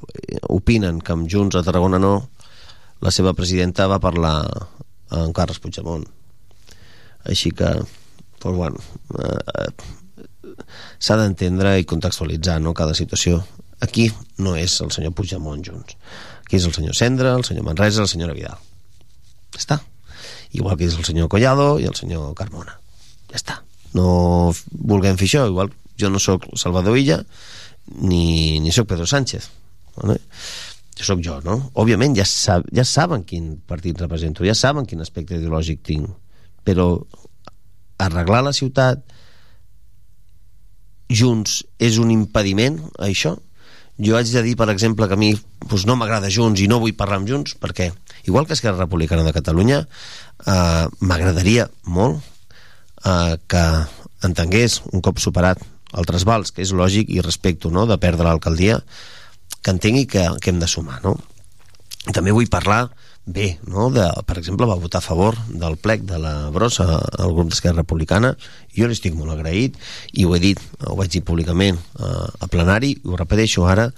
[0.48, 2.14] opinen que amb Junts a Tarragona no,
[3.04, 4.36] la seva presidenta va parlar
[5.12, 6.06] amb Carles Puigdemont.
[7.28, 7.72] Així que,
[8.42, 8.80] doncs, bueno,
[9.20, 10.56] eh, eh,
[11.02, 13.42] s'ha d'entendre i contextualitzar no, cada situació.
[13.82, 14.08] Aquí
[14.40, 15.98] no és el senyor Puigdemont Junts.
[16.46, 18.56] Aquí és el senyor Cendra, el senyor Manresa, el senyor Vidal.
[19.52, 19.82] Ja està.
[20.56, 22.78] Igual que és el senyor Collado i el senyor Carmona.
[23.32, 23.60] Ja està.
[23.98, 25.72] No vulguem fer això, igual
[26.02, 27.22] jo no sóc Salvador Illa
[28.02, 29.50] ni, ni sóc Pedro Sánchez
[29.96, 30.20] vale?
[30.98, 31.58] jo sóc jo, no?
[31.82, 36.10] Òbviament ja, sab, ja saben quin partit represento, ja saben quin aspecte ideològic tinc,
[36.68, 36.94] però
[38.02, 39.02] arreglar la ciutat
[41.12, 43.36] junts és un impediment a això?
[44.02, 46.80] Jo haig de dir, per exemple, que a mi doncs, no m'agrada Junts i no
[46.82, 47.92] vull parlar amb Junts, perquè,
[48.26, 52.22] igual que Esquerra Republicana de Catalunya, eh, m'agradaria molt
[53.06, 53.66] eh, que
[54.26, 55.62] entengués, un cop superat
[55.92, 58.80] altres vals, que és lògic i respecto no, de perdre l'alcaldia,
[59.62, 61.02] que entengui que, que hem de sumar.
[61.04, 61.18] No?
[62.12, 62.88] També vull parlar
[63.26, 63.90] bé, no?
[63.94, 67.84] de, per exemple, va votar a favor del plec de la brossa al grup d'Esquerra
[67.84, 68.34] Republicana,
[68.76, 69.78] jo li estic molt agraït,
[70.18, 73.92] i ho he dit, ho vaig dir públicament eh, a plenari, i ho repeteixo ara,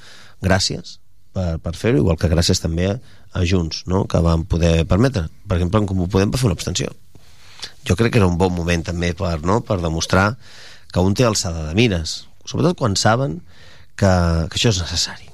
[0.43, 0.97] gràcies
[1.33, 2.97] per, per fer-ho, igual que gràcies també a,
[3.33, 4.05] a Junts, no?
[4.09, 5.25] que van poder permetre.
[5.47, 6.91] Per exemple, en Comú Podem va fer una abstenció.
[7.87, 9.61] Jo crec que era un bon moment també per, no?
[9.65, 10.33] per demostrar
[10.93, 13.39] que un té alçada de mires, sobretot quan saben
[13.97, 14.09] que,
[14.49, 15.29] que això és necessari.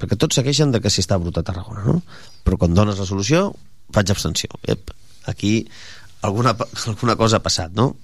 [0.00, 2.00] Perquè tots segueixen de que si està brut a Tarragona, no?
[2.44, 3.50] Però quan dones la solució,
[3.92, 4.52] faig abstenció.
[4.68, 4.92] Ep,
[5.28, 5.68] aquí
[6.22, 6.56] alguna,
[6.92, 7.94] alguna cosa ha passat, no?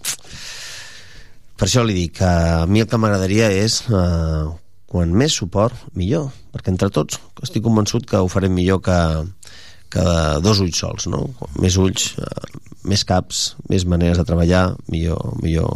[1.57, 4.45] Per això li dic que a mi el que m'agradaria és eh,
[4.93, 8.99] quan més suport, millor, perquè entre tots estic convençut que ho farem millor que,
[9.93, 10.05] que
[10.45, 11.25] dos ulls sols, no?
[11.63, 15.71] Més ulls, eh, més caps, més maneres de treballar, millor, millor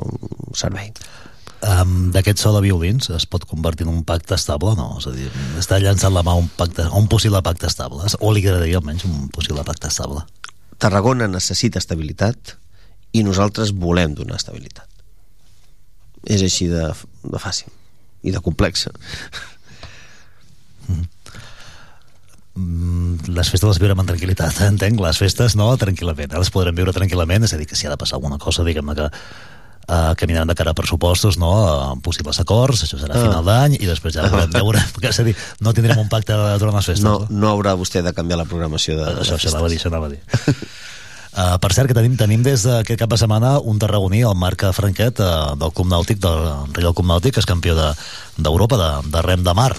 [0.55, 0.93] servei.
[1.61, 4.95] Um, D'aquest so de violins es pot convertir en un pacte estable o no?
[4.97, 5.27] És a dir,
[5.61, 9.29] està llançant la mà un, pacte, un possible pacte estable o li agradaria almenys un
[9.35, 10.25] possible pacte estable
[10.81, 12.55] Tarragona necessita estabilitat
[13.13, 14.89] i nosaltres volem donar estabilitat
[16.33, 16.87] és així de,
[17.29, 17.69] de fàcil
[18.25, 18.95] i de complexa
[20.89, 21.05] mm,
[22.57, 27.47] les festes les viurem amb tranquil·litat, entenc, les festes no, tranquil·lament, les podrem viure tranquil·lament
[27.47, 29.07] és a dir, que si ha de passar alguna cosa, diguem-ne que
[29.91, 31.53] uh, que aniran de cara a pressupostos, no?
[31.67, 33.47] a possibles acords, això serà a final Ah.
[33.49, 36.77] d'any, i després ja veurem, ja veurem, és a dir, no tindrem un pacte durant
[36.77, 37.05] les festes.
[37.07, 39.79] no, no haurà vostè de canviar la programació de, Això, de això anava a dir,
[39.81, 40.21] això anava a dir.
[41.31, 44.65] Uh, per cert, que tenim, tenim des d'aquest cap de setmana un tarragoní, el Marc
[44.75, 46.41] Franquet, uh, del Club Nàutic, del
[46.75, 49.71] Reial Club Nàutic, que és campió d'Europa de, de, de rem de mar.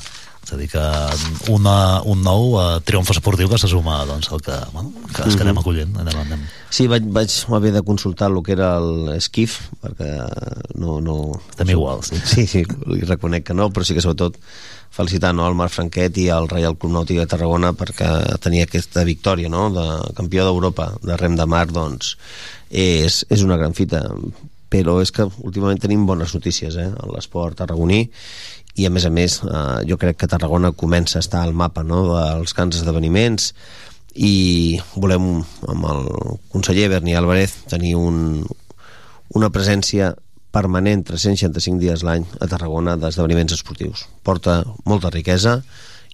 [0.42, 0.82] És a dir, que
[1.54, 5.36] una, un nou uh, triomf esportiu que se suma doncs, al que, bueno, que, es
[5.36, 5.62] que anem Mhm.
[5.62, 5.98] acollint.
[6.02, 6.44] Anem, anem.
[6.74, 10.12] Sí, vaig, vaig haver de consultar el que era l'esquif, perquè
[10.82, 11.00] no...
[11.00, 11.18] no...
[11.52, 12.18] Estem igual, sí.
[12.34, 14.38] Sí, sí, li reconec que no, però sí que sobretot
[14.92, 18.10] felicitar no, el Marc Franquet i el Reial Club Nàutic de Tarragona perquè
[18.44, 19.86] tenia aquesta victòria no, de
[20.18, 22.18] campió d'Europa de rem de mar, doncs
[22.68, 24.02] és, és una gran fita
[24.72, 28.06] però és que últimament tenim bones notícies eh, a l'esport tarragoní
[28.76, 31.84] i a més a més eh, jo crec que Tarragona comença a estar al mapa
[31.84, 33.52] no, dels grans esdeveniments
[34.16, 35.38] i volem
[35.72, 36.10] amb el
[36.52, 38.42] conseller Berni Álvarez tenir un,
[39.36, 40.12] una presència
[40.52, 45.62] permanent 365 dies l'any a Tarragona d'esdeveniments esportius porta molta riquesa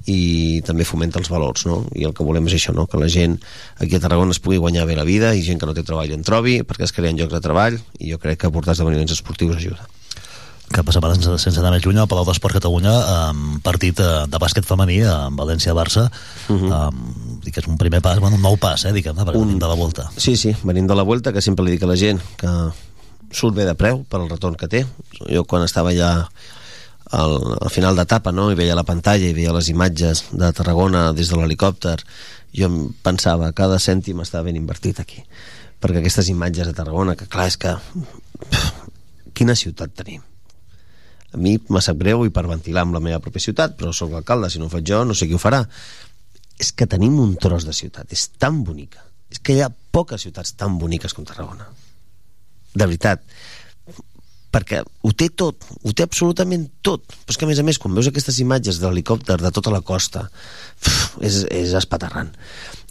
[0.05, 1.81] i també fomenta els valors no?
[1.97, 2.85] i el que volem és això, no?
[2.85, 3.39] que la gent
[3.81, 6.13] aquí a Tarragona es pugui guanyar bé la vida i gent que no té treball
[6.13, 9.57] en trobi perquè es creen llocs de treball i jo crec que portar esdeveniments esportius
[9.57, 9.89] ajuda
[10.67, 12.91] De setmana, sense, sense anar més lluny, al Palau d'Esport Catalunya,
[13.31, 16.89] um, partit uh, de bàsquet femení amb València-Barça, uh -huh.
[16.89, 19.47] um, que és un primer pas, bueno, un nou pas, eh, diguem-ne, perquè un...
[19.47, 20.11] venim de la volta.
[20.17, 22.49] Sí, sí, venim de la Vuelta, que sempre li dic a la gent que
[23.31, 24.85] surt bé de preu per al retorn que té.
[25.31, 26.29] Jo quan estava ja
[27.11, 28.51] al, al final d'etapa no?
[28.51, 31.97] i veia la pantalla i veia les imatges de Tarragona des de l'helicòpter,
[32.53, 35.23] jo em pensava cada cèntim està ben invertit aquí.
[35.79, 37.77] Perquè aquestes imatges de Tarragona, que clar, és que...
[38.49, 38.87] pff,
[39.37, 40.23] Quina ciutat tenim?
[41.35, 44.61] A mi me sap greu hiperventilar amb la meva pròpia ciutat, però sóc l'alcalde, si
[44.61, 45.63] no ho faig jo, no sé qui ho farà.
[46.57, 49.03] És que tenim un tros de ciutat, és tan bonica.
[49.31, 51.67] És que hi ha poques ciutats tan boniques com Tarragona.
[52.73, 53.23] De veritat.
[54.53, 57.03] Perquè ho té tot, ho té absolutament tot.
[57.11, 59.73] Però és que, a més a més, quan veus aquestes imatges de l'helicòpter de tota
[59.73, 60.29] la costa,
[61.19, 62.31] és, és espaterrant.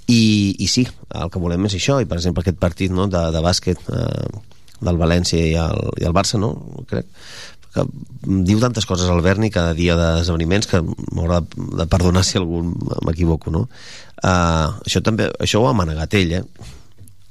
[0.07, 0.21] I,
[0.63, 0.85] I sí,
[1.19, 4.45] el que volem és això, i per exemple aquest partit no, de, de bàsquet eh,
[4.85, 6.53] del València i el, i el Barça, no?
[6.87, 7.09] crec
[7.77, 7.85] que
[8.49, 12.73] diu tantes coses al Berni cada dia d'esdeveniments que m'haurà de perdonar si algun
[13.07, 13.67] m'equivoco no?
[14.25, 16.43] uh, això també això ho ha manegat ell eh?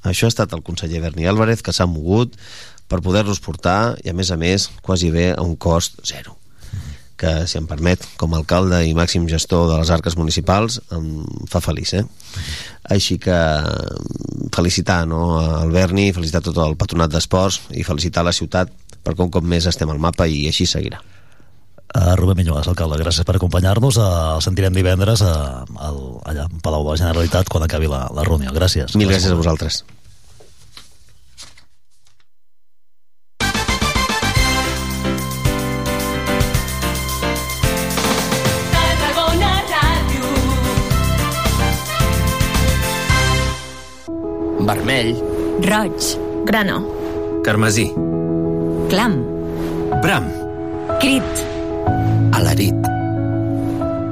[0.05, 2.37] això ha estat el conseller Berni Álvarez que s'ha mogut
[2.87, 6.37] per poder-los portar i a més a més quasi bé a un cost zero
[7.15, 11.23] que si em permet com a alcalde i màxim gestor de les arques municipals em
[11.49, 12.03] fa feliç eh?
[12.91, 13.37] així que
[14.55, 18.71] felicitar no, al Berni, felicitar tot el patronat d'esports i felicitar la ciutat
[19.05, 21.01] perquè un cop més estem al mapa i així seguirà
[21.95, 23.95] Uh, Rubén Minyuas, alcalde, gràcies per acompanyar-nos.
[23.95, 28.09] Uh, el sentirem divendres uh, al, allà al Palau de la Generalitat quan acabi la,
[28.11, 28.51] la reunió.
[28.51, 28.97] Gràcies.
[28.99, 29.85] Mil gràcies a vosaltres.
[44.65, 45.15] Vermell.
[45.63, 46.11] Roig.
[46.49, 46.81] Grano.
[47.45, 47.87] Carmesí.
[48.89, 49.17] Clam.
[50.01, 50.25] Bram.
[51.01, 51.25] Crit.
[52.37, 52.77] Alarit.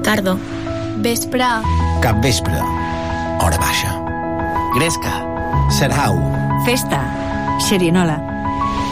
[0.01, 0.39] Cardo.
[0.97, 1.45] Vespre.
[2.01, 2.57] Cap vespre.
[3.37, 3.93] Hora baixa.
[4.73, 5.13] Gresca.
[5.69, 6.17] Serau.
[6.65, 7.05] Festa.
[7.61, 8.17] Xerinola.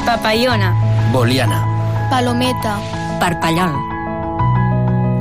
[0.05, 0.75] Papayona.
[1.11, 1.65] Boliana.
[2.09, 2.77] Palometa.
[3.19, 3.73] Parpallol.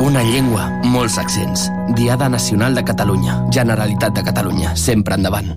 [0.00, 1.70] Una llengua, molts accents.
[1.96, 3.44] Diada Nacional de Catalunya.
[3.50, 4.76] Generalitat de Catalunya.
[4.76, 5.56] Sempre endavant.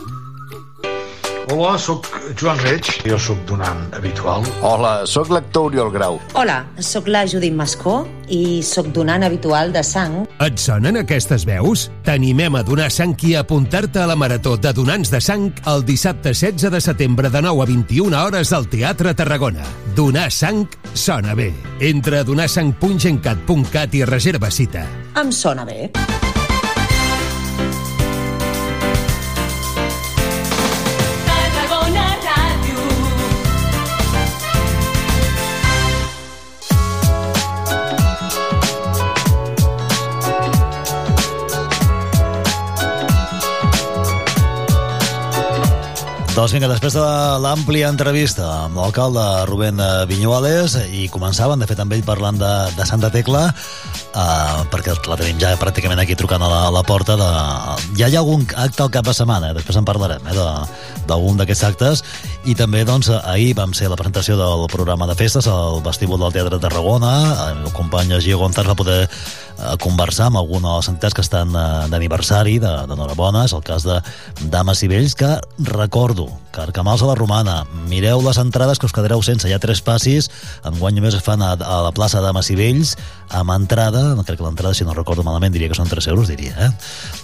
[1.51, 2.05] Hola, sóc
[2.39, 4.45] Joan Reig, jo sóc donant habitual.
[4.63, 6.15] Hola, sóc l'actor Oriol Grau.
[6.39, 10.21] Hola, sóc la Judit Mascó i sóc donant habitual de sang.
[10.39, 11.89] Et sonen aquestes veus?
[12.07, 15.83] T'animem a donar sang i a apuntar-te a la Marató de Donants de Sang el
[15.83, 19.67] dissabte 16 de setembre de 9 a 21 hores al Teatre Tarragona.
[19.97, 20.63] Donar sang
[20.93, 21.51] sona bé.
[21.83, 24.87] Entra a donarsang.gencat.cat i reserva cita.
[25.19, 25.91] Em sona bé.
[46.31, 47.01] Doncs vinga, després de
[47.43, 52.51] l'àmplia entrevista amb l'alcalde Rubén eh, Viñuales i començaven, de fet, amb ell parlant de,
[52.77, 56.85] de Santa Tecla, uh, perquè la tenim ja pràcticament aquí trucant a la, a la
[56.87, 57.17] porta.
[57.19, 57.27] De...
[57.99, 59.57] Ja hi ha algun acte al cap de setmana, eh?
[59.59, 60.47] després en parlarem, eh?
[61.11, 62.05] d'algun d'aquests actes.
[62.47, 66.31] I també, doncs, ahir vam ser la presentació del programa de festes al vestíbul del
[66.37, 67.11] Teatre de Tarragona.
[67.49, 69.01] El meu company Gio González va poder
[69.57, 73.63] eh, conversar amb alguna de les entitats que estan eh, d'aniversari, de- d'enhorabona, és el
[73.63, 73.99] cas de
[74.51, 75.35] Dames i Vells, que
[75.71, 79.79] recordo, Carcamals a la Romana, mireu les entrades que us quedareu sense, hi ha tres
[79.81, 80.27] passis,
[80.67, 82.97] enguany només es fan a, a la plaça Dames i Vells,
[83.31, 86.51] amb entrada, crec que l'entrada, si no recordo malament, diria que són 3 euros, diria,
[86.59, 86.67] eh?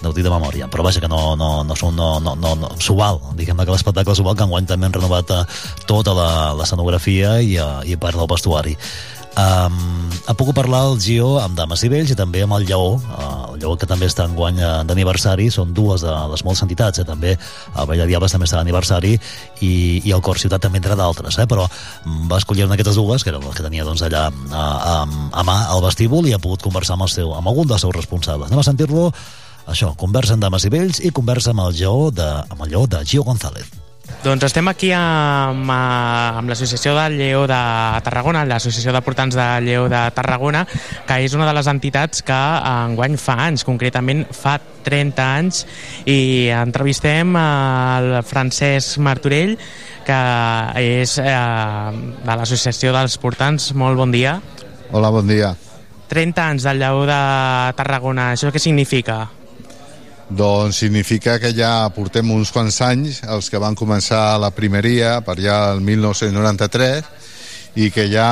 [0.00, 2.70] Deu dir de memòria, però vaja que no, no, no, són, no, no, no, no
[2.80, 5.42] s'ho val, diguem que l'espectacle s'ho val, que enguany també han renovat eh,
[5.84, 6.16] tota
[6.56, 8.76] l'escenografia i, i part del vestuari.
[9.38, 12.96] Um, ha pogut parlar el Gio amb Dames i Vells i també amb el Lleó,
[12.98, 16.98] uh, el Lleó que també està enguany eh, d'aniversari, són dues de les moltes entitats,
[16.98, 17.06] eh?
[17.06, 20.98] també el Vell de Diables també està d'aniversari i, i el Cor Ciutat també entre
[20.98, 21.46] d'altres, eh?
[21.46, 24.68] però mm, va escollir una d'aquestes dues, que eren les que tenia doncs, allà a,
[24.92, 27.86] a, a mà al vestíbul i ha pogut conversar amb, el seu, amb algun dels
[27.86, 28.50] seus responsables.
[28.50, 29.12] Anem a sentir-lo,
[29.70, 32.88] això, conversa amb Dames i Vells i conversa amb el Lleó de, amb el Lleó
[32.90, 33.87] de Gio González.
[34.18, 37.58] Doncs estem aquí amb, eh, amb l'Associació del Lleó de
[38.02, 40.64] Tarragona, l'Associació de Portants de Lleó de Tarragona,
[41.06, 45.62] que és una de les entitats que enguany fa anys, concretament fa 30 anys,
[46.04, 49.54] i entrevistem el Francesc Martorell,
[50.04, 50.20] que
[50.82, 51.38] és eh,
[52.26, 53.70] de l'Associació dels Portants.
[53.78, 54.40] Molt bon dia.
[54.90, 55.54] Hola, bon dia.
[56.08, 57.24] 30 anys del Lleó de
[57.78, 59.28] Tarragona, això què significa?
[60.28, 65.38] Doncs significa que ja portem uns quants anys, els que van començar la primeria, per
[65.38, 67.08] allà el 1993,
[67.80, 68.28] i que ja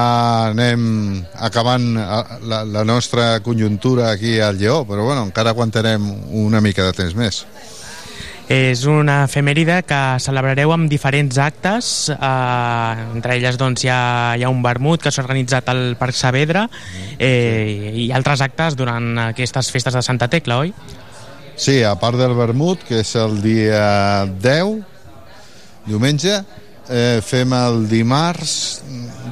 [0.50, 2.18] anem acabant eh,
[2.50, 6.04] la, la nostra conjuntura aquí al Lleó, però bueno, encara aguantarem
[6.36, 7.44] una mica de temps més.
[8.46, 14.44] És una efemèride que celebrareu amb diferents actes, eh, entre elles doncs, hi, ha, hi
[14.44, 16.68] ha un vermut que s'ha organitzat al Parc Saavedra
[17.18, 20.74] eh, i altres actes durant aquestes festes de Santa Tecla, oi?
[21.56, 24.74] Sí, a part del vermut, que és el dia 10,
[25.86, 26.34] diumenge,
[26.88, 28.82] eh, fem el dimarts,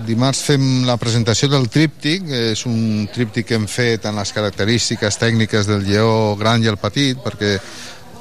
[0.06, 2.24] dimarts fem la presentació del tríptic,
[2.54, 6.80] és un tríptic que hem fet en les característiques tècniques del lleó gran i el
[6.80, 7.58] petit, perquè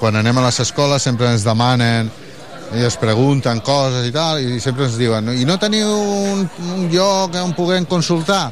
[0.01, 2.11] quan anem a les escoles sempre ens demanen
[2.75, 5.88] i es pregunten coses i tal, i sempre ens diuen i no teniu
[6.34, 6.43] un,
[6.73, 8.49] un lloc on puguem consultar?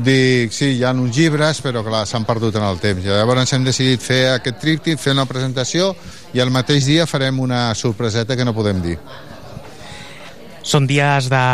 [0.00, 3.04] Dic, sí, hi ha uns llibres, però clar, s'han perdut en el temps.
[3.04, 5.90] Llavors hem decidit fer aquest tríptic, fer una presentació
[6.32, 8.96] i el mateix dia farem una sorpreseta que no podem dir.
[10.62, 11.44] Són dies de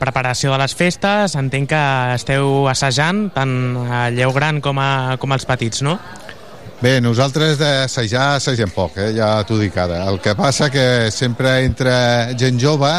[0.00, 1.84] preparació de les festes, entenc que
[2.16, 3.54] esteu assajant tant
[3.88, 5.96] a Lleu Gran com, a, com als petits, no?
[6.80, 9.10] Bé, nosaltres d'assajar assagem poc, eh?
[9.16, 10.06] ja t'ho dic ara.
[10.08, 12.92] El que passa que sempre entra gent jove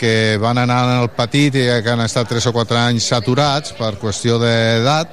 [0.00, 3.98] que van anar al petit i que han estat 3 o 4 anys saturats per
[4.00, 5.12] qüestió d'edat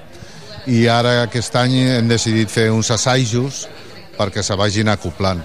[0.71, 3.65] i ara aquest any hem decidit fer uns assajos
[4.17, 5.43] perquè se vagin acoplant.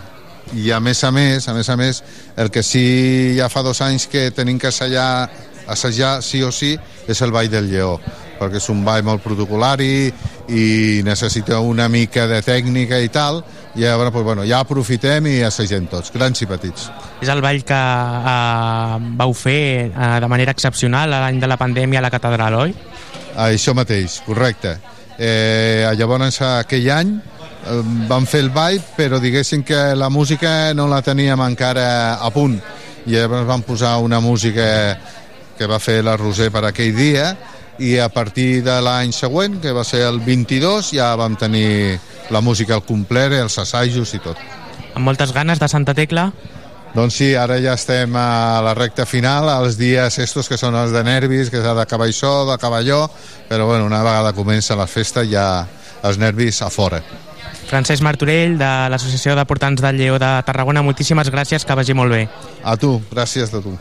[0.55, 2.03] I a més a més, a més a més,
[2.37, 5.31] el que sí ja fa dos anys que tenim que assajar,
[5.67, 6.77] assajar sí o sí
[7.09, 7.99] és el Ball del Lleó.
[8.39, 10.11] Perquè és un ball molt protocolari
[10.53, 13.43] i necessita una mica de tècnica i tal,
[13.75, 16.89] i llavors pues, bueno, ja aprofitem i assagem tots, grans i petits.
[17.23, 22.03] És el ball que eh, vau fer eh, de manera excepcional l'any de la pandèmia
[22.03, 22.75] a la catedral, oi?
[23.47, 24.77] Això mateix, correcte.
[25.17, 27.81] Eh, llavors, aquell any eh,
[28.11, 32.59] vam fer el ball, però diguéssim que la música no la teníem encara a punt.
[33.07, 34.99] I llavors vam posar una música
[35.59, 37.33] que va fer la Roser per aquell dia
[37.83, 41.99] i a partir de l'any següent, que va ser el 22, ja vam tenir
[42.31, 44.39] la música al complet, els assajos i tot.
[44.95, 46.31] Amb moltes ganes de Santa Tecla?
[46.93, 50.93] Doncs sí, ara ja estem a la recta final, als dies estos que són els
[50.93, 53.07] de nervis, que s'ha d'acabar això, d'acabar allò,
[53.49, 55.65] però bueno, una vegada comença la festa ja
[56.05, 57.01] els nervis a fora.
[57.71, 62.13] Francesc Martorell, de l'Associació de Portants del Lleó de Tarragona, moltíssimes gràcies, que vagi molt
[62.13, 62.27] bé.
[62.63, 63.73] A tu, gràcies de tu.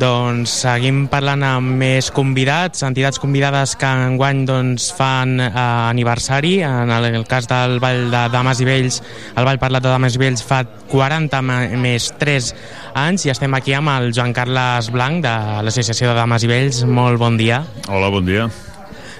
[0.00, 5.50] Doncs seguim parlant amb més convidats, entitats convidades que enguany doncs, fan eh,
[5.90, 6.54] aniversari.
[6.64, 9.02] En el, el cas del Vall de Dames i Vells,
[9.36, 10.62] el Vall Parlat de Dames i Vells fa
[10.92, 12.50] 40 més 3
[13.04, 15.36] anys i estem aquí amb el Joan Carles Blanc de
[15.66, 16.84] l'Associació de Dames i Vells.
[16.88, 17.62] Molt bon dia.
[17.88, 18.48] Hola, bon dia.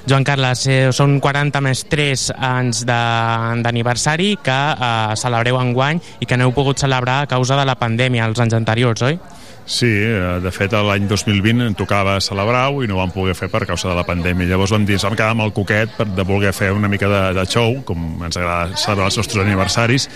[0.09, 6.41] Joan Carles, eh, són 40 més 3 anys d'aniversari que eh, celebreu enguany i que
[6.41, 9.21] no heu pogut celebrar a causa de la pandèmia els anys anteriors, oi?
[9.65, 13.49] Sí, eh, de fet l'any 2020 en tocava celebrar-ho i no ho vam poder fer
[13.53, 14.49] per causa de la pandèmia.
[14.51, 17.23] Llavors vam dir, vam quedar amb el coquet per de voler fer una mica de,
[17.39, 20.09] de show, com ens agrada celebrar els nostres aniversaris,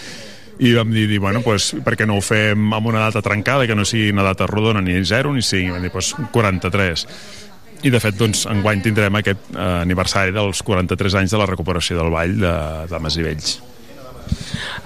[0.59, 3.69] i vam dir, dir bueno, pues, per què no ho fem amb una data trencada,
[3.69, 7.07] que no sigui una data rodona ni 0 ni 5, vam dir, pues, 43
[7.85, 12.01] i de fet doncs, enguany tindrem aquest eh, aniversari dels 43 anys de la recuperació
[12.01, 12.55] del ball de,
[12.91, 13.76] de Vells.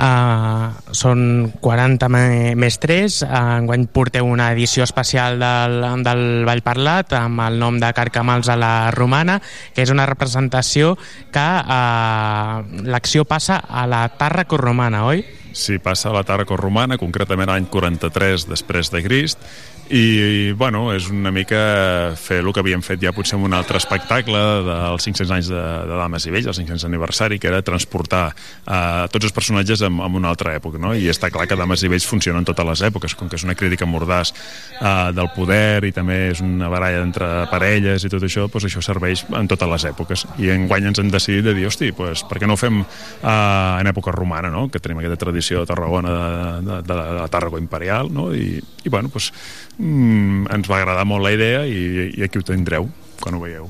[0.00, 3.30] Uh, són 40 més 3 uh,
[3.60, 8.56] enguany porteu una edició especial del, del Ball Parlat amb el nom de Carcamals a
[8.60, 9.40] la Romana
[9.74, 10.94] que és una representació
[11.34, 15.24] que uh, l'acció passa a la Tàrraco Romana, oi?
[15.52, 19.42] Sí, passa a la Tàrraco Romana, concretament l'any 43 després de Crist
[19.90, 23.80] i, bueno, és una mica fer el que havíem fet ja potser en un altre
[23.80, 28.28] espectacle dels 500 anys de, de Dames i Vells, el 500 aniversari, que era transportar
[28.30, 30.92] uh, tots els personatges en, en una altra època, no?
[30.94, 33.46] I està clar que Dames i Vells funcionen en totes les èpoques, com que és
[33.46, 38.22] una crítica mordàs uh, del poder i també és una baralla entre parelles i tot
[38.28, 40.26] això, doncs això serveix en totes les èpoques.
[40.38, 42.78] I en guany ens hem decidit de dir, hosti, doncs, per què no ho fem
[42.84, 44.68] uh, en època romana, no?
[44.70, 46.22] que tenim aquesta tradició de Tarragona de,
[46.70, 48.30] de, de, de la Tarrago imperial, no?
[48.30, 49.32] I, i bueno, doncs,
[49.80, 52.88] mm, ens va agradar molt la idea i, i aquí ho tindreu
[53.20, 53.68] quan ho veieu.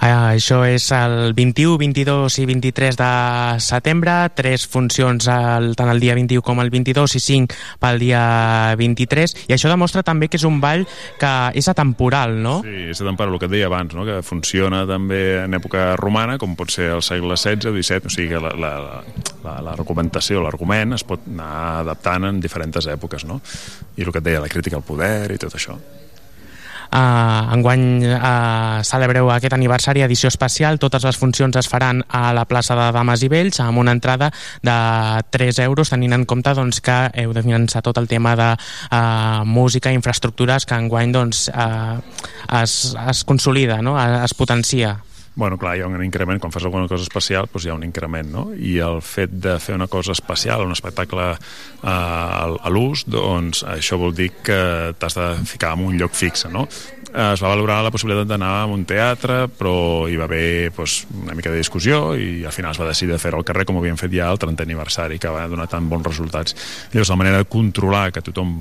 [0.00, 3.08] Uh, això és el 21, 22 i 23 de
[3.60, 8.22] setembre, tres funcions el, tant el dia 21 com el 22 i 5 pel dia
[8.80, 10.86] 23, i això demostra també que és un ball
[11.20, 12.62] que és atemporal, no?
[12.64, 14.08] Sí, és atemporal, el que et deia abans, no?
[14.08, 18.16] que funciona també en època romana, com pot ser el segle XVI o XVII, o
[18.16, 18.74] sigui que la, la,
[19.44, 21.52] la, la documentació, l'argument es pot anar
[21.84, 23.42] adaptant en diferents èpoques, no?
[24.00, 25.76] I el que et deia, la crítica al poder i tot això.
[26.90, 30.80] Uh, enguany uh, celebreu aquest aniversari, edició especial.
[30.82, 34.30] Totes les funcions es faran a la plaça de Dames i Vells amb una entrada
[34.66, 34.78] de
[35.30, 39.44] 3 euros, tenint en compte doncs, que heu de finançar tot el tema de uh,
[39.46, 42.00] música i infraestructures que enguany doncs, uh,
[42.62, 43.94] es, es consolida, no?
[44.00, 44.98] es potencia.
[45.34, 47.84] Bueno, clar, hi ha un increment, quan fas alguna cosa especial doncs hi ha un
[47.86, 48.46] increment, no?
[48.54, 53.98] I el fet de fer una cosa especial, un espectacle eh, a l'ús, doncs això
[54.00, 54.60] vol dir que
[54.98, 56.66] t'has de ficar en un lloc fixe, no?
[57.10, 61.34] es va valorar la possibilitat d'anar a un teatre, però hi va haver doncs, una
[61.34, 63.82] mica de discussió i al final es va decidir de fer-ho al carrer com ho
[63.82, 66.54] havíem fet ja al 30 aniversari, que va donar tan bons resultats.
[66.92, 68.60] Llavors, la manera de controlar que tothom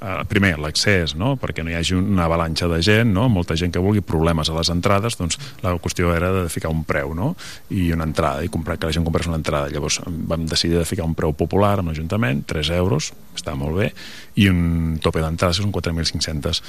[0.00, 1.34] eh, primer, l'accés, no?
[1.40, 3.28] perquè no hi hagi una avalanxa de gent, no?
[3.32, 6.82] molta gent que vulgui problemes a les entrades, doncs la qüestió era de ficar un
[6.88, 7.34] preu no?
[7.70, 9.70] i una entrada, i comprar, que la gent comprés una entrada.
[9.72, 13.92] Llavors vam decidir de ficar un preu popular amb l'Ajuntament, 3 euros, està molt bé,
[14.40, 16.64] i un tope d'entrades són 4.500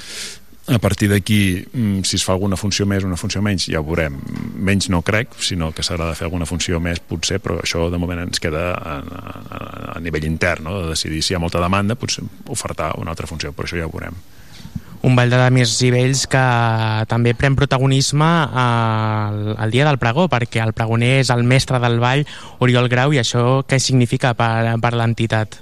[0.68, 3.80] a partir d'aquí, mm, si es fa alguna funció més o una funció menys, ja
[3.80, 4.20] ho veurem.
[4.54, 7.98] Menys no crec, sinó que s'haurà de fer alguna funció més, potser, però això de
[7.98, 10.82] moment ens queda a, a, a nivell intern, no?
[10.82, 13.86] de decidir si hi ha molta demanda, potser ofertar una altra funció, però això ja
[13.86, 14.14] ho veurem.
[15.02, 16.42] Un ball de dames i vells que
[17.10, 21.98] també pren protagonisme al, al dia del pregó, perquè el pregoner és el mestre del
[21.98, 22.22] ball,
[22.62, 25.58] Oriol Grau, i això què significa per, per l'entitat?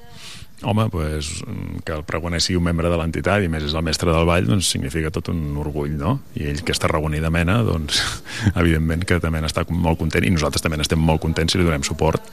[0.62, 1.42] Home, pues,
[1.84, 4.44] que el pregoner sigui un membre de l'entitat i més és el mestre del ball,
[4.44, 6.18] doncs significa tot un orgull, no?
[6.36, 8.02] I ell que està tarragoní de mena, doncs
[8.60, 11.86] evidentment que també n'està molt content i nosaltres també n'estem molt contents si li donem
[11.86, 12.24] suport.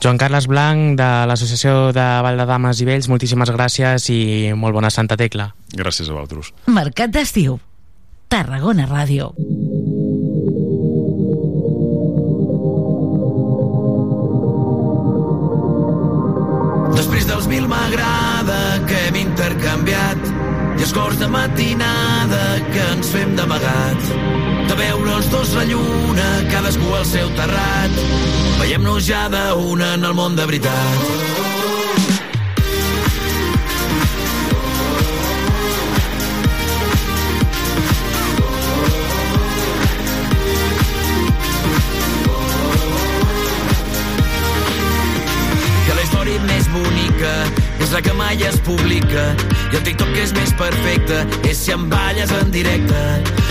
[0.00, 4.20] Joan Carles Blanc, de l'Associació de Vall de Dames i Vells, moltíssimes gràcies i
[4.56, 5.50] molt bona Santa Tecla.
[5.76, 6.54] Gràcies a vosaltres.
[6.72, 7.58] Mercat d'estiu.
[8.32, 9.34] Tarragona Ràdio.
[20.80, 24.06] I escorç de matinada que ens fem d'amagat.
[24.70, 28.00] De veure els dos la lluna, cadascú al seu terrat.
[28.62, 31.38] Veiem-nos ja d'una en el món de veritat.
[47.80, 49.24] És la que mai es publica.
[49.72, 51.20] I el TikTok és més perfecte.
[51.48, 53.02] És si em balles en directe.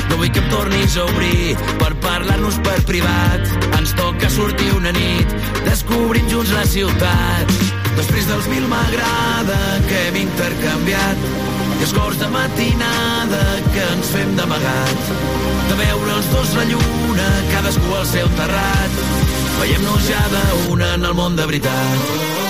[0.10, 3.50] No vull que em tornis a obrir per parlar-nos per privat.
[3.80, 5.36] Ens toca sortir una nit
[5.66, 7.56] descobrim junts la ciutat.
[7.98, 11.26] Després dels mil m'agrada que hem intercanviat.
[11.80, 15.14] I escorç de matinada que ens fem d'amagat
[15.70, 19.02] de veure els dos la lluna cadascú al seu terrat.
[19.62, 22.49] Veiem-nos ja d'una en el món de veritat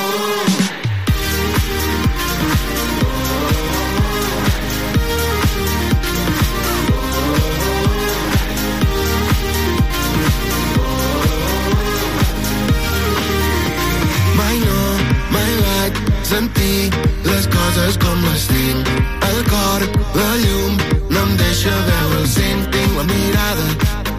[16.30, 16.92] sentir
[17.26, 18.90] les coses com les tinc.
[19.30, 20.76] El cor, la llum,
[21.10, 22.62] no em deixa veure el cent.
[22.76, 23.68] Tinc la mirada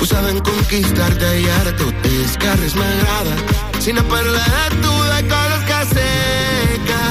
[0.00, 3.36] posada en conquistar-te i ara tot és que res m'agrada.
[3.78, 6.10] Si no parla de tu, de coses que sé
[6.88, 7.02] que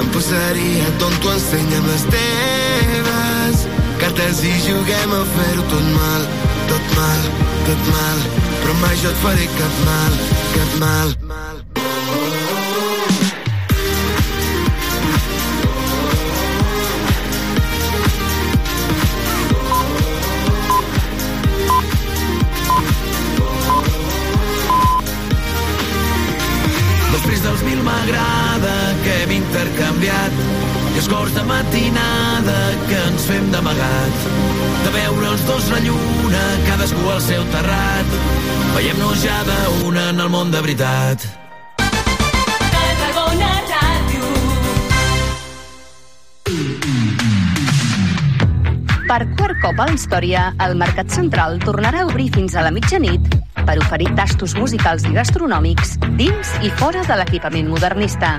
[0.00, 3.66] em posaria tonto, ensenya'm les teves
[4.00, 6.28] cartes i juguem a fer-ho tot mal,
[6.70, 7.26] tot mal,
[7.68, 8.24] tot mal.
[8.62, 10.22] Però mai jo et faré cap mal,
[10.54, 11.69] cap mal.
[29.50, 30.32] Intercanviat.
[30.94, 34.24] I escorç de matinada que ens fem d'amagat.
[34.84, 38.16] De veure els dos la lluna cadascú al seu terrat.
[38.76, 41.30] Veiem-nos ja d'una en el món de veritat
[49.10, 52.70] Per quart cop a la història, el Mercat Central tornarà a obrir fins a la
[52.70, 53.24] mitjanit
[53.66, 58.36] per oferir tastos musicals i gastronòmics dins i fora de l'equipament modernista.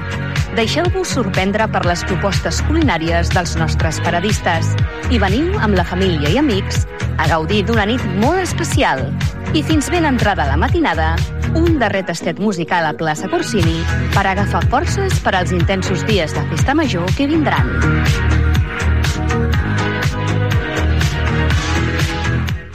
[0.56, 4.72] Deixeu-vos sorprendre per les propostes culinàries dels nostres paradistes
[5.11, 6.85] i veniu amb la família i amics
[7.18, 9.03] a gaudir d'una nit molt especial.
[9.52, 11.18] I fins ben entrada la matinada,
[11.52, 13.76] un darrer tastet musical a plaça Corsini
[14.15, 18.51] per agafar forces per als intensos dies de festa major que vindran.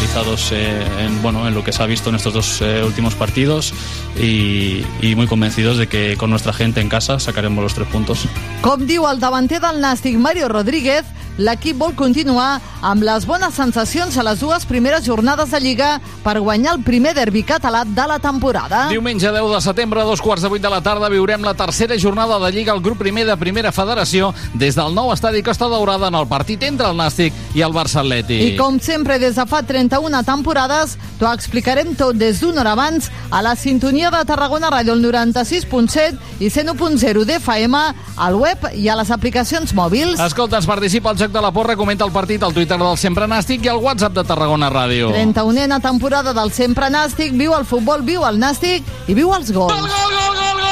[0.00, 3.14] mentalizados eh, en, bueno, en lo que se ha visto en estos dos eh, últimos
[3.14, 3.74] partidos
[4.18, 8.26] y, y, muy convencidos de que con nuestra gente en casa sacaremos los tres puntos.
[8.64, 11.04] Com diu el davanter del Nàstic, Mario Rodríguez,
[11.40, 15.90] l'equip vol continuar amb les bones sensacions a les dues primeres jornades de Lliga
[16.24, 18.86] per guanyar el primer derbi català de la temporada.
[18.90, 21.98] Diumenge 10 de setembre, a dos quarts de vuit de la tarda, viurem la tercera
[21.98, 26.08] jornada de Lliga al grup primer de Primera Federació des del nou estadi Costa Daurada
[26.08, 28.54] en el partit entre el Nàstic i el Barça Atlètic.
[28.54, 33.10] I com sempre, des de fa 41 temporades, t'ho explicarem tot des d'una hora abans
[33.30, 37.76] a la sintonia de Tarragona Ràdio, 96.7 i 101.0 d'FM,
[38.16, 40.22] al web i a les aplicacions mòbils.
[40.22, 43.26] Escolta, es participa al Joc de la Porra, comenta el partit al Twitter del Sempre
[43.26, 45.10] Nàstic i al WhatsApp de Tarragona Ràdio.
[45.10, 49.74] 31a temporada del Sempre Nàstic, viu el futbol, viu el Nàstic i viu els gols.
[49.74, 50.70] Gol, gol, gol, gol, gol!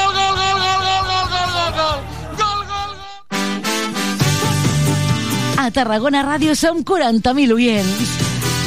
[5.59, 8.28] A Tarragona Ràdio som 40.000 oients.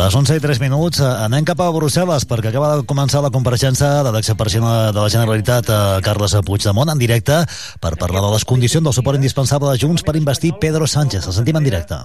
[0.00, 3.28] Les 11 i 3 minuts, eh, anem cap a Brussel·les perquè acaba de començar la
[3.28, 7.44] compareixença de l'expresident de la Generalitat, eh, Carles Puigdemont, en directe
[7.80, 11.26] per parlar de les condicions del suport indispensable de Junts per investir Pedro Sánchez.
[11.26, 11.96] El sentim en directe.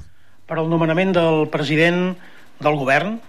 [0.46, 2.18] Per al nomenament del president
[2.60, 3.22] del govern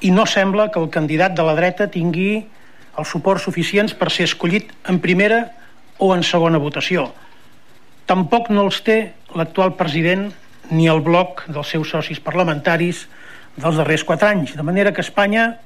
[0.00, 2.46] i no sembla que el candidat de la dreta tingui
[2.96, 5.52] els suports suficients per ser escollit en primera
[5.98, 7.12] o en segona votació.
[8.06, 10.32] Tampoc no els té l'actual president
[10.70, 13.08] ni el bloc dels seus socis parlamentaris
[13.56, 14.54] dels darrers quatre anys.
[14.56, 15.58] De manera que Espanya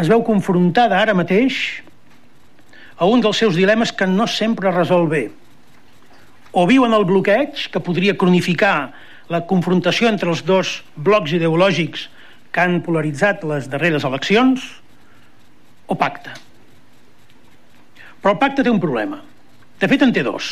[0.00, 1.82] es veu confrontada ara mateix
[3.00, 5.28] a un dels seus dilemes que no sempre resol bé.
[6.52, 8.92] O viu en el bloqueig, que podria cronificar
[9.30, 12.08] la confrontació entre els dos blocs ideològics
[12.50, 14.64] que han polaritzat les darreres eleccions,
[15.90, 16.34] o pacta.
[18.20, 19.20] Però el pacte té un problema.
[19.80, 20.50] De fet, en té dos.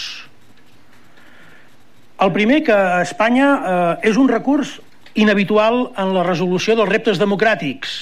[2.19, 4.79] El primer, que Espanya eh, és un recurs
[5.15, 7.97] inhabitual en la resolució dels reptes democràtics.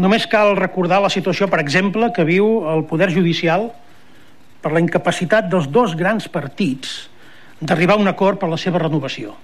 [0.00, 3.68] Només cal recordar la situació, per exemple, que viu el Poder Judicial
[4.60, 7.08] per la incapacitat dels dos grans partits
[7.60, 9.34] d'arribar a un acord per la seva renovació.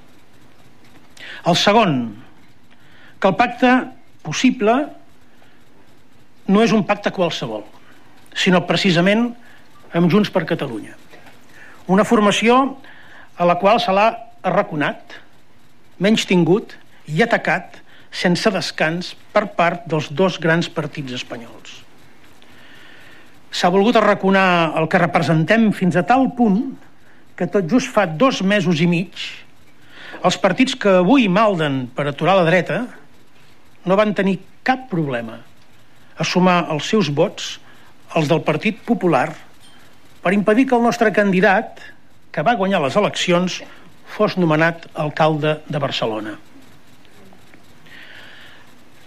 [1.46, 1.98] El segon,
[3.20, 3.72] que el pacte
[4.24, 4.76] possible
[6.48, 7.64] no és un pacte qualsevol,
[8.36, 9.28] sinó precisament
[9.96, 10.96] amb Junts per Catalunya.
[11.92, 12.78] Una formació
[13.36, 14.08] a la qual se l'ha
[14.46, 15.16] arraconat,
[16.02, 16.74] menys tingut
[17.06, 17.78] i atacat
[18.10, 21.82] sense descans per part dels dos grans partits espanyols.
[23.52, 26.74] S'ha volgut arraconar el que representem fins a tal punt
[27.36, 29.12] que tot just fa dos mesos i mig
[30.24, 32.80] els partits que avui malden per aturar la dreta
[33.86, 35.38] no van tenir cap problema
[36.16, 37.56] a sumar els seus vots
[38.16, 39.28] els del Partit Popular
[40.24, 41.78] per impedir que el nostre candidat,
[42.32, 43.60] que va guanyar les eleccions,
[44.06, 46.36] fos nomenat alcalde de Barcelona.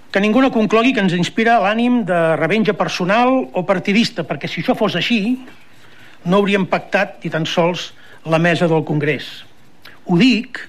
[0.10, 4.64] Que ningú no conclogui que ens inspira l'ànim de revenja personal o partidista, perquè si
[4.64, 5.38] això fos així,
[6.26, 7.92] no hauríem pactat ni tan sols
[8.26, 9.28] la mesa del Congrés.
[10.10, 10.60] Ho dic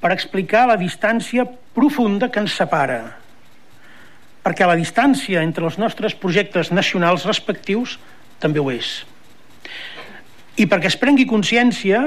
[0.00, 3.16] per explicar la distància profunda que ens separa,
[4.44, 7.98] perquè la distància entre els nostres projectes nacionals respectius
[8.40, 9.00] també ho és
[10.60, 12.02] i perquè es prengui consciència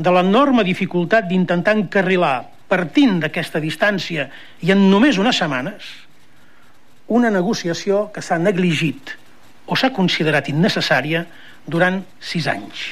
[0.00, 4.28] de l'enorme dificultat d'intentar encarrilar, partint d'aquesta distància
[4.64, 5.90] i en només unes setmanes,
[7.10, 9.12] una negociació que s'ha negligit
[9.66, 11.24] o s'ha considerat innecessària
[11.66, 12.86] durant sis anys.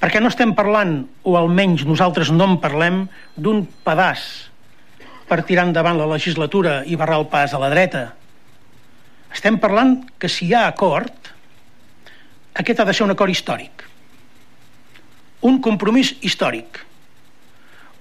[0.00, 3.04] Perquè no estem parlant, o almenys nosaltres no en parlem,
[3.36, 4.26] d'un pedaç
[5.30, 8.04] per tirar endavant la legislatura i barrar el pas a la dreta.
[9.32, 11.32] Estem parlant que si hi ha acord,
[12.56, 13.85] aquest ha de ser un acord històric.
[15.42, 16.80] Un compromís històric.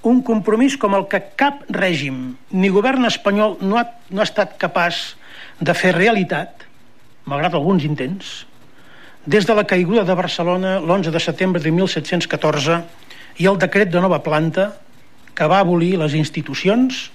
[0.05, 4.55] Un compromís com el que cap règim ni govern espanyol no ha, no ha estat
[4.61, 5.15] capaç
[5.59, 6.63] de fer realitat,
[7.25, 8.45] malgrat alguns intents,
[9.25, 12.81] des de la caiguda de Barcelona l'11 de setembre de 1714
[13.41, 14.75] i el decret de nova planta
[15.35, 17.09] que va abolir les institucions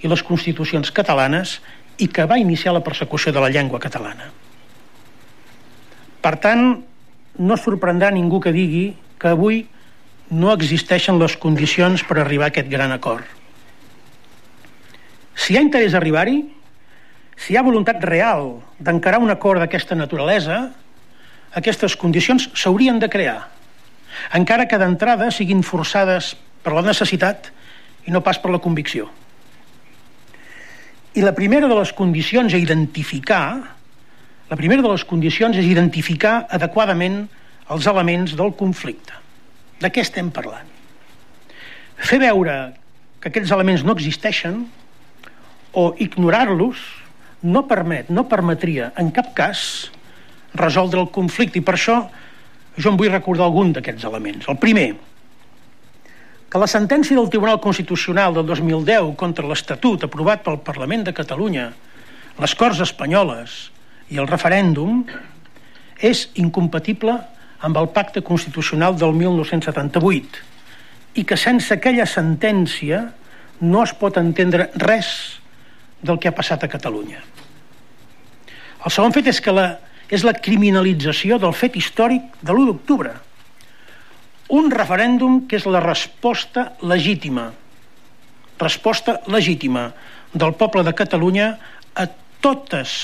[0.00, 1.58] i les constitucions catalanes
[2.00, 4.30] i que va iniciar la persecució de la llengua catalana.
[6.20, 6.80] Per tant,
[7.38, 8.86] no sorprendrà ningú que digui
[9.20, 9.66] que avui
[10.30, 13.26] no existeixen les condicions per arribar a aquest gran acord.
[15.34, 16.40] Si hi ha interès a arribar-hi,
[17.40, 20.70] si hi ha voluntat real d'encarar un acord d'aquesta naturalesa,
[21.56, 23.48] aquestes condicions s'haurien de crear,
[24.36, 27.50] encara que d'entrada siguin forçades per la necessitat
[28.06, 29.08] i no pas per la convicció.
[31.14, 33.76] I la primera de les condicions a identificar
[34.50, 37.28] la primera de les condicions és identificar adequadament
[37.70, 39.14] els elements del conflicte.
[39.80, 40.68] De què estem parlant?
[42.00, 42.56] Fer veure
[43.20, 44.64] que aquests elements no existeixen
[45.76, 46.80] o ignorar-los
[47.46, 49.62] no permet, no permetria en cap cas
[50.58, 52.00] resoldre el conflicte i per això
[52.76, 54.48] jo en vull recordar algun d'aquests elements.
[54.50, 54.88] El primer,
[56.50, 61.70] que la sentència del Tribunal Constitucional del 2010 contra l'Estatut aprovat pel Parlament de Catalunya,
[62.40, 63.68] les Corts Espanyoles
[64.10, 65.04] i el referèndum
[66.00, 70.46] és incompatible amb el pacte constitucional del 1978
[71.20, 73.02] i que sense aquella sentència
[73.60, 75.10] no es pot entendre res
[76.00, 77.20] del que ha passat a Catalunya.
[78.80, 79.66] El segon fet és que la,
[80.08, 83.12] és la criminalització del fet històric de l'1 d'octubre.
[84.56, 87.50] Un referèndum que és la resposta legítima,
[88.58, 89.90] resposta legítima
[90.32, 91.52] del poble de Catalunya
[91.94, 92.08] a
[92.40, 92.96] totes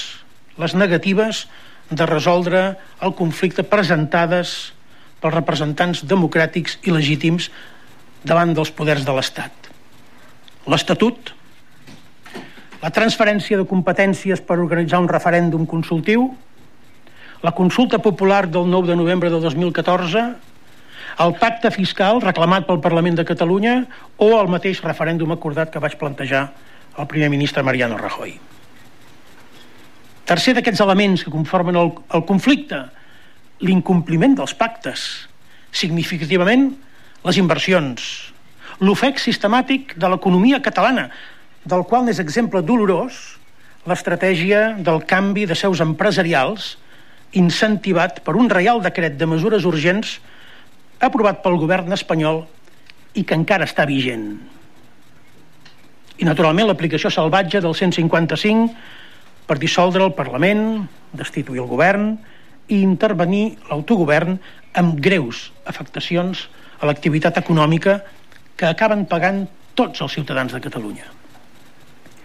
[0.57, 1.45] les negatives
[1.91, 2.63] de resoldre
[3.03, 4.73] el conflicte presentades
[5.21, 7.51] pels representants democràtics i legítims
[8.27, 9.53] davant dels poders de l'Estat.
[10.67, 11.31] l'Estatut,
[12.83, 16.35] la transferència de competències per organitzar un referèndum consultiu,
[17.43, 20.25] la consulta popular del 9 de novembre de 2014,
[21.25, 23.77] el pacte fiscal reclamat pel Parlament de Catalunya
[24.19, 26.51] o el mateix referèndum acordat que vaig plantejar
[26.99, 28.56] el primer ministre Mariano Rajoy.
[30.27, 32.81] Tercer d'aquests elements que conformen el, el conflicte,
[33.63, 35.05] l'incompliment dels pactes,
[35.71, 36.73] significativament
[37.27, 38.03] les inversions,
[38.83, 41.09] l'ofec sistemàtic de l'economia catalana,
[41.67, 43.37] del qual n'és exemple dolorós
[43.87, 46.75] l'estratègia del canvi de seus empresarials
[47.39, 50.19] incentivat per un reial decret de mesures urgents
[51.03, 52.45] aprovat pel govern espanyol
[53.15, 54.29] i que encara està vigent.
[56.17, 58.73] I, naturalment, l'aplicació salvatge del 155
[59.47, 60.87] per dissoldre el Parlament,
[61.17, 62.17] destituir el govern
[62.69, 64.39] i intervenir l'autogovern
[64.77, 66.49] amb greus afectacions
[66.81, 68.01] a l'activitat econòmica
[68.57, 69.47] que acaben pagant
[69.79, 71.07] tots els ciutadans de Catalunya.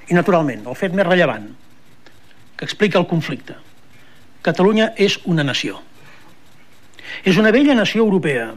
[0.10, 1.46] I, naturalment, el fet més rellevant
[2.58, 3.56] que explica el conflicte.
[4.42, 5.80] Catalunya és una nació.
[7.24, 8.52] És una vella nació europea.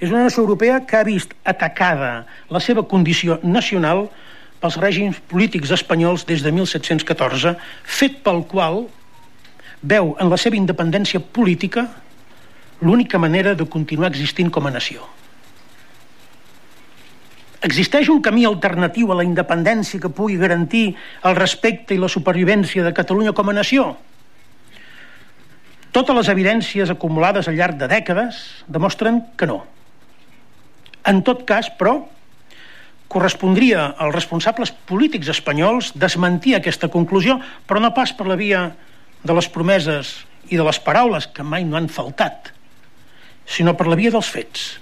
[0.00, 4.08] És una nació europea que ha vist atacada la seva condició nacional
[4.60, 7.54] pels règims polítics espanyols des de 1714,
[7.84, 8.84] fet pel qual
[9.80, 11.86] veu en la seva independència política
[12.80, 15.06] l'única manera de continuar existint com a nació.
[17.64, 20.94] Existeix un camí alternatiu a la independència que pugui garantir
[21.28, 23.90] el respecte i la supervivència de Catalunya com a nació?
[25.92, 28.38] Totes les evidències acumulades al llarg de dècades
[28.68, 29.64] demostren que no.
[31.04, 31.98] En tot cas, però,
[33.10, 38.68] correspondria als responsables polítics espanyols desmentir aquesta conclusió, però no pas per la via
[39.26, 40.14] de les promeses
[40.48, 42.52] i de les paraules, que mai no han faltat,
[43.46, 44.78] sinó per la via dels fets.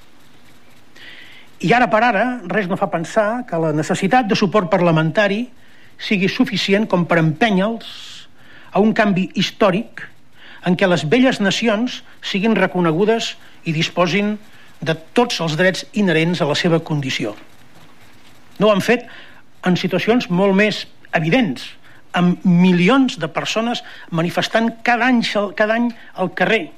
[1.65, 5.47] I ara per ara, res no fa pensar que la necessitat de suport parlamentari
[5.99, 7.89] sigui suficient com per empènyer-los
[8.71, 10.05] a un canvi històric
[10.69, 13.35] en què les velles nacions siguin reconegudes
[13.65, 14.37] i disposin
[14.85, 17.35] de tots els drets inherents a la seva condició.
[18.59, 19.07] No ho han fet
[19.67, 20.85] en situacions molt més
[21.17, 21.65] evidents,
[22.17, 25.23] amb milions de persones manifestant cada any,
[25.57, 26.69] cada any al carrer,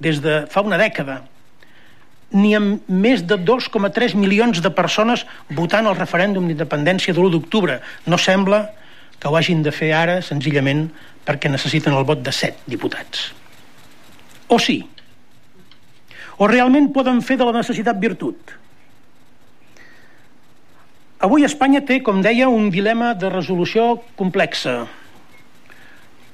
[0.00, 1.22] des de fa una dècada,
[2.36, 5.24] ni amb més de 2,3 milions de persones
[5.54, 7.78] votant el referèndum d'independència de l'1 d'octubre.
[8.06, 8.64] No sembla
[9.20, 10.88] que ho hagin de fer ara senzillament
[11.26, 13.30] perquè necessiten el vot de 7 diputats.
[14.48, 14.82] O sí.
[16.38, 18.52] O realment poden fer de la necessitat virtut.
[21.16, 24.82] Avui Espanya té, com deia, un dilema de resolució complexa.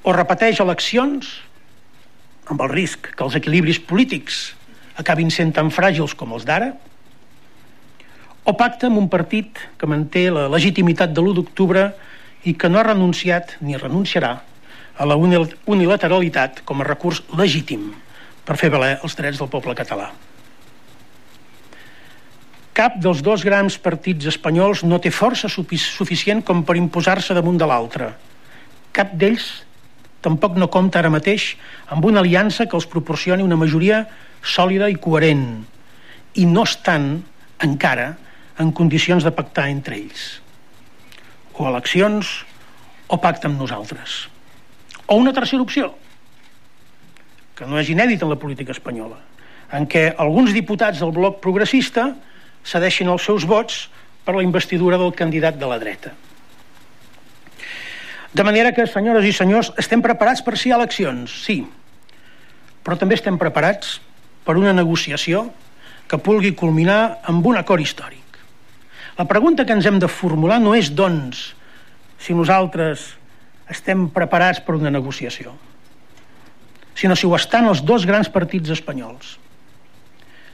[0.03, 1.29] O repeteix eleccions,
[2.51, 4.41] amb el risc que els equilibris polítics
[4.99, 6.73] acabin sent tan fràgils com els d'ara,
[8.43, 11.85] o pacta amb un partit que manté la legitimitat de l'1 d'octubre
[12.43, 14.33] i que no ha renunciat ni renunciarà
[14.99, 17.93] a la unilateralitat com a recurs legítim
[18.43, 20.11] per fer valer els drets del poble català.
[22.73, 27.67] Cap dels dos grans partits espanyols no té força suficient com per imposar-se damunt de
[27.69, 28.09] l'altre.
[28.93, 29.51] Cap d'ells
[30.23, 31.53] tampoc no compta ara mateix
[31.91, 34.05] amb una aliança que els proporcioni una majoria
[34.55, 35.45] sòlida i coherent
[36.39, 37.11] i no estan
[37.63, 38.13] encara
[38.59, 40.23] en condicions de pactar entre ells
[41.53, 42.31] o eleccions
[43.07, 44.23] o pacte amb nosaltres
[45.05, 45.91] o una tercera opció
[47.57, 49.19] que no és inèdit en la política espanyola
[49.77, 52.11] en què alguns diputats del bloc progressista
[52.63, 53.87] cedeixin els seus vots
[54.23, 56.13] per la investidura del candidat de la dreta
[58.33, 61.59] de manera que, senyores i senyors, estem preparats per si hi ha eleccions, sí,
[62.83, 63.99] però també estem preparats
[64.43, 65.45] per una negociació
[66.09, 68.39] que pugui culminar amb un acord històric.
[69.19, 71.51] La pregunta que ens hem de formular no és, doncs,
[72.17, 73.05] si nosaltres
[73.69, 75.53] estem preparats per una negociació,
[76.97, 79.37] sinó si ho estan els dos grans partits espanyols.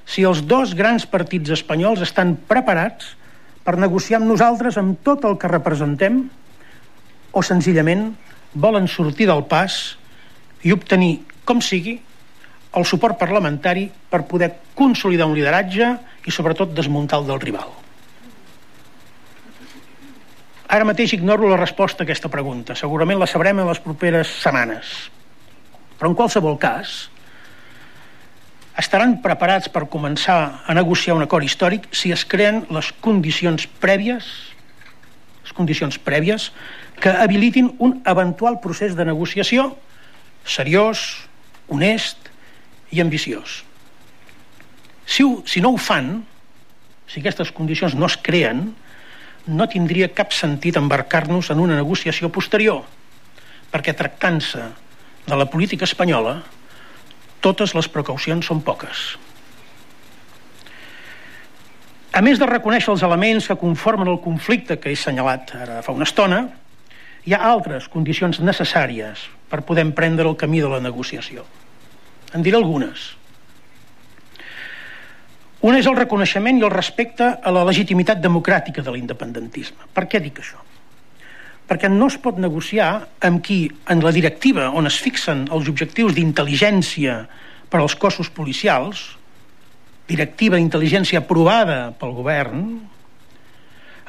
[0.10, 3.14] Si els dos grans partits espanyols estan preparats
[3.66, 6.24] per negociar amb nosaltres amb tot el que representem
[7.30, 8.08] o senzillament
[8.58, 9.76] volen sortir del pas
[10.66, 12.00] i obtenir, com sigui,
[12.78, 15.92] el suport parlamentari per poder consolidar un lideratge
[16.26, 17.70] i sobretot desmuntar el del rival.
[20.70, 22.76] Ara mateix ignoro la resposta a aquesta pregunta.
[22.78, 25.10] Segurament la sabrem en les properes setmanes.
[25.98, 27.10] Però en qualsevol cas,
[28.80, 34.28] estaran preparats per començar a negociar un acord històric si es creen les condicions prèvies
[35.50, 36.52] les condicions prèvies
[37.02, 39.72] que habilitin un eventual procés de negociació
[40.46, 41.26] seriós,
[41.68, 42.30] honest
[42.94, 43.64] i ambiciós.
[45.10, 46.20] Si, ho, si no ho fan,
[47.10, 48.70] si aquestes condicions no es creen,
[49.50, 52.84] no tindria cap sentit embarcar-nos en una negociació posterior,
[53.74, 54.68] perquè tractant-se
[55.26, 56.40] de la política espanyola,
[57.42, 59.18] totes les precaucions són poques.
[62.12, 65.94] A més de reconèixer els elements que conformen el conflicte que he assenyalat ara fa
[65.96, 66.42] una estona,
[67.26, 71.46] hi ha altres condicions necessàries per poder emprendre el camí de la negociació.
[72.34, 73.12] En diré algunes.
[75.62, 79.90] Un és el reconeixement i el respecte a la legitimitat democràtica de l'independentisme.
[79.94, 80.62] Per què dic això?
[81.70, 82.90] Perquè no es pot negociar
[83.26, 87.22] amb qui, en la directiva on es fixen els objectius d'intel·ligència
[87.70, 89.04] per als cossos policials,
[90.10, 92.64] directiva d'intel·ligència aprovada pel govern,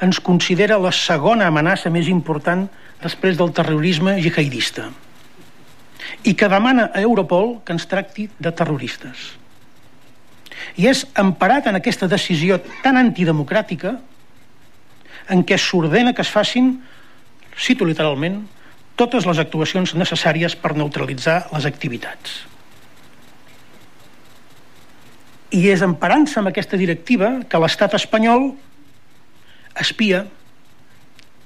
[0.01, 2.65] ens considera la segona amenaça més important
[3.03, 4.89] després del terrorisme jihadista
[6.25, 9.35] i que demana a Europol que ens tracti de terroristes.
[10.81, 13.95] I és emparat en aquesta decisió tan antidemocràtica
[15.31, 16.73] en què s'ordena que es facin,
[17.57, 18.41] cito literalment,
[18.99, 22.41] totes les actuacions necessàries per neutralitzar les activitats.
[25.51, 28.51] I és emparant-se amb aquesta directiva que l'estat espanyol
[29.81, 30.25] espia,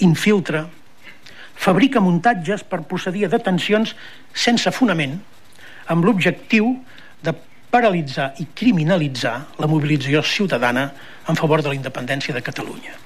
[0.04, 0.66] infiltra,
[1.56, 3.96] fabrica muntatges per procedir a detencions
[4.34, 5.16] sense fonament
[5.88, 6.74] amb l'objectiu
[7.24, 7.34] de
[7.72, 10.90] paralitzar i criminalitzar la mobilització ciutadana
[11.30, 13.05] en favor de la independència de Catalunya.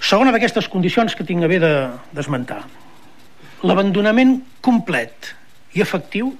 [0.00, 2.62] Segona d'aquestes condicions que tinc a bé d'esmentar.
[2.64, 5.34] De, L'abandonament complet
[5.76, 6.32] i efectiu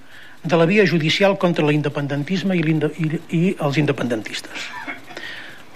[0.43, 4.71] de la via judicial contra l'independentisme i, i, i els independentistes.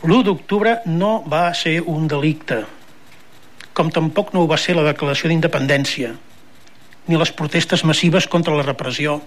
[0.05, 2.63] L'1 d'octubre no va ser un delicte,
[3.77, 6.15] com tampoc no ho va ser la declaració d'independència,
[7.09, 9.19] ni les protestes massives contra la repressió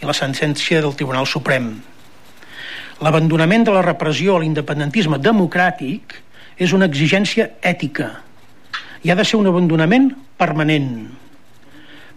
[0.00, 1.70] i la sentència del Tribunal Suprem.
[3.04, 6.16] L'abandonament de la repressió a l'independentisme democràtic
[6.56, 8.10] és una exigència ètica
[9.04, 10.10] i ha de ser un abandonament
[10.40, 10.90] permanent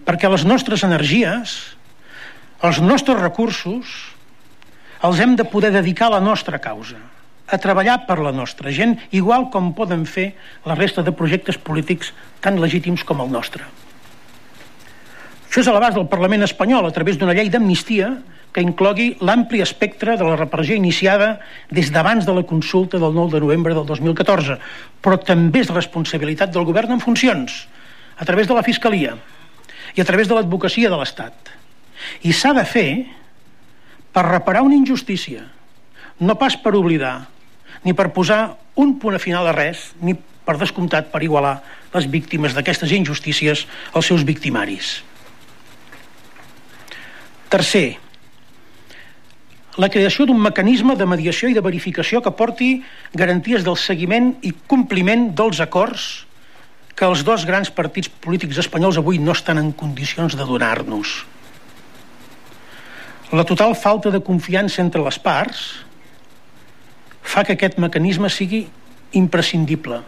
[0.08, 1.56] perquè les nostres energies,
[2.66, 3.92] els nostres recursos,
[5.06, 6.98] els hem de poder dedicar a la nostra causa
[7.50, 10.32] a treballar per la nostra gent, igual com poden fer
[10.70, 12.12] la resta de projectes polítics
[12.44, 13.66] tan legítims com el nostre.
[15.50, 18.12] Això és a l'abast del Parlament espanyol a través d'una llei d'amnistia
[18.54, 21.40] que inclogui l'ampli espectre de la repressió iniciada
[21.70, 24.58] des d'abans de la consulta del 9 de novembre del 2014,
[25.02, 27.68] però també és responsabilitat del govern en funcions,
[28.18, 29.16] a través de la Fiscalia
[29.96, 31.54] i a través de l'advocacia de l'Estat.
[32.26, 32.90] I s'ha de fer
[34.14, 35.46] per reparar una injustícia,
[36.20, 37.30] no pas per oblidar,
[37.86, 41.60] ni per posar un punt a final a res, ni per descomptat per igualar
[41.94, 45.00] les víctimes d'aquestes injustícies als seus victimaris.
[47.50, 47.98] Tercer,
[49.78, 52.72] la creació d'un mecanisme de mediació i de verificació que porti
[53.14, 56.26] garanties del seguiment i compliment dels acords
[56.96, 61.22] que els dos grans partits polítics espanyols avui no estan en condicions de donar-nos.
[63.32, 65.86] La total falta de confiança entre les parts
[67.22, 68.66] fa que aquest mecanisme sigui
[69.14, 70.02] imprescindible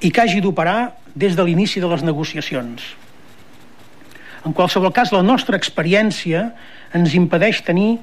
[0.00, 2.82] i que hagi d'operar des de l'inici de les negociacions.
[4.42, 6.48] En qualsevol cas, la nostra experiència
[6.96, 8.00] ens impedeix tenir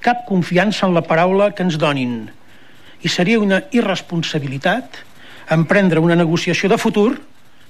[0.00, 2.30] cap confiança en la paraula que ens donin
[3.00, 5.02] i seria una irresponsabilitat
[5.50, 7.20] emprendre una negociació de futur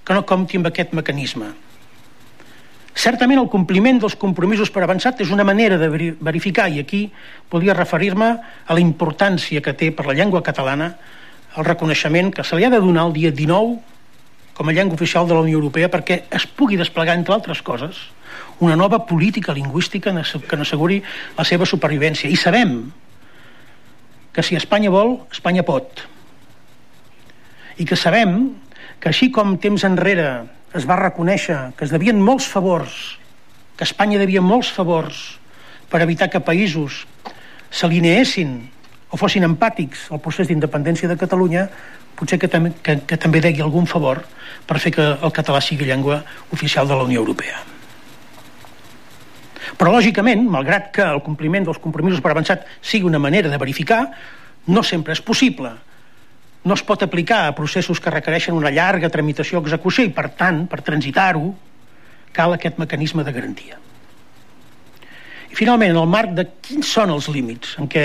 [0.04, 1.50] que no compti amb aquest mecanisme.
[3.00, 5.88] Certament el compliment dels compromisos per avançat és una manera de
[6.20, 7.06] verificar, i aquí
[7.48, 8.30] podria referir-me
[8.66, 10.94] a la importància que té per la llengua catalana
[11.56, 13.78] el reconeixement que se li ha de donar el dia 19
[14.54, 17.96] com a llengua oficial de la Unió Europea perquè es pugui desplegar, entre altres coses,
[18.60, 21.00] una nova política lingüística que n'asseguri
[21.36, 22.30] la seva supervivència.
[22.30, 22.92] I sabem
[24.32, 26.04] que si Espanya vol, Espanya pot.
[27.80, 28.52] I que sabem
[29.00, 30.44] que així com temps enrere
[30.76, 33.16] es va reconèixer que es devien molts favors,
[33.76, 35.40] que Espanya devia molts favors
[35.90, 37.06] per evitar que països
[37.72, 38.60] s'alineessin
[39.10, 41.66] o fossin empàtics al procés d'independència de Catalunya,
[42.14, 44.20] potser que, tam que, que també degui algun favor
[44.68, 46.20] per fer que el català sigui llengua
[46.52, 47.79] oficial de la Unió Europea.
[49.78, 54.02] Però, lògicament, malgrat que el compliment dels compromisos per avançat sigui una manera de verificar,
[54.66, 55.76] no sempre és possible
[56.64, 60.28] no es pot aplicar a processos que requereixen una llarga tramitació o execució i, per
[60.36, 61.54] tant, per transitar-ho,
[62.36, 63.78] cal aquest mecanisme de garantia.
[65.50, 68.04] I, finalment, en el marc de quins són els límits en què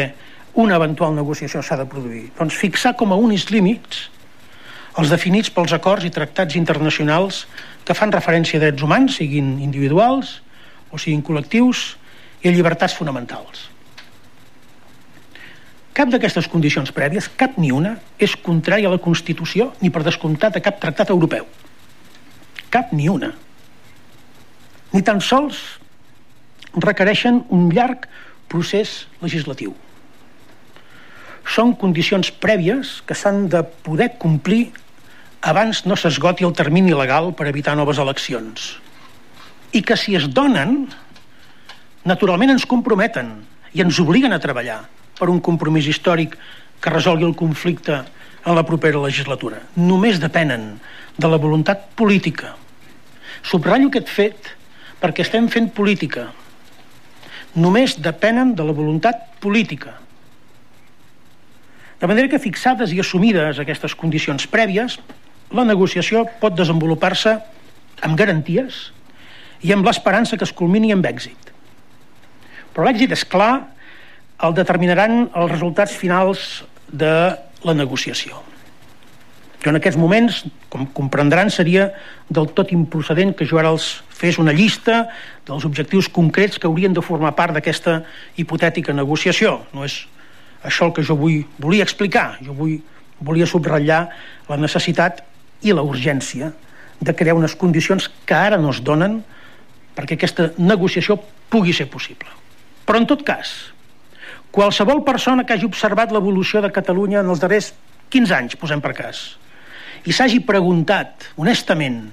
[0.62, 2.30] una eventual negociació s'ha de produir?
[2.38, 4.08] Doncs fixar com a únics límits
[4.96, 7.44] els definits pels acords i tractats internacionals
[7.84, 10.40] que fan referència a drets humans, siguin individuals
[10.96, 11.94] o siguin col·lectius,
[12.46, 13.70] i a llibertats fonamentals.
[15.96, 20.60] Cap d'aquestes condicions prèvies, cap ni una, és contrària a la Constitució ni per descomptat
[20.60, 21.48] a cap tractat europeu.
[22.70, 23.32] Cap ni una.
[24.92, 25.62] Ni tan sols
[26.76, 28.10] requereixen un llarg
[28.52, 29.74] procés legislatiu.
[31.56, 34.74] Són condicions prèvies que s'han de poder complir
[35.46, 38.74] abans no s'esgoti el termini legal per evitar noves eleccions.
[39.76, 40.86] I que si es donen,
[42.08, 43.34] naturalment ens comprometen
[43.76, 44.86] i ens obliguen a treballar
[45.20, 46.38] per un compromís històric
[46.80, 47.98] que resolgui el conflicte
[48.46, 49.60] en la propera legislatura.
[49.76, 50.78] Només depenen
[51.18, 52.54] de la voluntat política.
[53.44, 54.52] Subratllo aquest fet
[55.02, 56.30] perquè estem fent política.
[57.56, 59.98] Només depenen de la voluntat política.
[62.00, 65.00] De manera que fixades i assumides aquestes condicions prèvies,
[65.52, 67.38] la negociació pot desenvolupar-se
[68.04, 68.95] amb garanties
[69.66, 71.52] i amb l'esperança que es culmini amb èxit.
[72.76, 73.68] Però l'èxit, és clar,
[74.46, 77.14] el determinaran els resultats finals de
[77.66, 78.42] la negociació.
[79.64, 81.88] Jo en aquests moments, com comprendran, seria
[82.30, 85.06] del tot improcedent que jo ara els fes una llista
[85.48, 88.04] dels objectius concrets que haurien de formar part d'aquesta
[88.38, 89.64] hipotètica negociació.
[89.74, 90.04] No és
[90.62, 92.36] això el que jo vull, volia explicar.
[92.46, 92.78] Jo vull,
[93.18, 94.04] volia subratllar
[94.52, 95.24] la necessitat
[95.66, 96.52] i la urgència
[97.02, 99.24] de crear unes condicions que ara no es donen
[99.96, 101.18] perquè aquesta negociació
[101.50, 102.30] pugui ser possible.
[102.86, 103.54] Però en tot cas,
[104.56, 107.72] qualsevol persona que hagi observat l'evolució de Catalunya en els darrers
[108.14, 109.24] 15 anys, posem per cas,
[110.06, 112.04] i s'hagi preguntat, honestament,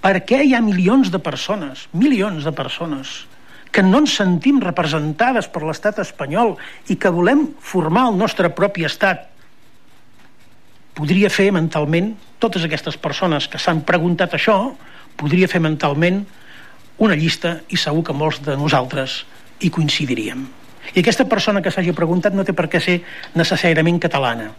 [0.00, 3.26] per què hi ha milions de persones, milions de persones,
[3.70, 6.56] que no ens sentim representades per l'estat espanyol
[6.90, 9.28] i que volem formar el nostre propi estat,
[10.96, 14.56] podria fer mentalment, totes aquestes persones que s'han preguntat això,
[15.20, 16.24] podria fer mentalment
[17.00, 19.22] una llista i segur que molts de nosaltres
[19.60, 20.44] hi coincidiríem.
[20.94, 22.98] I aquesta persona que s'hagi preguntat no té per què ser
[23.36, 24.50] necessàriament catalana.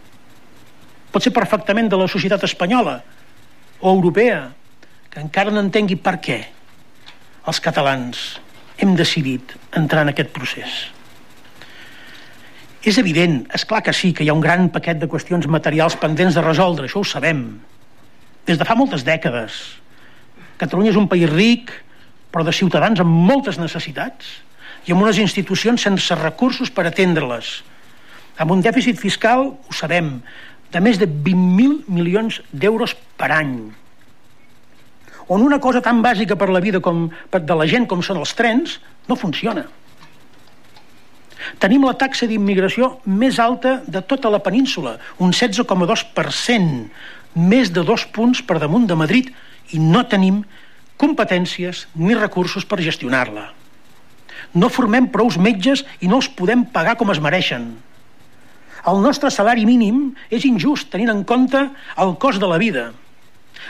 [1.12, 2.96] Pot ser perfectament de la societat espanyola
[3.80, 4.50] o europea,
[5.10, 6.38] que encara no entengui per què
[7.46, 8.40] els catalans
[8.78, 10.88] hem decidit entrar en aquest procés.
[12.82, 15.94] És evident, és clar que sí, que hi ha un gran paquet de qüestions materials
[16.00, 17.44] pendents de resoldre, això ho sabem.
[18.48, 19.60] Des de fa moltes dècades.
[20.58, 21.70] Catalunya és un país ric,
[22.32, 24.38] però de ciutadans amb moltes necessitats
[24.86, 27.60] i amb unes institucions sense recursos per atendre-les.
[28.40, 30.16] Amb un dèficit fiscal, ho sabem,
[30.72, 33.54] de més de 20.000 milions d'euros per any.
[35.28, 38.34] On una cosa tan bàsica per la vida com de la gent com són els
[38.34, 39.66] trens no funciona.
[41.62, 46.82] Tenim la taxa d'immigració més alta de tota la península, un 16,2%,
[47.34, 49.30] més de dos punts per damunt de Madrid,
[49.72, 50.42] i no tenim
[51.02, 53.50] competències ni recursos per gestionar-la.
[54.54, 57.72] No formem prous metges i no els podem pagar com es mereixen.
[58.86, 61.68] El nostre salari mínim és injust tenint en compte
[62.04, 62.90] el cost de la vida.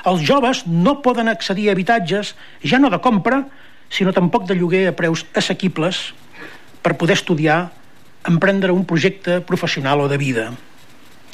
[0.09, 2.33] Els joves no poden accedir a habitatges,
[2.65, 3.43] ja no de compra,
[3.93, 6.01] sinó tampoc de lloguer a preus assequibles
[6.83, 7.71] per poder estudiar,
[8.29, 10.49] emprendre un projecte professional o de vida.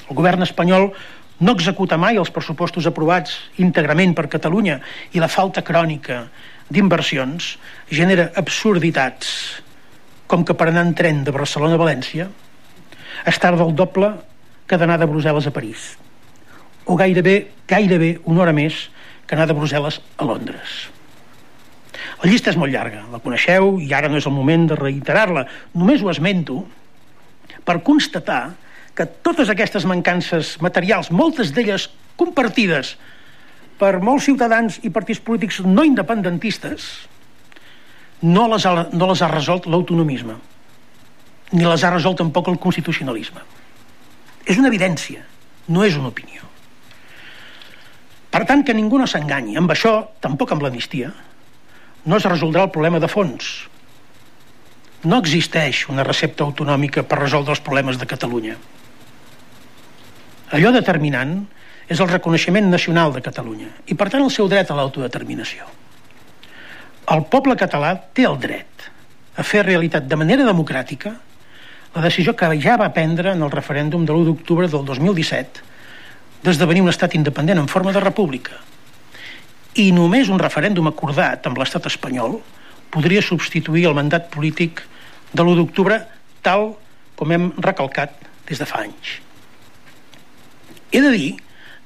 [0.08, 0.90] El govern espanyol
[1.40, 4.80] no executa mai els pressupostos aprovats íntegrament per Catalunya
[5.14, 6.24] i la falta crònica
[6.68, 7.54] d'inversions
[7.90, 9.30] genera absurditats
[10.28, 12.28] com que per anar en tren de Barcelona a València
[13.28, 14.12] es tarda el doble
[14.68, 15.94] que d'anar de Brussel·les a París
[16.88, 18.88] o gairebé, gairebé una hora més
[19.28, 20.88] que anar de Brussel·les a Londres.
[22.22, 25.44] La llista és molt llarga, la coneixeu i ara no és el moment de reiterar-la.
[25.76, 26.62] Només ho esmento
[27.68, 28.56] per constatar
[28.98, 31.86] que totes aquestes mancances materials, moltes d'elles
[32.18, 32.96] compartides
[33.78, 36.88] per molts ciutadans i partits polítics no independentistes,
[38.26, 40.34] no les ha, no les ha resolt l'autonomisme,
[41.54, 43.44] ni les ha resolt tampoc el constitucionalisme.
[44.48, 45.22] És una evidència,
[45.70, 46.42] no és una opinió.
[48.34, 49.54] Per tant, que ningú no s'enganyi.
[49.60, 49.92] Amb això,
[50.24, 51.12] tampoc amb l'amnistia,
[52.04, 53.68] no es resoldrà el problema de fons.
[55.06, 58.58] No existeix una recepta autonòmica per resoldre els problemes de Catalunya.
[60.56, 61.42] Allò determinant
[61.88, 65.68] és el reconeixement nacional de Catalunya i, per tant, el seu dret a l'autodeterminació.
[67.08, 68.88] El poble català té el dret
[69.36, 71.14] a fer realitat de manera democràtica
[71.94, 75.64] la decisió que ja va prendre en el referèndum de l'1 d'octubre del 2017
[76.44, 78.56] d'esdevenir un estat independent en forma de república.
[79.76, 82.38] I només un referèndum acordat amb l'estat espanyol
[82.92, 84.84] podria substituir el mandat polític
[85.32, 86.02] de l'1 d'octubre
[86.42, 86.70] tal
[87.16, 88.14] com hem recalcat
[88.48, 89.27] des de fa anys.
[90.92, 91.36] He de dir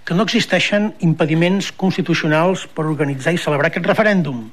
[0.04, 4.44] que no existeixen impediments constitucionals per organitzar i celebrar aquest referèndum.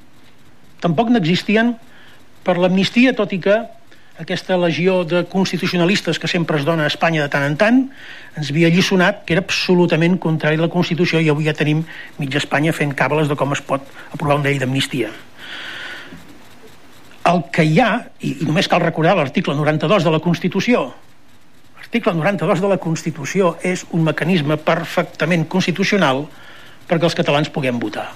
[0.81, 1.75] Tampoc n'existien
[2.45, 3.57] per l'amnistia, tot i que
[4.19, 7.77] aquesta legió de constitucionalistes que sempre es dona a Espanya de tant en tant,
[8.35, 11.85] ens havia alliçonat que era absolutament contrari a la Constitució i avui ja tenim
[12.19, 15.13] mitja Espanya fent càbales de com es pot aprovar una llei d'amnistia.
[17.31, 17.91] El que hi ha,
[18.25, 20.89] i només cal recordar l'article 92 de la Constitució,
[21.89, 26.27] l'article 92 de la Constitució és un mecanisme perfectament constitucional
[26.85, 28.11] perquè els catalans puguem votar.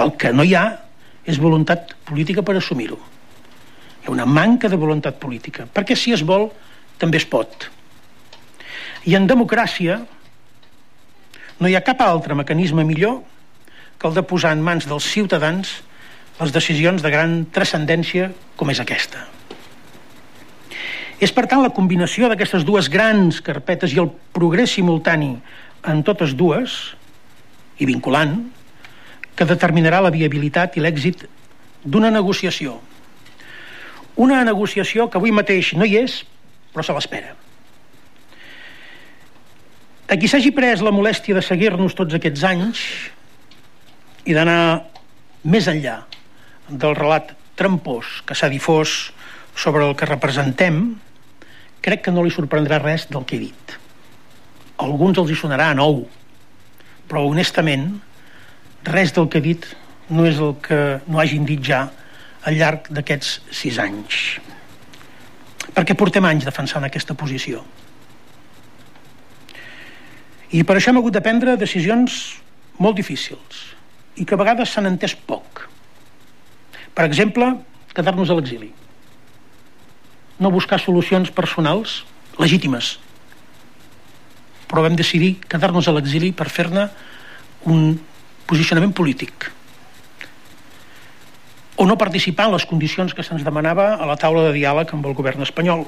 [0.00, 0.64] El que no hi ha
[1.28, 2.96] és voluntat política per assumir-ho.
[2.96, 6.48] Hi ha una manca de voluntat política, perquè si es vol,
[6.96, 7.68] també es pot.
[9.04, 10.00] I en democràcia
[11.60, 13.20] no hi ha cap altre mecanisme millor
[14.00, 15.76] que el de posar en mans dels ciutadans
[16.40, 19.33] les decisions de gran transcendència com és aquesta.
[21.24, 25.30] És, per tant, la combinació d'aquestes dues grans carpetes i el progrés simultani
[25.88, 26.74] en totes dues,
[27.80, 28.36] i vinculant,
[29.34, 31.24] que determinarà la viabilitat i l'èxit
[31.84, 32.76] d'una negociació.
[34.20, 36.20] Una negociació que avui mateix no hi és,
[36.74, 37.32] però se l'espera.
[40.04, 42.84] A qui s'hagi pres la molèstia de seguir-nos tots aquests anys
[44.28, 44.84] i d'anar
[45.48, 46.02] més enllà
[46.68, 49.14] del relat trampós que s'ha difós
[49.56, 50.94] sobre el que representem,
[51.84, 53.76] crec que no li sorprendrà res del que he dit.
[54.80, 56.06] A alguns els hi sonarà a nou,
[57.08, 57.90] però honestament
[58.88, 59.68] res del que he dit
[60.08, 61.86] no és el que no hagin dit ja
[62.44, 64.38] al llarg d'aquests sis anys.
[65.74, 67.62] Perquè portem anys defensant aquesta posició.
[70.54, 72.36] I per això hem hagut de prendre decisions
[72.78, 73.64] molt difícils
[74.20, 75.64] i que a vegades s'han entès poc.
[76.94, 77.48] Per exemple,
[77.94, 78.70] quedar-nos a l'exili.
[80.38, 82.02] No buscar solucions personals
[82.40, 82.98] legítimes.
[84.70, 86.88] Però vam decidir quedar-nos a l'exili per fer-ne
[87.70, 87.94] un
[88.48, 89.50] posicionament polític.
[91.76, 95.06] O no participar en les condicions que se'ns demanava a la taula de diàleg amb
[95.06, 95.86] el govern espanyol.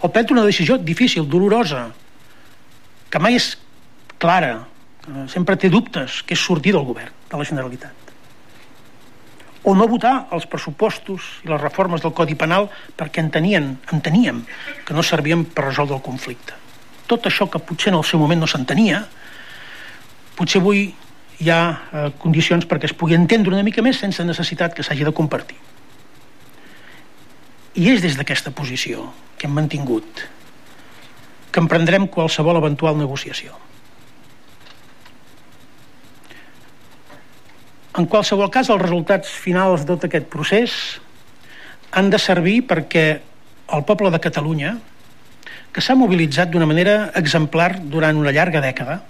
[0.00, 1.88] O prendre una decisió difícil, dolorosa
[3.08, 3.54] que mai és
[4.20, 4.66] clara
[5.32, 8.07] sempre té dubtes que és sortir del govern de la Generalitat
[9.62, 14.44] o no votar els pressupostos i les reformes del Codi Penal perquè entenien, enteníem
[14.86, 16.54] que no servien per resoldre el conflicte.
[17.08, 19.02] Tot això que potser en el seu moment no s'entenia,
[20.36, 20.86] potser avui
[21.38, 25.06] hi ha eh, condicions perquè es pugui entendre una mica més sense necessitat que s'hagi
[25.06, 25.58] de compartir.
[27.78, 30.24] I és des d'aquesta posició que hem mantingut
[31.52, 33.54] que emprendrem qualsevol eventual negociació.
[37.98, 40.74] En qualsevol cas, els resultats finals de tot aquest procés
[41.98, 43.06] han de servir perquè
[43.74, 44.76] el poble de Catalunya,
[45.74, 49.00] que s'ha mobilitzat d'una manera exemplar durant una llarga dècada,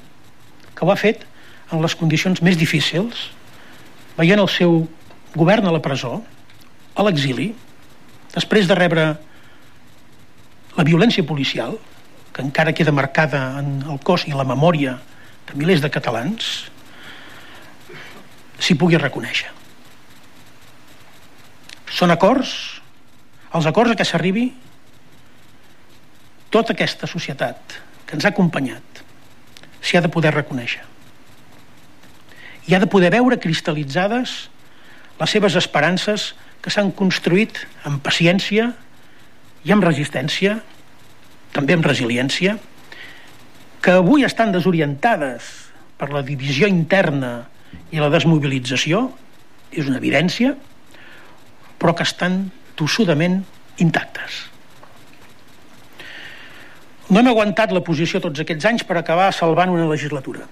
[0.72, 1.26] que ho ha fet
[1.68, 3.28] en les condicions més difícils,
[4.16, 4.80] veient el seu
[5.36, 6.22] govern a la presó,
[6.96, 7.50] a l'exili,
[8.32, 9.06] després de rebre
[10.78, 11.76] la violència policial,
[12.32, 14.96] que encara queda marcada en el cos i la memòria
[15.50, 16.70] de milers de catalans,
[18.58, 19.50] s'hi pugui reconèixer.
[21.98, 22.52] Són acords,
[23.54, 24.48] els acords a què s'arribi,
[26.50, 29.02] tota aquesta societat que ens ha acompanyat
[29.80, 30.84] s'hi ha de poder reconèixer
[32.68, 34.34] i ha de poder veure cristal·litzades
[35.18, 38.72] les seves esperances que s'han construït amb paciència
[39.64, 40.58] i amb resistència,
[41.54, 42.56] també amb resiliència,
[43.82, 45.48] que avui estan desorientades
[45.98, 47.48] per la divisió interna
[47.90, 49.06] i la desmobilització,
[49.72, 50.54] és una evidència,
[51.78, 52.48] però que estan
[52.78, 53.42] tossudament
[53.82, 54.44] intactes.
[57.08, 60.44] No hem aguantat la posició tots aquests anys per acabar salvant una legislatura.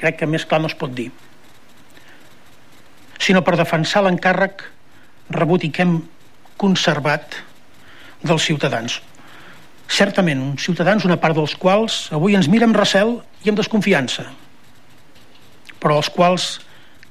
[0.00, 1.08] Crec que més clar no es pot dir.
[3.20, 4.66] Sinó per defensar l'encàrrec
[5.36, 5.96] rebut i que hem
[6.60, 7.38] conservat
[8.20, 8.98] dels ciutadans.
[9.90, 14.28] Certament uns ciutadans una part dels quals avui ens mira amb recel i amb desconfiança
[15.80, 16.50] però els quals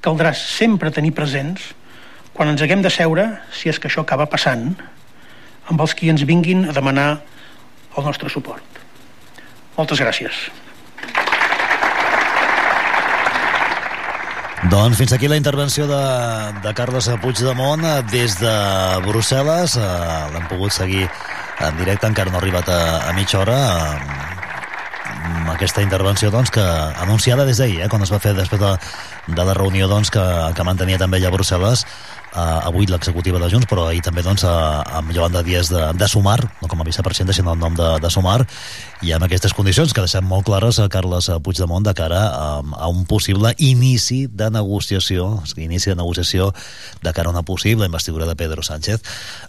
[0.04, 1.72] caldrà sempre tenir presents
[2.32, 4.70] quan ens haguem de seure si és que això acaba passant
[5.70, 7.10] amb els qui ens vinguin a demanar
[7.98, 8.82] el nostre suport
[9.76, 10.48] moltes gràcies
[14.70, 16.00] Doncs fins aquí la intervenció de,
[16.62, 18.52] de Carles Puigdemont eh, des de
[19.06, 19.72] Brussel·les.
[19.80, 19.86] Eh,
[20.34, 21.06] L'hem pogut seguir
[21.64, 23.56] en directe, encara no ha arribat a, a mitja hora,
[25.30, 26.62] amb aquesta intervenció doncs, que
[27.02, 28.72] anunciada des d'ahir, eh, quan es va fer després de,
[29.28, 30.24] de la reunió doncs, que,
[30.56, 34.44] que mantenia també allà a Brussel·les uh, avui l'executiva de Junts, però ahir també doncs,
[34.44, 37.92] uh, amb Yolanda Díaz de, de Sumar, no com a vicepresidenta, sinó el nom de,
[38.02, 38.40] de Sumar,
[39.00, 42.88] i amb aquestes condicions que deixem molt clares a Carles Puigdemont de cara a, a
[42.92, 46.50] un possible inici de negociació, inici de negociació
[47.00, 49.00] de cara a una possible investidura de Pedro Sánchez.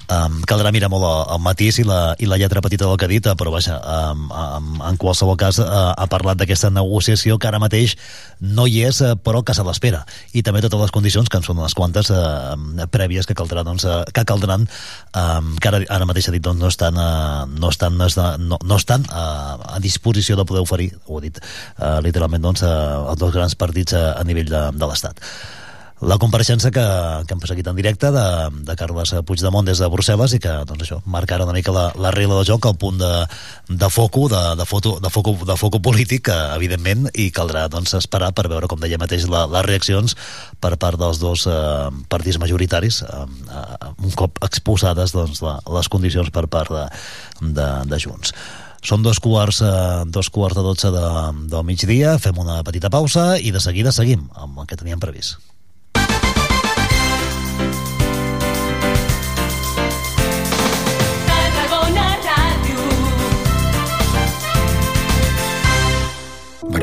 [0.07, 3.11] Um, caldrà mirar molt el matís i la, i la lletra petita del que ha
[3.11, 7.59] dit, però vaja, um, um, en qualsevol cas uh, ha parlat d'aquesta negociació que ara
[7.59, 7.97] mateix
[8.39, 10.05] no hi és, uh, però que se l'espera.
[10.31, 12.55] I també totes les condicions, que en són unes quantes uh,
[12.91, 14.63] prèvies que caldrà, doncs, uh, que caldran,
[15.11, 18.47] um, que ara, ara mateix ha dit, doncs, no estan, uh, no estan, no estan,
[18.47, 19.40] no, no estan uh,
[19.75, 23.57] a disposició de poder oferir, ho he dit uh, literalment, doncs, uh, els dos grans
[23.57, 25.21] partits a, a nivell de, de l'Estat
[26.01, 26.83] la compareixença que,
[27.27, 28.23] que hem seguit en directe de,
[28.65, 31.83] de Carles Puigdemont des de Brussel·les i que, doncs això, marca ara una mica la,
[31.93, 33.11] la regla del joc, el punt de,
[33.69, 38.31] de foco, de, de, foto, de, foco, de foco polític, evidentment, i caldrà doncs, esperar
[38.37, 40.17] per veure, com deia mateix, la, les reaccions
[40.61, 41.53] per part dels dos eh,
[42.09, 43.21] partits majoritaris, eh,
[43.61, 46.87] eh, un cop exposades doncs, la, les condicions per part de,
[47.45, 48.33] de, de Junts.
[48.81, 51.05] Són dos quarts, eh, dos quarts de dotze de,
[51.53, 55.37] del migdia, fem una petita pausa i de seguida seguim amb el que teníem previst.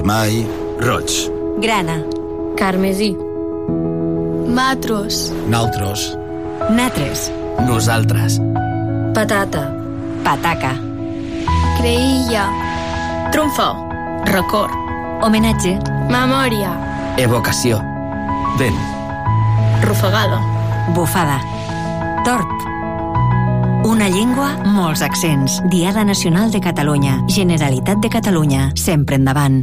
[0.09, 0.47] vermell,
[0.81, 1.11] roig.
[1.61, 2.03] Grana.
[2.57, 3.17] Carmesí.
[4.49, 5.33] Matros.
[5.49, 6.17] Naltros.
[6.71, 7.31] Natres.
[7.67, 8.41] Nosaltres.
[9.15, 9.73] Patata.
[10.25, 10.88] Pataca.
[11.79, 12.49] Creïlla.
[13.31, 13.69] Trumfo.
[14.27, 14.75] Record.
[15.23, 15.77] Homenatge.
[16.11, 16.73] Memòria.
[17.23, 17.79] Evocació.
[18.59, 18.79] Vent.
[19.87, 20.41] Rufagada.
[20.97, 21.39] Bufada.
[22.27, 22.67] Tort.
[23.87, 25.63] Una llengua, molts accents.
[25.71, 27.21] Diada Nacional de Catalunya.
[27.29, 28.73] Generalitat de Catalunya.
[28.75, 29.63] Sempre endavant.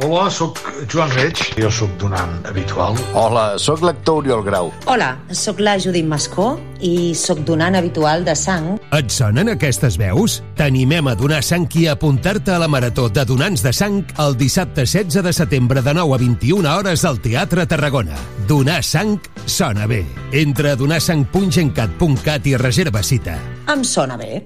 [0.00, 0.56] Hola, sóc
[0.88, 2.96] Joan Reig, jo sóc donant habitual.
[3.14, 4.70] Hola, sóc l'actor Oriol Grau.
[4.90, 8.72] Hola, sóc la Judit Mascó i sóc donant habitual de sang.
[8.96, 10.40] Et sonen aquestes veus?
[10.58, 14.36] T'animem a donar sang i a apuntar-te a la Marató de Donants de Sang el
[14.40, 18.16] dissabte 16 de setembre de 9 a 21 hores al Teatre Tarragona.
[18.48, 20.04] Donar sang sona bé.
[20.32, 23.38] Entra a donarsang.gencat.cat i reserva cita.
[23.70, 24.42] Em sona bé.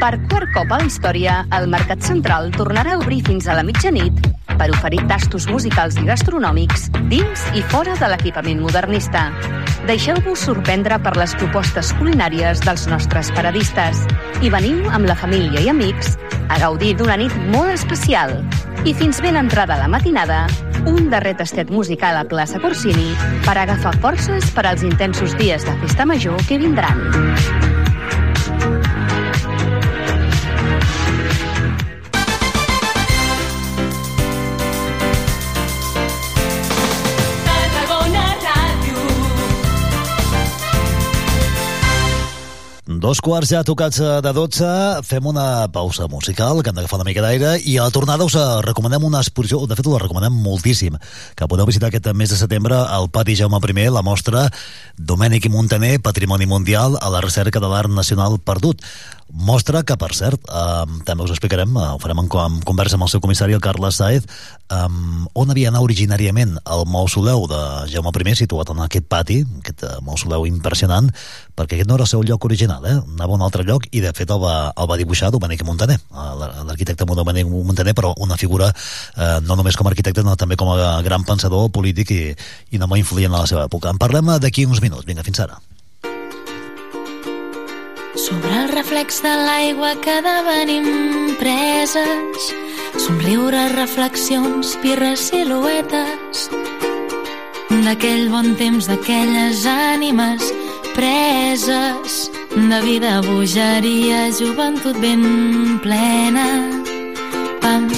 [0.00, 3.62] Per quart cop a la història, el Mercat Central tornarà a obrir fins a la
[3.66, 4.18] mitjanit
[4.58, 9.28] per oferir tastos musicals i gastronòmics dins i fora de l'equipament modernista.
[9.88, 14.02] Deixeu-vos sorprendre per les propostes culinàries dels nostres paradistes
[14.42, 16.14] i veniu amb la família i amics
[16.48, 18.36] a gaudir d'una nit molt especial.
[18.84, 20.44] I fins ben entrada la matinada,
[20.90, 23.14] un darrer tastet musical a plaça Corsini
[23.46, 27.83] per agafar forces per als intensos dies de festa major que vindran.
[43.04, 44.66] Dos quarts ja tocats eh, de 12,
[45.04, 48.32] fem una pausa musical, que hem d'agafar una mica d'aire, i a la tornada us
[48.40, 50.96] eh, recomanem una exposició, de fet us la recomanem moltíssim,
[51.36, 54.46] que podeu visitar aquest mes de setembre al Pati Jaume I, la mostra
[54.96, 58.80] Domènec i Montaner, Patrimoni Mundial a la recerca de l'art nacional perdut.
[59.32, 63.06] Mostra que, per cert, eh, també us explicarem, eh, ho farem en, en conversa amb
[63.06, 64.26] el seu comissari, el Carles Saez,
[64.70, 64.88] eh,
[65.34, 69.96] on havia anat originàriament el mausoleu de Jaume I, situat en aquest pati, aquest eh,
[70.02, 71.10] mausoleu impressionant,
[71.56, 73.00] perquè aquest no era el seu lloc original, eh?
[73.16, 75.98] anava a un altre lloc i de fet el va, el va dibuixar Domènec Montaner,
[75.98, 76.32] eh,
[76.68, 80.70] l'arquitecte Domènec Montaner, però una figura eh, no només com a arquitecte, sinó també com
[80.74, 82.24] a gran pensador polític i,
[82.70, 83.90] i no molt influent a la seva època.
[83.90, 85.06] En parlem d'aquí uns minuts.
[85.06, 85.58] Vinga, fins ara.
[88.14, 92.52] Sobre el reflex de l'aigua quedaven impreses
[92.96, 96.48] somriure, reflexions, birres, siluetes
[97.84, 100.46] d'aquell bon temps, d'aquelles ànimes
[100.94, 106.46] preses de vida, bogeria, joventut ben plena
[107.60, 107.88] pam,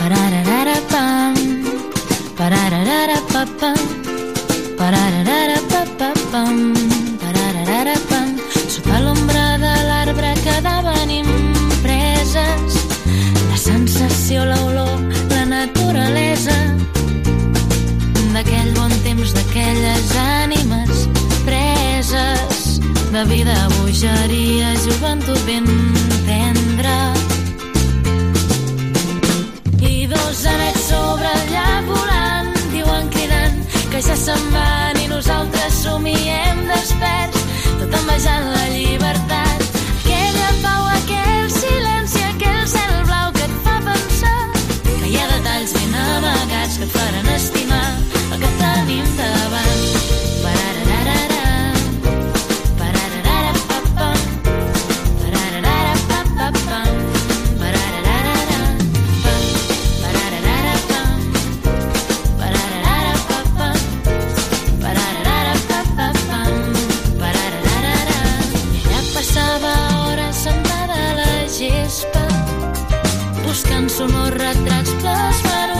[0.00, 1.36] pararara pam,
[2.38, 3.84] pararara pa pam,
[4.80, 6.72] pararara pa pa pam,
[7.20, 8.35] pararara pam.
[13.66, 15.00] Sensació, l'olor,
[15.32, 16.56] la naturalesa
[18.34, 21.06] d'aquell bon temps, d'aquelles ànimes
[21.46, 22.78] preses
[23.14, 25.66] de vida, bogeria, joventut ben
[26.28, 26.96] tendra.
[29.80, 36.66] I dos anets sobre llac volant diuen cridant que ja se'n van i nosaltres somiem
[36.70, 37.46] desperts,
[37.80, 39.65] tot envejant la llibertat.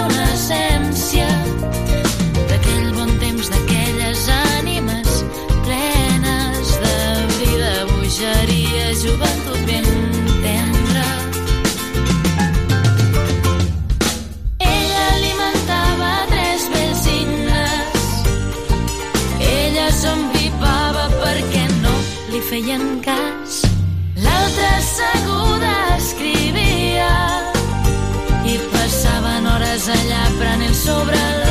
[0.06, 1.26] Una essència
[2.48, 4.22] d'aquell bon temps, d'aquelles
[4.56, 5.18] ànimes
[6.80, 6.94] de
[7.34, 7.72] vida,
[9.68, 11.04] ben.
[14.70, 16.66] Ella alimentava tres
[19.52, 19.86] ella
[21.20, 21.94] perquè no
[22.32, 23.60] li feien cas.
[24.24, 26.45] L'altra asseguda escrivia
[29.88, 31.45] allà prenent sobre la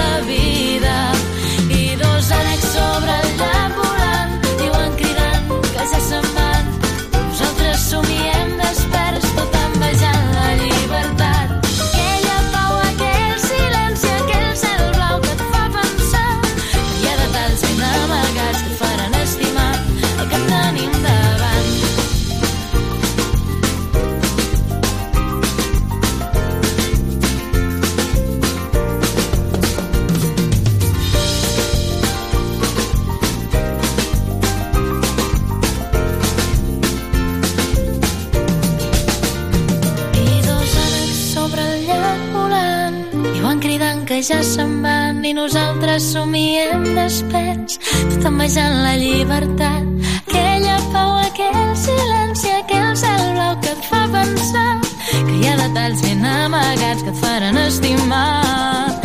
[44.15, 47.75] que ja se'n van i nosaltres somiem desperts.
[48.13, 49.89] Tot envejant la llibertat.
[50.21, 54.69] Aquella pau, aquell silenci aquell cel blau que et fa pensar
[55.09, 59.04] que hi ha detalls ben amagats que et faran estimar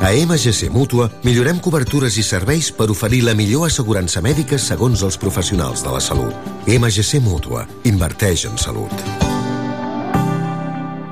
[0.00, 5.18] A MGC Mútua millorem cobertures i serveis per oferir la millor assegurança mèdica segons els
[5.20, 6.32] professionals de la salut.
[6.64, 7.66] MGC Mútua.
[7.84, 8.94] Inverteix en salut.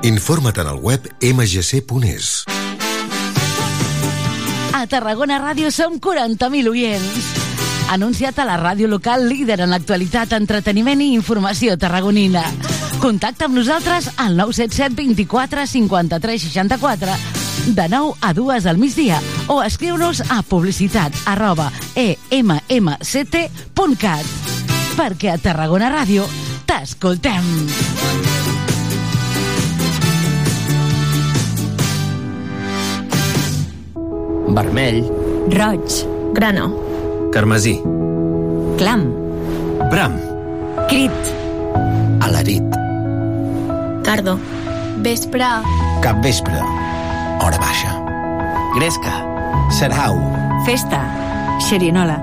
[0.01, 2.31] Informa't en el web mgc.es.
[4.73, 7.33] A Tarragona Ràdio som 40.000 oients.
[7.93, 12.41] Anunciat a la ràdio local líder en l'actualitat, entreteniment i informació tarragonina.
[12.97, 19.63] Contacta amb nosaltres al 977 24 53 64 de 9 a 2 al migdia o
[19.63, 23.39] escriu-nos a publicitat arroba emmct.cat
[24.97, 26.25] perquè a Tarragona Ràdio
[26.67, 27.43] t'escoltem.
[34.55, 35.05] Vermell.
[35.55, 36.03] Roig.
[36.33, 36.67] Grano.
[37.31, 37.79] Carmesí.
[38.77, 39.07] Clam.
[39.89, 40.19] Bram.
[40.89, 41.33] Crit.
[42.19, 42.63] Alarit.
[44.03, 44.39] Tardo.
[44.97, 45.45] Vespre.
[46.01, 46.88] Capvespre.
[47.39, 47.91] Hora baixa.
[48.75, 49.13] Gresca.
[49.71, 50.15] Serhau.
[50.65, 50.99] Festa.
[51.59, 52.17] Xerinola.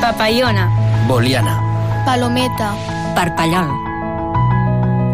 [0.00, 0.66] Papallona.
[1.06, 1.60] Boliana.
[2.04, 2.74] Palometa.
[3.14, 3.70] Parpallol.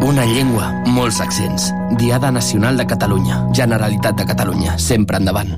[0.01, 1.73] Una llengua, molts accents.
[2.01, 3.43] Diada Nacional de Catalunya.
[3.53, 4.79] Generalitat de Catalunya.
[4.79, 5.53] Sempre endavant.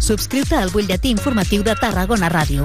[0.00, 2.64] Subscriu-te al butlletí informatiu de Tarragona Ràdio.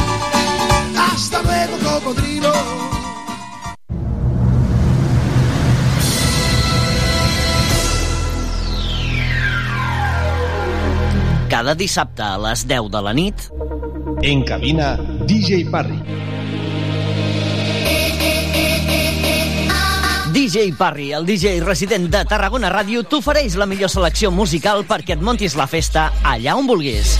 [1.21, 2.51] Hasta luego, cocodrilo.
[11.47, 13.35] Cada dissabte a les 10 de la nit...
[14.23, 16.01] En cabina, DJ Parry.
[20.41, 25.21] DJ Parry, el DJ resident de Tarragona Ràdio, t'ofereix la millor selecció musical perquè et
[25.21, 27.11] montis la festa allà on vulguis.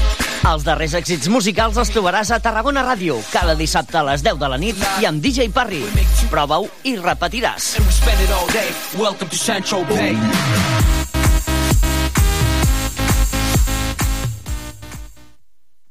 [0.50, 4.50] Els darrers èxits musicals els trobaràs a Tarragona Ràdio, cada dissabte a les 10 de
[4.50, 5.84] la nit i amb DJ Parry.
[6.34, 7.76] Prova-ho i repetiràs.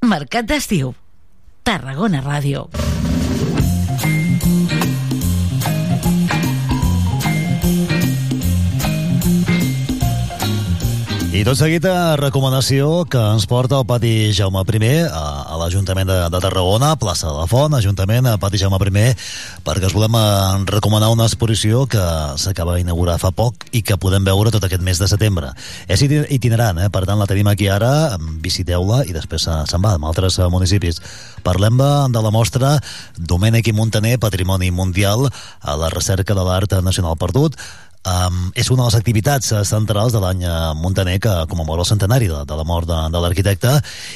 [0.02, 0.96] Mercat d'estiu.
[1.62, 2.66] Tarragona Ràdio.
[11.30, 15.20] I tot seguit a recomanació que ens porta el pati Jaume I a,
[15.54, 19.12] a l'Ajuntament de, de Tarragona, plaça de la Font, Ajuntament, a pati Jaume I,
[19.62, 22.02] perquè us volem eh, recomanar una exposició que
[22.34, 25.52] s'acaba d'inaugurar fa poc i que podem veure tot aquest mes de setembre.
[25.86, 26.88] És itinerant, eh?
[26.90, 30.98] per tant la tenim aquí ara, visiteu-la i després se'n va amb altres eh, municipis.
[31.46, 31.78] Parlem
[32.10, 32.74] de la mostra
[33.14, 35.30] Domènec i Montaner, Patrimoni Mundial
[35.62, 37.54] a la recerca de l'art nacional perdut,
[38.00, 41.88] Um, és una de les activitats uh, centrals de l'any uh, Montaner que commemora el
[41.88, 43.74] centenari de, de la mort de, de l'arquitecte.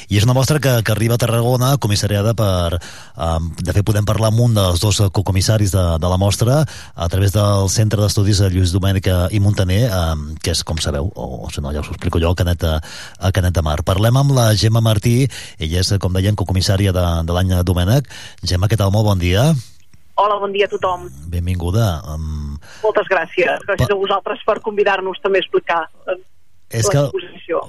[0.09, 4.07] I és una mostra que, que arriba a Tarragona comissariada per um, de fet podem
[4.09, 8.41] parlar amb un dels dos comissaris de, de la mostra a través del Centre d'Estudis
[8.41, 11.93] de Lluís Domènech i Montaner um, que és com sabeu, o si no ja us
[11.93, 13.83] ho explico jo Canet, a Canet de Mar.
[13.85, 15.29] Parlem amb la Gemma Martí,
[15.61, 18.09] ella és com deien cocomissària de, de l'any Domènec
[18.41, 18.89] Gemma, què tal?
[18.95, 19.51] Molt bon dia
[20.15, 21.09] Hola, bon dia a tothom.
[21.27, 21.99] Benvinguda.
[22.07, 22.55] Um...
[22.83, 23.65] Moltes gràcies.
[23.67, 26.15] Gràcies a vosaltres per convidar-nos també a explicar eh,
[26.79, 27.07] és que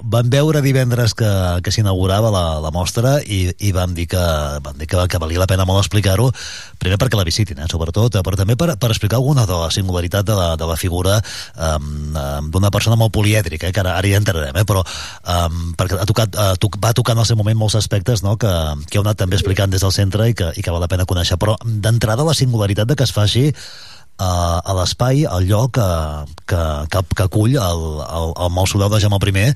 [0.07, 1.29] vam veure divendres que,
[1.63, 4.23] que s'inaugurava la, la mostra i, i vam dir, que,
[4.63, 6.29] vam dir que, que valia la pena molt explicar-ho,
[6.81, 10.27] primer perquè la visitin, eh, sobretot, però també per, per explicar alguna de la singularitat
[10.27, 11.19] de la, de la figura
[11.55, 12.15] um,
[12.51, 16.07] d'una persona molt polièdrica, eh, que ara, ara hi entrarem, eh, però um, perquè ha
[16.09, 18.53] tocat, uh, toc, va tocar en el seu moment molts aspectes no, que,
[18.87, 21.07] que heu anat també explicant des del centre i que, i que val la pena
[21.09, 23.51] conèixer, però d'entrada la singularitat de que es faci
[24.19, 28.99] uh, a l'espai, al lloc uh, que, que, que acull el, el, el mausoleu de
[29.01, 29.53] Jaume I,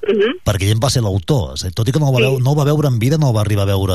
[0.00, 0.32] Uh -huh.
[0.46, 2.24] perquè ell va ser l'autor, a tot i que no el, va Sí.
[2.24, 3.94] veure, no el va veure en vida, no el va arribar a veure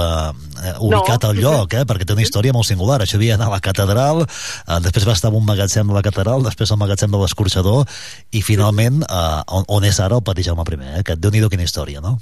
[0.63, 1.29] eh, ubicat No.
[1.29, 3.01] al lloc, eh, perquè té una història molt singular.
[3.01, 6.03] Això havia d'anar a la catedral, eh, després va estar en un magatzem de la
[6.03, 7.87] catedral, després al magatzem de l'escorxador,
[8.29, 11.49] i finalment, eh, on, on és ara el Pati Jaume I, eh, que déu nhi
[11.49, 12.19] quina història, no?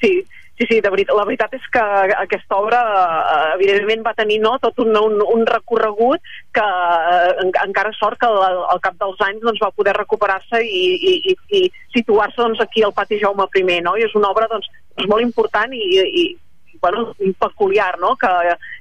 [0.00, 0.26] Sí,
[0.58, 1.82] sí, sí, de veritat, la veritat és que
[2.16, 6.22] aquesta obra eh, evidentment va tenir no, tot un, un, un recorregut
[6.56, 10.62] que eh, en, encara sort que al, al cap dels anys doncs, va poder recuperar-se
[10.64, 11.62] i, i, i, i
[11.96, 13.96] situar-se doncs, aquí al pati Jaume I, no?
[13.96, 15.84] i és una obra doncs, doncs molt important i,
[16.22, 16.26] i,
[16.80, 18.16] bueno, peculiar, no?
[18.16, 18.32] que,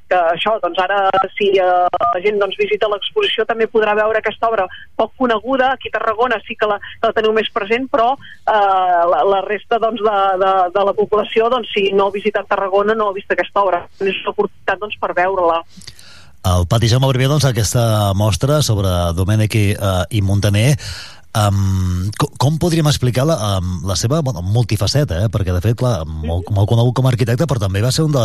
[0.09, 0.99] que això, doncs ara
[1.37, 4.67] si eh, la gent doncs, visita l'exposició també podrà veure aquesta obra
[4.97, 9.01] poc coneguda, aquí a Tarragona sí que la, que la teniu més present, però eh,
[9.11, 12.97] la, la resta doncs, de, de, de la població, doncs, si no ha visitat Tarragona
[12.97, 15.61] no ha vist aquesta obra, és una oportunitat doncs, per veure-la.
[16.45, 20.75] El Pati Jaume I, doncs, aquesta mostra sobre Domènec i, uh, i Montaner,
[21.35, 25.29] Um, com, com podríem explicar la, um, la seva bueno, multifaceta, eh?
[25.31, 28.13] perquè de fet, clar, molt, molt conegut com a arquitecte, però també va ser un
[28.15, 28.23] de...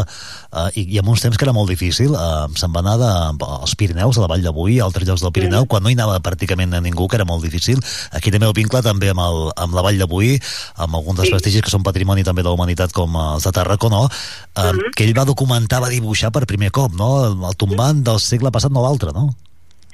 [0.54, 3.10] Uh, i, I en uns temps que era molt difícil, uh, se'n va anar de,
[3.58, 5.98] als Pirineus, a la Vall de Boí, a altres llocs del Pirineu, quan no hi
[5.98, 7.82] anava pràcticament a ningú, que era molt difícil.
[8.14, 10.36] Aquí també el vincle també amb, el, amb la Vall de Boí,
[10.78, 11.34] amb alguns dels Sí.
[11.34, 14.06] vestigis que són patrimoni també de la humanitat, com els de Tarracó, no?
[14.54, 17.10] Uh, que ell va documentar, va dibuixar per primer cop, no?
[17.50, 19.32] El tombant del segle passat, no l'altre, no?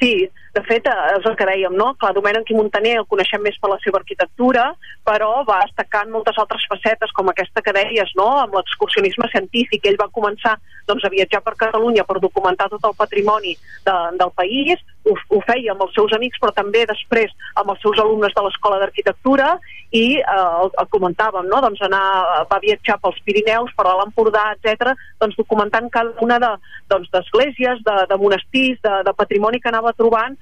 [0.01, 1.91] Sí, de fet, és el que dèiem, no?
[2.01, 4.65] Clar, Domènec i Montaner el coneixem més per la seva arquitectura,
[5.07, 9.85] però va destacar en moltes altres facetes, com aquesta que deies, no?, amb l'excursionisme científic.
[9.85, 10.57] Ell va començar
[10.89, 15.41] doncs, a viatjar per Catalunya per documentar tot el patrimoni de, del país, ho, ho
[15.47, 19.55] feia amb els seus amics, però també després amb els seus alumnes de l'Escola d'Arquitectura,
[19.95, 22.03] i eh, el, el comentàvem, no?, doncs anar,
[22.51, 26.53] va viatjar pels Pirineus, per l'Empordà, etc, doncs documentant cada una de,
[26.93, 30.37] doncs, d'esglésies, de, de monestirs, de, de patrimoni que anava trobant,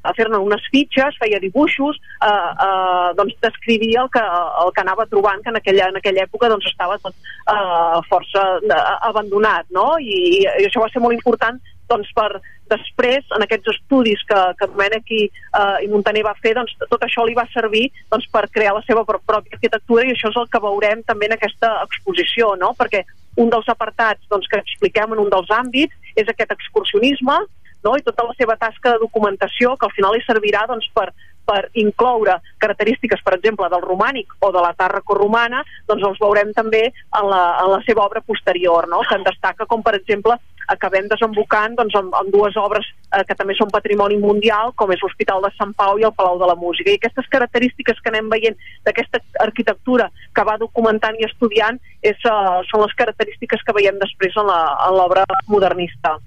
[0.00, 2.28] a fer-ne unes fitxes, feia dibuixos, eh,
[2.66, 4.22] eh, doncs descrivia el que,
[4.64, 8.46] el que anava trobant, que en aquella, en aquella època doncs, estava tot eh, força
[8.64, 9.92] eh, abandonat, no?
[10.00, 14.68] I, I això va ser molt important doncs, per després, en aquests estudis que, que
[14.70, 18.46] Domènec i, eh, i Montaner va fer, doncs, tot això li va servir doncs, per
[18.54, 22.54] crear la seva pròpia arquitectura i això és el que veurem també en aquesta exposició,
[22.60, 22.72] no?
[22.78, 23.04] perquè
[23.42, 27.38] un dels apartats doncs, que expliquem en un dels àmbits és aquest excursionisme
[27.84, 27.96] no?
[27.96, 31.08] i tota la seva tasca de documentació que al final li servirà doncs, per,
[31.50, 36.52] per incloure característiques, per exemple, del romànic o de la tàrraco romana, doncs els veurem
[36.56, 39.02] també en la, en la seva obra posterior, no?
[39.08, 40.36] que en destaca com, per exemple,
[40.68, 45.02] acabem desembocant doncs, amb, amb dues obres eh, que també són patrimoni mundial, com és
[45.02, 46.90] l'Hospital de Sant Pau i el Palau de la Música.
[46.90, 52.60] I aquestes característiques que anem veient d'aquesta arquitectura que va documentant i estudiant és, uh,
[52.70, 54.50] són les característiques que veiem després en
[54.96, 56.18] l'obra modernista.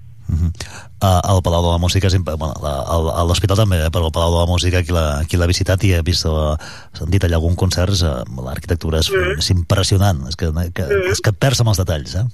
[1.04, 4.38] Uh, el Palau de la Música, bueno, a l'hospital també, eh, però el Palau de
[4.40, 6.56] la Música, qui l'ha visitat i ha vist, uh,
[6.96, 9.38] sentit allà algun concerts, uh, l'arquitectura és, Mm.
[9.38, 11.12] és impressionant, és que, que, Mm.
[11.12, 12.24] és que et perds amb els detalls, eh?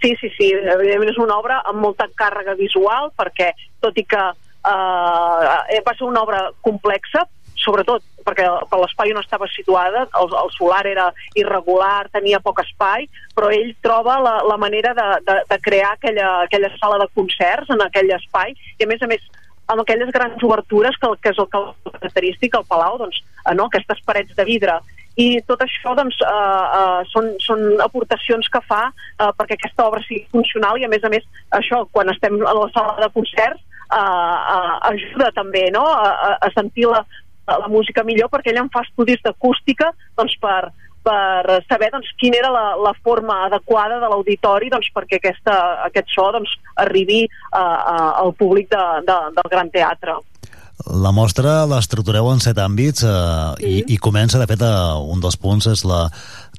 [0.00, 3.50] Sí, sí, sí, evidentment és una obra amb molta càrrega visual perquè,
[3.84, 7.26] tot i que eh, va ser una obra complexa,
[7.60, 13.08] sobretot perquè per l'espai on estava situada, el, el solar era irregular, tenia poc espai,
[13.36, 17.72] però ell troba la, la manera de, de, de crear aquella, aquella sala de concerts
[17.74, 19.24] en aquell espai, i a més a més
[19.70, 23.54] amb aquelles grans obertures que, que és el que és característic al Palau, doncs, eh,
[23.54, 23.68] no?
[23.68, 24.80] aquestes parets de vidre
[25.16, 30.02] i tot això doncs, eh, eh, són, són aportacions que fa eh, perquè aquesta obra
[30.06, 33.60] sigui funcional i a més a més això, quan estem a la sala de concerts
[33.60, 35.82] eh, eh, ajuda també no?
[35.86, 37.02] a, a- sentir la,
[37.50, 40.70] la música millor perquè ell en fa estudis d'acústica doncs, per,
[41.02, 45.56] per saber doncs, quina era la, la forma adequada de l'auditori doncs, perquè aquesta,
[45.90, 46.54] aquest so doncs,
[46.86, 50.20] arribi eh, eh, al públic de, de, del Gran Teatre.
[50.88, 53.12] La mostra l'estructureu en set àmbits eh,
[53.66, 56.06] i, i comença, de fet, a, un dels punts és la,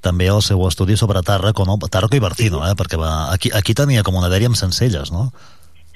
[0.05, 1.79] també el seu estudi sobre Tàrraco, no?
[1.81, 2.75] Tàrraco i Barcino, eh?
[2.77, 5.29] perquè va, aquí, aquí tenia com una dèria amb Sencelles, no?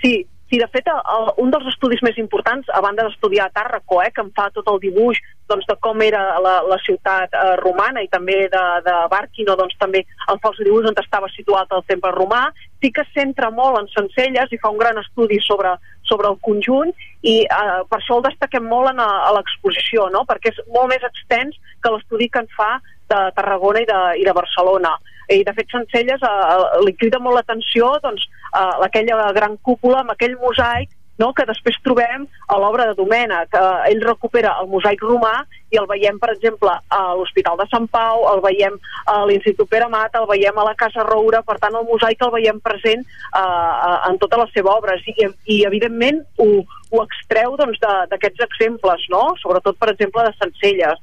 [0.02, 0.26] Sí,
[0.56, 4.24] sí, de fet, el, un dels estudis més importants, a banda d'estudiar Tàrraco, eh, que
[4.24, 5.20] em fa tot el dibuix
[5.50, 9.76] doncs, de com era la, la ciutat eh, romana i també de, de Barquino, doncs
[9.82, 12.46] també el fa els dibuix on estava situat el temple romà,
[12.82, 15.76] sí que centra molt en Sencelles i fa un gran estudi sobre,
[16.08, 20.24] sobre el conjunt i eh, per això el destaquem molt en, a, a l'exposició, no?
[20.30, 22.78] perquè és molt més extens que l'estudi que en fa
[23.12, 24.96] de Tarragona i de, i de Barcelona.
[25.34, 28.26] I de fet Sencelles eh, li crida molt l'atenció doncs,
[28.56, 31.32] eh, aquella gran cúpula amb aquell mosaic no?
[31.34, 33.56] que després trobem a l'obra de Domènec.
[33.56, 35.34] Eh, ell recupera el mosaic romà
[35.74, 38.78] i el veiem, per exemple, a l'Hospital de Sant Pau, el veiem
[39.12, 42.34] a l'Institut Pere Mat, el veiem a la Casa Roura, per tant el mosaic el
[42.36, 46.50] veiem present eh, en tota la seva obra i, i evidentment ho,
[46.92, 49.28] ho extreu doncs, d'aquests doncs, exemples, no?
[49.42, 51.00] sobretot, per exemple, de Sencelles.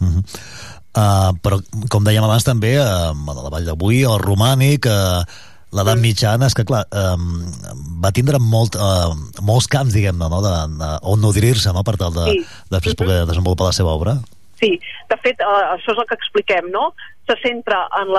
[0.00, 0.22] Uh -huh.
[0.98, 5.22] uh, però, com dèiem abans també, uh, a la Vall d'Avui, el romànic, uh,
[5.74, 6.04] l'edat mm.
[6.06, 7.42] mitjana és que, clar, um,
[8.02, 9.10] va tindre molt, uh,
[9.42, 10.40] molts camps, diguem-ne, no?
[10.44, 11.82] de, de, on nodrir-se no?
[11.86, 12.44] per tal de sí.
[12.70, 13.32] després poder mm-hmm.
[13.32, 14.18] desenvolupar la seva obra.
[14.60, 14.76] Sí,
[15.10, 16.92] de fet, uh, això és el que expliquem, no?
[17.24, 18.10] Se centra en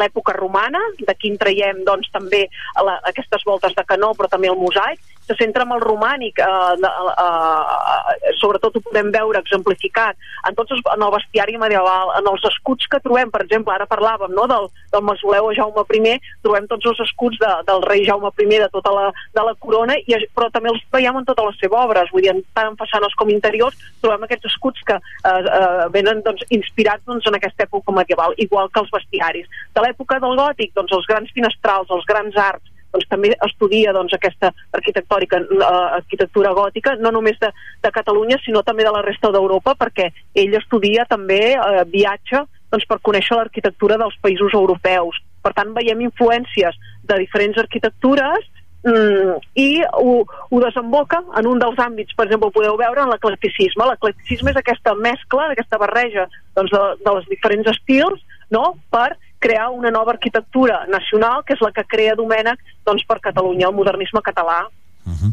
[0.00, 2.46] l'època romana, d'aquí en traiem doncs, també
[2.84, 6.44] la, aquestes voltes de canó, però també el mosaic, se centra en el romànic, eh,
[6.46, 10.14] eh, eh, sobretot ho podem veure exemplificat
[10.46, 13.88] en, tots els, en el bestiari medieval, en els escuts que trobem, per exemple, ara
[13.90, 16.14] parlàvem no, del, del mausoleu a Jaume I,
[16.46, 19.98] trobem tots els escuts de, del rei Jaume I, de tota la, de la corona,
[19.98, 23.14] i, però també els veiem en totes les seves obres, vull dir, tant en façanes
[23.18, 27.94] com interiors, trobem aquests escuts que eh, eh, venen doncs, inspirats doncs, en aquesta època
[27.98, 29.46] medieval, igual que els bestiaris.
[29.74, 34.14] De l'època del gòtic, doncs, els grans finestrals, els grans arcs, doncs, també estudia doncs,
[34.16, 39.32] aquesta arquitectòrica, uh, arquitectura gòtica, no només de, de Catalunya, sinó també de la resta
[39.34, 45.22] d'Europa, perquè ell estudia també, uh, viatge, doncs, per conèixer l'arquitectura dels països europeus.
[45.42, 46.74] Per tant, veiem influències
[47.06, 48.46] de diferents arquitectures
[48.84, 50.16] mm, i ho,
[50.50, 53.86] ho desemboca en un dels àmbits, per exemple, podeu veure en l'eclecticisme.
[53.88, 56.26] L'eclecticisme és aquesta mescla, aquesta barreja
[56.58, 58.74] doncs, de, de les diferents estils no?
[58.90, 63.68] per crear una nova arquitectura nacional, que és la que crea Domènec doncs, per Catalunya,
[63.68, 64.66] el modernisme català.
[65.06, 65.30] Uh -huh.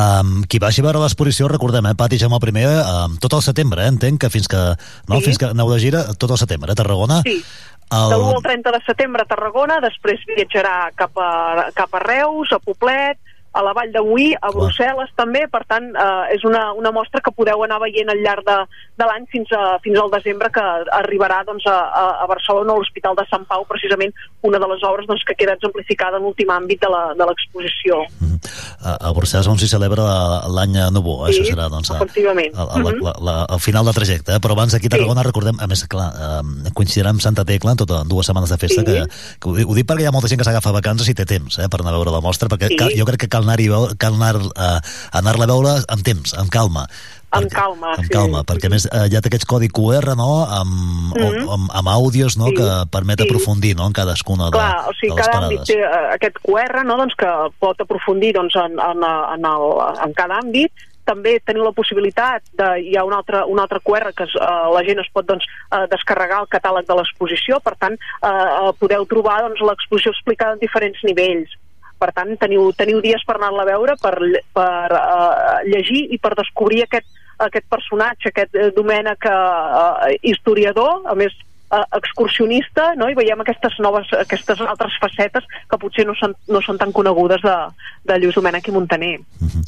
[0.00, 3.84] Um, qui vagi a veure l'exposició, recordem, eh, Pati Jaume I, um, tot el setembre,
[3.84, 4.60] eh, entenc que fins que,
[5.08, 5.24] no, sí.
[5.26, 7.20] fins que aneu de gira, tot el setembre, eh, Tarragona.
[7.26, 7.42] Sí,
[7.90, 8.08] el...
[8.08, 12.52] de l'1 al 30 de setembre a Tarragona, després viatjarà cap a, cap a Reus,
[12.52, 13.18] a Poblet,
[13.52, 17.32] a la Vall Boí, a Brussel·les també, per tant eh, és una, una mostra que
[17.34, 18.58] podeu anar veient al llarg de,
[19.00, 20.62] de l'any fins, a, fins al desembre que
[21.00, 21.76] arribarà doncs, a,
[22.22, 24.14] a Barcelona, a l'Hospital de Sant Pau, precisament
[24.46, 28.04] una de les obres doncs, que queda exemplificada en l'últim àmbit de l'exposició.
[28.20, 28.38] Mm -hmm.
[28.86, 30.04] a, a Brussel·les on s'hi celebra
[30.48, 31.32] l'any nou, eh?
[31.32, 32.54] sí, això serà doncs, efectivament.
[32.54, 34.40] A, a, la, la, la, al final del trajecte, eh?
[34.40, 35.26] però abans aquí a Tarragona sí.
[35.26, 38.86] recordem, a més, clar, eh, coincidirà amb Santa Tecla, tota dues setmanes de festa, sí.
[38.86, 39.04] que,
[39.40, 41.58] que ho, ho dic perquè hi ha molta gent que s'agafa vacances i té temps
[41.58, 42.76] eh, per anar a veure la mostra, perquè sí.
[42.76, 43.70] cal, jo crec que cal anar-hi
[44.00, 44.76] cal anar, uh,
[45.20, 46.86] anar-la a veure amb temps, amb calma.
[47.30, 48.10] Amb perquè, calma, amb sí.
[48.10, 51.44] calma, perquè a més eh, ja té aquests codi QR, no?, amb, mm -hmm.
[51.46, 52.56] o, amb, amb àudios, no?, sí.
[52.58, 53.28] que permet sí.
[53.28, 55.60] aprofundir, no?, en cadascuna de, Clar, o sigui, de les cada parades.
[55.60, 57.30] àmbit té uh, aquest QR, no?, doncs que
[57.62, 58.98] pot aprofundir, doncs, en, en,
[59.34, 59.64] en, el,
[60.06, 60.72] en cada àmbit,
[61.04, 64.66] també teniu la possibilitat de, hi ha un altre, un altre QR que es, uh,
[64.74, 69.06] la gent es pot doncs, uh, descarregar el catàleg de l'exposició, per tant uh, podeu
[69.06, 71.50] trobar doncs, l'exposició explicada en diferents nivells
[72.00, 74.14] per tant teniu, teniu dies per anar-la a veure, per,
[74.56, 77.06] per uh, llegir i per descobrir aquest,
[77.44, 81.36] aquest personatge, aquest uh, Domènec uh, historiador, a més
[81.70, 83.08] uh, excursionista, no?
[83.10, 87.42] i veiem aquestes noves, aquestes altres facetes que potser no són, no són tan conegudes
[87.44, 87.56] de,
[88.10, 89.16] de Lluís Domènech i Montaner.
[89.40, 89.62] Uh -huh.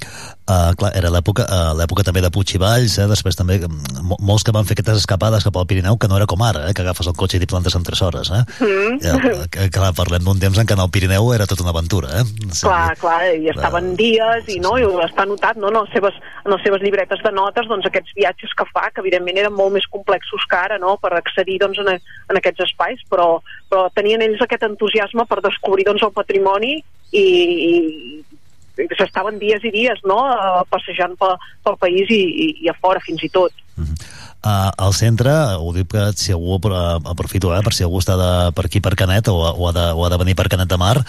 [0.51, 3.07] uh, clar, era l'època uh, l'època també de Puig i Valls, eh?
[3.07, 6.27] després també mm, molts que van fer aquestes escapades cap al Pirineu, que no era
[6.27, 6.75] com ara, eh?
[6.75, 8.31] que agafes el cotxe i t'hi plantes en 3 hores.
[8.31, 8.43] Eh?
[8.61, 9.43] Uh -huh.
[9.43, 12.09] uh, que, clar, parlem d'un temps en què en el Pirineu era tota una aventura.
[12.21, 12.25] Eh?
[12.53, 12.67] Sí.
[12.67, 16.15] Clar, clar, i estaven uh, dies i, no, i està notat no, en, les seves,
[16.45, 19.73] en les seves llibretes de notes doncs, aquests viatges que fa, que evidentment eren molt
[19.73, 20.97] més complexos que ara, no?
[20.97, 23.41] per accedir doncs, en, aquests espais, però,
[23.71, 26.79] però tenien ells aquest entusiasme per descobrir doncs, el patrimoni
[27.13, 27.27] i,
[27.69, 30.19] i s'estaven dies i dies no?
[30.33, 33.53] Uh, passejant pel, pel país i, i, i a fora fins i tot.
[33.77, 33.97] Uh -huh.
[34.43, 36.59] Uh, al centre, ho dic que si algú
[37.07, 39.93] aprofito eh, per si algú està de, per aquí per Canet o, o, ha de,
[39.95, 41.05] o ha de venir per Canet de Mar uh,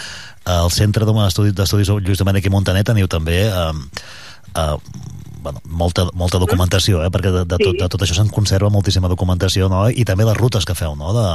[0.46, 3.74] al centre d'estudis d'estudis Lluís Domènech i Montanet teniu també uh,
[4.54, 4.78] uh,
[5.44, 7.12] bueno, molta, molta documentació, eh?
[7.14, 9.86] perquè de, de, tot, de tot això se'n conserva moltíssima documentació, no?
[9.92, 11.12] i també les rutes que feu, no?
[11.16, 11.26] De,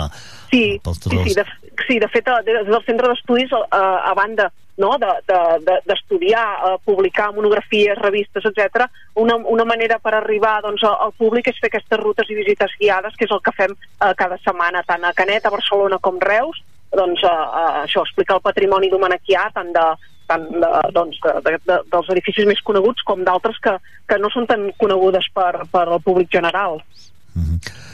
[0.50, 1.44] sí, sí, sí, de,
[1.84, 4.96] sí, de fet, des del centre d'estudis, a, a banda no?
[4.98, 8.86] d'estudiar, de, de, de publicar monografies, revistes, etc.
[9.14, 13.16] Una, una manera per arribar doncs, al públic és fer aquestes rutes i visites guiades,
[13.18, 16.62] que és el que fem eh, cada setmana, tant a Canet, a Barcelona com Reus,
[16.94, 19.86] doncs, eh, eh, això, explicar el patrimoni domenequià, tant de,
[20.28, 23.76] tant de, doncs, de, de, de, dels edificis més coneguts com d'altres que,
[24.08, 26.82] que no són tan conegudes per, per al públic general.
[27.34, 27.86] Mm -hmm.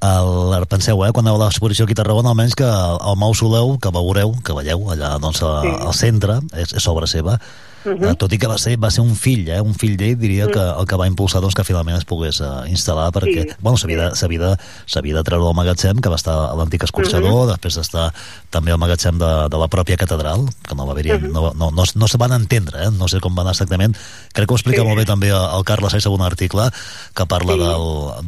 [0.00, 3.90] El, penseu, eh, quan aneu a l'exposició aquí a Tarragona, almenys que el mausoleu que
[3.92, 5.68] veureu, que veieu allà doncs, a, sí.
[5.68, 7.36] al centre, és, és obra seva,
[7.84, 8.10] Uh -huh.
[8.10, 9.60] uh, tot i que va ser, va ser un fill, eh?
[9.60, 10.52] un fill d'ell, diria uh -huh.
[10.52, 13.56] que el que va impulsar doncs, que finalment es pogués uh, instal·lar, perquè sí.
[13.60, 14.36] bueno, s'havia sí.
[14.36, 17.52] de, de, de treure al magatzem, que va estar a l'antic escorxador, uh -huh.
[17.52, 18.12] després d'estar
[18.50, 21.32] també al magatzem de, de la pròpia catedral, que no va haver uh -huh.
[21.32, 22.90] no, no, no, no se van entendre, eh?
[22.90, 23.96] no sé com va anar exactament.
[24.32, 24.86] Crec que ho explica sí.
[24.86, 26.70] molt bé també el Carles Saiz en un article
[27.14, 27.58] que parla sí.
[27.58, 27.84] del,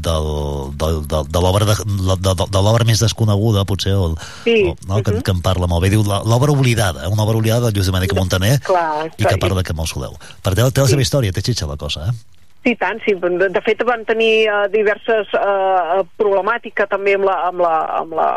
[0.07, 0.27] del,
[0.77, 4.15] del, del, de l'obra de, de, de, de l'obra més desconeguda, potser, o,
[4.45, 4.65] sí.
[4.65, 4.97] o, no?
[4.97, 5.03] uh -huh.
[5.03, 5.91] que, que en parla molt bé.
[5.91, 9.67] Diu l'obra oblidada, una obra oblidada de Lluís Domènec Montaner, clar, i que parla de
[9.67, 10.15] que mausoleu.
[10.45, 12.41] Per té, té la seva història, té xitxa la cosa, eh?
[12.63, 13.17] Sí, tant, sí.
[13.19, 18.29] De fet, van tenir uh, diverses uh, problemàtica també amb la, amb la, amb la,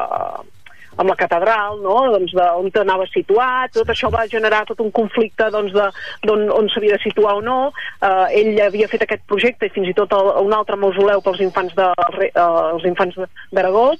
[0.97, 1.97] amb la catedral, no?
[2.15, 5.85] doncs de, on anava situat, tot això va generar tot un conflicte doncs, de,
[6.31, 7.59] on, on s'havia de situar o no.
[7.99, 11.45] Uh, ell havia fet aquest projecte i fins i tot el, un altre mausoleu pels
[11.45, 13.21] infants de, uh, els infants
[13.53, 13.91] d'Aragó,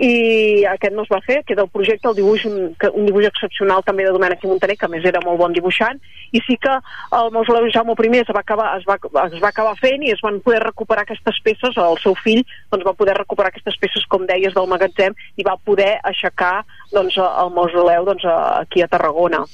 [0.00, 3.82] i aquest no es va fer, queda el projecte, el dibuix, un, un dibuix excepcional
[3.84, 6.00] també de Domènec i Montaner, que més era molt bon dibuixant,
[6.32, 6.72] i sí que
[7.18, 8.96] el mausoleu Jaume I es va, acabar, es, va,
[9.26, 12.40] es va acabar fent i es van poder recuperar aquestes peces, el seu fill
[12.72, 16.62] doncs, va poder recuperar aquestes peces, com deies, del magatzem, i va poder aixecar
[16.94, 18.24] doncs, el mausoleu doncs,
[18.62, 19.44] aquí a Tarragona.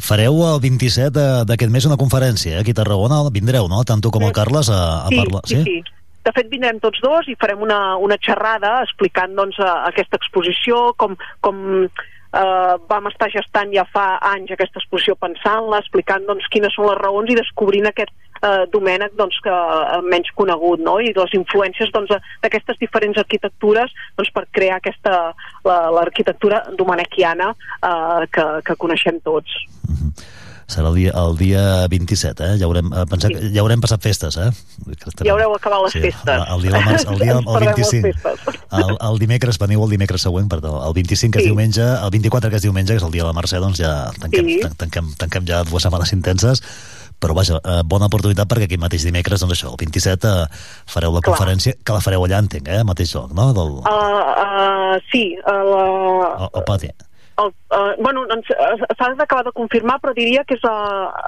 [0.00, 3.80] Fareu el 27 d'aquest mes una conferència eh, aquí a Tarragona, vindreu, no?
[3.84, 5.42] Tant tu com el Carles a, a sí, parlar.
[5.48, 5.99] Sí, sí, sí.
[6.24, 9.56] De fet, vindrem tots dos i farem una, una xerrada explicant doncs,
[9.88, 16.26] aquesta exposició, com, com eh, vam estar gestant ja fa anys aquesta exposició pensant-la, explicant
[16.28, 20.82] doncs, quines són les raons i descobrint aquest eh, Domènec doncs, que, eh, menys conegut
[20.84, 20.98] no?
[21.00, 22.12] i les influències doncs,
[22.44, 25.16] d'aquestes doncs, diferents arquitectures doncs, per crear aquesta
[25.64, 29.56] l'arquitectura la, domenequiana eh, que, que coneixem tots.
[29.88, 30.39] Mm -hmm
[30.70, 32.58] serà el dia, el dia 27, eh?
[32.60, 33.50] Ja haurem, eh, pensat, sí.
[33.54, 34.50] ja haurem passat festes, eh?
[35.24, 36.30] Ja haureu acabat les sí, festes.
[36.30, 38.46] El, el dia, del març, el, dia el 25.
[38.80, 41.48] El, el dimecres, veniu el dimecres següent, perdó, el 25 que sí.
[41.48, 43.82] és diumenge, el 24 que és diumenge, que és el dia de la Mercè, doncs
[43.82, 43.92] ja
[44.22, 44.72] tanquem, sí.
[44.80, 46.64] tanquem, tanquem ja dues setmanes intenses
[47.20, 50.46] però vaja, eh, bona oportunitat perquè aquí mateix dimecres, doncs això, el 27 eh,
[50.88, 51.34] fareu la Clar.
[51.36, 53.50] conferència, que la fareu allà, entenc, eh, mateix lloc, no?
[53.52, 53.76] Del...
[53.84, 55.84] Uh, uh, sí, a la...
[56.46, 56.88] El, el pati
[57.40, 60.74] el, uh, bueno, s'ha d'acabar de confirmar, però diria que és a...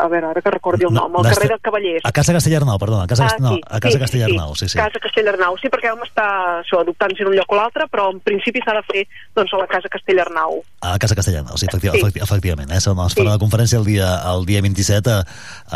[0.03, 2.05] A veure, ara que recordi el nom, al carrer de Cavallers.
[2.09, 4.79] A Casa Castellarnau, perdona, a Casa, ah, sí, no, a Casa sí, Castellarnau, sí, sí.
[4.79, 6.29] Casa Castellarnau, sí, perquè vam estar
[6.61, 9.05] això, adoptant en un lloc o l'altre, però en principi s'ha de fer
[9.39, 10.61] doncs, a la Casa Castellarnau.
[10.83, 12.23] A Casa Castellarnau, sí, efecti sí.
[12.25, 12.71] efectivament.
[12.71, 12.81] Eh?
[12.81, 13.27] Es farà sí.
[13.29, 15.23] la conferència el dia, el dia 27, eh,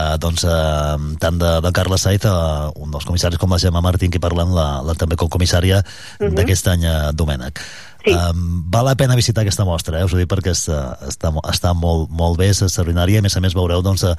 [0.02, 3.84] eh, doncs, eh, tant de, de Carles Saiz, eh, un dels comissaris com la Gemma
[3.84, 6.31] Martín, que parlem, la, la també com comissària uh mhm.
[6.31, 6.36] -huh.
[6.40, 7.62] d'aquest any, eh, Domènec.
[8.07, 8.12] Sí.
[8.15, 10.07] Um, val la pena visitar aquesta mostra, eh?
[10.07, 13.43] us ho dic perquè està, està, està molt, molt bé, és extraordinària, a més a
[13.43, 14.12] més veureu, doncs, uh,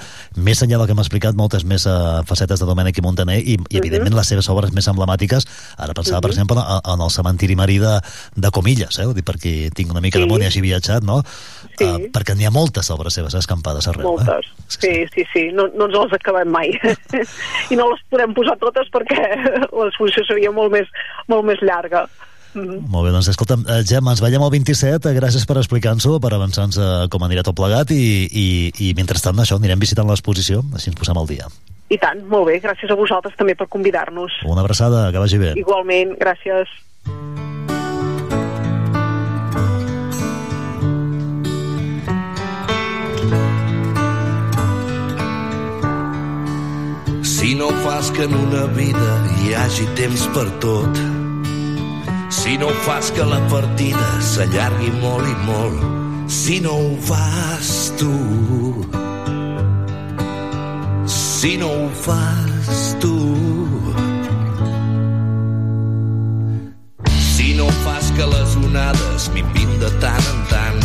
[0.44, 3.56] més enllà del que hem explicat, moltes més uh, facetes de Domènec i Montaner i,
[3.56, 3.78] i mhm.
[3.80, 4.26] evidentment, uh -huh.
[4.26, 6.28] les seves obres més emblemàtiques, ara pensava, uh -huh.
[6.28, 6.36] per mhm.
[6.36, 8.02] exemple, en, en el cementiri marí de,
[8.36, 9.06] de Comilles, eh?
[9.06, 10.26] ho dic perquè tinc una mica sí.
[10.26, 11.24] de món i hagi viatjat, no?
[11.78, 11.86] Sí.
[11.86, 14.04] Uh, perquè n'hi ha moltes obres seves escampades arreu.
[14.04, 14.68] Moltes, eh?
[14.68, 16.76] sí, sí, sí, no, no ens les acabem mai.
[17.72, 19.16] I no les podem posar totes perquè
[19.80, 20.88] l'exposició seria molt més,
[21.28, 22.08] molt més llarga.
[22.58, 22.90] -hmm.
[22.90, 26.78] Molt bé, doncs escolta'm, eh, Gemma, ens veiem el 27, gràcies per explicar-nos-ho, per avançar-nos
[26.78, 28.48] eh, com anirà tot plegat i, i,
[28.80, 31.48] i mentrestant això, anirem visitant l'exposició, així ens posem al dia.
[31.90, 34.32] I tant, molt bé, gràcies a vosaltres també per convidar-nos.
[34.46, 35.54] Una abraçada, que vagi bé.
[35.56, 36.68] Igualment, gràcies.
[47.24, 51.17] Si no fas que en una vida hi hagi temps per tot,
[52.30, 55.84] si no fas que la partida s'allargui molt i molt,
[56.28, 58.14] si no ho fas tu,
[61.08, 63.16] si no ho fas tu,
[67.36, 70.84] si no fas que les onades minvin de tant en tant,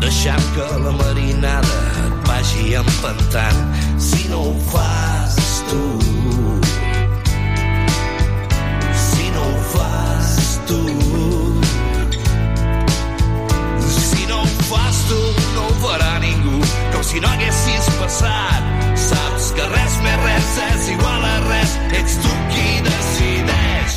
[0.00, 3.64] deixant que la marinada et vagi empantant,
[3.98, 6.15] si no ho fas tu.
[17.16, 18.62] Si no haguessis passat.
[19.08, 23.96] Saps que res més res és igual a res, ets tu qui decideix.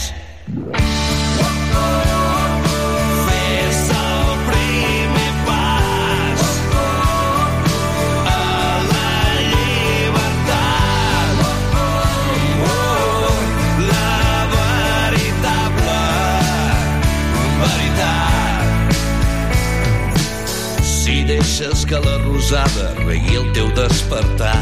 [21.29, 24.55] deixes que la rosada regui el teu despertar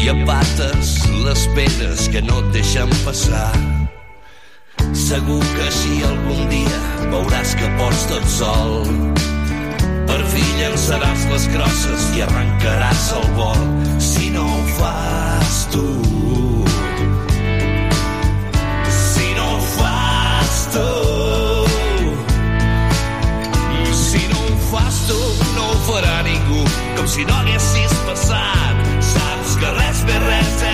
[0.00, 3.50] i apates les pedres que no et deixen passar.
[4.96, 6.80] Segur que així algun dia
[7.12, 8.88] veuràs que pots tot sol
[10.08, 13.68] Per fi llançaràs les crosses i arrencaràs el vol
[14.00, 16.19] si no ho fas tu.
[27.10, 28.84] Si no haguessis passat.
[29.02, 30.69] Saps que res més res és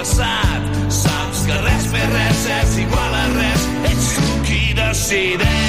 [0.00, 0.68] passat.
[0.88, 3.70] Saps que res més res és igual a res.
[3.92, 5.59] Ets tu qui decideix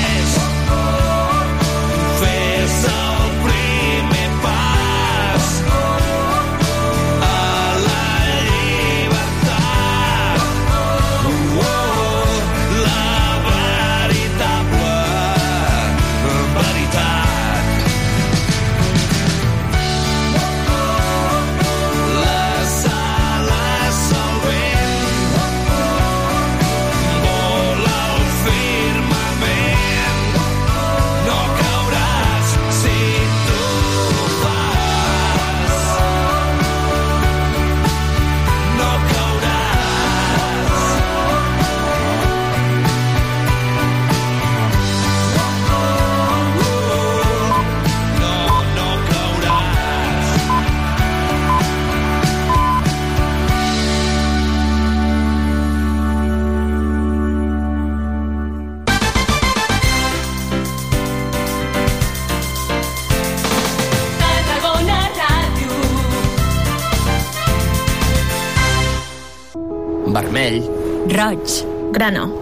[71.22, 71.64] Roig.
[71.94, 72.34] Grano.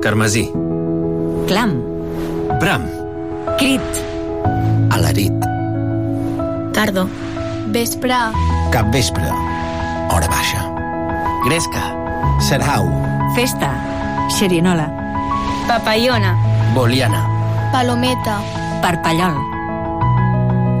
[0.00, 0.50] carmesí,
[1.46, 1.82] Clam.
[2.58, 2.82] bram,
[3.58, 3.82] Crit.
[4.90, 5.32] alarit,
[6.72, 7.08] Tardo.
[7.66, 8.14] Vespre.
[8.70, 9.28] Capvespre.
[10.08, 10.64] Hora baixa.
[11.44, 11.92] gresca,
[12.40, 12.88] Sarau.
[13.34, 13.68] Festa.
[14.30, 14.88] Xerinola.
[15.68, 16.32] Papaiona.
[16.74, 17.28] boliana.
[17.70, 18.40] Palometa.
[18.80, 19.51] Parpallol.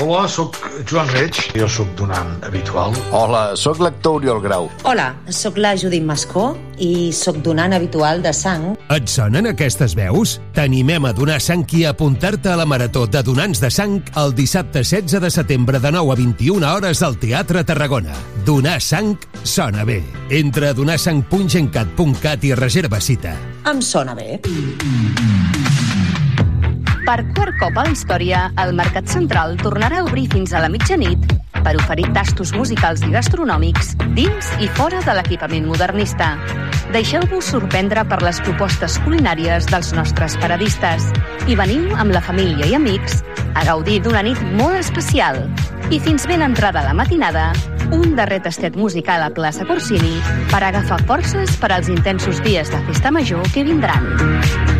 [0.00, 0.56] Hola, sóc
[0.88, 2.94] Joan Reig, jo sóc donant habitual.
[3.12, 4.70] Hola, sóc l'actor Oriol Grau.
[4.88, 8.64] Hola, sóc la Judit Mascó i sóc donant habitual de sang.
[8.96, 10.38] Et sonen aquestes veus?
[10.56, 14.32] T'animem a donar sang i a apuntar-te a la Marató de Donants de Sang el
[14.38, 18.16] dissabte 16 de setembre de 9 a 21 hores al Teatre Tarragona.
[18.48, 20.00] Donar sang sona bé.
[20.30, 23.36] Entra a donarsang.gencat.cat i reserva cita.
[23.68, 24.40] Em sona bé.
[27.10, 30.68] Per quart cop a la història, el Mercat Central tornarà a obrir fins a la
[30.70, 31.24] mitjanit
[31.56, 36.28] per oferir tastos musicals i gastronòmics dins i fora de l'equipament modernista.
[36.94, 41.08] Deixeu-vos sorprendre per les propostes culinàries dels nostres paradistes
[41.50, 43.24] i veniu amb la família i amics
[43.58, 45.42] a gaudir d'una nit molt especial.
[45.90, 47.48] I fins ben entrada la matinada,
[47.90, 50.14] un darrer tastet musical a plaça Corsini
[50.54, 54.79] per agafar forces per als intensos dies de festa major que vindran.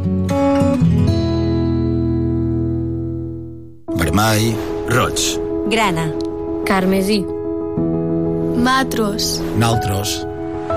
[4.01, 4.55] Vermell,
[4.89, 5.21] roig,
[5.69, 6.09] Grana.
[6.65, 7.23] Carmesí.
[8.57, 9.39] Matros.
[9.55, 10.25] naltros,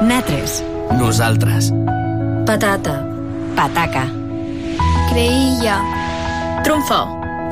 [0.03, 0.63] Natres.
[0.99, 1.73] nosaltres,
[2.45, 3.01] Patata.
[3.57, 4.05] Pataca.
[5.09, 5.79] Creïlla.
[6.65, 7.01] Trumfo.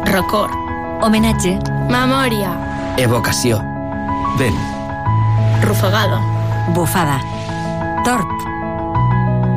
[0.05, 0.52] Record.
[1.01, 1.57] Homenatge.
[1.89, 2.52] Memòria.
[2.99, 3.57] evocació,
[4.36, 4.60] vent,
[5.62, 6.20] Rufagada.
[6.75, 7.18] Bufada.
[8.05, 8.28] Tort.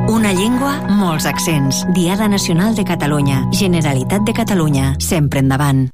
[0.08, 1.84] Una llengua, molts accents.
[1.92, 3.44] Diada Nacional de Catalunya.
[3.52, 4.94] Generalitat de Catalunya.
[4.98, 5.90] Sempre endavant.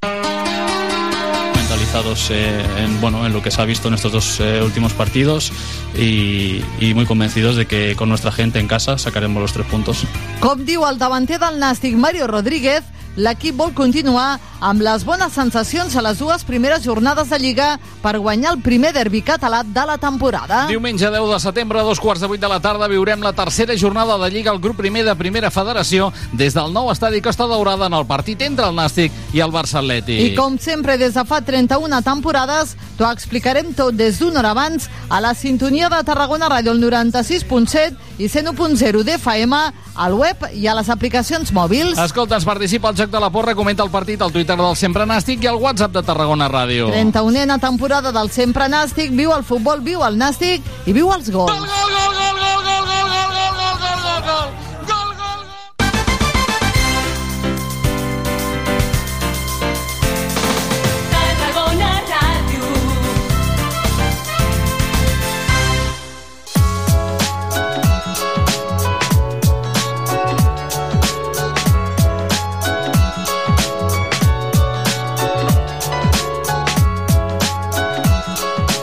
[2.30, 5.52] Eh, en, bueno, en lo que se ha visto en estos dos eh, últimos partidos
[5.94, 10.04] y, y muy convencidos de que con nuestra gente en casa sacaremos los tres puntos.
[10.40, 12.82] Com diu el davanter del Nàstic, Mario Rodríguez,
[13.16, 17.68] l'equip vol continuar amb les bones sensacions a les dues primeres jornades de Lliga
[18.02, 20.66] per guanyar el primer derbi català de la temporada.
[20.70, 23.76] Diumenge 10 de setembre, a dos quarts de vuit de la tarda, viurem la tercera
[23.76, 27.91] jornada de Lliga al grup primer de Primera Federació des del nou estadi Costa Daurada
[27.91, 30.20] en el partit entre el Nàstic i el Barça Atlètic.
[30.31, 34.89] I com sempre, des de fa 31 temporades, t'ho explicarem tot des d'una hora abans
[35.10, 39.58] a la sintonia de Tarragona Ràdio, el 96.7 i 101.0 d'FM,
[39.94, 41.99] al web i a les aplicacions mòbils.
[41.99, 45.02] Escolta, ens participa al Joc de la Porra, comenta el partit al Twitter del Sempre
[45.10, 46.86] Nàstic i al WhatsApp de Tarragona Ràdio.
[46.92, 51.50] 31a temporada del Sempre Nàstic, viu el futbol, viu el Nàstic i viu els gols.
[51.50, 53.01] Tarragona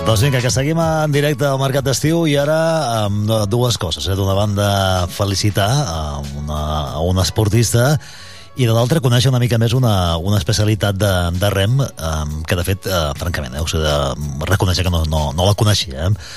[0.09, 2.55] Doncs vinga, que seguim en directe al Mercat d'Estiu i ara
[3.03, 4.07] amb dues coses.
[4.09, 4.15] Eh?
[4.17, 4.69] D'una banda,
[5.13, 5.99] felicitar a,
[6.39, 6.61] una,
[6.97, 7.91] a un esportista
[8.57, 12.09] i de l'altra, conèixer una mica més una, una especialitat de, de rem eh,
[12.41, 15.53] que, de fet, eh, francament, eh, us he de reconèixer que no, no, no la
[15.53, 16.09] coneixia.
[16.09, 16.33] Eh?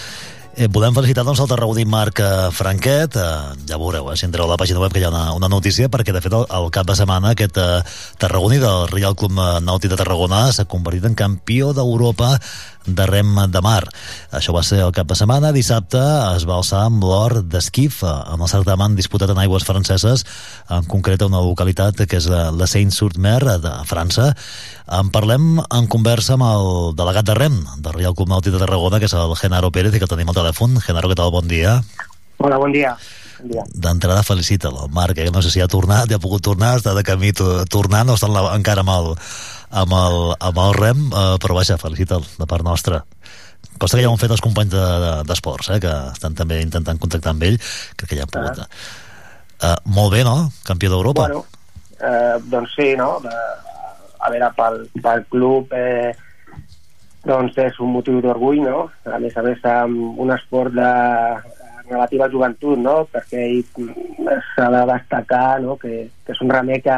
[0.52, 4.44] Eh, volem felicitar doncs, el tarragoní Marc eh, Franquet, eh, ja veureu, eh, si entreu
[4.44, 6.68] a la pàgina web que hi ha una, una notícia, perquè de fet el, el
[6.74, 7.80] cap de setmana aquest eh,
[8.20, 9.32] tarragoní del Real Club
[9.64, 12.34] Nàutic de Tarragona s'ha convertit en campió d'Europa
[12.86, 13.82] de rem de mar.
[14.34, 15.52] Això va ser el cap de setmana.
[15.54, 16.00] Dissabte
[16.36, 20.24] es va alçar amb l'or d'esquif en el certamen disputat en aigües franceses,
[20.68, 24.32] en concret a una localitat que és la, Seine-sur-Mer de França.
[24.92, 27.60] En parlem en conversa amb el delegat de rem
[27.94, 30.78] Real Club Nàutic de Tarragona, que és el Genaro Pérez, que tenim al telèfon.
[30.84, 31.30] Genaro, què tal?
[31.34, 31.78] Bon dia.
[32.42, 32.96] Hola, bon dia.
[33.42, 33.66] Bon.
[33.74, 35.30] D'entrada, felicita el Marc, eh?
[35.34, 38.14] no sé si ha tornat, ja ha pogut tornar, està de camí to- tornant, o
[38.14, 39.08] està encara amb el,
[39.72, 40.18] amb el,
[40.48, 43.02] amb el rem, eh, però vaja, felicita'l de part nostra.
[43.78, 46.34] Costa que ja ho han fet els companys de- de- d'esports, de, eh, que estan
[46.34, 47.58] també intentant contactar amb ell,
[47.96, 48.66] crec que ja han pogut.
[49.62, 50.50] Uh, molt bé, no?
[50.66, 51.28] Campió d'Europa.
[51.28, 51.44] Bueno,
[52.00, 53.20] eh, doncs sí, no?
[53.22, 53.30] De,
[54.18, 56.12] a veure, pel, pel club eh,
[57.24, 58.90] doncs és un motiu d'orgull, no?
[59.06, 60.90] A més a més, amb un esport de,
[61.92, 63.02] relativa joventut, no?
[63.12, 65.76] perquè ell s'ha de destacar no?
[65.80, 66.96] que, que és un remer que,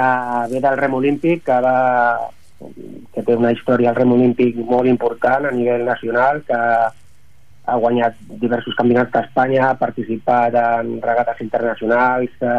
[0.00, 2.30] que ve del rem olímpic, que, va,
[3.12, 6.60] que té una història al rem olímpic molt important a nivell nacional, que
[7.70, 12.54] ha guanyat diversos campionats d'Espanya, ha participat en regates internacionals, que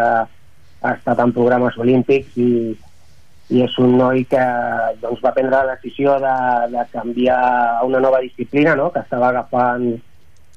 [0.82, 2.52] ha estat en programes olímpics i,
[3.52, 4.42] i és un noi que
[5.02, 6.36] doncs, va prendre la decisió de,
[6.74, 7.42] de canviar
[7.78, 8.90] a una nova disciplina no?
[8.94, 9.90] que estava agafant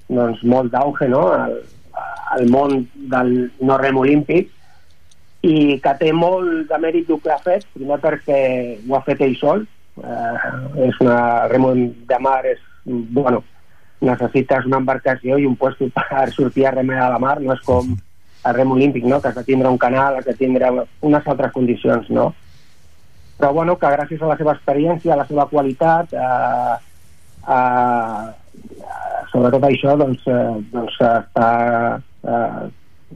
[0.09, 1.27] doncs, molt d'auge no?
[1.35, 1.59] al,
[2.37, 4.53] al món del no rem olímpic
[5.45, 8.39] i que té molt de mèrit que ha fet, primer perquè
[8.89, 9.67] ho ha fet ell sol,
[10.01, 10.53] eh,
[10.89, 13.43] és una remo de mar, és, bueno,
[14.05, 17.61] necessites una embarcació i un lloc per sortir a remer a la mar, no és
[17.65, 17.93] com
[18.45, 19.21] el rem olímpic, no?
[19.21, 22.33] que has de tindre un canal, has de tindre unes altres condicions, no?
[23.39, 26.75] Però bueno, que gràcies a la seva experiència, a la seva qualitat, eh,
[27.57, 28.25] eh,
[29.33, 31.49] sobretot això, doncs, eh, doncs està,
[32.23, 32.69] eh,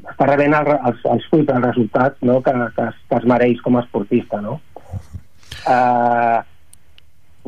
[0.05, 2.41] està rebent el, els, els fruits, els resultats no?
[2.43, 4.59] que, que, es, que es mereix com a esportista, no?
[5.69, 6.39] Eh,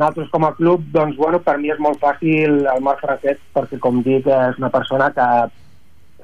[0.01, 3.81] nosaltres com a club, doncs, bueno, per mi és molt fàcil el Marc Franquet perquè,
[3.83, 5.27] com dic, és una persona que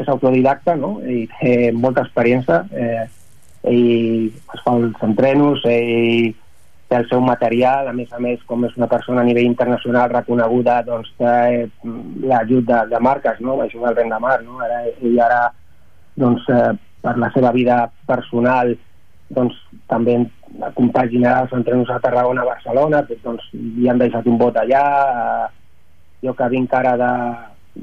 [0.01, 0.97] és autodidacta, no?
[1.05, 3.05] I té molta experiència, eh,
[3.67, 6.35] ell es fa els entrenos, ell
[6.87, 10.13] té el seu material, a més a més, com és una persona a nivell internacional
[10.13, 11.67] reconeguda, doncs té
[12.31, 13.59] l'ajut de, de marques, no?
[13.65, 14.61] Això del Rent de Mar, no?
[14.63, 15.41] Ara, ell ara,
[16.17, 16.73] doncs, eh,
[17.03, 18.73] per la seva vida personal,
[19.37, 19.59] doncs,
[19.91, 20.19] també
[20.75, 25.47] compagina els entrenos a Tarragona, a Barcelona, doncs, li han deixat un vot allà, eh,
[26.25, 27.13] jo que vinc ara de,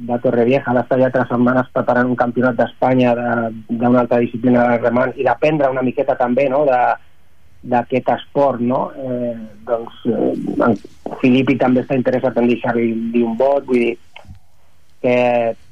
[0.09, 3.13] de Torrevieja, d'estar ja tres setmanes preparant un campionat d'Espanya
[3.69, 6.63] d'una altra disciplina de remant i d'aprendre una miqueta també no?
[6.69, 6.79] de,
[7.63, 8.89] d'aquest esport, no?
[8.99, 9.35] Eh,
[9.67, 10.31] doncs eh,
[10.67, 10.75] en
[11.21, 13.93] Filippi també està interessat en deixar-li un vot, vull dir
[15.03, 15.15] que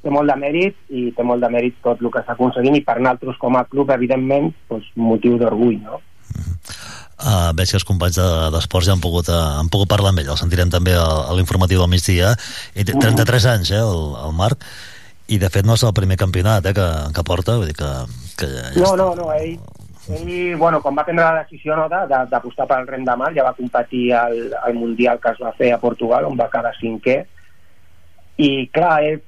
[0.03, 2.83] té molt de mèrit i té molt de mèrit tot el que està aconseguint i
[2.85, 6.01] per nosaltres com a club, evidentment, doncs, motiu d'orgull, no?
[7.21, 10.23] Uh, veig que els companys d'esports de, ja han pogut, uh, han pogut parlar amb
[10.23, 12.31] ell, el sentirem també a, a l'informatiu del migdia.
[12.73, 14.65] I té 33 anys, eh, el, el Marc,
[15.29, 17.91] i de fet no és el primer campionat eh, que, que porta, vull dir que...
[18.41, 19.53] que ja no, no, no, ell,
[20.17, 23.53] ell, bueno, quan va prendre la decisió no, d'apostar pel Rem de Mar, ja va
[23.55, 27.21] competir al, al Mundial que es va fer a Portugal, on va quedar cinquè,
[28.41, 29.21] i clar, ell,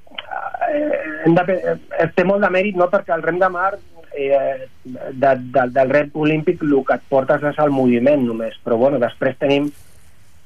[0.74, 3.72] eh, hem de, eh, té molt de mèrit no, perquè el Rem de Mar
[4.14, 8.78] eh, de, de, del rep olímpic el que et portes és el moviment només, però
[8.78, 9.70] bueno, després tenim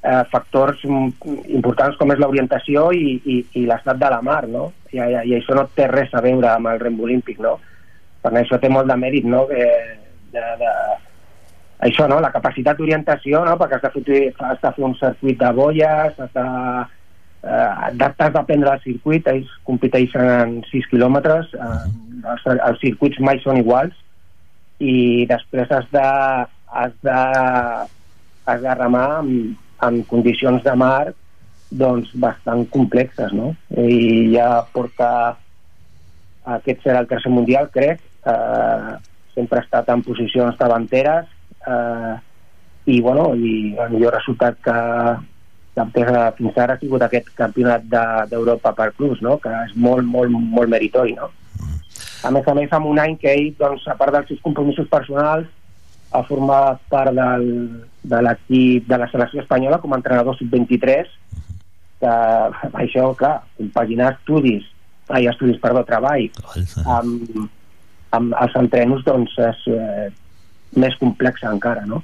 [0.02, 4.70] eh, factors importants com és l'orientació i, i, i l'estat de la mar, no?
[4.92, 7.58] I, i, I això no té res a veure amb el rem olímpic, no?
[8.22, 9.44] Per això té molt de mèrit, no?
[9.50, 9.68] Que,
[10.32, 10.74] de, de,
[11.88, 12.20] això, no?
[12.24, 13.56] La capacitat d'orientació, no?
[13.60, 16.46] Perquè has de, fer, has de fer un circuit de bolles, has de,
[17.42, 21.80] eh, t'has d'aprendre el circuit, ells competeixen en 6 quilòmetres, eh,
[22.24, 23.94] els, els circuits mai són iguals,
[24.78, 26.08] i després has de,
[26.82, 27.22] has de,
[28.48, 31.10] has de remar amb, amb condicions de mar
[31.70, 33.52] doncs bastant complexes, no?
[33.76, 35.10] I ja porta
[36.48, 38.94] aquest serà el tercer mundial, crec, eh,
[39.34, 41.28] sempre ha estat en posicions davanteres
[41.68, 42.14] eh,
[42.88, 44.78] i, bueno, i el millor resultat que,
[45.94, 49.36] que fins ara ha sigut aquest campionat d'Europa de, per clubs, no?
[49.42, 51.14] que és molt, molt, molt meritori.
[51.18, 51.30] No?
[52.24, 54.88] A més a més, en un any que ell, doncs, a part dels seus compromisos
[54.90, 55.46] personals,
[56.10, 57.46] ha format part del,
[58.02, 61.10] de l'equip de la selecció espanyola com a entrenador sub-23
[62.00, 62.14] que
[62.82, 64.64] això, clar, compaginar estudis
[65.08, 66.28] ai, estudis, perdó, treball
[66.96, 67.44] amb,
[68.16, 70.08] amb els entrenos doncs és eh,
[70.78, 72.02] més complex encara, no?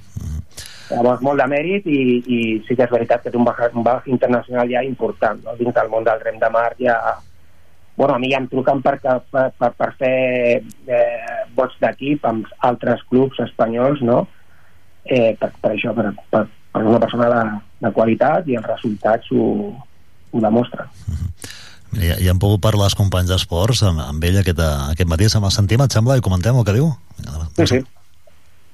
[0.95, 3.87] Llavors, molt de mèrit i, i sí que és veritat que té un baix, un
[3.87, 5.57] baix internacional ja important, no?
[5.59, 6.99] Dins del món del rem de mar ja...
[7.95, 10.15] Bueno, a mi ja em truquen per, per, per, per fer
[10.59, 14.25] eh, vots d'equip amb altres clubs espanyols, no?
[15.05, 16.43] Eh, per, per això, per, per,
[16.75, 17.45] per una persona de,
[17.87, 19.45] de qualitat i els resultats ho,
[20.35, 20.91] ho demostren.
[21.95, 24.59] Ja, ja hem pogut parlar els companys d'esports amb, amb ell aquest,
[24.91, 26.91] aquest matí, se m'ha sentit, et sembla, i comentem el que diu?
[27.61, 27.85] Sí, sí.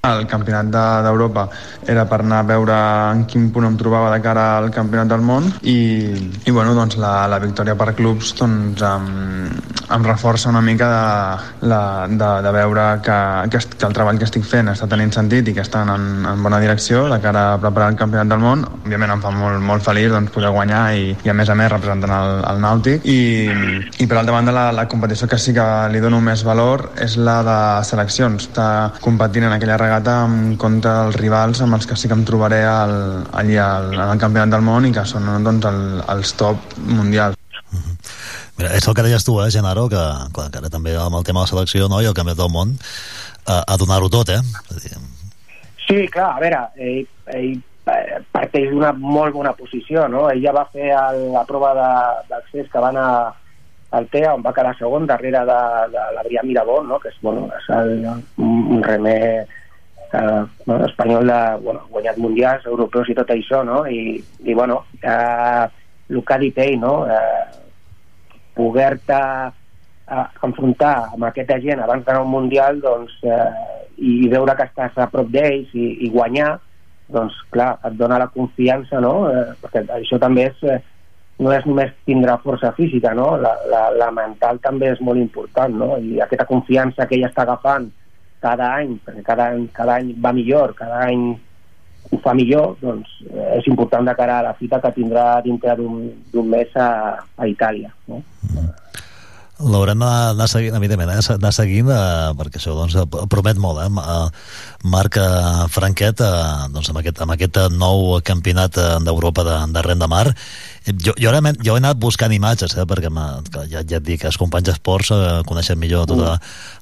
[0.01, 0.65] El campionat
[1.05, 2.77] d'Europa de, era per anar a veure
[3.13, 5.75] en quin punt em trobava de cara al campionat del món i,
[6.41, 9.05] i bueno, doncs la, la victòria per clubs doncs, em,
[9.93, 13.17] em reforça una mica de, la, de, de veure que,
[13.53, 16.41] que, que el treball que estic fent està tenint sentit i que està en, en
[16.41, 18.65] bona direcció de cara a preparar el campionat del món.
[18.81, 21.69] Òbviament em fa molt, molt feliç doncs, poder guanyar i, i a més a més
[21.69, 23.19] representant el, el Nàutic i,
[24.01, 27.19] i per altra banda la, la competició que sí que li dono més valor és
[27.21, 28.49] la de seleccions.
[28.49, 28.67] Està
[29.05, 32.61] competint en aquella regata en contra dels rivals amb els que sí que em trobaré
[32.63, 35.81] al, allí al, al Campionat del Món i que són doncs, el,
[36.13, 37.35] els top mundials.
[38.57, 39.99] Mira, és el que deies tu, eh, Genaro, que,
[40.35, 42.51] clar, que ara també amb el tema de la selecció no, i el canvi del
[42.53, 42.71] món,
[43.47, 44.39] a, a donar-ho tot, eh?
[45.87, 47.05] Sí, clar, a veure, ell,
[47.35, 47.53] ell
[47.91, 50.29] eh, parteix d'una molt bona posició, no?
[50.31, 53.07] Ell ja va fer el, la prova de- d'accés que va anar
[53.91, 55.61] al TEA, on va quedar segon, darrere de,
[55.91, 56.99] de l'Adrià Mirabó, no?
[57.03, 57.89] que és, bueno, és el,
[58.39, 59.47] un, un remer
[60.13, 60.43] eh,
[60.87, 63.83] espanyol de, bueno, guanyat mundials, europeus i tot això, no?
[63.87, 65.65] I, i bueno, eh,
[66.11, 66.95] el que ha dit ell, no?
[67.07, 67.43] Eh,
[68.57, 74.65] poder-te eh, enfrontar amb aquesta gent abans d'anar un mundial doncs, eh, i veure que
[74.67, 76.55] estàs a prop d'ells i, i guanyar
[77.11, 79.29] doncs clar, et dona la confiança no?
[79.29, 80.79] eh, perquè això també és eh,
[81.41, 83.33] no és només tindre força física no?
[83.41, 85.95] la, la, la mental també és molt important no?
[85.97, 87.89] i aquesta confiança que ella està agafant
[88.41, 91.31] cada any, perquè cada any, cada any va millor, cada any
[92.11, 95.77] ho fa millor, doncs eh, és important de cara a la fita que tindrà dintre
[95.77, 96.89] d'un mes a,
[97.37, 97.93] a Itàlia.
[98.09, 98.23] No?
[99.61, 101.21] L'haurem d'anar seguint, evidentment, eh?
[101.35, 102.97] d'anar seguint, eh, perquè això doncs,
[103.29, 103.89] promet molt, eh?
[103.91, 109.57] eh Marc eh, Franquet, eh, doncs, amb, aquest, amb aquest nou campionat eh, d'Europa de,
[109.75, 110.27] de renda mar.
[110.31, 113.11] Eh, Jo, jo, ara, jo he anat buscant imatges, eh, perquè
[113.69, 116.39] ja, ja et dic, els companys d'esports eh, coneixen millor tota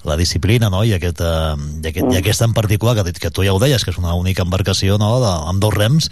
[0.07, 3.43] la disciplina, no?, i, aquest, eh, i, aquest, i aquesta en particular, que, que tu
[3.43, 6.07] ja ho deies, que és una única embarcació, no?, de, amb dos rems,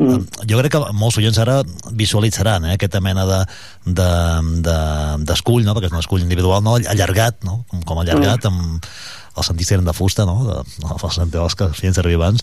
[0.00, 0.46] Mm.
[0.48, 1.58] Jo crec que molts oients ara
[1.92, 3.40] visualitzaran eh, aquesta mena de
[3.84, 4.78] d'escull, de,
[5.28, 5.74] d'escull, no?
[5.76, 6.78] perquè és un escull individual no?
[6.80, 7.64] allargat, no?
[7.68, 8.80] com, com allargat, amb
[9.36, 10.38] els sentits eren de fusta, no?
[10.48, 12.40] de, els sentits que feien servir abans,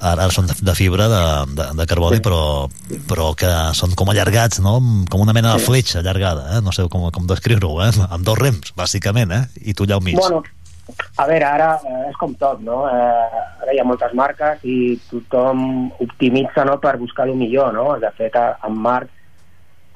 [0.00, 1.22] ara, ara són de, de fibra de,
[1.54, 2.42] de, de carboni, però,
[3.06, 4.76] però que són com allargats, no?
[5.12, 6.60] com una mena de fletxa allargada, eh?
[6.64, 7.92] no sé com, com descriure-ho, eh?
[8.10, 9.44] amb dos rems, bàsicament, eh?
[9.62, 10.18] i tu allà al mig.
[10.18, 10.42] Bueno,
[11.18, 12.84] a veure, ara eh, és com tot, no?
[12.88, 17.88] Eh, ara hi ha moltes marques i tothom optimitza no, per buscar el millor, no?
[18.02, 19.10] De fet, en Marc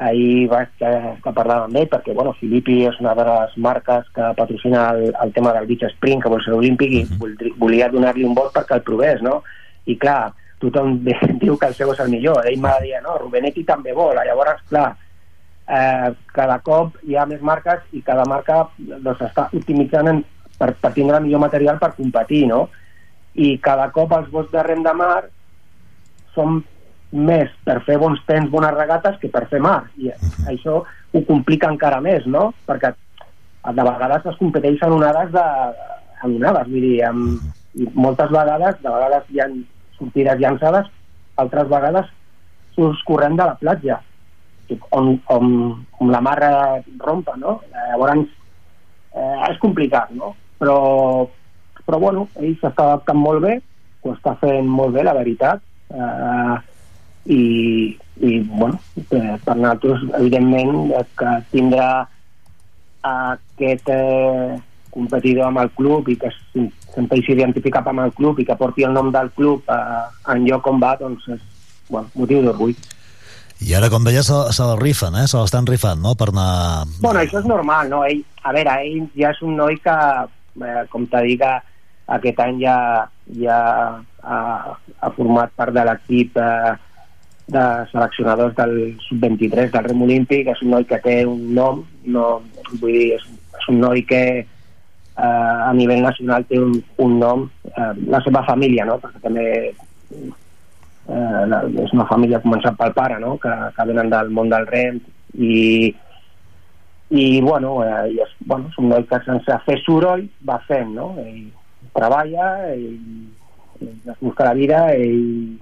[0.00, 4.06] ahir vaig que, que parlar amb ell perquè, bueno, Filippi és una de les marques
[4.16, 7.90] que patrocina el, el tema del beach spring, que vol ser olímpic, i voldri- volia
[7.92, 9.42] donar-li un vot perquè el provés, no?
[9.84, 10.96] I clar, tothom
[11.42, 12.40] diu que el seu és el millor.
[12.48, 14.16] Ell m'ha dir, no, Rubenetti també vol.
[14.16, 14.88] Llavors, clar,
[15.68, 20.24] eh, cada cop hi ha més marques i cada marca doncs, està optimitzant en,
[20.60, 22.66] per, per tindre el millor material per competir, no?
[23.34, 25.22] I cada cop els vots de rem de mar
[26.34, 26.60] són
[27.10, 29.80] més per fer bons temps, bones regates, que per fer mar.
[29.98, 30.12] I
[30.52, 32.50] això ho complica encara més, no?
[32.68, 32.92] Perquè
[33.70, 35.46] de vegades es competeix en onades de,
[36.22, 39.48] en onades, vull dir, amb, i moltes vegades, de vegades hi ha
[39.98, 40.88] sortides llançades,
[41.40, 42.14] altres vegades
[42.76, 43.98] surts corrent de la platja
[44.90, 46.38] on, on, on la mar
[46.98, 47.60] rompa, no?
[47.74, 48.28] Llavors,
[49.14, 50.34] eh, és complicat, no?
[50.60, 50.78] Però,
[51.86, 53.56] però bueno, ell s'està adaptant molt bé,
[54.04, 56.56] ho està fent molt bé, la veritat, eh,
[57.32, 57.42] i,
[58.20, 61.90] i bueno, eh, per nosaltres, evidentment, eh, que tindrà
[63.00, 64.58] aquest eh,
[64.90, 66.30] competidor amb el club i que
[66.90, 70.66] sempre s'identifica amb el club i que porti el nom del club eh, en lloc
[70.66, 71.44] on va, doncs és
[71.90, 72.74] bueno, motiu d'orgull.
[73.60, 75.26] I ara, com deies, se, se la rifen, eh?
[75.28, 76.86] se l'estan rifant, no?, per anar...
[77.02, 78.04] Bueno, això és normal, no?
[78.08, 79.96] Ell, a veure, ell ja és un noi que,
[80.66, 81.52] eh, com t'ha dit, que
[82.16, 82.76] aquest any ja,
[83.40, 83.58] ja
[84.22, 84.38] ha,
[85.00, 86.72] ha format part de l'equip eh,
[87.50, 88.74] de seleccionadors del
[89.08, 91.82] sub-23 del Rem Olímpic, és un noi que té un nom,
[92.14, 92.26] no,
[92.78, 93.26] vull dir, és,
[93.58, 98.44] és un noi que eh, a nivell nacional té un, un nom, eh, la seva
[98.46, 98.98] família, no?
[99.02, 99.74] perquè també eh,
[101.84, 103.36] és una família començant pel pare, no?
[103.42, 105.00] que, que venen del món del rem
[105.38, 105.90] i,
[107.10, 110.92] i bueno, eh, i és, bueno, és un noi que sense fer soroll va fent,
[110.94, 111.10] no?
[111.18, 111.48] Ell
[111.96, 113.00] treballa, ell,
[113.82, 115.58] ell es busca la vida, ell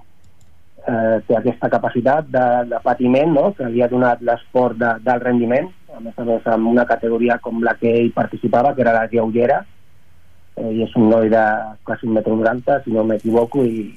[0.85, 3.47] eh, té aquesta capacitat de, de patiment no?
[3.57, 7.39] que li ha donat l'esport de, del rendiment, a més a més amb una categoria
[7.41, 9.63] com la que ell participava, que era la lleugera,
[10.55, 11.43] eh, i és un noi de
[11.83, 13.89] quasi un metro noranta, si no m'equivoco, i,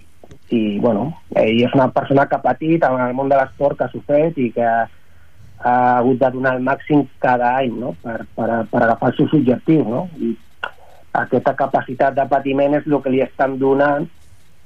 [0.56, 3.90] i bueno, ell és una persona que ha patit en el món de l'esport, que
[3.90, 4.88] ha sofert i que ha
[5.70, 7.94] hagut de donar el màxim cada any no?
[8.02, 10.06] per, per, per agafar els seus objectius no?
[10.18, 10.32] i
[11.22, 14.08] aquesta capacitat de patiment és el que li estan donant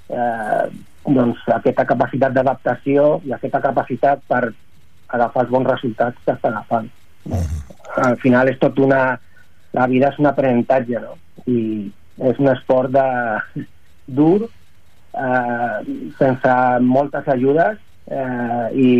[0.08, 0.65] eh,
[1.07, 4.42] doncs, aquesta capacitat d'adaptació i aquesta capacitat per
[5.08, 6.91] agafar els bons resultats que està agafant
[7.31, 7.42] no?
[8.08, 9.18] al final és tot una
[9.76, 11.16] la vida és un aprenentatge no?
[11.47, 11.60] i
[12.26, 13.07] és un esport de,
[14.07, 15.78] dur eh,
[16.18, 18.91] sense moltes ajudes eh, i,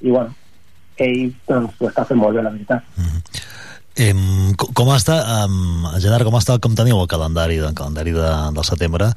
[0.00, 0.32] i bueno
[1.06, 2.82] ell doncs, ho està fent molt bé, la veritat.
[3.98, 8.28] Em, co- com està, um, Gerard, com està, com teniu el calendari, el calendari de,
[8.54, 9.08] del setembre?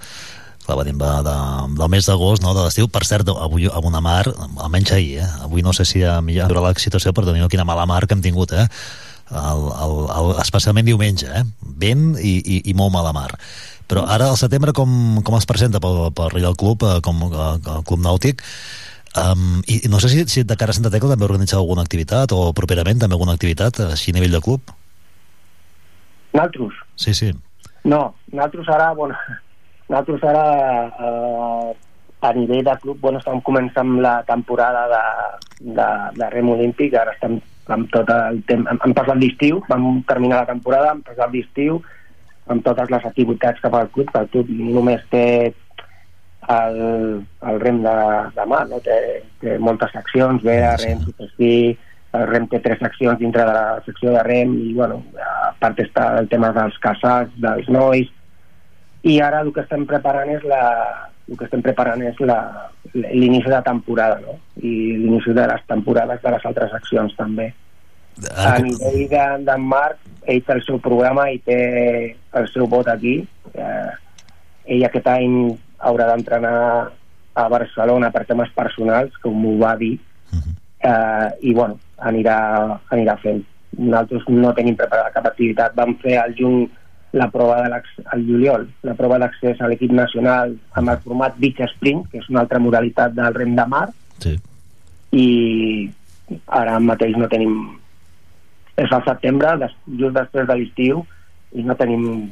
[0.66, 1.36] Clar, venim de, de,
[1.78, 2.88] del mes d'agost, no, de l'estiu.
[2.90, 4.24] Per cert, avui amb una mar,
[4.62, 5.30] almenys ahir, eh?
[5.46, 8.22] avui no sé si ha millorat la situació, però teniu quina mala mar que hem
[8.26, 8.66] tingut, eh?
[9.32, 11.44] El, el, el, especialment diumenge, eh?
[11.82, 13.30] Vent i, i, i molt mala mar.
[13.88, 17.46] Però ara, al setembre, com, com es presenta pel, pel Real Club, eh, com eh,
[17.78, 18.42] el Club Nàutic,
[19.12, 21.84] Um, i, i no sé si, si de cara a Santa Tecla també organitzeu alguna
[21.84, 24.72] activitat o properament també alguna activitat així a nivell de club
[26.34, 26.74] Naltros?
[26.96, 27.32] Sí, sí.
[27.84, 29.16] No, nosaltres ara, bueno,
[29.90, 30.46] nosaltres ara
[30.88, 31.76] eh,
[32.22, 35.06] a nivell de club, bueno, estem començant la temporada de,
[35.78, 35.88] de,
[36.20, 37.40] de rem olímpic, ara estem
[37.72, 41.82] amb tot el temps, hem, hem passat l'estiu, vam terminar la temporada, hem passat l'estiu,
[42.52, 45.26] amb totes les activitats que fa el club, que el club només té
[46.68, 46.82] el,
[47.52, 47.96] el rem de,
[48.36, 48.82] de mà, no?
[48.86, 48.98] té,
[49.42, 51.54] té moltes seccions, vera, rem, supersí,
[52.18, 55.80] el rem té tres seccions dintre de la secció de rem i bueno, a part
[55.80, 58.10] està el tema dels casats, dels nois
[59.08, 60.62] i ara el que estem preparant és la,
[61.30, 64.38] el que estem preparant és l'inici de temporada no?
[64.60, 67.52] i l'inici de les temporades de les altres seccions també
[68.36, 71.60] a nivell de, de Marc ell té el seu programa i té
[72.38, 73.22] el seu vot aquí
[73.56, 73.92] eh,
[74.68, 75.38] ell aquest any
[75.88, 76.58] haurà d'entrenar
[77.34, 79.94] a Barcelona per temes personals com m'ho va dir
[80.82, 82.38] eh, i bueno, anirà,
[82.92, 83.42] anirà fent.
[83.78, 85.76] Nosaltres no tenim preparada cap activitat.
[85.78, 86.66] Vam fer al juny
[87.14, 87.82] la prova de
[88.14, 92.30] al juliol, la prova d'accés a l'equip nacional amb el format Beach Sprint, que és
[92.32, 93.88] una altra modalitat del rem de mar,
[94.24, 94.38] sí.
[95.12, 95.28] i
[96.48, 97.56] ara mateix no tenim...
[98.80, 101.04] És al setembre, des, just després de l'estiu,
[101.52, 102.32] i no tenim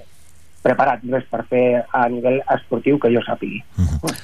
[0.64, 1.66] preparat res per fer
[1.96, 3.64] a nivell esportiu que jo sàpigui.
[3.78, 4.16] Uh -huh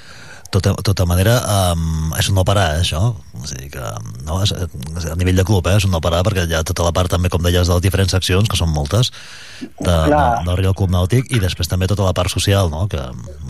[0.55, 1.35] tota, tota manera
[1.73, 3.83] um, és un no parar, eh, això o sigui que,
[4.27, 6.85] no, és, a nivell de club eh, és un no parar perquè hi ha tota
[6.88, 9.11] la part també com deies de les diferents seccions, que són moltes
[9.59, 12.85] de, de, del Real Club Nàutic i després també tota la part social no?
[12.91, 13.03] que,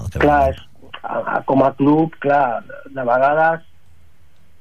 [0.10, 0.24] que...
[0.24, 0.62] clar, és,
[1.50, 3.66] com a club clar, de vegades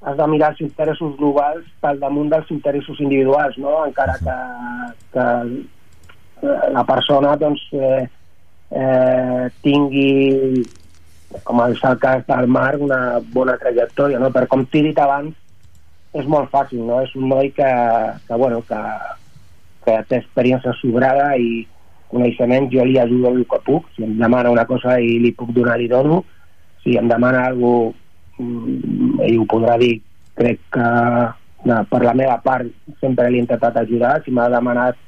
[0.05, 3.79] has de mirar els interessos globals pel damunt dels interessos individuals no?
[3.89, 4.37] encara que,
[5.17, 5.29] que
[6.75, 8.05] la persona doncs, eh,
[8.71, 10.65] eh, tingui
[11.43, 14.31] com és el cas del Marc, una bona trajectòria, no?
[14.31, 15.35] Per com t'he dit abans,
[16.15, 17.01] és molt fàcil, no?
[17.03, 17.71] És un noi que,
[18.29, 18.81] que bueno, que,
[19.87, 21.65] que té experiència sobrada i
[22.13, 25.51] coneixement, jo li ajudo el que puc, si em demana una cosa i li puc
[25.57, 26.23] donar, li dono,
[26.85, 28.01] si em demana alguna cosa,
[28.35, 29.97] mm, ell ho podrà dir,
[30.35, 30.87] crec que
[31.71, 34.99] no, per la meva part sempre l'he intentat ajudar, si m'ha demanat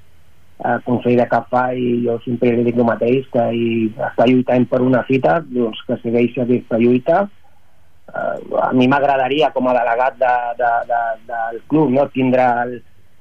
[0.65, 3.67] eh, de cap fa i jo sempre li dic el mateix que i
[4.11, 9.69] està lluitant per una fita doncs que segueixi aquesta lluita eh, a mi m'agradaria com
[9.69, 12.09] a delegat de, de, de, del club no?
[12.15, 12.77] tindre el,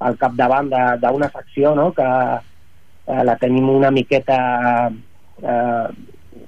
[0.08, 1.92] el capdavant d'una secció no?
[1.92, 4.38] que eh, la tenim una miqueta
[5.42, 5.88] eh,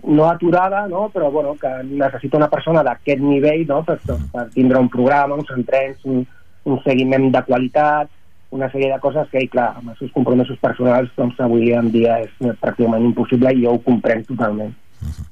[0.04, 1.08] no aturada, no?
[1.12, 3.82] però bueno, que necessita una persona d'aquest nivell no?
[3.84, 6.24] per, per tindre un programa, uns entrens, un,
[6.64, 8.10] un seguiment de qualitat,
[8.50, 12.20] una sèrie de coses que, clar, amb els seus compromisos personals, doncs avui en dia
[12.24, 14.74] és pràcticament impossible i jo ho comprenc totalment.
[15.02, 15.26] Uh -huh.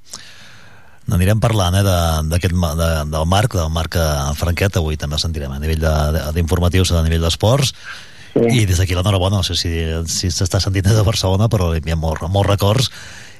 [1.06, 1.84] N'anirem parlant eh,
[2.26, 5.84] d'aquest de, del Marc, del Marc eh, Franquet, avui també el sentirem a nivell
[6.34, 7.72] d'informatius, a nivell d'esports,
[8.34, 8.62] sí.
[8.62, 9.70] i des d'aquí l'enhorabona, no sé si
[10.10, 12.90] si s'està sentint des de Barcelona, però hi ha molts, molts records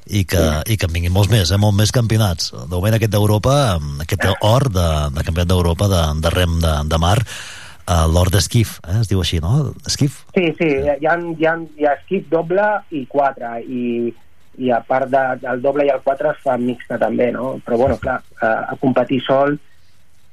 [0.07, 0.73] i que, sí.
[0.73, 2.53] i que en vinguin molts més, eh, molts més campionats.
[2.55, 6.99] De moment aquest d'Europa, aquest or de, de campionat d'Europa de, de rem de, de
[7.03, 7.19] mar,
[7.87, 9.01] uh, l'or d'esquif, eh?
[9.01, 9.73] es diu així, no?
[9.87, 10.23] Esquif?
[10.37, 14.13] Sí, sí, hi ha, hi ha, hi ha esquif doble i quatre, i,
[14.59, 17.57] i a part de, del doble i el quatre es fa mixta també, no?
[17.65, 19.57] Però bueno, clar, a, a competir sol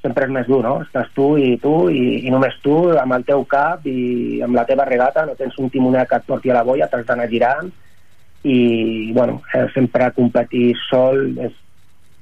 [0.03, 0.75] sempre és més dur, no?
[0.83, 4.65] Estàs tu i tu i, i només tu amb el teu cap i amb la
[4.67, 7.72] teva regata, no tens un timoner que et porti a la boia, t'has d'anar girant
[8.43, 11.56] i, bueno, eh, sempre competir sol és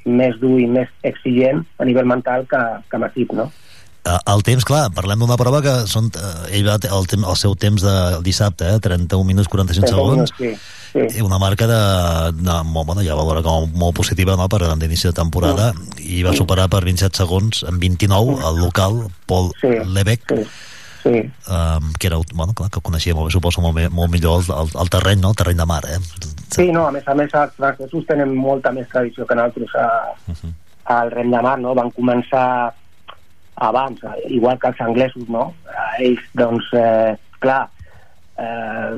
[0.06, 3.50] més dur i més exigent a nivell mental que, que amb equip, no?
[4.02, 7.38] Eh, el temps, clar, parlem d'una prova que són, eh, ell va el, el, el
[7.38, 10.50] seu temps de dissabte, eh, 31 minuts 45 sí, segons, sí,
[10.96, 11.22] sí.
[11.22, 11.78] una marca de,
[12.40, 16.18] de molt, bueno, ja valora com molt positiva no, per d'inici de temporada, sí.
[16.18, 20.50] i va superar per 27 segons en 29 el local Paul sí, Lebec, sí.
[21.02, 21.18] Sí.
[21.50, 24.76] Um, que era, bueno, clar, que coneixia molt bé, suposo, molt, molt millor el, el,
[24.82, 25.32] el terreny, no?
[25.34, 25.98] el terreny de mar, eh?
[26.54, 29.88] Sí, no, a més a més els francesos tenen molta més tradició que nosaltres a,
[30.28, 30.54] uh -huh.
[30.94, 31.74] al rem de mar, no?
[31.74, 32.74] Van començar
[33.62, 35.52] abans, igual que els anglesos, no?
[36.00, 37.64] Ells, doncs, eh, clar,
[38.38, 38.96] eh,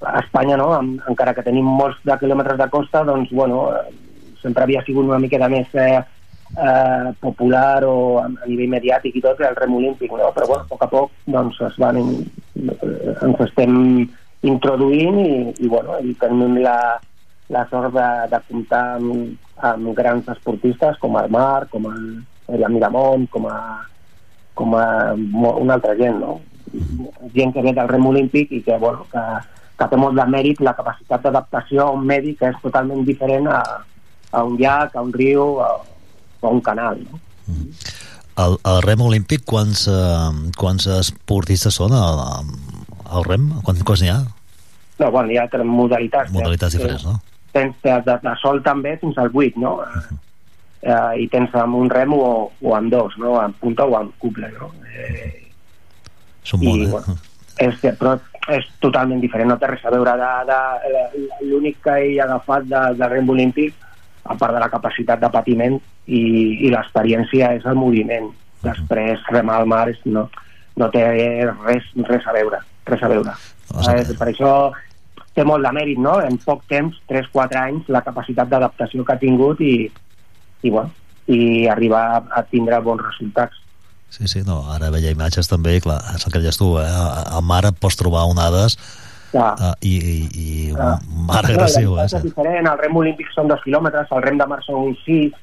[0.00, 0.68] a Espanya, no?
[0.78, 3.90] En, encara que tenim molts de quilòmetres de costa, doncs, bueno, eh,
[4.42, 5.98] sempre havia sigut una miqueta més eh,
[6.54, 10.30] eh, popular o a, nivell mediàtic i tot el rem olímpic, no?
[10.36, 13.76] Però, bueno, a poc a poc, doncs, es van, eh, ens estem
[14.46, 16.78] introduint i, i bueno, i tenim la,
[17.50, 22.02] la sort de, de comptar amb amb grans esportistes com el Marc, com el,
[22.48, 23.58] el Miramont, com a,
[24.58, 26.38] com a una altra gent, no?
[27.34, 29.24] Gent que ve del rem olímpic i que, bueno, que,
[29.78, 33.48] que té molt de mèrit la capacitat d'adaptació a un medi que és totalment diferent
[33.52, 33.62] a,
[34.32, 35.70] a un llac, a un riu, a,
[36.42, 37.22] a un canal, no?
[38.38, 42.20] Al, al rem olímpic, quants, eh, quants esportistes són al,
[43.08, 43.48] al rem?
[43.66, 44.20] Quants, quants n'hi ha?
[44.98, 46.30] No, bueno, hi ha modalitats.
[46.34, 46.78] Modalitats eh?
[46.78, 47.18] diferents, no?
[47.54, 49.78] Tens de, de, de sol també fins al 8, no?
[50.78, 53.34] Eh, I tens amb un rem o, o amb dos, no?
[53.42, 54.70] En punta o en couple, no?
[54.94, 55.32] Eh,
[56.46, 56.90] Són i, molt, eh?
[56.92, 57.18] bueno,
[57.58, 58.14] és, però
[58.48, 62.82] és totalment diferent, no té res a veure de, de, l'únic que he agafat de,
[62.96, 63.74] de rem olímpic
[64.24, 65.76] a part de la capacitat de patiment
[66.06, 66.22] i,
[66.64, 68.30] i l'experiència és el moviment
[68.64, 70.26] després remar al mar és, no,
[70.80, 74.52] no té res, res a veure res a veure eh, per això
[75.36, 76.16] té molt de mèrit no?
[76.24, 79.90] en poc temps, 3-4 anys la capacitat d'adaptació que ha tingut i,
[80.62, 80.90] i, bueno,
[81.28, 83.64] i arribar a, a tindre bons resultats
[84.08, 86.86] Sí, sí, no, ara veia imatges també, clar, és el que deies tu, eh?
[86.88, 88.78] Al mar et pots trobar onades
[89.34, 89.50] Clar.
[89.60, 90.94] uh, i, i, i Ah.
[90.96, 92.06] un mar agressiu, no, eh?
[92.06, 95.36] és diferent, el rem olímpic són dos quilòmetres, el rem de mar són uns sis,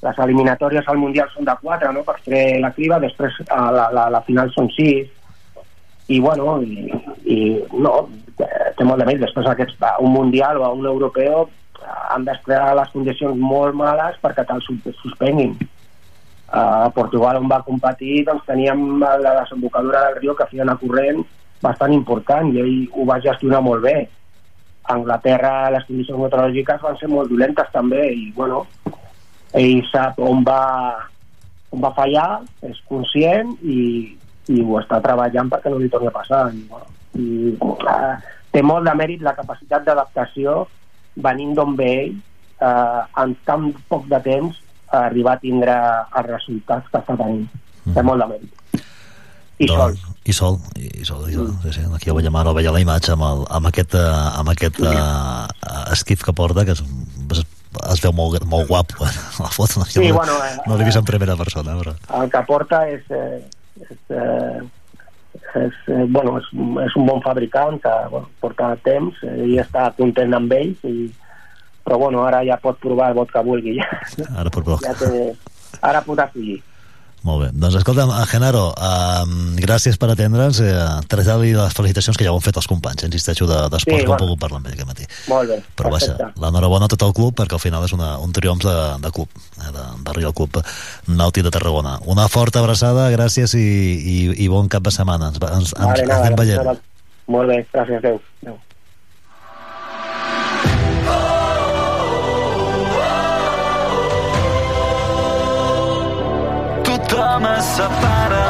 [0.00, 3.90] les eliminatòries al Mundial són de quatre, no?, per fer la criba, després a la,
[3.92, 5.10] la, la final són sis,
[6.08, 6.86] i bueno, i,
[7.28, 7.38] i
[7.76, 11.50] no, té molt de mèrit, després aquests, a un Mundial o un Europeu
[11.86, 15.56] eh, han d'esperar les condicions molt males perquè te'l sus- suspenguin.
[16.46, 21.24] A Portugal, on va competir, doncs teníem la desembocadura del riu que feia una corrent
[21.62, 23.96] bastant important i ell ho va gestionar molt bé.
[24.86, 28.64] A Anglaterra les condicions meteorològiques van ser molt dolentes també i bueno,
[29.56, 30.60] ell sap on va,
[31.74, 33.80] on va fallar, és conscient i,
[34.52, 36.44] i ho està treballant perquè no li torni a passar.
[36.54, 38.14] I, bueno, i, uh,
[38.52, 40.66] té molt de mèrit la capacitat d'adaptació
[41.16, 42.14] venint d'on ve ell
[42.60, 44.62] eh, en tan poc de temps
[44.92, 47.46] a arribar a tindre els resultats que està tenint.
[47.94, 48.52] Té molt de mèrit.
[49.62, 49.78] I sol.
[49.78, 51.50] Doncs, I sol, i sol, i sol.
[51.62, 51.82] Sí, sí.
[51.96, 55.46] Aquí el veiem ara, veia la imatge amb, el, amb aquest, uh, amb aquest uh,
[55.94, 56.82] esquif que porta, que es,
[57.32, 57.44] es,
[57.94, 59.12] es veu molt, molt guapo, eh?
[59.40, 59.80] la foto.
[59.80, 61.94] No, Sí, no, bueno, eh, no l'he vist en primera persona, però...
[62.20, 63.38] el que porta és, eh,
[63.86, 64.66] és, eh,
[65.64, 66.48] és, eh, bueno, és,
[66.86, 71.08] és un bon fabricant que bueno, porta temps eh, i està content amb ells i,
[71.86, 73.76] però bueno, ara ja pot provar el vot que vulgui.
[74.16, 74.50] Ja, Ara
[74.82, 75.28] ja té,
[75.82, 76.60] ara podrà escollir
[77.26, 77.46] Molt bé.
[77.58, 80.60] Doncs escolta'm, eh, Genaro, um, gràcies per atendre'ns.
[80.62, 80.74] Eh,
[81.10, 83.02] Traslladar-li les felicitacions que ja ho han fet els companys.
[83.02, 84.20] eh, Insisteixo d'esport de, Sí, que hem bueno.
[84.22, 85.06] pogut parlar amb ell aquest matí.
[85.28, 88.18] molt bé, Però vaja, perfecte l'enhorabona a tot el club perquè al final és una,
[88.18, 90.62] un triomf de, de club, eh, de, de Real Club
[91.08, 91.98] Nàutic de Tarragona.
[92.06, 95.32] Una forta abraçada, gràcies i, i, i bon cap de setmana.
[95.34, 96.78] Ens, ens, ens, Vale, ens nada, anem veient.
[97.26, 98.58] molt bé, gràcies, adeu, adeu.
[107.36, 108.44] Es separa.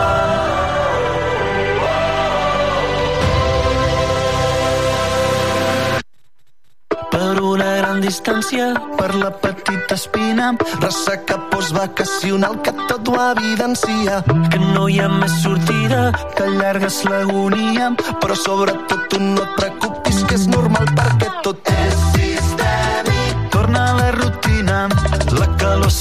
[7.10, 14.22] Per una gran distància, per la petita espina, ressaca postvacacional que tot ho evidencia.
[14.52, 17.90] Que no hi ha més sortida, que allargues l'agonia,
[18.22, 21.85] però sobretot tu no et preocupis que és normal perquè tot és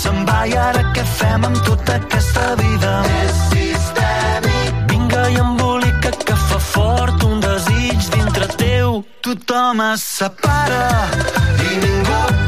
[0.05, 2.93] se'n va i ara què fem amb tota aquesta vida?
[3.23, 4.81] És sistèmic.
[4.91, 9.01] Vinga i embolica que fa fort un desig dintre teu.
[9.25, 10.89] Tothom es separa
[11.69, 12.44] i ningú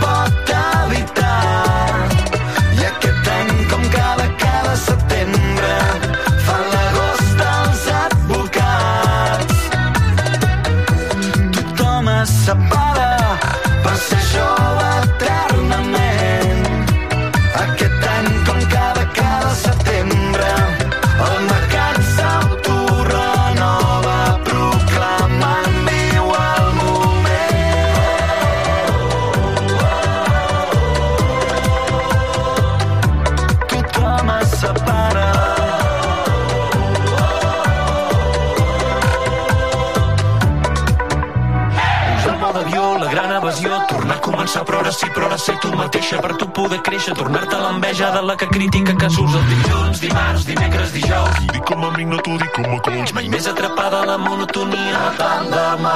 [45.47, 49.35] ser tu mateixa, per tu poder créixer, tornar-te l'enveja de la que critica que surts
[49.39, 51.37] el dilluns, dimarts, dimecres, dijous.
[51.37, 53.13] T'ho dic com a amic, no t'ho dic com a coach.
[53.15, 55.95] Mai més atrapada a la monotonia, no tant demà.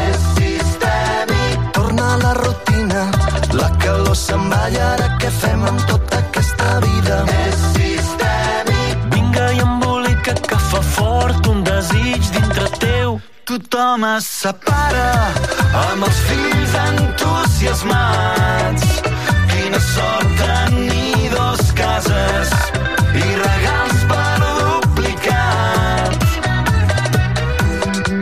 [0.00, 1.68] És sistèmic.
[1.76, 3.04] Torna a la rutina,
[3.60, 7.22] la calor se'n va i ara què fem amb tota aquesta vida?
[7.28, 7.39] És
[13.46, 15.32] Tothom es separa
[15.80, 18.84] amb els fills entusiasmats.
[19.52, 22.48] Quina sort tenir dos cases
[23.14, 26.18] i regals per duplicat.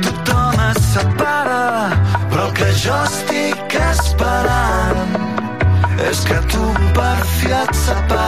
[0.07, 1.67] Tothom es separa,
[2.31, 5.13] però el que jo estic esperant
[6.09, 6.65] és que tu
[6.97, 8.28] per fi et separis.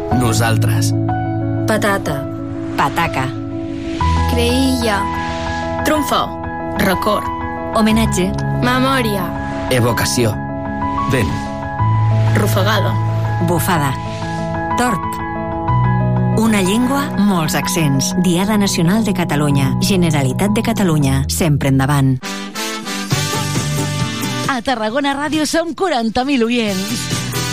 [0.19, 0.93] Nosaltres.
[1.67, 2.25] Patata.
[2.77, 3.27] Pataca.
[4.31, 4.99] Creïlla.
[5.85, 6.27] Trumfo.
[6.79, 7.25] Record.
[7.75, 8.31] Homenatge.
[8.63, 9.23] Memòria.
[9.71, 10.33] Evocació.
[11.11, 11.31] Vent.
[12.35, 12.93] Rufagada.
[13.47, 13.93] Bufada.
[14.77, 15.07] Tort.
[16.37, 18.13] Una llengua, molts accents.
[18.23, 19.75] Diada Nacional de Catalunya.
[19.81, 21.23] Generalitat de Catalunya.
[21.27, 22.17] Sempre endavant.
[24.51, 27.20] A Tarragona Ràdio som 40.000 oients.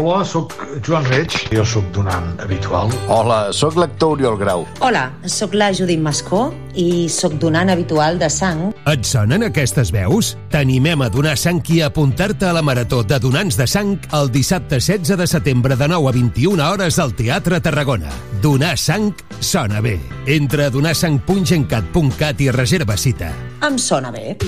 [0.00, 1.34] Hola, sóc Joan Reig.
[1.52, 2.88] Jo sóc donant habitual.
[3.12, 4.62] Hola, sóc l'actor Oriol Grau.
[4.80, 8.70] Hola, sóc la Judit Mascó i sóc donant habitual de sang.
[8.88, 10.32] Et sonen aquestes veus?
[10.48, 14.32] T'animem a donar sang i a apuntar-te a la Marató de Donants de Sang el
[14.32, 18.08] dissabte 16 de setembre de 9 a 21 hores al Teatre Tarragona.
[18.40, 19.98] Donar sang sona bé.
[20.24, 23.34] Entra a donarsang.gencat.cat i reserva cita.
[23.68, 24.38] Em sona bé.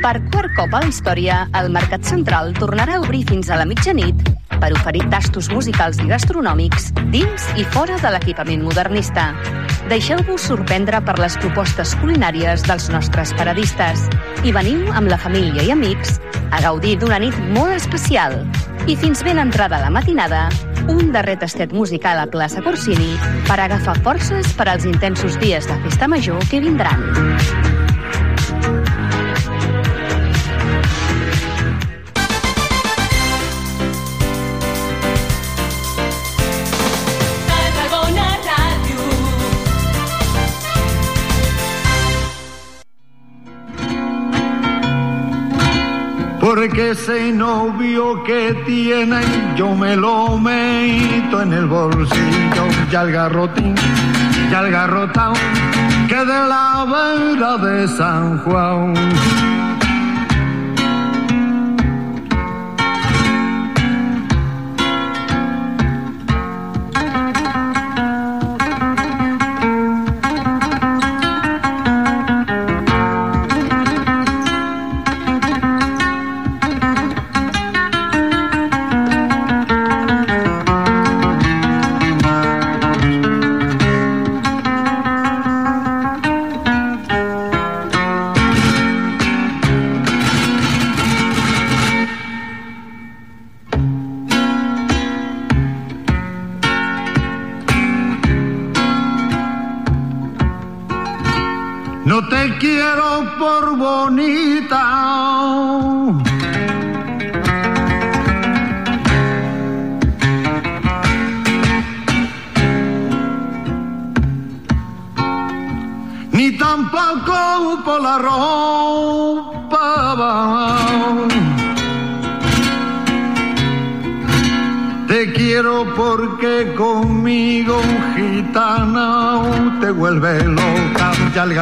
[0.00, 3.66] Per quart cop a la història, el Mercat Central tornarà a obrir fins a la
[3.68, 4.16] mitjanit
[4.54, 9.26] per oferir tastos musicals i gastronòmics dins i fora de l'equipament modernista.
[9.92, 14.06] Deixeu-vos sorprendre per les propostes culinàries dels nostres paradistes
[14.40, 16.16] i veniu amb la família i amics
[16.48, 18.40] a gaudir d'una nit molt especial.
[18.88, 20.46] I fins ben entrada la matinada,
[20.88, 23.12] un darrer tastet musical a plaça Corsini
[23.44, 27.04] per agafar forces per als intensos dies de festa major que vindran.
[46.52, 53.76] Porque ese novio que tienen yo me lo meto en el bolsillo ya el garrotín,
[54.50, 55.32] ya el garrotao
[56.08, 59.69] que de la vera de San Juan.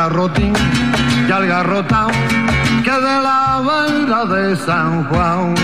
[0.08, 0.54] Garrotín,
[1.28, 2.10] ya el garrotán,
[2.82, 5.54] que de la vera de San Juan.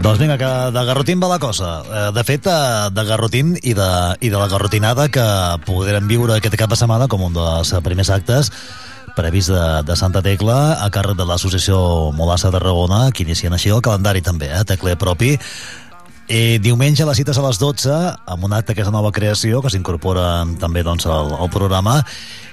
[0.00, 1.82] Doncs vinga, que de garrotín va la cosa.
[1.84, 5.28] Eh, De fet, eh, de garrotín i de, i de la garrotinada que
[5.66, 8.48] podrem viure aquest cap de setmana com un dels primers actes
[9.16, 11.78] previst de, de Santa Tecla a càrrec de l'associació
[12.16, 15.36] Molassa de Tarragona que inicien així el calendari també, eh, Tecla propi
[16.28, 17.94] i diumenge les cites a les 12
[18.28, 22.02] amb un acte que és una nova creació que s'incorpora també doncs, al, al programa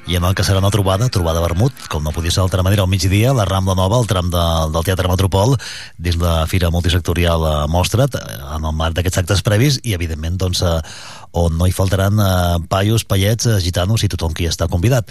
[0.08, 2.84] i en el que serà una trobada, trobada vermut, com no podia ser d'altra manera,
[2.86, 4.44] al migdia, la Rambla Nova, el tram de,
[4.74, 5.56] del Teatre Metropol,
[5.98, 10.62] dins la Fira Multisectorial eh, Mostra, en el marc d'aquests actes previs, i evidentment doncs,
[10.62, 10.78] eh,
[11.42, 12.30] on no hi faltaran eh,
[12.70, 15.10] paios, paiets, eh, gitanos i tothom qui està convidat.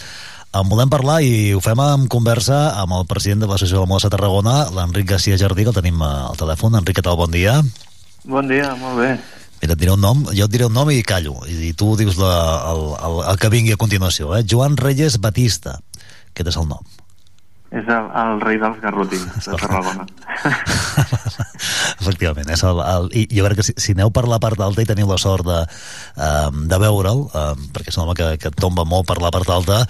[0.54, 4.10] En volem parlar i ho fem en conversa amb el president de l'Associació de Mossa
[4.12, 6.76] Tarragona, l'Enric García Jardí, que el tenim eh, al telèfon.
[6.78, 7.16] Enric, què tal?
[7.18, 7.56] Bon dia.
[8.22, 9.08] Bon dia, molt bé.
[9.58, 11.96] Mira, et diré un nom, jo et diré un nom i callo, i, i tu
[11.98, 12.30] dius la,
[12.70, 14.44] el, el, el que vingui a continuació, eh?
[14.46, 15.80] Joan Reyes Batista,
[16.30, 16.86] aquest és el nom.
[17.74, 20.06] És el, el rei dels garrotins de Tarragona.
[22.04, 24.84] Efectivament, és el, el, i jo crec que si, si aneu per la part alta
[24.84, 25.64] i teniu la sort de,
[26.14, 29.50] um, de veure'l, um, perquè és un home que, que tomba molt per la part
[29.50, 29.80] alta,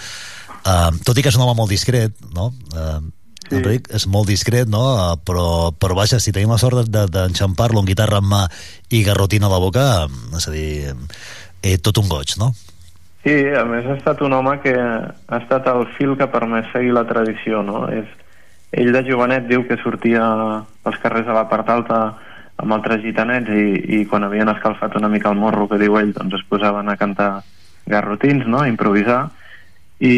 [0.64, 2.50] um, tot i que és un home molt discret, no?
[2.74, 3.10] Um,
[3.44, 3.56] sí.
[3.60, 4.82] Enric, és molt discret, no?
[4.96, 5.46] Uh, però,
[5.78, 8.44] però vaja, si tenim la sort d'enxampar-lo de, amb guitarra en mà
[8.90, 9.88] i garrotina a la boca,
[10.36, 10.68] és a dir,
[11.62, 12.52] eh, tot un goig, no?
[13.24, 16.68] Sí, a més ha estat un home que ha estat el fil que ha permès
[16.74, 17.86] seguir la tradició, no?
[17.88, 18.04] És,
[18.74, 20.24] ell de jovenet diu que sortia
[20.84, 22.00] als carrers de la part alta
[22.60, 23.64] amb altres gitanets i,
[23.96, 26.98] i quan havien escalfat una mica el morro, que diu ell, doncs es posaven a
[27.00, 27.30] cantar
[27.90, 29.22] garrotins, no?, a improvisar,
[30.00, 30.14] i,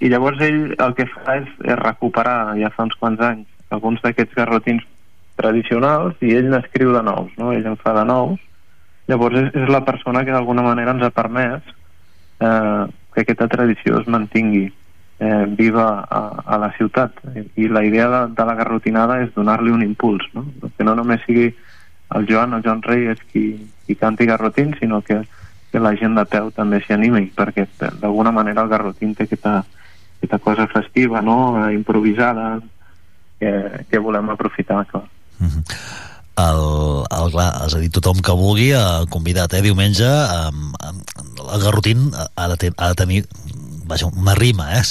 [0.00, 4.02] i llavors ell el que fa és, és recuperar ja fa uns quants anys alguns
[4.04, 4.84] d'aquests garrotins
[5.40, 7.52] tradicionals i ell n'escriu de nous, no?
[7.52, 8.38] ell en fa de nous
[9.08, 11.62] llavors és, és la persona que d'alguna manera ens ha permès
[12.40, 17.20] eh, que aquesta tradició es mantingui eh, viva a, a la ciutat
[17.56, 20.46] i la idea de, de la garrotinada és donar-li un impuls no?
[20.76, 21.52] que no només sigui
[22.14, 25.22] el Joan o Joan Reyes qui, qui canti garrotins sinó que
[25.74, 29.56] que la gent de peu també s'hi animi, perquè d'alguna manera el garrotín té aquesta,
[30.20, 32.60] aquesta cosa festiva, no?, improvisada,
[33.42, 33.50] que,
[33.90, 35.08] que volem aprofitar, clar.
[35.40, 35.64] Mm -hmm.
[36.44, 36.62] El,
[37.10, 40.72] el, clar, és a dir, tothom que vulgui eh, convidat, eh, diumenge um,
[41.54, 43.26] el garrotín ha de, ten, ha de tenir
[43.86, 44.82] vaja, una rima, eh?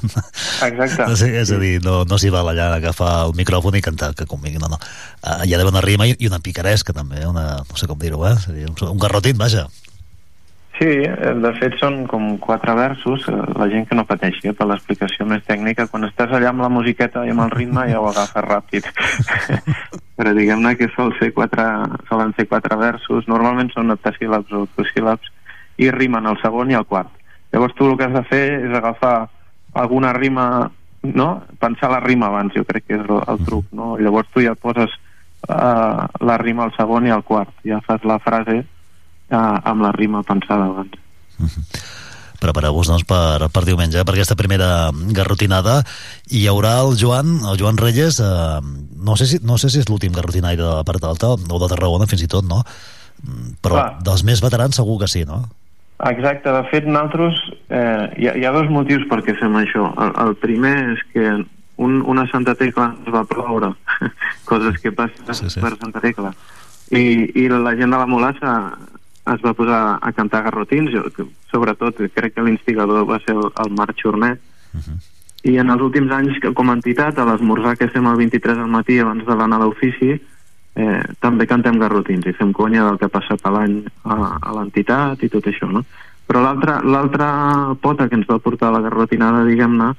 [0.68, 1.06] Exacte.
[1.08, 4.14] No sé, és a dir, no, no s'hi val allà agafar el micròfon i cantar
[4.14, 4.78] que convingui, no, no.
[5.22, 7.98] Uh, hi ha d'haver una rima i, i una picaresca també, una, no sé com
[7.98, 8.36] dir-ho, eh?
[8.68, 9.68] Un, un garrotín, vaja.
[10.82, 15.22] Sí, de fet són com quatre versos, la gent que no pateixi eh, per l'explicació
[15.30, 18.42] més tècnica, quan estàs allà amb la musiqueta i amb el ritme ja ho agafes
[18.48, 18.88] ràpid.
[20.18, 21.68] Però diguem-ne que sol ser quatre,
[22.08, 25.30] solen ser quatre versos, normalment són heptasíl·labs o octosíl·labs,
[25.78, 27.14] i rimen el segon i el quart.
[27.54, 29.14] Llavors tu el que has de fer és agafar
[29.78, 30.48] alguna rima,
[31.06, 31.30] no?
[31.62, 33.94] Pensar la rima abans, jo crec que és el, el truc, no?
[34.02, 34.98] Llavors tu ja poses
[35.46, 38.64] uh, la rima al segon i al quart, ja fas la frase
[39.32, 40.96] eh, amb la rima pensada abans.
[41.38, 42.00] Uh -huh.
[42.42, 45.84] Prepareu-vos doncs, per, per diumenge, eh, per aquesta primera garrotinada.
[46.26, 48.60] Hi haurà el Joan, el Joan Reyes, eh,
[48.98, 51.68] no, sé si, no sé si és l'últim garrotinaire de la part alta, o de
[51.70, 52.64] Tarragona fins i tot, no?
[53.62, 54.02] Però Clar.
[54.02, 55.44] dels més veterans segur que sí, no?
[56.02, 57.38] Exacte, de fet nosaltres
[57.70, 59.92] eh, hi, ha, hi ha dos motius per què fem això.
[60.02, 61.26] El, el primer és que
[61.78, 63.70] un, una Santa Tecla es va ploure,
[64.50, 65.62] coses que passen sí, sí.
[65.62, 66.34] per Santa Tecla,
[66.90, 67.04] i,
[67.38, 68.56] i la gent de la Molassa
[69.24, 70.90] es va posar a cantar garrotins,
[71.50, 74.40] sobretot crec que l'instigador va ser el, el Marc Xornet,
[74.74, 74.98] uh -huh.
[75.44, 78.58] i en els últims anys que com a entitat, a l'esmorzar que fem el 23
[78.58, 80.20] al matí abans de l'anar d'ofici,
[80.74, 85.22] eh, també cantem garrotins i fem conya del que ha passat l'any a, a l'entitat
[85.22, 85.84] i tot això, no?
[86.26, 89.94] Però l'altra pota que ens va portar a la garrotinada, diguem-ne,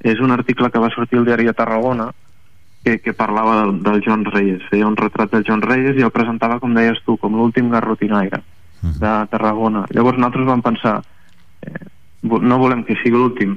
[0.00, 2.12] és un article que va sortir al diari de Tarragona
[2.84, 6.10] que, que parlava del, del Joan Reyes, feia un retrat del Joan Reyes i el
[6.10, 8.42] presentava, com deies tu, com l'últim garrotinaire
[8.82, 9.86] de Tarragona.
[9.90, 11.02] Llavors nosaltres vam pensar
[11.62, 11.86] eh,
[12.26, 13.56] no volem que sigui l'últim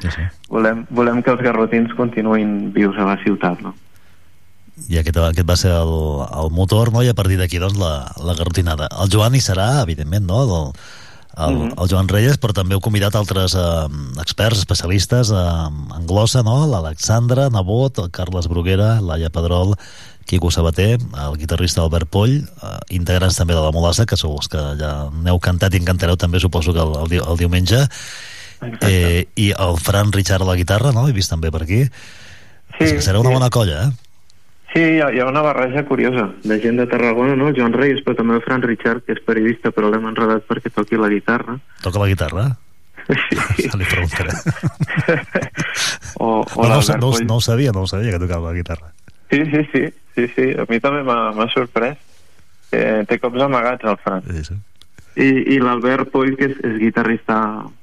[0.00, 0.22] sí, sí.
[0.54, 3.74] volem, volem que els garrotins continuïn vius a la ciutat no?
[4.88, 5.92] i aquest, aquest va ser el,
[6.42, 7.02] el motor no?
[7.04, 10.40] i a partir d'aquí doncs la, la garrotinada el Joan hi serà evidentment no?
[10.46, 10.72] el,
[11.36, 11.74] el, Mhm.
[11.78, 13.88] el Joan Reyes, però també heu convidat altres eh,
[14.20, 16.66] experts, especialistes eh, en glossa, no?
[16.66, 19.76] L'Alexandra Nebot, el Carles Bruguera, Laia Pedrol,
[20.26, 24.50] Quico Sabater, el guitarrista Albert Poll, eh, integrants també de la Molassa, que sou els
[24.50, 27.86] que ja n'heu cantat i en cantareu també, suposo que el, el, el diumenge,
[28.86, 31.08] eh, i el Fran Richard a la guitarra, no?
[31.08, 31.82] He vist també per aquí.
[32.76, 33.38] Sí, És que serà una sí.
[33.40, 34.10] bona colla, eh?
[34.70, 37.48] Sí, hi ha, hi ha una barreja curiosa de gent de Tarragona, no?
[37.50, 40.70] El Joan Reyes, però també el Fran Richard, que és periodista, però l'hem enredat perquè
[40.70, 41.58] toqui la guitarra.
[41.82, 42.44] Toca la guitarra?
[43.10, 43.66] Sí.
[43.80, 44.36] Li preguntaré.
[46.20, 48.90] O, o No, no, no, no ho sabia, no ho sabia que tocava la guitarra.
[49.30, 49.84] Sí, sí, sí,
[50.16, 50.46] sí, sí.
[50.58, 51.98] A mi també m'ha sorprès.
[52.70, 54.26] Eh, té cops amagats, el Fran.
[54.30, 54.58] Sí, sí.
[55.20, 57.36] I, i l'Albert Poll, que és, és guitarrista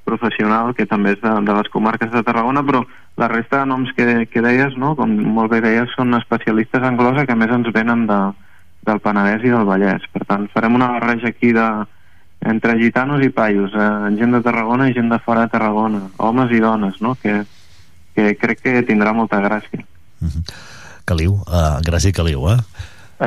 [0.08, 2.85] professional, que també és de, de les comarques de Tarragona, però
[3.19, 4.93] la resta de noms que, que deies, no?
[4.95, 8.22] com molt bé deies, són especialistes en glosa que a més ens venen de,
[8.88, 10.08] del Penedès i del Vallès.
[10.14, 11.67] Per tant, farem una barreja aquí de,
[12.48, 16.56] entre gitanos i paios, eh, gent de Tarragona i gent de fora de Tarragona, homes
[16.56, 17.16] i dones, no?
[17.22, 17.42] que,
[18.16, 19.84] que crec que tindrà molta gràcia.
[21.08, 22.58] Caliu, uh, Gràcia Caliu, eh?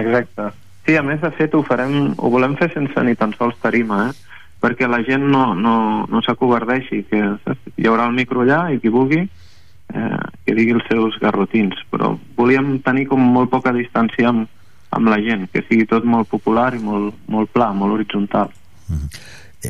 [0.01, 0.51] Exacte.
[0.87, 4.09] Sí, a més, de fet, ho farem, ho volem fer sense ni tan sols tarima,
[4.11, 4.31] eh?
[4.61, 5.75] perquè la gent no, no,
[6.11, 7.73] no s'acobardeixi, que saps?
[7.81, 12.13] hi haurà el micro allà i qui vulgui eh, que digui els seus garrotins, però
[12.39, 14.49] volíem tenir com molt poca distància amb,
[14.97, 18.53] amb la gent, que sigui tot molt popular i molt, molt pla, molt horitzontal.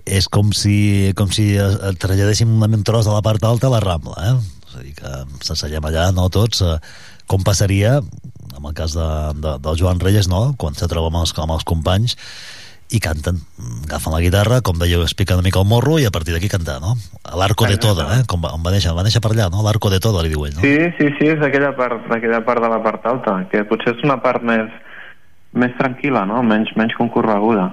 [0.07, 3.85] És com si, com si eh, traslladéssim un tros de la part alta a la
[3.85, 4.59] Rambla, eh?
[4.71, 5.15] És a dir, que
[5.47, 6.77] s'asseiem allà, no tots, eh,
[7.31, 11.23] com passaria, en el cas de, de, del Joan Reyes, no?, quan se troba amb
[11.23, 12.17] els, amb els companys
[12.91, 13.37] i canten,
[13.87, 16.81] agafen la guitarra, com dèieu, expliquen una mica el morro i a partir d'aquí cantar,
[16.83, 16.97] no?
[17.23, 18.25] A l'Arco de Toda, eh?
[18.27, 19.63] Com va, on va néixer, va néixer per allà, no?
[19.63, 20.65] L'Arco de Toda, li diu ell, no?
[20.65, 24.03] Sí, sí, sí, és d'aquella part, d'aquella part de la part alta, que potser és
[24.03, 24.75] una part més,
[25.55, 26.43] més tranquil·la, no?
[26.43, 27.71] menys, menys concorreguda.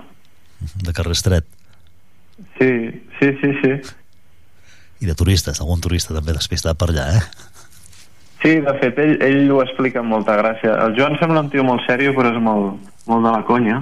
[0.86, 1.50] De carrer estret.
[2.62, 2.72] Sí,
[3.18, 3.74] sí, sí, sí.
[5.02, 7.26] I de turistes, algun turista també despistat per allà, eh?
[8.42, 10.76] Sí, de fet, ell, ell ho explica amb molta gràcia.
[10.86, 13.82] El Joan sembla un tio molt sèrio, però és molt, molt de la conya.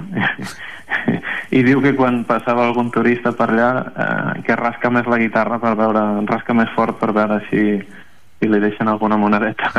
[1.56, 5.60] I diu que quan passava algun turista per allà, eh, que rasca més la guitarra
[5.62, 7.62] per veure, rasca més fort per veure si,
[8.40, 9.70] si li deixen alguna monedeta.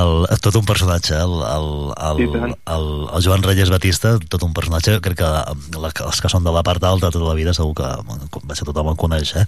[0.00, 2.20] el, tot un personatge el, el, el,
[2.76, 5.30] el, el Joan Reyes Batista tot un personatge, crec que
[5.80, 8.68] la, els que són de la part alta tota la vida segur que va ser
[8.68, 9.46] tothom el coneix eh?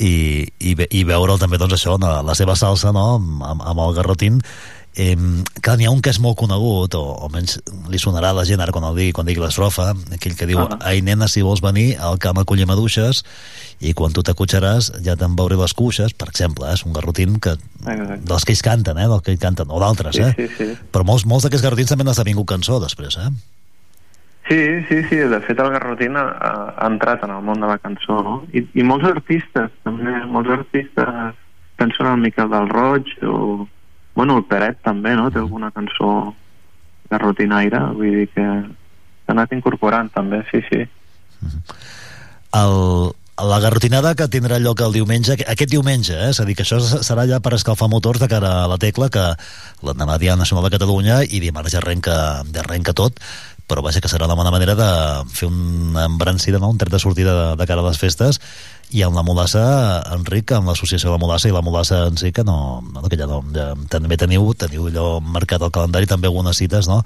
[0.00, 0.14] I,
[0.58, 2.10] i, ve- i veure'l també doncs això, no?
[2.26, 3.06] la seva salsa no?
[3.20, 4.40] amb, amb el garrotín
[4.96, 5.16] Eh,
[5.60, 7.56] clar, n'hi ha un que és molt conegut o almenys
[7.90, 10.60] li sonarà a la gent ara quan el digui, quan digui l'estrofa aquell que diu,
[10.60, 10.76] Ah.
[10.86, 13.24] ai nena si vols venir al camp a collir maduixes
[13.80, 16.74] i quan tu t'acotxaràs ja te'n veuré les cuixes per exemple, eh?
[16.74, 18.20] és un garrotín que, Exacte.
[18.24, 19.08] dels que ells canten, eh?
[19.08, 20.34] dels que ells canten o d'altres, Sí, eh?
[20.36, 20.76] sí, sí.
[20.92, 23.30] però molts, molts d'aquests garrotins també n'ha esdevingut cançó després, eh?
[24.46, 26.24] Sí, sí, sí, de fet el Garrotín ha,
[26.76, 28.34] ha entrat en el món de la cançó, no?
[28.52, 31.34] I, i molts artistes, també, molts artistes
[31.80, 33.66] penso en el Miquel del Roig o,
[34.14, 35.30] bueno, el Peret també, no?
[35.30, 36.34] Té alguna cançó
[37.10, 40.84] garrotinaire, vull dir que s'ha anat incorporant també, sí, sí.
[42.60, 42.74] el,
[43.42, 46.30] la garrotinada que tindrà lloc el diumenge, aquest diumenge, eh?
[46.30, 49.10] és a dir, que això serà ja per escalfar motors de cara a la tecla,
[49.10, 49.24] que
[49.86, 52.16] l'endemà Dia Nacional de Catalunya i dimarts ja arrenca,
[52.54, 53.18] ja arrenca tot,
[53.66, 54.88] però vaja que serà una bona manera de
[55.32, 56.70] fer una embrancida, no?
[56.70, 58.40] un tret de sortida de, de cara a les festes
[58.94, 59.62] i amb la Molassa,
[60.14, 62.56] Enric, amb l'associació de la Molassa i la Molassa en si, que no,
[62.94, 66.86] no que ja no, ja, també teniu, teniu allò marcat al calendari, també algunes cites,
[66.90, 67.02] no?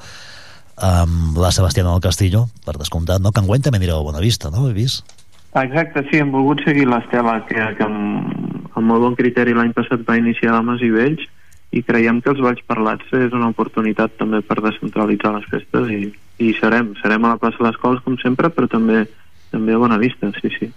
[0.78, 3.32] amb la Sebastiana del Castillo, per descomptat, no?
[3.32, 4.68] que enguany també anireu a Bonavista, no?
[4.68, 5.16] He vist?
[5.56, 10.04] Exacte, sí, hem volgut seguir l'estela que, que amb, amb molt bon criteri l'any passat
[10.06, 11.24] va iniciar Dames i Vells
[11.74, 16.12] i creiem que els Valls Parlats és una oportunitat també per descentralitzar les festes i,
[16.44, 19.06] i serem, serem a la plaça de les Cols com sempre, però també
[19.50, 20.68] també a Bonavista, sí, sí.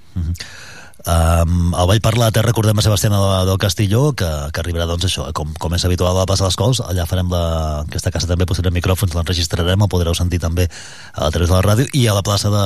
[1.01, 5.07] Um, el Vall Parlat, eh, recordem a Sebastiana del, del Castilló, que, que arribarà, doncs,
[5.07, 7.41] això, eh, com, com és habitual a de les Cols, allà farem la,
[7.87, 10.67] aquesta casa també posarem micròfons, l'enregistrarem, el podreu sentir també
[11.13, 12.65] a través de la ràdio, i a la plaça de,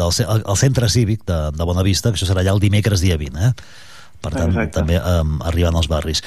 [0.00, 3.20] del al, al centre cívic de, de Bonavista, que això serà allà el dimecres dia
[3.20, 3.52] 20, eh?
[4.18, 4.80] per tant, Exacte.
[4.80, 6.24] també um, arribant als barris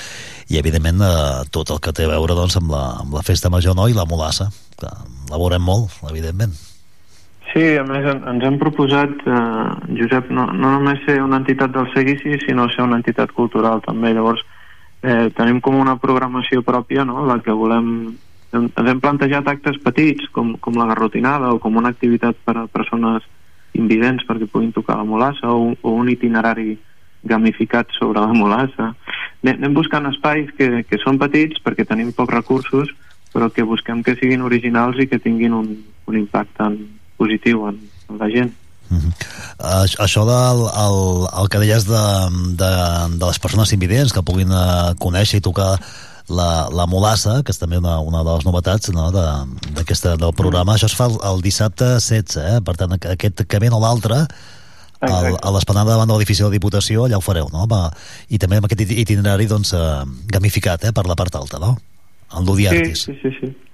[0.47, 3.51] i evidentment eh, tot el que té a veure doncs, amb, la, amb la festa
[3.51, 3.89] major no?
[3.91, 4.47] i la molassa,
[4.79, 6.55] que la veurem molt evidentment
[7.53, 11.71] Sí, a més en- ens hem proposat, eh, Josep, no, no només ser una entitat
[11.71, 14.13] del seguici, sinó ser una entitat cultural també.
[14.13, 14.41] Llavors,
[15.03, 18.15] eh, tenim com una programació pròpia, no?, la que volem...
[18.53, 22.57] hem- Ens hem plantejat actes petits, com, com la garrotinada, o com una activitat per
[22.57, 23.23] a persones
[23.73, 26.77] invidents perquè puguin tocar la molassa, o, o un itinerari
[27.23, 28.93] gamificat sobre la molassa.
[29.43, 32.89] Anem buscant espais que, que són petits perquè tenim pocs recursos,
[33.33, 35.69] però que busquem que siguin originals i que tinguin un,
[36.07, 36.77] un impacte en,
[37.21, 38.51] positiu en, en la gent.
[38.91, 40.97] Uh, això del el,
[41.39, 42.05] el que deies de,
[42.59, 42.71] de,
[43.15, 45.77] de les persones invidents que puguin uh, conèixer i tocar
[46.31, 49.25] la, la molassa, que és també una, una de les novetats no, de,
[49.77, 52.57] del programa, això es fa el, el dissabte 16, eh?
[52.65, 54.25] per tant aquest que ve o l'altre
[55.01, 57.65] al, a l'esplanada davant de l'edifici de la Diputació, allà ho fareu, no?
[57.69, 57.87] Va,
[58.29, 61.73] I també amb aquest itinerari doncs, eh, gamificat eh, per la part alta, no?
[62.37, 63.07] El Ludiartis.
[63.07, 63.70] Sí, sí, sí, sí.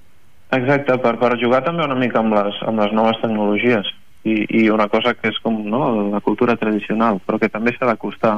[0.56, 3.90] Exacte, per, per jugar també una mica amb les, amb les noves tecnologies
[4.24, 5.82] i, i una cosa que és com no,
[6.14, 8.38] la cultura tradicional, però que també s'ha d'acostar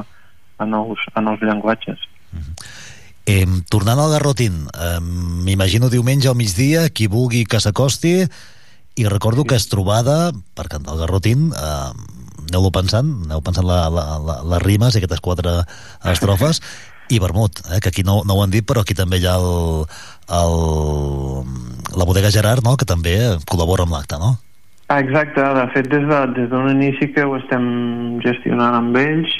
[0.60, 2.02] a nous, a nous llenguatges.
[3.30, 8.14] Eh, tornant al Garrotín, eh, m'imagino diumenge al migdia, qui vulgui que s'acosti,
[8.98, 9.52] i recordo sí.
[9.52, 12.18] que és trobada, per cantar el Garrotín, eh,
[12.50, 15.60] aneu-lo pensant, aneu pensant la, la, la, les rimes i aquestes quatre
[16.10, 16.58] estrofes,
[17.10, 19.36] i vermut, eh, que aquí no, no ho han dit, però aquí també hi ha
[19.36, 19.84] el,
[20.40, 20.56] el,
[21.98, 23.16] la bodega Gerard, no?, que també
[23.50, 24.36] col·labora amb l'acte, no?
[24.90, 27.64] Exacte, de fet des d'un de, des inici que ho estem
[28.24, 29.30] gestionant amb ells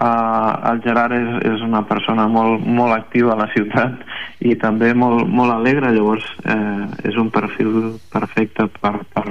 [0.00, 4.00] uh, el Gerard és, és una persona molt, molt activa a la ciutat
[4.40, 9.24] i també molt, molt alegre llavors eh, és un perfil perfecte per, per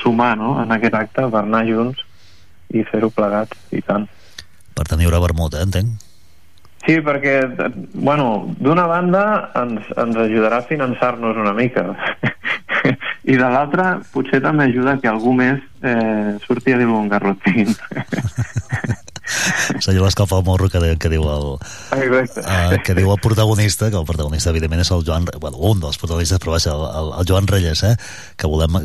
[0.00, 0.54] sumar no?
[0.62, 2.00] en aquest acte, per anar junts
[2.72, 4.08] i fer-ho plegat, i tant.
[4.74, 6.05] Per hi haurà vermut, eh, entenc?
[6.86, 7.40] Sí, perquè,
[7.98, 9.22] bueno, d'una banda
[9.58, 11.82] ens, ens ajudarà a finançar-nos una mica.
[13.26, 17.74] I de l'altra potser també ajuda que algú més eh, surti a dir un garrotín.
[19.82, 24.06] Senyor l'escalfa el morro que, que diu el, uh, que diu el protagonista, que el
[24.06, 27.26] protagonista evidentment és el Joan, bueno, un dels protagonistes, però va ser el, el, el
[27.26, 27.96] Joan Reyes, eh?
[28.38, 28.78] que volem,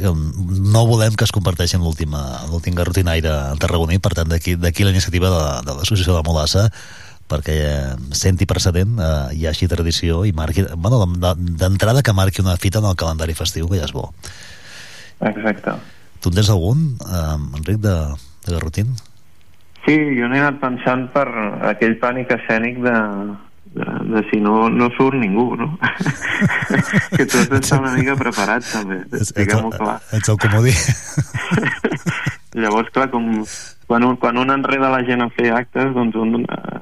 [0.73, 5.45] no volem que es converteixi en l'últim garrotinaire tarragoní, per tant d'aquí la iniciativa de,
[5.69, 6.65] de l'Associació de Molassa
[7.31, 12.57] perquè eh, senti precedent, eh, hi hagi tradició i marqui, bueno, d'entrada que marqui una
[12.59, 14.09] fita en el calendari festiu, que ja és bo.
[15.31, 15.77] Exacte.
[16.21, 17.95] Tu en tens algun, eh, Enric, de,
[18.45, 18.91] de Garrotín?
[19.85, 21.25] Sí, jo n'he anat pensant per
[21.71, 22.97] aquell pànic escènic de,
[23.73, 25.71] de, de si no, no surt ningú, no?
[27.15, 29.01] que tu has d'estar una mica preparat, també,
[29.39, 29.97] diguem-ho clar.
[30.13, 30.75] Ets el comodí.
[32.61, 33.31] Llavors, clar, com
[33.87, 36.81] quan un, quan un enreda la gent a fer actes, doncs un, clar,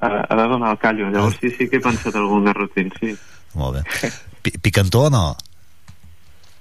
[0.00, 1.10] ha, ha de donar el callo.
[1.10, 3.14] Llavors sí, sí que he pensat algun garrotín, sí.
[3.54, 4.10] Molt bé.
[4.42, 5.24] P Picantó o no?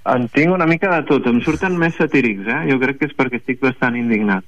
[0.10, 1.28] En tinc una mica de tot.
[1.30, 2.62] Em surten més satírics, eh?
[2.72, 4.46] Jo crec que és perquè estic bastant indignat.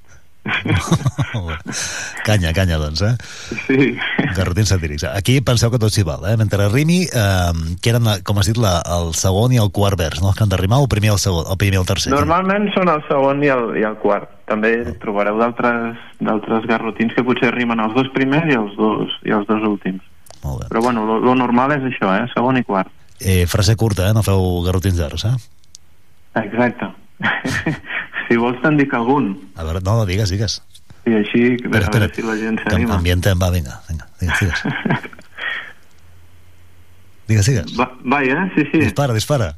[2.26, 3.16] Canya, canya, doncs, eh?
[3.68, 3.98] Sí.
[4.36, 5.04] Garrotins satírics.
[5.06, 6.36] Aquí penseu que tot s'hi val, eh?
[6.40, 10.22] Mentre rimi, eh, que eren, com has dit, la, el segon i el quart vers,
[10.24, 10.34] no?
[10.34, 12.14] Que han de rimar o el primer i el, segon, el primer i el tercer?
[12.14, 14.32] Normalment són el segon i el, i el quart.
[14.50, 14.96] També oh.
[15.04, 19.62] trobareu d'altres garrotins que potser rimen els dos primers i els dos, i els dos
[19.68, 20.02] últims.
[20.42, 20.72] Molt bé.
[20.74, 22.26] Però bueno, lo, lo normal és això, eh?
[22.34, 22.90] Segon i quart.
[23.22, 24.18] Eh, frase curta, eh?
[24.18, 25.36] No feu garrotins llargs, eh?
[26.42, 26.90] Exacte.
[28.32, 29.34] si vols te'n dic algun.
[29.60, 30.62] A veure, no, digues, digues.
[31.04, 32.96] I així, espera, a veure si la gent s'anima.
[32.96, 34.62] Ambientem, va, vinga, vinga, digues, digues.
[37.32, 37.74] digues, digues.
[37.76, 38.46] Va, vai, eh?
[38.56, 38.86] Sí, sí.
[38.86, 39.50] Dispara, dispara.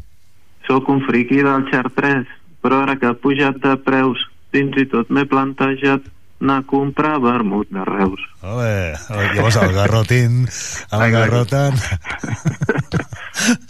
[0.66, 2.26] Sóc un friqui del Xar 3,
[2.66, 4.24] però ara que ha pujat de preus,
[4.56, 6.08] fins i tot m'he plantejat
[6.44, 8.22] anar a comprar vermut de Reus.
[8.44, 8.94] Ole,
[9.34, 10.44] llavors el garrotín,
[10.92, 11.80] el garrotant...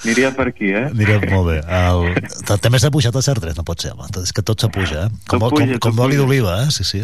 [0.04, 0.88] Aniria per aquí, eh?
[0.90, 1.60] Aniria molt bé.
[1.64, 2.58] El...
[2.60, 4.10] També s'ha pujat el CER3, no pot ser, home.
[4.22, 5.22] És que tot s'apuja, eh?
[5.30, 6.74] Com, puja, com, com l'oli d'oliva, eh?
[6.74, 7.04] Sí, sí.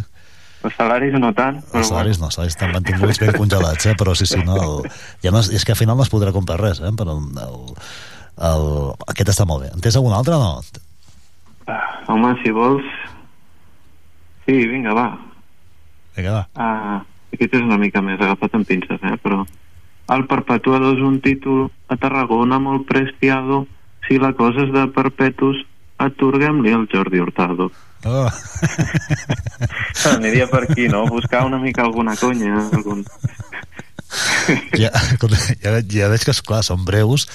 [0.59, 1.61] Els salaris no tant.
[1.71, 3.95] Però els salaris no, els salaris estan mantinguts ben congelats, eh?
[3.99, 4.91] però sí, sí, no, el...
[5.23, 6.91] ja no, és que al final no es podrà comprar res, eh?
[6.99, 7.61] però el, el,
[8.49, 8.67] el...
[9.13, 9.71] aquest està molt bé.
[9.71, 10.83] En tens algun altre o no?
[11.71, 11.79] Ah,
[12.11, 12.91] home, si vols...
[14.43, 15.07] Sí, vinga, va.
[16.19, 16.43] Vinga, va.
[16.59, 16.99] Ah,
[17.33, 19.15] aquest és una mica més agafat amb pinces, eh?
[19.23, 19.45] però
[20.11, 23.63] el perpetuador és un títol a Tarragona molt prestiado.
[24.07, 25.61] Si la cosa és de perpetus,
[26.01, 27.69] atorguem-li al Jordi Hurtado.
[28.07, 28.27] Oh.
[30.15, 31.05] Aniria per aquí, no?
[31.07, 32.65] Buscar una mica alguna conya.
[32.73, 33.05] Algun...
[34.81, 34.89] ja,
[35.61, 37.27] ja, ja veig que, clar, són breus,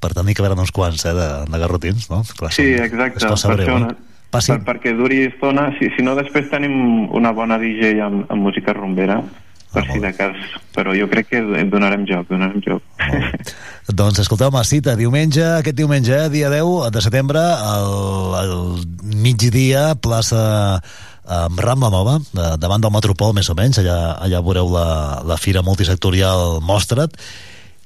[0.00, 2.22] per hi que uns quants, eh, de, de garrotins, no?
[2.38, 3.26] Clar, sí, exacte.
[3.26, 4.09] Per breu, això, eh?
[4.30, 8.74] Per, perquè duri estona, si, si no després tenim una bona DJ amb, amb música
[8.76, 9.20] rumbera,
[9.70, 10.38] per si de cas,
[10.74, 12.82] però jo crec que donarem joc, donarem joc.
[14.00, 18.56] doncs escolteu, una cita, diumenge, aquest diumenge, eh, dia 10 de setembre, al, al
[19.02, 20.42] migdia, plaça
[21.30, 24.88] amb Rambla Nova, de, davant del Metropol més o menys, allà, allà veureu la,
[25.26, 27.14] la fira multisectorial Mostra't,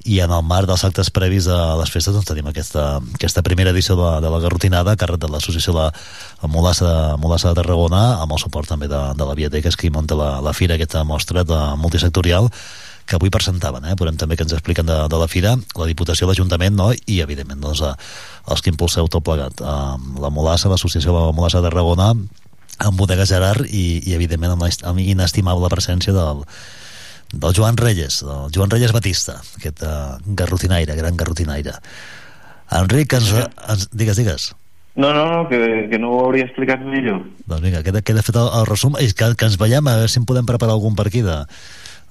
[0.04, 3.72] i en el marc dels actes previs a les festes doncs tenim aquesta, aquesta primera
[3.72, 8.02] edició de, de la Garrotinada a càrrec de l'associació de la Molassa, Molassa de Tarragona
[8.20, 11.44] amb el suport també de, de la Biblioteca que munta la, la fira aquesta mostra
[11.48, 12.50] de multisectorial
[13.04, 13.96] que avui presentaven, eh?
[14.00, 16.86] Podem també que ens expliquen de, de la fira, la Diputació, l'Ajuntament, no?
[17.04, 17.82] i evidentment doncs,
[18.48, 19.60] els que impulseu tot plegat.
[19.60, 22.14] Eh, la Molassa, l'Associació de la Molassa de Tarragona,
[22.78, 26.42] amb Bodega Gerard i, i evidentment amb, la, inestimable presència del,
[27.34, 31.78] del Joan Reyes, del Joan Reyes Batista, aquest uh, garrotinaire, gran garrotinaire.
[32.74, 33.32] Enric, ens,
[33.68, 34.52] ens, digues, digues.
[34.94, 37.24] No, no, no, que, que no ho hauria explicat millor.
[37.50, 40.12] Doncs vinga, queda, queda fet el, el resum i que, que ens veiem, a veure
[40.12, 41.40] si en podem preparar algun per aquí de,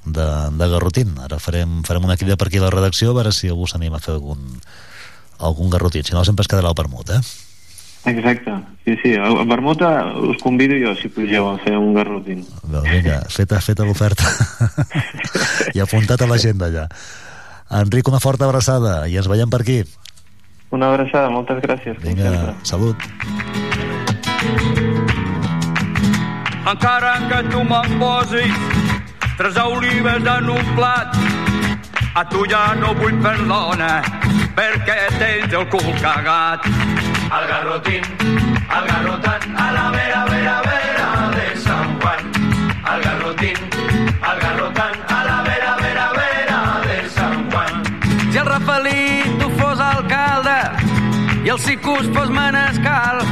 [0.06, 0.28] de,
[0.60, 1.16] de garrotín.
[1.24, 4.02] Ara farem, farem una crida per aquí a la redacció a veure si algú s'anima
[4.02, 4.44] a fer algun,
[5.40, 6.04] algun garrotín.
[6.04, 7.22] Si no, sempre es quedarà el permut, eh?
[8.06, 8.52] Exacte,
[8.84, 9.14] sí, sí.
[9.16, 12.44] A Bermuda us convido jo, si pugeu, a fer un garrotín.
[12.64, 14.28] Doncs vinga, feta, feta l'oferta.
[15.76, 16.88] I apuntat a l'agenda ja.
[17.80, 19.82] Enric, una forta abraçada i ens veiem per aquí.
[20.74, 22.00] Una abraçada, moltes gràcies.
[22.04, 22.56] Vinga, sempre.
[22.68, 22.98] salut.
[26.72, 28.54] encara que tu me'n posis
[29.38, 31.18] tres olives en un plat
[32.16, 33.92] a tu ja no vull perdona
[34.58, 36.66] perquè tens el cul cagat
[37.34, 38.04] al garrotín,
[38.70, 42.22] al garrotant a la vera, vera, vera de Sant Juan.
[42.84, 43.58] Al garrotín,
[44.22, 47.84] al garrotant a la vera, vera, vera de Sant Juan.
[48.32, 50.60] Si el Rafaelito fos alcalde
[51.44, 53.24] i el Sicus fos manescal.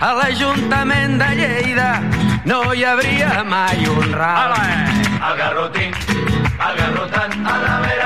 [0.00, 1.88] A l'Ajuntament de Lleida
[2.44, 4.52] no hi hauria mai un ral.
[5.30, 5.96] Al garrotín,
[6.58, 8.05] al garrotant, a la vera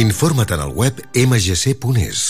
[0.00, 2.20] Informa't en el web mgc.es.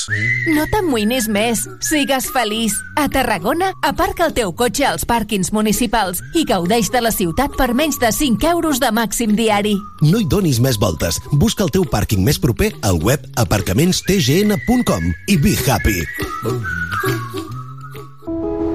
[0.51, 1.61] No t'amoïnis més.
[1.87, 2.75] Sigues feliç.
[2.99, 7.71] A Tarragona, aparca el teu cotxe als pàrquings municipals i gaudeix de la ciutat per
[7.79, 9.77] menys de 5 euros de màxim diari.
[10.03, 11.21] No hi donis més voltes.
[11.31, 16.03] Busca el teu pàrquing més proper al web aparcamentstgn.com i be happy.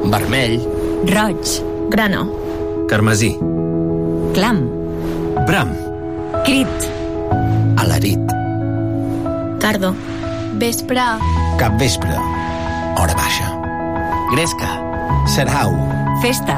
[0.07, 0.55] Vermell.
[1.11, 1.59] Roig.
[1.91, 2.29] Grano.
[2.87, 3.35] Carmesí.
[4.39, 4.63] Clam.
[5.43, 5.75] Bram.
[6.47, 6.89] Crit.
[7.75, 8.34] Alarit.
[9.59, 9.95] Tardo.
[10.53, 11.01] Vespre.
[11.57, 12.15] Capvespre.
[12.97, 13.51] Hora baixa.
[14.31, 14.69] Gresca.
[15.27, 15.71] Serhau.
[16.21, 16.57] Festa.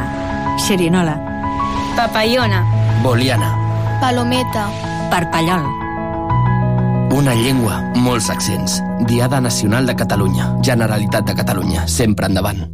[0.57, 1.15] Xerinola.
[1.95, 2.65] Papallona.
[3.03, 3.55] Boliana.
[4.01, 4.67] Palometa.
[5.09, 5.65] Parpallol.
[7.11, 8.81] Una llengua, molts accents.
[9.07, 10.51] Diada Nacional de Catalunya.
[10.61, 11.87] Generalitat de Catalunya.
[11.87, 12.67] Sempre endavant.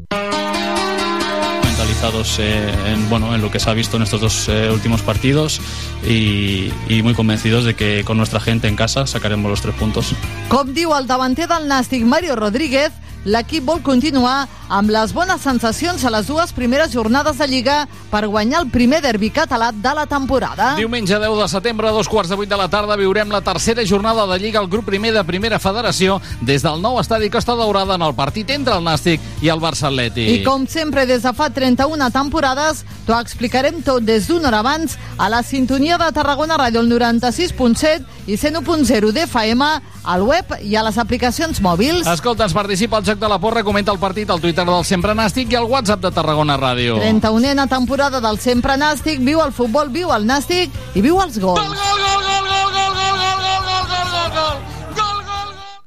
[2.40, 5.62] Eh, en, bueno, en lo que se ha visto en estos dos eh, últimos partidos
[6.06, 10.14] y, y muy convencidos de que con nuestra gente en casa sacaremos los tres puntos.
[10.50, 12.92] Com diu el davanter del Nàstic, Mario Rodríguez,
[13.26, 17.76] l'equip vol continuar amb les bones sensacions a les dues primeres jornades de Lliga
[18.10, 20.74] per guanyar el primer derbi català de la temporada.
[20.80, 23.86] Diumenge 10 de setembre, a dos quarts de vuit de la tarda, viurem la tercera
[23.86, 27.96] jornada de Lliga al grup primer de Primera Federació des del nou estadi Costa Daurada
[27.96, 30.30] en el partit entre el Nàstic i el Barça Atlètic.
[30.40, 34.98] I com sempre, des de fa 31 temporades, t'ho explicarem tot des d'una hora abans
[35.18, 39.70] a la sintonia de Tarragona Ràdio, el 96.7 i 101.0 d'FM,
[40.04, 42.08] al web i a les aplicacions mòbils.
[42.08, 45.14] Escolta, ens participa al Joc de la Porra, comenta el partit al Twitter del Sempre
[45.14, 46.98] Nàstic i al WhatsApp de Tarragona Ràdio.
[46.98, 51.62] 31a temporada del Sempre Nàstic, viu el futbol, viu el Nàstic i viu els gols.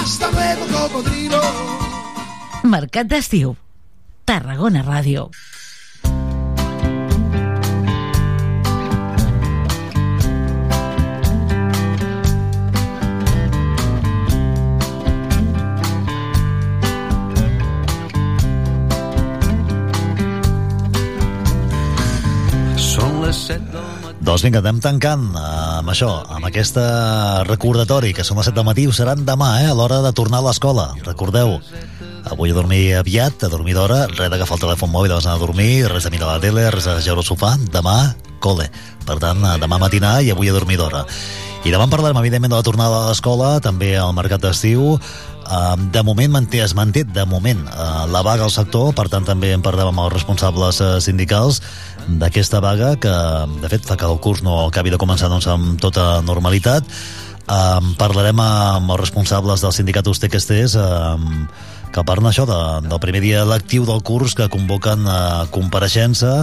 [0.00, 1.40] Hasta luego, cocodrilo.
[2.62, 3.56] Mercat d'estiu.
[4.28, 5.28] Tarragona Ràdio.
[22.88, 23.67] Són les set
[24.28, 26.82] doncs vinga, anem tancant amb això, amb aquesta
[27.48, 30.42] recordatori, que són les 7 del matí, ho seran demà, eh, a l'hora de tornar
[30.42, 30.84] a l'escola.
[31.06, 31.54] Recordeu,
[32.28, 35.46] avui a dormir aviat, a dormir d'hora, res d'agafar el telèfon mòbil abans d'anar a
[35.46, 37.96] dormir, res de mirar la tele, res de geure al sofà, demà,
[38.38, 38.68] col·le.
[39.08, 41.06] Per tant, demà matinar i avui a dormir d'hora.
[41.64, 44.98] I demà en parlarem, evidentment, de la tornada a l'escola, també al mercat d'estiu,
[45.92, 47.62] de moment manté, es manté de moment
[48.12, 51.62] la vaga al sector, per tant també en parlem amb els responsables eh, sindicals
[52.08, 53.14] d'aquesta vaga que
[53.62, 56.84] de fet fa que el curs no acabi de començar doncs, amb tota normalitat.
[57.48, 61.46] Um, parlarem amb els responsables del sindicat Ustequestés um,
[61.94, 66.42] que parlen això de, del primer dia lectiu del curs que convoquen uh, compareixença.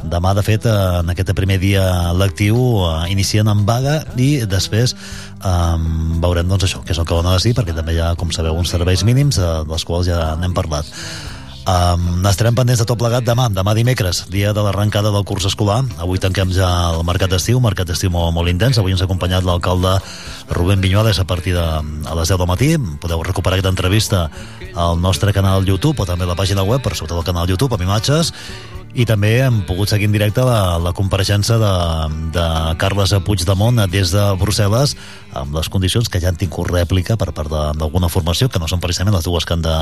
[0.00, 1.84] Demà, de fet, en aquest primer dia
[2.16, 2.56] lectiu
[3.12, 4.96] inicien amb vaga i després
[5.40, 8.14] um, veurem doncs això, que és el que van a decidir perquè també hi ha,
[8.20, 10.88] com sabeu, uns serveis mínims uh, dels quals ja n'hem parlat
[11.70, 15.82] Um, estarem pendents de tot plegat demà, demà dimecres, dia de l'arrencada del curs escolar.
[16.00, 18.80] Avui tanquem ja el mercat d'estiu, mercat d'estiu molt, molt intens.
[18.80, 19.92] Avui ens ha acompanyat l'alcalde
[20.56, 22.72] Rubén Viñuales a partir de a les 10 del matí.
[23.00, 24.30] Podeu recuperar aquesta entrevista
[24.74, 27.76] al nostre canal YouTube o també a la pàgina web, per sobretot al canal YouTube,
[27.76, 28.32] amb imatges
[28.94, 31.72] i també hem pogut seguir en directe la, la compareixença de,
[32.34, 32.46] de
[32.80, 34.96] Carles Puigdemont des de Brussel·les
[35.38, 38.82] amb les condicions que ja han tingut rèplica per part d'alguna formació, que no són
[38.82, 39.76] precisament les dues que han de,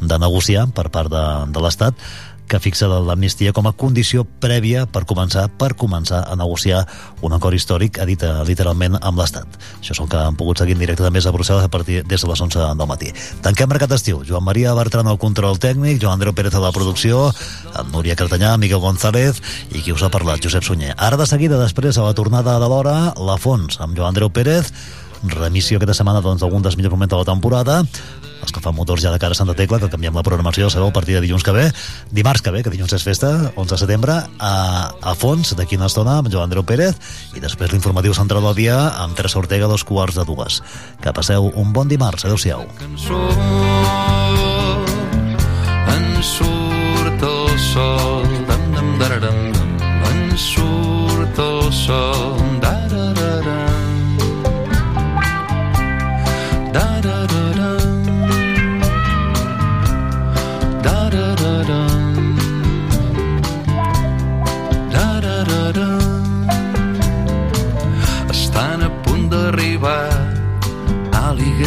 [0.00, 1.98] de negociar per part de, de l'Estat,
[2.48, 6.84] que fixa l'amnistia com a condició prèvia per començar per començar a negociar
[7.24, 9.58] un acord històric, ha dit eh, literalment, amb l'Estat.
[9.80, 12.20] Això és el que han pogut seguir en directe també a Brussel·les a partir des
[12.20, 13.12] de les 11 del matí.
[13.44, 14.22] Tanquem Mercat d'Estiu.
[14.28, 17.30] Joan Maria Bertran al control tècnic, Joan Andreu Pérez a la producció,
[17.74, 19.40] amb Núria Cartanyà, Miguel González
[19.72, 20.94] i qui us ha parlat, Josep Sunyer.
[20.98, 24.70] Ara de seguida, després, a la tornada de l'hora, la Fons, amb Joan Andreu Pérez,
[25.24, 27.82] remissió aquesta setmana doncs, dels millors moments de la temporada
[28.44, 30.90] els que fan motors ja de cara a Santa Tecla, que canviem la programació, sabeu,
[30.92, 31.64] a partir de dilluns que ve,
[32.14, 34.54] dimarts que ve, que dilluns és festa, 11 de setembre, a,
[35.00, 36.98] a fons, d'aquí una estona, amb Joan Andreu Pérez,
[37.34, 40.60] i després l'informatiu central del dia amb Teresa Ortega, dos quarts de dues.
[41.02, 42.24] Que passeu un bon dimarts.
[42.28, 42.66] Adéu-siau.
[45.94, 49.40] En surt el sol, dam, dam, dararam,
[50.10, 52.53] en surt el sol,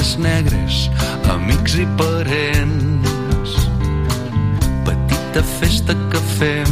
[0.08, 0.90] àligues negres,
[1.30, 3.52] amics i parents.
[4.86, 6.72] Petita festa que fem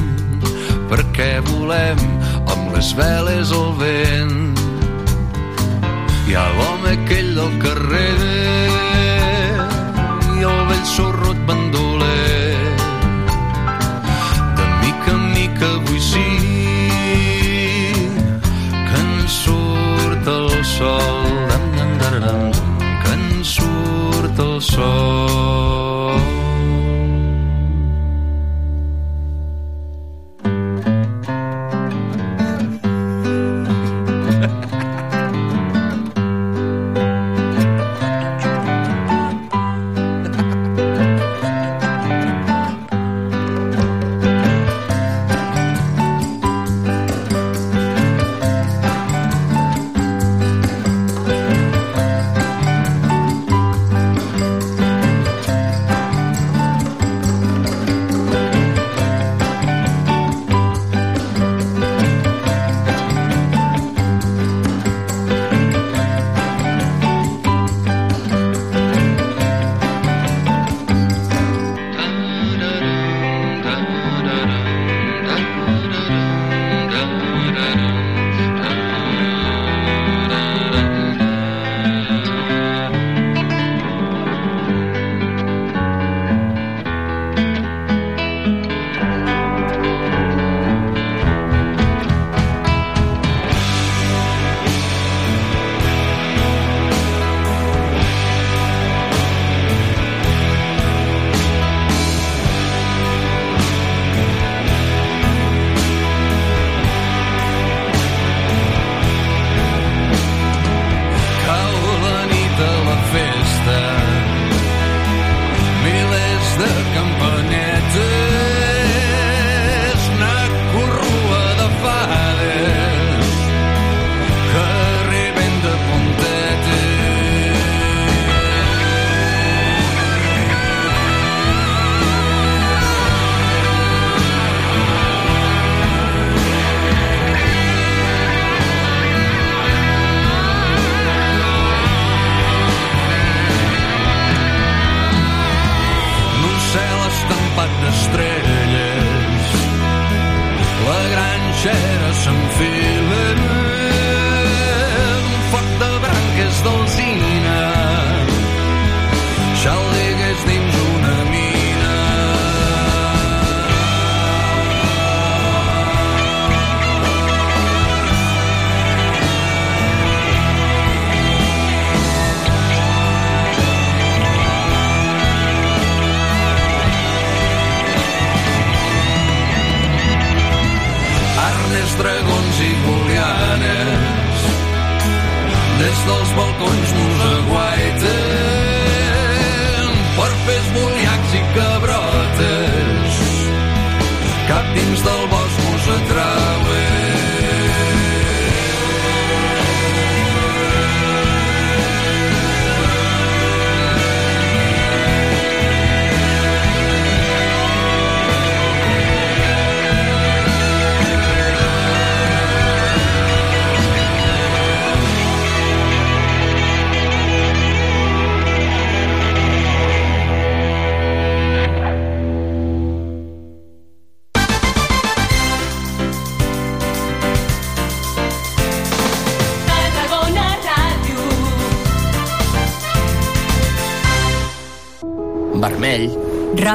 [0.89, 1.99] perquè volem
[2.47, 4.55] amb les veles al vent.
[6.27, 8.15] Hi ha l'home aquell del carrer
[10.37, 11.39] i el vell sorrut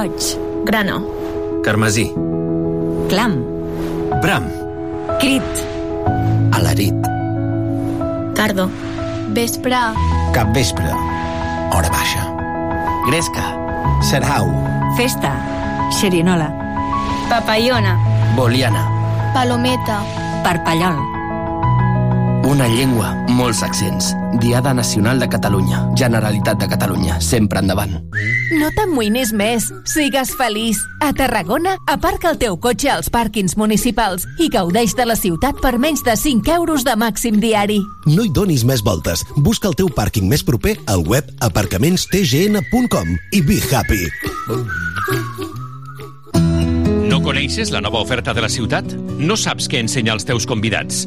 [0.01, 0.39] Roig.
[0.65, 1.05] Grano.
[1.63, 2.11] Carmesí.
[3.11, 3.35] Clam.
[4.23, 4.45] Bram.
[5.21, 5.45] Crit.
[6.57, 6.97] Alarit.
[8.35, 8.71] Cardo.
[9.37, 9.77] Vespre.
[10.33, 10.89] Cap vespre.
[11.77, 12.25] Hora baixa.
[13.11, 13.45] Gresca.
[14.01, 14.49] Serhau.
[14.97, 15.37] Festa.
[15.93, 16.49] Xerinola.
[17.29, 17.99] Papayona.
[18.35, 18.89] Boliana.
[19.35, 20.01] Palometa.
[20.43, 20.97] Parpallol.
[22.49, 24.15] Una llengua, molts accents.
[24.41, 25.85] Diada Nacional de Catalunya.
[25.95, 27.21] Generalitat de Catalunya.
[27.21, 28.01] Sempre endavant.
[28.51, 29.69] No t'amoïnis més.
[29.87, 30.81] Sigues feliç.
[31.01, 35.77] A Tarragona, aparca el teu cotxe als pàrquings municipals i gaudeix de la ciutat per
[35.79, 37.79] menys de 5 euros de màxim diari.
[38.11, 39.23] No hi donis més voltes.
[39.37, 44.05] Busca el teu pàrquing més proper al web aparcamentstgn.com i be happy.
[47.11, 48.95] No coneixes la nova oferta de la ciutat?
[49.19, 51.07] No saps què ensenyar als teus convidats?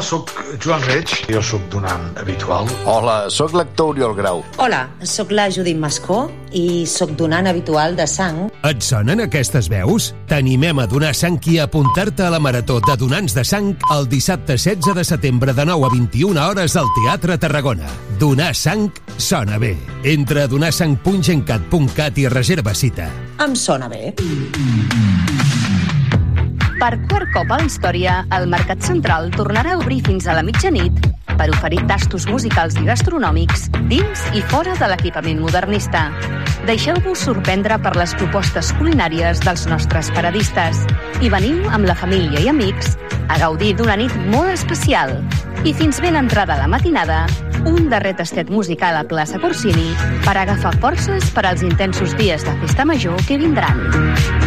[0.00, 0.30] Hola, sóc
[0.64, 2.64] Joan Reig, jo sóc donant habitual.
[2.88, 4.38] Hola, sóc l'actor Oriol Grau.
[4.56, 6.22] Hola, sóc la Judit Mascó
[6.56, 8.46] i sóc donant habitual de sang.
[8.64, 10.14] Et sonen aquestes veus?
[10.30, 14.08] T'animem a donar sang i a apuntar-te a la Marató de Donants de Sang el
[14.08, 17.92] dissabte 16 de setembre de 9 a 21 hores al Teatre Tarragona.
[18.16, 18.88] Donar sang
[19.20, 19.76] sona bé.
[20.00, 23.12] Entra a donarsang.gencat.cat i reserva cita.
[23.36, 24.14] Em sona bé.
[26.80, 30.40] Per quart cop a la història, el Mercat Central tornarà a obrir fins a la
[30.40, 30.96] mitjanit
[31.36, 36.06] per oferir tastos musicals i gastronòmics dins i fora de l'equipament modernista.
[36.64, 40.80] Deixeu-vos sorprendre per les propostes culinàries dels nostres paradistes
[41.20, 42.96] i veniu amb la família i amics
[43.28, 45.18] a gaudir d'una nit molt especial.
[45.68, 47.26] I fins ben entrada la matinada,
[47.68, 49.90] un darrer tastet musical a plaça Corsini
[50.24, 54.39] per agafar forces per als intensos dies de festa major que vindran.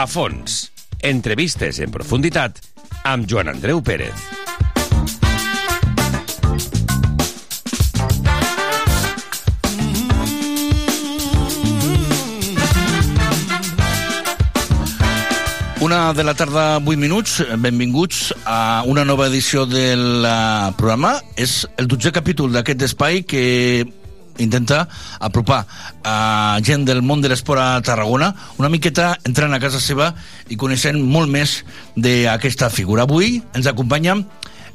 [0.00, 0.70] A fons.
[1.04, 2.56] Entrevistes en profunditat
[3.04, 4.16] amb Joan Andreu Pérez.
[15.84, 17.44] Una de la tarda, 8 minuts.
[17.60, 21.18] Benvinguts a una nova edició del eh, programa.
[21.36, 23.84] És el dotzer capítol d'aquest espai que
[24.38, 24.86] intenta
[25.18, 25.64] apropar
[26.04, 30.12] a gent del món de l'esport a Tarragona una miqueta entrant a casa seva
[30.48, 31.60] i coneixent molt més
[31.96, 33.08] d'aquesta figura.
[33.08, 34.20] Avui ens acompanya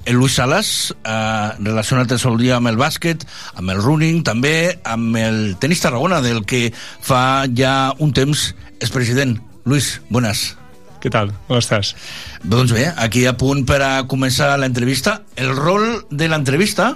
[0.05, 3.25] el Luis Salas, eh, relacionat el sol dia amb el bàsquet,
[3.55, 8.93] amb el running, també amb el tenis Tarragona, del que fa ja un temps és
[8.93, 9.39] president.
[9.65, 10.57] Luis, buenas.
[11.01, 11.33] ¿Qué tal?
[11.47, 11.95] ¿Cómo estás?
[12.43, 15.19] Doncs bé, aquí a punt per a començar l'entrevista.
[15.35, 16.95] El rol de l'entrevista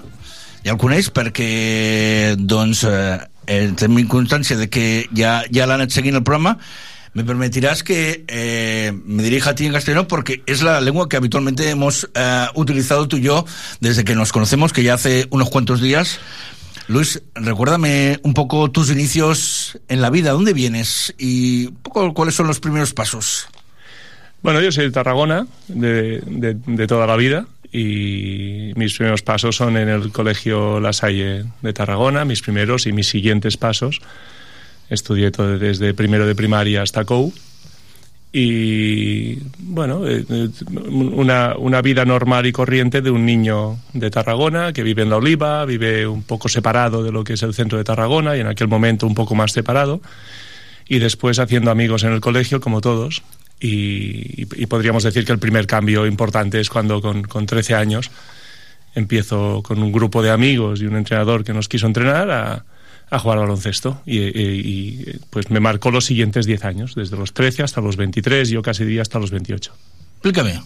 [0.65, 5.95] ja el coneix perquè doncs, eh, eh, tenim constància de que ja, ja l'ha anat
[5.95, 6.57] seguint el programa
[7.13, 11.17] me permitirás que eh, me dirija a ti en castellano porque es la lengua que
[11.17, 13.45] habitualmente hemos eh, utilizado tú y yo
[13.79, 16.19] desde que nos conocemos, que ya hace unos cuantos días.
[16.87, 21.13] Luis, recuérdame un poco tus inicios en la vida, ¿dónde vienes?
[21.17, 23.47] Y un poco cuáles son los primeros pasos.
[24.41, 29.55] Bueno, yo soy de Tarragona de, de, de toda la vida y mis primeros pasos
[29.55, 34.01] son en el Colegio La Salle de Tarragona, mis primeros y mis siguientes pasos.
[34.89, 37.31] Estudié todo desde primero de primaria hasta COU.
[38.31, 40.49] Y bueno, eh, eh,
[40.91, 45.17] una, una, vida normal y corriente de un niño de Tarragona que vive en La
[45.17, 48.47] Oliva, vive un poco separado de lo que es el centro de Tarragona y en
[48.47, 49.99] aquel momento un poco más separado.
[50.87, 53.23] Y después haciendo amigos en el colegio como todos
[53.59, 58.11] y, podríamos decir que el primer cambio importante es cuando con, con 13 años
[58.95, 62.65] empiezo con un grupo de amigos y un entrenador que nos quiso entrenar a,
[63.09, 67.17] a jugar al baloncesto y, y, y, pues me marcó los siguientes 10 años, desde
[67.17, 69.73] los 13 hasta los 23, yo casi diría hasta los 28.
[70.13, 70.61] Explícame.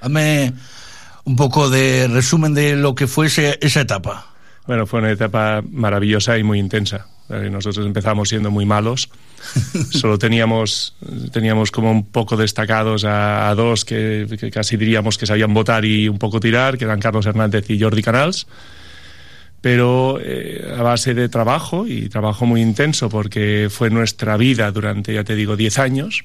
[0.00, 0.52] Hazme
[1.24, 4.34] un poco de resumen de lo que fue ese, esa etapa.
[4.66, 7.06] Bueno, fue una etapa maravillosa y muy intensa.
[7.28, 9.10] Nosotros empezamos siendo muy malos.
[9.90, 10.94] Solo teníamos,
[11.32, 15.84] teníamos como un poco destacados a, a dos que, que, casi diríamos que sabían votar
[15.84, 18.46] y un poco tirar, que eran Carlos Hernández y Jordi Canals
[19.60, 25.12] pero eh, a base de trabajo y trabajo muy intenso porque fue nuestra vida durante,
[25.12, 26.24] ya te digo, 10 años,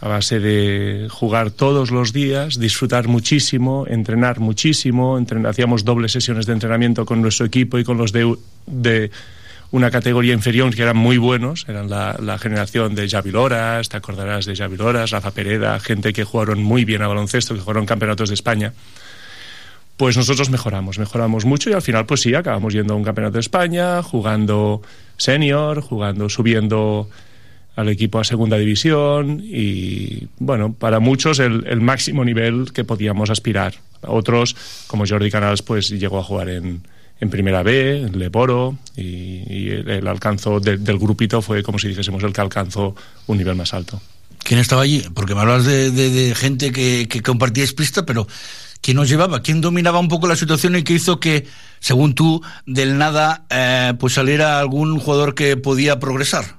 [0.00, 6.46] a base de jugar todos los días, disfrutar muchísimo, entrenar muchísimo, entren hacíamos dobles sesiones
[6.46, 8.34] de entrenamiento con nuestro equipo y con los de,
[8.66, 9.10] de
[9.70, 13.96] una categoría inferior que eran muy buenos, eran la, la generación de Javi Loras, te
[13.96, 17.86] acordarás de Javi Loras, Rafa Pereda, gente que jugaron muy bien a baloncesto, que jugaron
[17.86, 18.72] campeonatos de España
[20.00, 23.34] pues nosotros mejoramos, mejoramos mucho y al final pues sí, acabamos yendo a un campeonato
[23.34, 24.80] de España, jugando
[25.18, 27.10] senior, jugando, subiendo
[27.76, 33.74] al equipo a segunda división y bueno, para muchos el, máximo nivel que podíamos aspirar.
[34.00, 36.80] Otros, como Jordi Canals, pues llegó a jugar en,
[37.20, 41.78] en primera B, en Leporo, y, y el, el, alcanzo de, del grupito fue como
[41.78, 44.00] si dijésemos el que alcanzó un nivel más alto.
[44.42, 45.04] ¿Quién estaba allí?
[45.14, 48.26] Porque me hablas de, de, de gente que, que compartíais pista, pero
[48.80, 49.42] ¿quién nos llevaba?
[49.42, 51.46] ¿Quién dominaba un poco la situación y que hizo que,
[51.78, 56.58] según tú, del nada, eh, pues saliera algún jugador que podía progresar?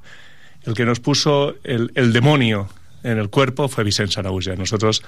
[0.64, 2.70] El que nos puso el, el demonio
[3.04, 4.56] en el cuerpo fue Vicente Arauja.
[4.56, 5.02] Nosotros,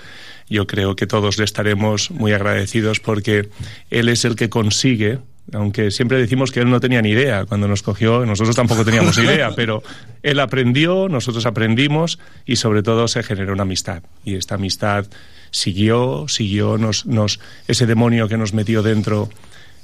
[0.50, 3.50] yo creo que todos le estaremos muy agradecidos porque
[3.92, 5.20] él es el que consigue
[5.52, 9.18] aunque siempre decimos que él no tenía ni idea cuando nos cogió, nosotros tampoco teníamos
[9.20, 9.84] idea, pero
[10.22, 14.04] él aprendió, nosotros aprendimos y sobre todo se generó una amistad.
[14.24, 15.06] Y esta amistad
[15.52, 19.30] siguió, siguió, nos, nos, ese demonio que nos metió dentro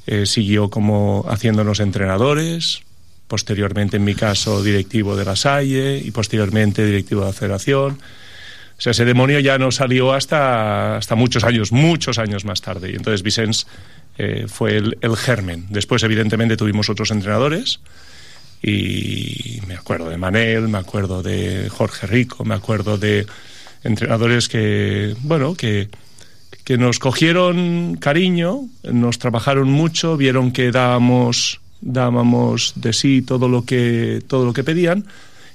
[0.08, 2.82] eh, siguió como haciéndonos entrenadores,
[3.28, 8.00] posteriormente en mi caso directivo de la Salle y posteriormente directivo de la Federación.
[8.76, 12.92] O sea, ese demonio ya no salió hasta, hasta muchos años, muchos años más tarde.
[12.92, 13.68] Y entonces Vicens
[14.22, 15.66] eh, fue el, el, germen.
[15.70, 17.80] Después, evidentemente, tuvimos otros entrenadores
[18.62, 23.26] y me acuerdo de Manel, me acuerdo de Jorge Rico, me acuerdo de
[23.82, 25.88] entrenadores que, bueno, que,
[26.66, 33.64] que nos cogieron cariño, nos trabajaron mucho, vieron que dábamos, dábamos de sí todo lo
[33.64, 35.06] que, todo lo que pedían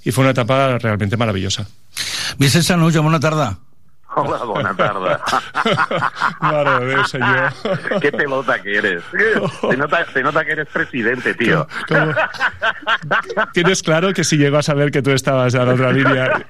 [0.02, 1.68] y fue una etapa realmente maravillosa.
[2.39, 3.59] Vicent Sanuja, bona tarda.
[4.17, 5.20] Hola, bona tarda.
[6.41, 8.01] Mare de Déu, senyor.
[8.01, 9.02] Qué pelota que eres.
[9.10, 11.67] Se nota, se nota que eres presidente, tío.
[11.89, 12.12] ¿Cómo?
[13.52, 16.47] Tienes claro que si llego a saber que tú estabas a la otra línea,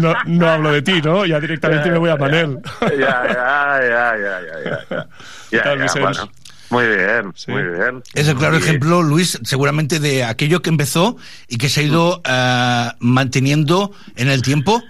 [0.00, 1.26] no, no hablo de ti, ¿no?
[1.26, 2.58] Ya directamente me voy a Manel.
[2.80, 5.06] Ya, ya, ya, ya, ya, ya.
[5.50, 6.30] Ya, ya, bueno.
[6.70, 7.52] Muy bien, sí.
[7.52, 8.02] muy bien.
[8.14, 11.16] Es el claro ejemplo, Luis, seguramente de aquello que empezó
[11.48, 14.82] y que se ha ido uh, manteniendo en el tiempo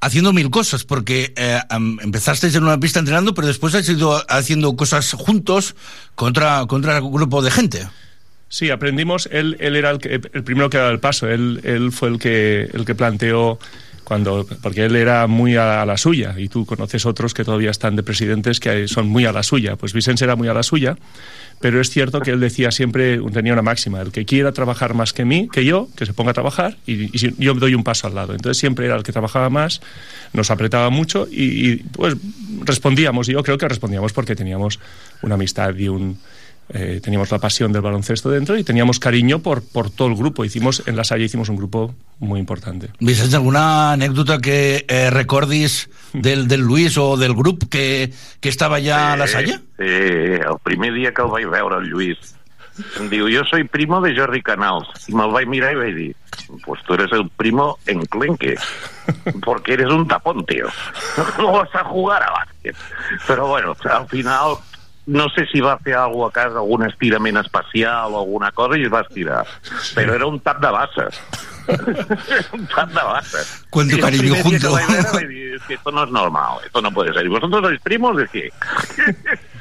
[0.00, 1.60] haciendo mil cosas, porque eh,
[2.02, 5.74] empezasteis en una pista entrenando, pero después has ido haciendo cosas juntos
[6.14, 7.88] contra, contra un grupo de gente.
[8.48, 11.92] Sí, aprendimos, él, él era el, que, el primero que daba el paso, él, él
[11.92, 13.60] fue el que, el que planteó
[14.10, 17.94] cuando porque él era muy a, la suya y tú conoces otros que todavía están
[17.94, 19.76] de presidentes que son muy a la suya.
[19.76, 20.96] Pues Vicente era muy a la suya,
[21.60, 25.12] pero es cierto que él decía siempre, tenía una máxima, el que quiera trabajar más
[25.12, 28.08] que mí, que yo, que se ponga a trabajar y, y yo doy un paso
[28.08, 28.32] al lado.
[28.32, 29.80] Entonces siempre era el que trabajaba más,
[30.32, 32.16] nos apretaba mucho y, y pues
[32.64, 34.80] respondíamos, y yo creo que respondíamos porque teníamos
[35.22, 36.18] una amistad y un
[36.72, 40.44] eh, teníamos la pasión del baloncesto dentro y teníamos cariño por, por todo el grupo.
[40.44, 42.90] Hicimos, en la Salle hicimos un grupo muy importante.
[43.00, 48.76] Vicenç, alguna anécdota que eh, recordis del, del Luis o del grup que, que estava
[48.76, 49.60] allà a la Salle?
[49.78, 52.36] Sí, el primer dia que el vaig veure, el Lluís,
[53.00, 54.88] em diu, jo soy primo de Jordi Canals.
[55.08, 56.14] I me'l vaig mirar i vaig dir,
[56.64, 58.56] pues tú eres el primo enclenque,
[59.44, 60.68] porque eres un tapón, tío.
[61.38, 62.76] No vas a jugar a bàsquet.
[63.26, 64.56] Però bueno, al final
[65.10, 68.86] no sé si va fer alguna a casa, algun estirament especial o alguna cosa i
[68.86, 69.42] es va estirar.
[69.96, 71.18] Però era un tap de basses.
[72.56, 73.50] un tap de basses.
[73.74, 74.72] Y el cariño junto.
[74.72, 77.26] vaig veure vaig dir, es que esto no es normal, esto no puede ser.
[77.26, 78.16] ¿Y vosotros sois primos?
[78.16, 78.50] ¿De qué?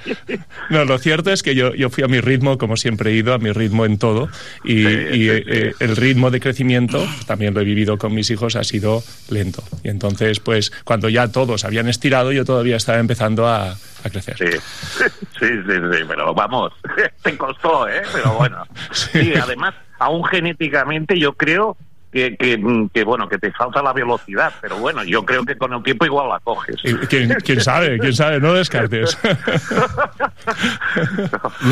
[0.70, 3.34] No, lo cierto es que yo, yo fui a mi ritmo, como siempre he ido,
[3.34, 4.30] a mi ritmo en todo.
[4.64, 8.64] Y, y, eh, el ritmo de crecimiento, también lo he vivido con mis hijos, ha
[8.64, 9.64] sido lento.
[9.84, 14.38] Y entonces, pues, cuando ya todos habían estirado, yo todavía estaba empezando a, a crecer.
[14.38, 14.46] Sí.
[15.40, 16.74] sí, sí, sí, pero vamos,
[17.24, 18.02] te costó, ¿eh?
[18.14, 18.64] Pero bueno.
[18.92, 21.78] Sí, además, aún genéticamente yo creo
[22.12, 25.74] que, que, que, bueno, que te falta la velocidad, pero bueno, yo creo que con
[25.74, 26.78] el tiempo igual la coges.
[26.84, 28.00] Y ¿Quién, quién sabe?
[28.00, 28.40] ¿Quién sabe?
[28.40, 29.18] No descartes.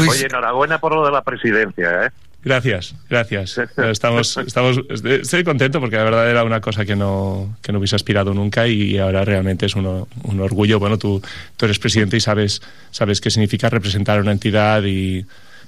[0.09, 2.09] Oye, enhorabuena por lo de la presidencia, ¿eh?
[2.43, 3.57] Gracias, gracias.
[3.57, 7.95] Estamos, estamos, estoy contento porque la verdad era una cosa que no, que no hubiese
[7.97, 10.79] aspirado nunca y ahora realmente es un, un orgullo.
[10.79, 11.21] Bueno, tú,
[11.57, 15.25] tú eres presidente y sabes, sabes qué significa representar a una entidad y,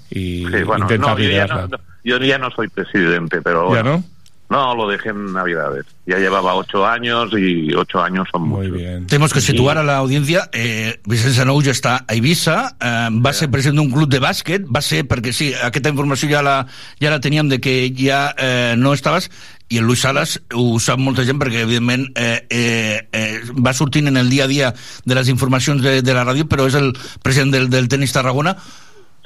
[0.09, 1.69] y Sí, bueno, intentar no, yo, ya no,
[2.03, 3.97] yo ya no soy presidente, pero ¿Ya bueno.
[3.97, 4.03] no?
[4.49, 5.85] No, lo dejé en Navidades.
[6.07, 8.77] Ya llevaba ocho años y ocho años son Muy muchos.
[8.81, 9.05] bien.
[9.05, 10.49] Tenemos que situar a la audiencia.
[10.51, 14.65] Eh, Vicenç Anou ja està a Eivissa, eh, va ser president d'un club de bàsquet,
[14.65, 16.57] va ser, perquè sí, aquesta informació ja la,
[16.97, 19.29] ja la teníem de que ja eh, no estaves,
[19.69, 24.09] i el Luis Salas ho sap molta gent perquè evidentment eh, eh, eh, va sortint
[24.09, 24.73] en el dia a dia
[25.05, 28.55] de les informacions de, de la ràdio però és el president del, del tenis Tarragona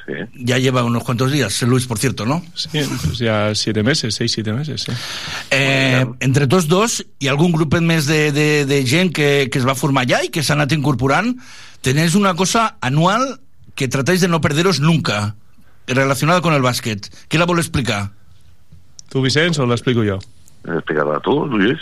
[0.05, 0.13] Sí.
[0.35, 2.43] ya lleva unos cuantos días Luis por cierto ¿no?
[2.55, 2.67] Sí,
[3.05, 4.91] pues ya siete meses, seis, siete meses, sí.
[5.49, 9.61] Eh, entre tots dos hi ha algun grupet més de, de, de gent que, que
[9.61, 11.31] es va formar allà i que s'ha anat incorporant
[11.79, 13.39] tenés una cosa anual
[13.75, 15.35] que tratáis de no perderos nunca
[15.87, 18.11] relacionada con el básquet ¿qué la vol explicar?
[19.07, 20.03] ¿Tú, Vicens, o lo explico
[20.65, 20.73] yo?
[20.73, 21.77] Explícala tú, Luis.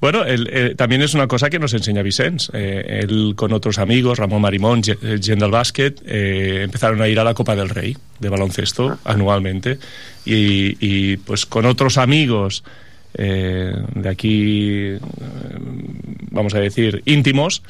[0.00, 2.50] Bueno, el- eh, también es una cosa que nos enseña Vicens.
[2.54, 7.18] Eh, él con otros amigos, Ramón Marimón, Ge- eh, del Básquet, eh, empezaron a ir
[7.20, 9.78] a la Copa del Rey de baloncesto anualmente.
[10.24, 12.64] Y, y, pues con otros amigos
[13.12, 14.96] de aquí,
[16.30, 17.62] vamos a decir, íntimos,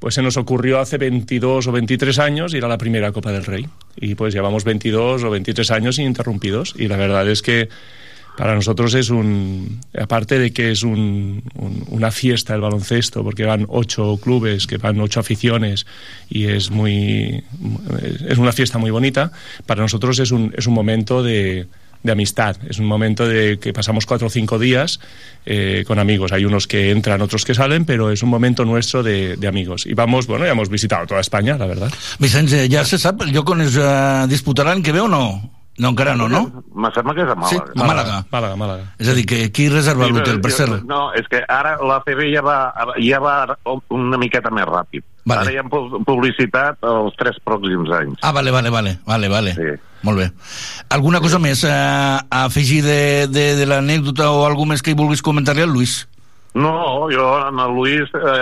[0.00, 3.44] pues se nos ocurrió hace 22 o 23 años ir a la primera Copa del
[3.44, 3.68] Rey.
[3.96, 6.74] Y pues llevamos 22 o 23 años ininterrumpidos.
[6.76, 7.68] Y la verdad es que
[8.40, 13.44] para nosotros es un, aparte de que es un- un- una fiesta el baloncesto, porque
[13.44, 15.84] van ocho clubes, que van ocho aficiones
[16.30, 17.44] y es muy,
[18.26, 19.30] es una fiesta muy bonita,
[19.66, 21.66] para nosotros es un, es un momento de,
[22.02, 25.00] de amistad, es un momento de que pasamos cuatro o cinco días
[25.44, 26.32] eh, con amigos.
[26.32, 29.84] Hay unos que entran, otros que salen, pero es un momento nuestro de, amigos.
[29.84, 31.92] Y vamos, bueno, ya hemos visitado toda España, la verdad.
[32.18, 35.59] Vicenç, eh, ja se sap el lloc on es eh, disputaran que ve o no?
[35.80, 36.42] No, encara no, no?
[36.76, 37.72] Me sembla que és a Sí, Màlaga.
[37.72, 38.16] a Màlaga.
[38.30, 38.82] Màlaga, Màlaga.
[39.00, 40.82] És a dir, que qui reserva Sí, l'hotel, per cert?
[40.84, 42.58] No, és que ara la CB ja va,
[43.00, 43.36] ja va
[43.88, 45.02] una miqueta més ràpid.
[45.24, 45.40] Vale.
[45.46, 48.18] Ara hi ha pu- publicitat els tres pròxims anys.
[48.22, 49.54] Ah, vale, vale, vale, vale, vale.
[49.56, 49.72] Sí.
[50.02, 50.30] Molt bé.
[50.96, 54.98] Alguna cosa més eh, a afegir de, de, de l'anècdota o alguna més que hi
[55.00, 56.06] vulguis comentar-li al Luis?
[56.52, 58.38] No, jo amb el Luis eh,